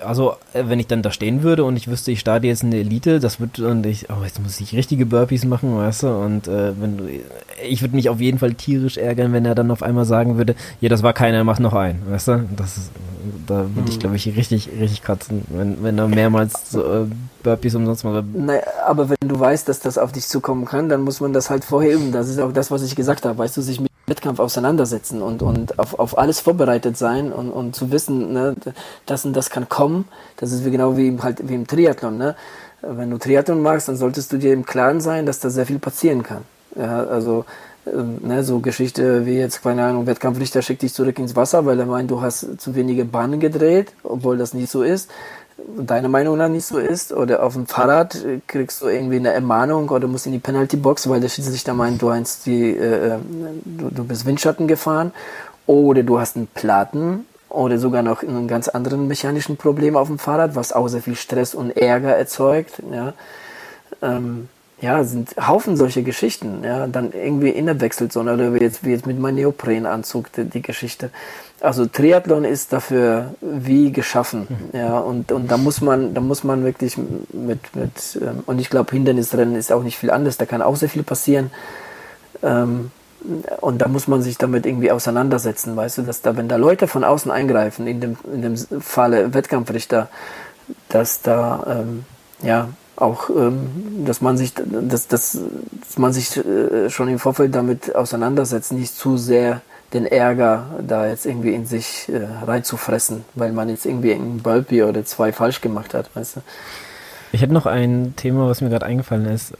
Also 0.00 0.34
äh, 0.52 0.64
wenn 0.66 0.80
ich 0.80 0.86
dann 0.86 1.02
da 1.02 1.10
stehen 1.10 1.42
würde 1.42 1.64
und 1.64 1.76
ich 1.76 1.88
wüsste, 1.88 2.10
ich 2.10 2.20
starte 2.20 2.46
jetzt 2.46 2.62
in 2.62 2.70
der 2.70 2.80
Elite, 2.80 3.20
das 3.20 3.40
wird 3.40 3.58
und 3.60 3.86
ich, 3.86 4.08
oh, 4.10 4.22
jetzt 4.24 4.42
muss 4.42 4.60
ich 4.60 4.74
richtige 4.74 5.06
Burpees 5.06 5.44
machen, 5.44 5.76
weißt 5.76 6.04
du, 6.04 6.08
und 6.08 6.48
äh, 6.48 6.72
wenn 6.80 6.96
du, 6.96 7.04
ich 7.68 7.80
würde 7.82 7.96
mich 7.96 8.08
auf 8.08 8.20
jeden 8.20 8.38
Fall 8.38 8.54
tierisch 8.54 8.96
ärgern, 8.96 9.32
wenn 9.32 9.44
er 9.44 9.54
dann 9.54 9.70
auf 9.70 9.82
einmal 9.82 10.04
sagen 10.04 10.36
würde, 10.36 10.54
ja, 10.80 10.88
das 10.88 11.02
war 11.02 11.12
keiner, 11.12 11.44
mach 11.44 11.58
noch 11.58 11.74
einen, 11.74 12.02
weißt 12.10 12.28
du, 12.28 12.48
das 12.56 12.76
ist, 12.76 12.90
da 13.46 13.66
würde 13.74 13.88
ich, 13.88 13.94
hm. 13.94 14.00
glaube 14.00 14.16
ich, 14.16 14.26
richtig, 14.36 14.68
richtig 14.78 15.02
kratzen, 15.02 15.42
wenn, 15.48 15.82
wenn 15.82 15.98
er 15.98 16.08
mehrmals 16.08 16.70
so, 16.70 16.82
äh, 16.82 17.06
Burpees 17.42 17.74
umsonst 17.74 18.04
macht. 18.04 18.24
Naja, 18.34 18.62
aber 18.86 19.08
wenn 19.08 19.28
du 19.28 19.38
weißt, 19.38 19.68
dass 19.68 19.80
das 19.80 19.98
auf 19.98 20.12
dich 20.12 20.26
zukommen 20.26 20.64
kann, 20.64 20.88
dann 20.88 21.02
muss 21.02 21.20
man 21.20 21.32
das 21.32 21.50
halt 21.50 21.64
vorher 21.64 21.94
üben, 21.94 22.12
das 22.12 22.28
ist 22.28 22.38
auch 22.38 22.52
das, 22.52 22.70
was 22.70 22.82
ich 22.82 22.96
gesagt 22.96 23.24
habe, 23.24 23.38
weißt 23.38 23.56
du, 23.56 23.62
sich 23.62 23.80
mit 23.80 23.89
Wettkampf 24.10 24.40
auseinandersetzen 24.40 25.22
und, 25.22 25.42
und 25.42 25.78
auf, 25.78 25.98
auf 25.98 26.18
alles 26.18 26.40
vorbereitet 26.40 26.96
sein 26.96 27.32
und, 27.32 27.50
und 27.50 27.74
zu 27.74 27.90
wissen, 27.90 28.32
ne, 28.32 28.54
das 29.06 29.24
und 29.24 29.34
das 29.34 29.48
kann 29.48 29.68
kommen. 29.68 30.06
Das 30.36 30.52
ist 30.52 30.64
wie 30.64 30.70
genau 30.70 30.96
wie 30.96 31.08
im, 31.08 31.22
halt, 31.22 31.48
wie 31.48 31.54
im 31.54 31.66
Triathlon. 31.66 32.18
Ne? 32.18 32.36
Wenn 32.82 33.10
du 33.10 33.18
Triathlon 33.18 33.62
magst, 33.62 33.88
dann 33.88 33.96
solltest 33.96 34.32
du 34.32 34.38
dir 34.38 34.52
im 34.52 34.66
Klaren 34.66 35.00
sein, 35.00 35.24
dass 35.26 35.40
da 35.40 35.48
sehr 35.48 35.66
viel 35.66 35.78
passieren 35.78 36.22
kann. 36.22 36.42
Ja, 36.76 37.04
also 37.04 37.44
ähm, 37.86 38.18
ne, 38.22 38.44
so 38.44 38.60
Geschichte 38.60 39.26
wie 39.26 39.38
jetzt, 39.38 39.62
keine 39.62 39.84
Ahnung, 39.84 40.06
Wettkampfrichter 40.06 40.62
schickt 40.62 40.82
dich 40.82 40.92
zurück 40.92 41.18
ins 41.18 41.34
Wasser, 41.34 41.64
weil 41.64 41.78
er 41.78 41.86
meint, 41.86 42.10
du 42.10 42.20
hast 42.20 42.60
zu 42.60 42.74
wenige 42.74 43.04
Bahnen 43.04 43.40
gedreht, 43.40 43.92
obwohl 44.02 44.36
das 44.36 44.54
nicht 44.54 44.70
so 44.70 44.82
ist 44.82 45.10
deiner 45.78 46.08
Meinung 46.08 46.36
nach 46.36 46.48
nicht 46.48 46.66
so 46.66 46.78
ist, 46.78 47.12
oder 47.12 47.42
auf 47.42 47.54
dem 47.54 47.66
Fahrrad 47.66 48.18
kriegst 48.46 48.82
du 48.82 48.88
irgendwie 48.88 49.16
eine 49.16 49.32
Ermahnung 49.32 49.88
oder 49.88 50.06
musst 50.08 50.26
in 50.26 50.32
die 50.32 50.38
Penalty-Box, 50.38 51.08
weil 51.08 51.20
der 51.20 51.28
Schiedsrichter 51.28 51.74
meint, 51.74 52.02
du, 52.02 52.12
hast 52.12 52.46
die, 52.46 52.76
äh, 52.76 53.18
du, 53.64 53.90
du 53.90 54.04
bist 54.04 54.26
Windschatten 54.26 54.68
gefahren, 54.68 55.12
oder 55.66 56.02
du 56.02 56.18
hast 56.18 56.36
einen 56.36 56.48
Platten 56.48 57.26
oder 57.48 57.78
sogar 57.78 58.02
noch 58.02 58.22
einen 58.22 58.48
ganz 58.48 58.68
anderen 58.68 59.06
mechanischen 59.06 59.56
Problem 59.56 59.96
auf 59.96 60.08
dem 60.08 60.18
Fahrrad, 60.18 60.54
was 60.54 60.72
auch 60.72 60.88
sehr 60.88 61.02
viel 61.02 61.16
Stress 61.16 61.54
und 61.54 61.76
Ärger 61.76 62.16
erzeugt. 62.16 62.82
Ja, 62.92 63.12
ähm, 64.02 64.48
ja 64.80 65.04
sind 65.04 65.34
Haufen 65.46 65.76
solche 65.76 66.02
Geschichten. 66.02 66.64
Ja, 66.64 66.86
dann 66.86 67.12
irgendwie 67.12 67.50
in 67.50 67.66
der 67.66 67.80
Wechselzone 67.80 68.34
oder 68.34 68.54
wie 68.54 68.60
jetzt, 68.60 68.84
wie 68.84 68.90
jetzt 68.90 69.06
mit 69.06 69.18
meinem 69.18 69.36
Neoprenanzug 69.36 70.32
die, 70.32 70.44
die 70.44 70.62
Geschichte 70.62 71.10
also 71.60 71.86
Triathlon 71.86 72.44
ist 72.44 72.72
dafür 72.72 73.34
wie 73.40 73.92
geschaffen, 73.92 74.48
ja, 74.72 74.98
und, 74.98 75.32
und 75.32 75.50
da 75.50 75.56
muss 75.56 75.80
man, 75.80 76.14
da 76.14 76.20
muss 76.20 76.44
man 76.44 76.64
wirklich 76.64 76.96
mit, 76.96 77.74
mit 77.74 78.18
ähm, 78.20 78.42
und 78.46 78.58
ich 78.58 78.70
glaube, 78.70 78.90
Hindernisrennen 78.92 79.56
ist 79.56 79.72
auch 79.72 79.82
nicht 79.82 79.98
viel 79.98 80.10
anders, 80.10 80.36
da 80.36 80.46
kann 80.46 80.62
auch 80.62 80.76
sehr 80.76 80.88
viel 80.88 81.02
passieren, 81.02 81.50
ähm, 82.42 82.90
und 83.60 83.78
da 83.82 83.88
muss 83.88 84.08
man 84.08 84.22
sich 84.22 84.38
damit 84.38 84.64
irgendwie 84.64 84.90
auseinandersetzen, 84.90 85.76
weißt 85.76 85.98
du, 85.98 86.02
dass 86.02 86.22
da, 86.22 86.36
wenn 86.36 86.48
da 86.48 86.56
Leute 86.56 86.88
von 86.88 87.04
außen 87.04 87.30
eingreifen, 87.30 87.86
in 87.86 88.00
dem, 88.00 88.16
in 88.32 88.42
dem 88.42 88.56
Falle 88.80 89.34
Wettkampfrichter, 89.34 90.08
dass 90.88 91.20
da, 91.20 91.82
ähm, 91.82 92.04
ja, 92.42 92.68
auch, 92.96 93.30
ähm, 93.30 94.04
dass 94.04 94.20
man 94.20 94.36
sich, 94.36 94.54
dass, 94.54 95.08
dass, 95.08 95.38
dass 95.86 95.98
man 95.98 96.12
sich 96.12 96.36
äh, 96.36 96.88
schon 96.90 97.08
im 97.08 97.18
Vorfeld 97.18 97.54
damit 97.54 97.94
auseinandersetzt, 97.94 98.72
nicht 98.72 98.94
zu 98.94 99.16
sehr 99.16 99.62
den 99.92 100.06
Ärger 100.06 100.66
da 100.86 101.06
jetzt 101.06 101.26
irgendwie 101.26 101.54
in 101.54 101.66
sich 101.66 102.08
äh, 102.08 102.26
reinzufressen, 102.44 103.24
weil 103.34 103.52
man 103.52 103.68
jetzt 103.68 103.86
irgendwie 103.86 104.14
einen 104.14 104.40
Burpee 104.40 104.84
oder 104.84 105.04
zwei 105.04 105.32
falsch 105.32 105.60
gemacht 105.60 105.94
hat, 105.94 106.14
weißt 106.14 106.36
du? 106.36 106.40
Ich 107.32 107.42
hätte 107.42 107.52
noch 107.52 107.66
ein 107.66 108.14
Thema, 108.16 108.48
was 108.48 108.60
mir 108.60 108.70
gerade 108.70 108.86
eingefallen 108.86 109.26
ist. 109.26 109.52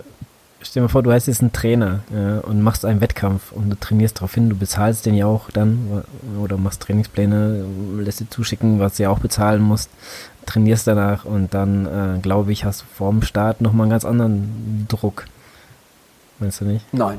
Stell 0.62 0.80
dir 0.80 0.84
mal 0.84 0.88
vor, 0.88 1.02
du 1.02 1.10
heißt 1.10 1.26
jetzt 1.26 1.40
ein 1.40 1.52
Trainer 1.52 2.00
ja, 2.14 2.40
und 2.40 2.60
machst 2.60 2.84
einen 2.84 3.00
Wettkampf 3.00 3.50
und 3.52 3.70
du 3.70 3.76
trainierst 3.80 4.18
darauf 4.18 4.34
hin, 4.34 4.50
du 4.50 4.56
bezahlst 4.56 5.06
den 5.06 5.14
ja 5.14 5.24
auch 5.24 5.50
dann 5.50 6.04
oder 6.38 6.58
machst 6.58 6.82
Trainingspläne, 6.82 7.64
lässt 7.98 8.20
dir 8.20 8.28
zuschicken, 8.28 8.78
was 8.78 8.96
du 8.96 9.04
ja 9.04 9.10
auch 9.10 9.20
bezahlen 9.20 9.62
musst, 9.62 9.88
trainierst 10.44 10.86
danach 10.86 11.24
und 11.24 11.54
dann, 11.54 11.86
äh, 11.86 12.20
glaube 12.20 12.52
ich, 12.52 12.64
hast 12.64 12.82
du 12.82 12.84
vorm 12.94 13.22
Start 13.22 13.62
nochmal 13.62 13.84
einen 13.84 13.92
ganz 13.92 14.04
anderen 14.04 14.86
Druck. 14.88 15.24
Meinst 16.40 16.60
du 16.60 16.66
nicht? 16.66 16.84
Nein. 16.92 17.18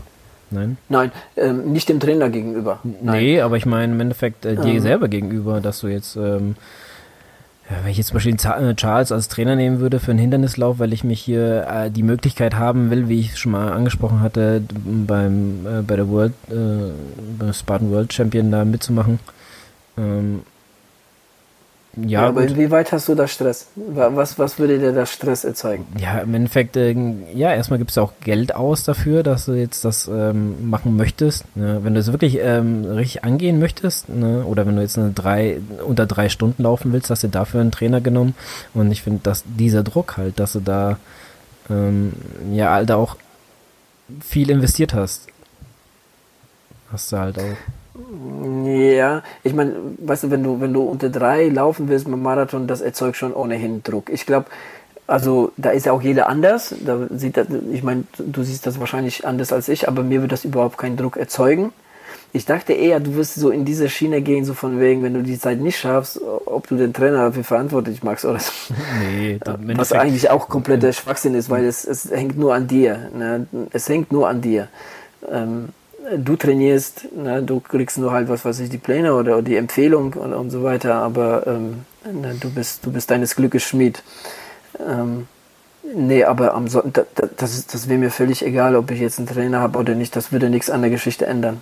Nein? 0.51 0.77
Nein, 0.89 1.11
ähm, 1.37 1.71
nicht 1.71 1.89
dem 1.89 1.99
Trainer 1.99 2.29
gegenüber. 2.29 2.79
Nein. 2.83 3.23
Nee, 3.23 3.41
aber 3.41 3.57
ich 3.57 3.65
meine 3.65 3.93
im 3.93 3.99
Endeffekt 3.99 4.45
äh, 4.45 4.55
dir 4.55 4.73
ähm. 4.73 4.79
selber 4.81 5.07
gegenüber, 5.07 5.61
dass 5.61 5.79
du 5.79 5.87
jetzt, 5.87 6.15
ähm, 6.17 6.55
ja, 7.69 7.77
wenn 7.83 7.91
ich 7.91 7.97
jetzt 7.97 8.07
zum 8.07 8.15
Beispiel 8.15 8.35
äh, 8.35 8.75
Charles 8.75 9.11
als 9.11 9.29
Trainer 9.29 9.55
nehmen 9.55 9.79
würde 9.79 9.99
für 9.99 10.11
einen 10.11 10.19
Hindernislauf, 10.19 10.79
weil 10.79 10.91
ich 10.91 11.03
mich 11.03 11.21
hier 11.21 11.67
äh, 11.67 11.89
die 11.89 12.03
Möglichkeit 12.03 12.55
haben 12.55 12.91
will, 12.91 13.07
wie 13.07 13.21
ich 13.21 13.37
schon 13.37 13.53
mal 13.53 13.71
angesprochen 13.71 14.19
hatte, 14.19 14.61
beim 14.85 15.65
äh, 15.65 15.81
bei 15.81 15.95
der 15.95 16.09
World, 16.09 16.33
äh, 16.49 16.91
beim 17.39 17.53
Spartan 17.53 17.91
World 17.91 18.11
Champion 18.11 18.51
da 18.51 18.65
mitzumachen, 18.65 19.19
ähm, 19.97 20.41
ja, 21.97 22.21
ja 22.21 22.27
aber 22.27 22.43
inwieweit 22.43 22.91
hast 22.91 23.09
du 23.09 23.15
da 23.15 23.27
Stress? 23.27 23.67
Was, 23.75 24.39
was 24.39 24.59
würde 24.59 24.79
dir 24.79 24.93
da 24.93 25.05
Stress 25.05 25.43
erzeugen? 25.43 25.85
Ja, 25.97 26.19
im 26.19 26.33
Endeffekt, 26.33 26.77
äh, 26.77 26.95
ja, 27.33 27.53
erstmal 27.53 27.79
gibt 27.79 27.91
es 27.91 27.97
auch 27.97 28.13
Geld 28.21 28.55
aus 28.55 28.85
dafür, 28.85 29.23
dass 29.23 29.45
du 29.45 29.53
jetzt 29.53 29.83
das 29.83 30.07
ähm, 30.07 30.69
machen 30.69 30.95
möchtest. 30.95 31.45
Ne? 31.55 31.79
Wenn 31.83 31.93
du 31.93 31.99
es 31.99 32.11
wirklich 32.11 32.39
ähm, 32.41 32.85
richtig 32.85 33.25
angehen 33.25 33.59
möchtest, 33.59 34.07
ne? 34.07 34.45
oder 34.45 34.65
wenn 34.65 34.77
du 34.77 34.81
jetzt 34.81 34.97
eine 34.97 35.11
drei, 35.11 35.59
unter 35.85 36.05
drei 36.05 36.29
Stunden 36.29 36.63
laufen 36.63 36.93
willst, 36.93 37.09
hast 37.09 37.23
du 37.23 37.27
dafür 37.27 37.59
einen 37.59 37.71
Trainer 37.71 37.99
genommen. 37.99 38.35
Und 38.73 38.91
ich 38.91 39.01
finde, 39.01 39.19
dass 39.23 39.43
dieser 39.45 39.83
Druck 39.83 40.15
halt, 40.15 40.39
dass 40.39 40.53
du 40.53 40.61
da 40.61 40.97
ähm, 41.69 42.13
ja 42.53 42.71
halt 42.71 42.91
auch 42.91 43.17
viel 44.21 44.49
investiert 44.49 44.93
hast. 44.93 45.27
Hast 46.91 47.11
du 47.11 47.17
halt 47.17 47.37
auch. 47.37 47.80
Ja, 48.65 49.23
ich 49.43 49.53
meine, 49.53 49.73
weißt 49.99 50.23
du, 50.23 50.31
wenn 50.31 50.43
du, 50.43 50.61
wenn 50.61 50.73
du 50.73 50.81
unter 50.81 51.09
drei 51.09 51.47
laufen 51.47 51.89
willst 51.89 52.07
mit 52.07 52.21
Marathon, 52.21 52.67
das 52.67 52.81
erzeugt 52.81 53.17
schon 53.17 53.33
ohnehin 53.33 53.83
Druck. 53.83 54.09
Ich 54.09 54.25
glaube, 54.25 54.47
also 55.07 55.51
da 55.57 55.71
ist 55.71 55.85
ja 55.85 55.91
auch 55.91 56.01
jeder 56.01 56.29
anders. 56.29 56.73
Da 56.85 57.07
sieht 57.09 57.37
das, 57.37 57.47
ich 57.71 57.83
meine, 57.83 58.03
du 58.17 58.43
siehst 58.43 58.65
das 58.65 58.79
wahrscheinlich 58.79 59.25
anders 59.25 59.51
als 59.51 59.67
ich, 59.67 59.87
aber 59.87 60.03
mir 60.03 60.21
wird 60.21 60.31
das 60.31 60.45
überhaupt 60.45 60.77
keinen 60.77 60.97
Druck 60.97 61.17
erzeugen. 61.17 61.73
Ich 62.33 62.45
dachte 62.45 62.71
eher, 62.71 63.01
du 63.01 63.15
wirst 63.15 63.35
so 63.35 63.49
in 63.49 63.65
diese 63.65 63.89
Schiene 63.89 64.21
gehen, 64.21 64.45
so 64.45 64.53
von 64.53 64.79
wegen, 64.79 65.03
wenn 65.03 65.13
du 65.13 65.21
die 65.21 65.37
Zeit 65.37 65.59
nicht 65.59 65.77
schaffst, 65.77 66.21
ob 66.45 66.65
du 66.67 66.77
den 66.77 66.93
Trainer 66.93 67.25
dafür 67.25 67.43
verantwortlich 67.43 68.03
machst 68.03 68.23
oder 68.23 68.39
so. 68.39 68.51
Nee, 69.01 69.37
Was 69.75 69.91
eigentlich 69.91 70.29
auch 70.29 70.47
kompletter 70.47 70.93
Schwachsinn 70.93 71.35
ist, 71.35 71.49
weil 71.49 71.65
es, 71.65 71.83
es 71.83 72.09
hängt 72.09 72.37
nur 72.37 72.53
an 72.53 72.67
dir. 72.67 73.09
Ne? 73.13 73.47
Es 73.73 73.89
hängt 73.89 74.13
nur 74.13 74.29
an 74.29 74.41
dir. 74.41 74.69
Ähm, 75.29 75.69
du 76.17 76.35
trainierst, 76.35 77.07
ne, 77.15 77.43
du 77.43 77.59
kriegst 77.59 77.97
nur 77.97 78.11
halt 78.11 78.29
was 78.29 78.45
weiß 78.45 78.59
ich, 78.59 78.69
die 78.69 78.77
Pläne 78.77 79.13
oder, 79.13 79.33
oder 79.33 79.41
die 79.41 79.55
Empfehlung 79.55 80.13
und, 80.13 80.33
und 80.33 80.49
so 80.49 80.63
weiter, 80.63 80.95
aber 80.95 81.45
ähm, 81.47 81.85
ne, 82.11 82.35
du 82.39 82.49
bist, 82.49 82.85
du 82.85 82.91
bist 82.91 83.11
deines 83.11 83.35
Glückes 83.35 83.63
Schmied. 83.63 84.03
Ähm, 84.79 85.27
nee, 85.95 86.23
aber 86.23 86.53
am 86.53 86.67
so 86.67 86.81
da, 86.81 87.03
das, 87.37 87.67
das 87.67 87.89
wäre 87.89 87.99
mir 87.99 88.11
völlig 88.11 88.45
egal, 88.45 88.75
ob 88.75 88.91
ich 88.91 88.99
jetzt 88.99 89.19
einen 89.19 89.27
Trainer 89.27 89.59
habe 89.59 89.77
oder 89.77 89.95
nicht, 89.95 90.15
das 90.15 90.31
würde 90.31 90.49
nichts 90.49 90.69
an 90.69 90.81
der 90.81 90.91
Geschichte 90.91 91.25
ändern. 91.25 91.61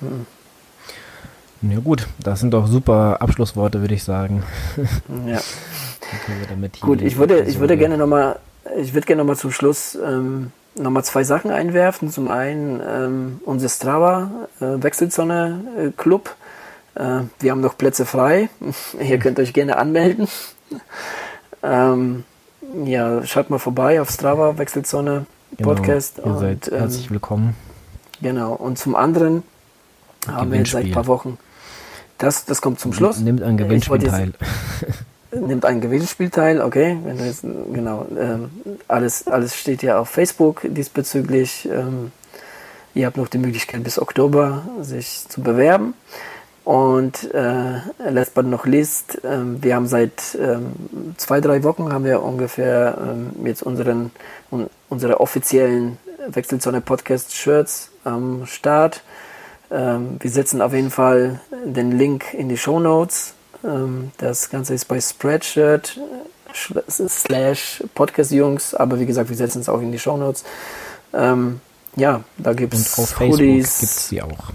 Mhm. 0.00 0.26
Ja 1.70 1.78
gut, 1.78 2.08
das 2.18 2.40
sind 2.40 2.52
doch 2.52 2.66
super 2.66 3.18
Abschlussworte, 3.20 3.80
würde 3.80 3.94
ich 3.94 4.02
sagen. 4.02 4.42
ja. 5.26 5.40
gut, 6.80 7.00
ich 7.00 7.16
würde, 7.16 7.42
ich 7.42 7.60
würde 7.60 7.76
gerne 7.76 7.96
nochmal, 7.96 8.40
ich 8.76 8.94
würde 8.94 9.06
gerne 9.06 9.22
nochmal 9.22 9.36
zum 9.36 9.52
Schluss 9.52 9.96
ähm, 10.04 10.50
nochmal 10.74 11.04
zwei 11.04 11.24
Sachen 11.24 11.50
einwerfen. 11.50 12.10
Zum 12.10 12.28
einen 12.28 12.80
ähm, 12.86 13.40
unser 13.44 13.68
Strava 13.68 14.30
äh, 14.60 14.82
Wechselzone 14.82 15.64
äh, 15.78 15.90
Club. 15.90 16.34
Äh, 16.94 17.20
wir 17.40 17.50
haben 17.50 17.60
noch 17.60 17.76
Plätze 17.76 18.06
frei. 18.06 18.48
Ihr 19.00 19.18
könnt 19.18 19.38
euch 19.38 19.52
gerne 19.52 19.76
anmelden. 19.76 20.28
ähm, 21.62 22.24
ja, 22.84 23.24
schaut 23.26 23.50
mal 23.50 23.58
vorbei 23.58 24.00
auf 24.00 24.10
Strava 24.10 24.58
Wechselzone 24.58 25.26
genau, 25.56 25.74
Podcast. 25.74 26.18
Ihr 26.18 26.34
seid 26.36 26.68
und, 26.68 26.72
ähm, 26.72 26.78
herzlich 26.78 27.10
willkommen. 27.10 27.54
Genau. 28.20 28.54
Und 28.54 28.78
zum 28.78 28.94
anderen 28.94 29.42
haben 30.26 30.52
wir 30.52 30.58
jetzt 30.58 30.70
seit 30.70 30.86
ein 30.86 30.92
paar 30.92 31.06
Wochen. 31.06 31.38
Das, 32.18 32.44
das 32.44 32.62
kommt 32.62 32.78
zum 32.78 32.92
Schluss. 32.92 33.18
Nimmt 33.18 33.42
ein 33.42 33.56
Gewinnspiel 33.56 33.98
teil. 33.98 34.32
nimmt 35.32 35.64
ein 35.64 35.80
Gewinnspiel 35.80 36.30
teil, 36.30 36.60
okay. 36.60 36.98
Wenn 37.04 37.18
du 37.18 37.24
jetzt, 37.24 37.42
genau, 37.42 38.06
ähm, 38.18 38.50
alles, 38.88 39.26
alles 39.26 39.56
steht 39.56 39.82
ja 39.82 39.98
auf 39.98 40.08
Facebook 40.08 40.62
diesbezüglich. 40.64 41.68
Ähm, 41.70 42.12
ihr 42.94 43.06
habt 43.06 43.16
noch 43.16 43.28
die 43.28 43.38
Möglichkeit 43.38 43.82
bis 43.82 43.98
Oktober 43.98 44.62
sich 44.80 45.24
zu 45.28 45.42
bewerben. 45.42 45.94
Und 46.64 47.34
äh, 47.34 47.80
last 48.08 48.34
but 48.34 48.46
not 48.46 48.66
least, 48.66 49.20
ähm, 49.24 49.60
wir 49.62 49.74
haben 49.74 49.88
seit 49.88 50.38
ähm, 50.40 51.14
zwei, 51.16 51.40
drei 51.40 51.64
Wochen 51.64 51.92
haben 51.92 52.04
wir 52.04 52.22
ungefähr 52.22 52.98
ähm, 53.00 53.30
jetzt 53.44 53.64
unseren, 53.64 54.12
un, 54.52 54.68
unsere 54.88 55.18
offiziellen 55.20 55.98
Wechselzone 56.28 56.80
Podcast 56.80 57.34
Shirts 57.34 57.90
am 58.04 58.46
Start. 58.46 59.02
Ähm, 59.72 60.18
wir 60.20 60.30
setzen 60.30 60.62
auf 60.62 60.72
jeden 60.72 60.90
Fall 60.92 61.40
den 61.64 61.98
Link 61.98 62.32
in 62.32 62.48
die 62.48 62.58
Show 62.58 62.78
Notes 62.78 63.34
das 64.18 64.50
Ganze 64.50 64.74
ist 64.74 64.86
bei 64.86 65.00
Spreadshirt 65.00 65.98
slash 66.88 67.82
Podcast 67.94 68.30
Jungs, 68.30 68.74
aber 68.74 68.98
wie 68.98 69.06
gesagt, 69.06 69.28
wir 69.28 69.36
setzen 69.36 69.60
es 69.60 69.68
auch 69.68 69.80
in 69.80 69.92
die 69.92 69.98
Show 69.98 70.16
Notes. 70.16 70.44
Ähm, 71.14 71.60
ja, 71.96 72.22
da 72.38 72.52
gibt 72.54 72.74
es 72.74 72.96
Hoodies. 73.20 73.78
gibt 73.78 73.92
es 73.92 74.08
die 74.08 74.22
auch. 74.22 74.52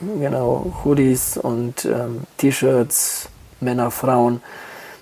Genau, 0.00 0.72
Hoodies 0.84 1.38
und 1.38 1.84
ähm, 1.84 2.22
T-Shirts, 2.36 3.28
Männer, 3.60 3.90
Frauen. 3.90 4.42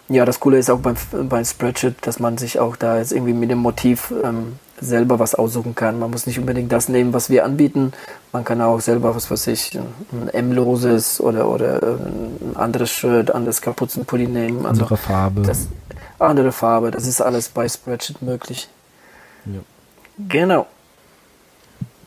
Ja, 0.09 0.24
das 0.24 0.40
Coole 0.40 0.59
ist 0.59 0.70
auch 0.70 0.78
beim, 0.78 0.97
beim 1.28 1.44
Spreadshirt, 1.44 1.97
dass 2.02 2.20
man 2.20 2.39
sich 2.39 2.59
auch 2.59 2.76
da 2.76 2.98
jetzt 2.98 3.12
irgendwie 3.12 3.32
mit 3.32 3.51
dem 3.51 3.59
Motiv 3.59 4.12
ähm, 4.22 4.59
selber 4.82 5.18
was 5.18 5.34
aussuchen 5.34 5.74
kann. 5.74 5.98
Man 5.98 6.10
muss 6.10 6.26
nicht 6.26 6.38
unbedingt 6.38 6.72
das 6.72 6.88
nehmen, 6.88 7.12
was 7.12 7.30
wir 7.30 7.44
anbieten. 7.44 7.92
Man 8.32 8.44
kann 8.44 8.60
auch 8.60 8.80
selber, 8.80 9.14
was 9.14 9.30
weiß 9.30 9.46
ich, 9.48 9.78
ein 10.12 10.28
M-loses 10.28 11.20
oder, 11.20 11.48
oder 11.48 11.80
ein 11.82 12.56
anderes 12.56 12.90
Shirt, 12.90 13.30
anderes 13.30 13.62
Kapuzenpulli 13.62 14.26
nehmen. 14.26 14.66
Also 14.66 14.82
andere 14.82 14.96
Farbe. 14.96 15.42
Das, 15.42 15.68
andere 16.18 16.52
Farbe, 16.52 16.90
das 16.90 17.06
ist 17.06 17.20
alles 17.20 17.48
bei 17.48 17.68
Spreadsheet 17.68 18.22
möglich. 18.22 18.68
Ja. 19.46 19.60
Genau. 20.28 20.66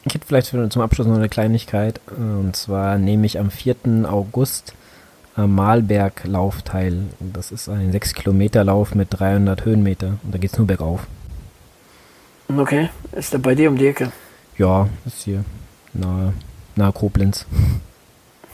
Ich 0.03 0.13
hätte 0.13 0.27
vielleicht 0.27 0.47
zum 0.47 0.81
Abschluss 0.81 1.07
noch 1.07 1.15
eine 1.15 1.29
Kleinigkeit. 1.29 1.99
Und 2.15 2.55
zwar 2.55 2.97
nehme 2.97 3.25
ich 3.25 3.39
am 3.39 3.49
4. 3.49 3.75
August 4.07 4.73
am 5.35 5.55
Malberg-Lauf 5.55 6.61
teil. 6.61 7.03
Das 7.19 7.51
ist 7.51 7.67
ein 7.67 7.91
6 7.91 8.13
Kilometer 8.13 8.63
Lauf 8.63 8.95
mit 8.95 9.07
300 9.11 9.65
Höhenmeter. 9.65 10.17
Und 10.23 10.33
da 10.33 10.37
geht 10.37 10.51
es 10.51 10.57
nur 10.57 10.67
bergauf. 10.67 11.07
Okay, 12.47 12.89
ist 13.11 13.33
der 13.33 13.39
bei 13.39 13.55
dir 13.55 13.69
um 13.69 13.77
die 13.77 13.87
Ecke? 13.87 14.11
Ja, 14.57 14.87
ist 15.05 15.23
hier 15.23 15.43
nahe, 15.93 16.33
nahe 16.75 16.91
Koblenz. 16.91 17.45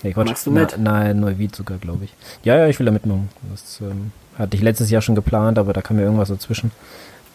Nee, 0.04 0.14
Quatsch, 0.14 0.28
Machst 0.28 0.46
du 0.48 0.52
mit? 0.52 0.76
Na, 0.78 1.04
nahe 1.04 1.16
Neuwied 1.16 1.56
sogar, 1.56 1.78
glaube 1.78 2.06
ich. 2.06 2.14
Ja, 2.44 2.58
ja, 2.58 2.68
ich 2.68 2.80
will 2.80 2.86
da 2.86 2.92
mitmachen. 2.92 3.30
Das 3.52 3.82
ähm, 3.82 4.12
hatte 4.38 4.56
ich 4.56 4.64
letztes 4.64 4.90
Jahr 4.90 5.02
schon 5.02 5.16
geplant, 5.16 5.60
aber 5.60 5.74
da 5.74 5.82
kam 5.82 5.98
mir 5.98 6.04
irgendwas 6.04 6.30
dazwischen. 6.30 6.72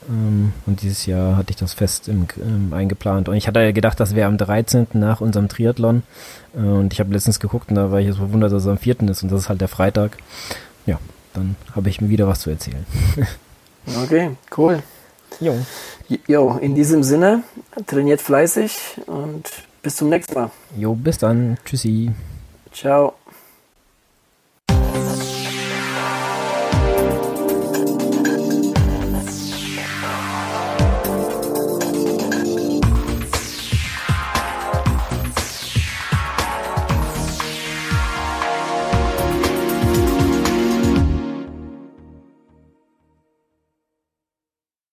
Ähm, 0.08 0.52
und 0.66 0.82
dieses 0.82 1.06
Jahr 1.06 1.36
hatte 1.36 1.50
ich 1.50 1.56
das 1.56 1.74
fest 1.74 2.08
im, 2.08 2.26
ähm, 2.42 2.72
eingeplant. 2.72 3.28
Und 3.28 3.36
ich 3.36 3.46
hatte 3.46 3.60
ja 3.60 3.70
gedacht, 3.72 4.00
das 4.00 4.14
wäre 4.14 4.28
am 4.28 4.38
13. 4.38 4.88
nach 4.94 5.20
unserem 5.20 5.48
Triathlon. 5.48 6.02
Äh, 6.56 6.60
und 6.60 6.92
ich 6.92 6.98
habe 6.98 7.12
letztens 7.12 7.38
geguckt 7.38 7.68
und 7.68 7.76
da 7.76 7.92
war 7.92 8.00
ich 8.00 8.06
jetzt 8.06 8.18
verwundert, 8.18 8.52
dass 8.52 8.62
es 8.62 8.68
am 8.68 8.78
4. 8.78 9.00
ist 9.02 9.22
und 9.22 9.30
das 9.30 9.42
ist 9.42 9.48
halt 9.48 9.60
der 9.60 9.68
Freitag. 9.68 10.16
Ja, 10.86 10.98
dann 11.34 11.54
habe 11.74 11.88
ich 11.88 12.00
mir 12.00 12.08
wieder 12.08 12.26
was 12.26 12.40
zu 12.40 12.50
erzählen. 12.50 12.84
okay, 14.02 14.30
cool. 14.56 14.82
Jo. 15.40 15.54
Jo, 16.26 16.58
in 16.60 16.74
diesem 16.74 17.02
Sinne, 17.02 17.42
trainiert 17.86 18.20
fleißig 18.20 19.00
und 19.06 19.50
bis 19.82 19.96
zum 19.96 20.08
nächsten 20.08 20.34
Mal. 20.34 20.50
Jo, 20.76 20.94
bis 20.94 21.18
dann. 21.18 21.58
Tschüssi. 21.64 22.12
Ciao. 22.72 23.14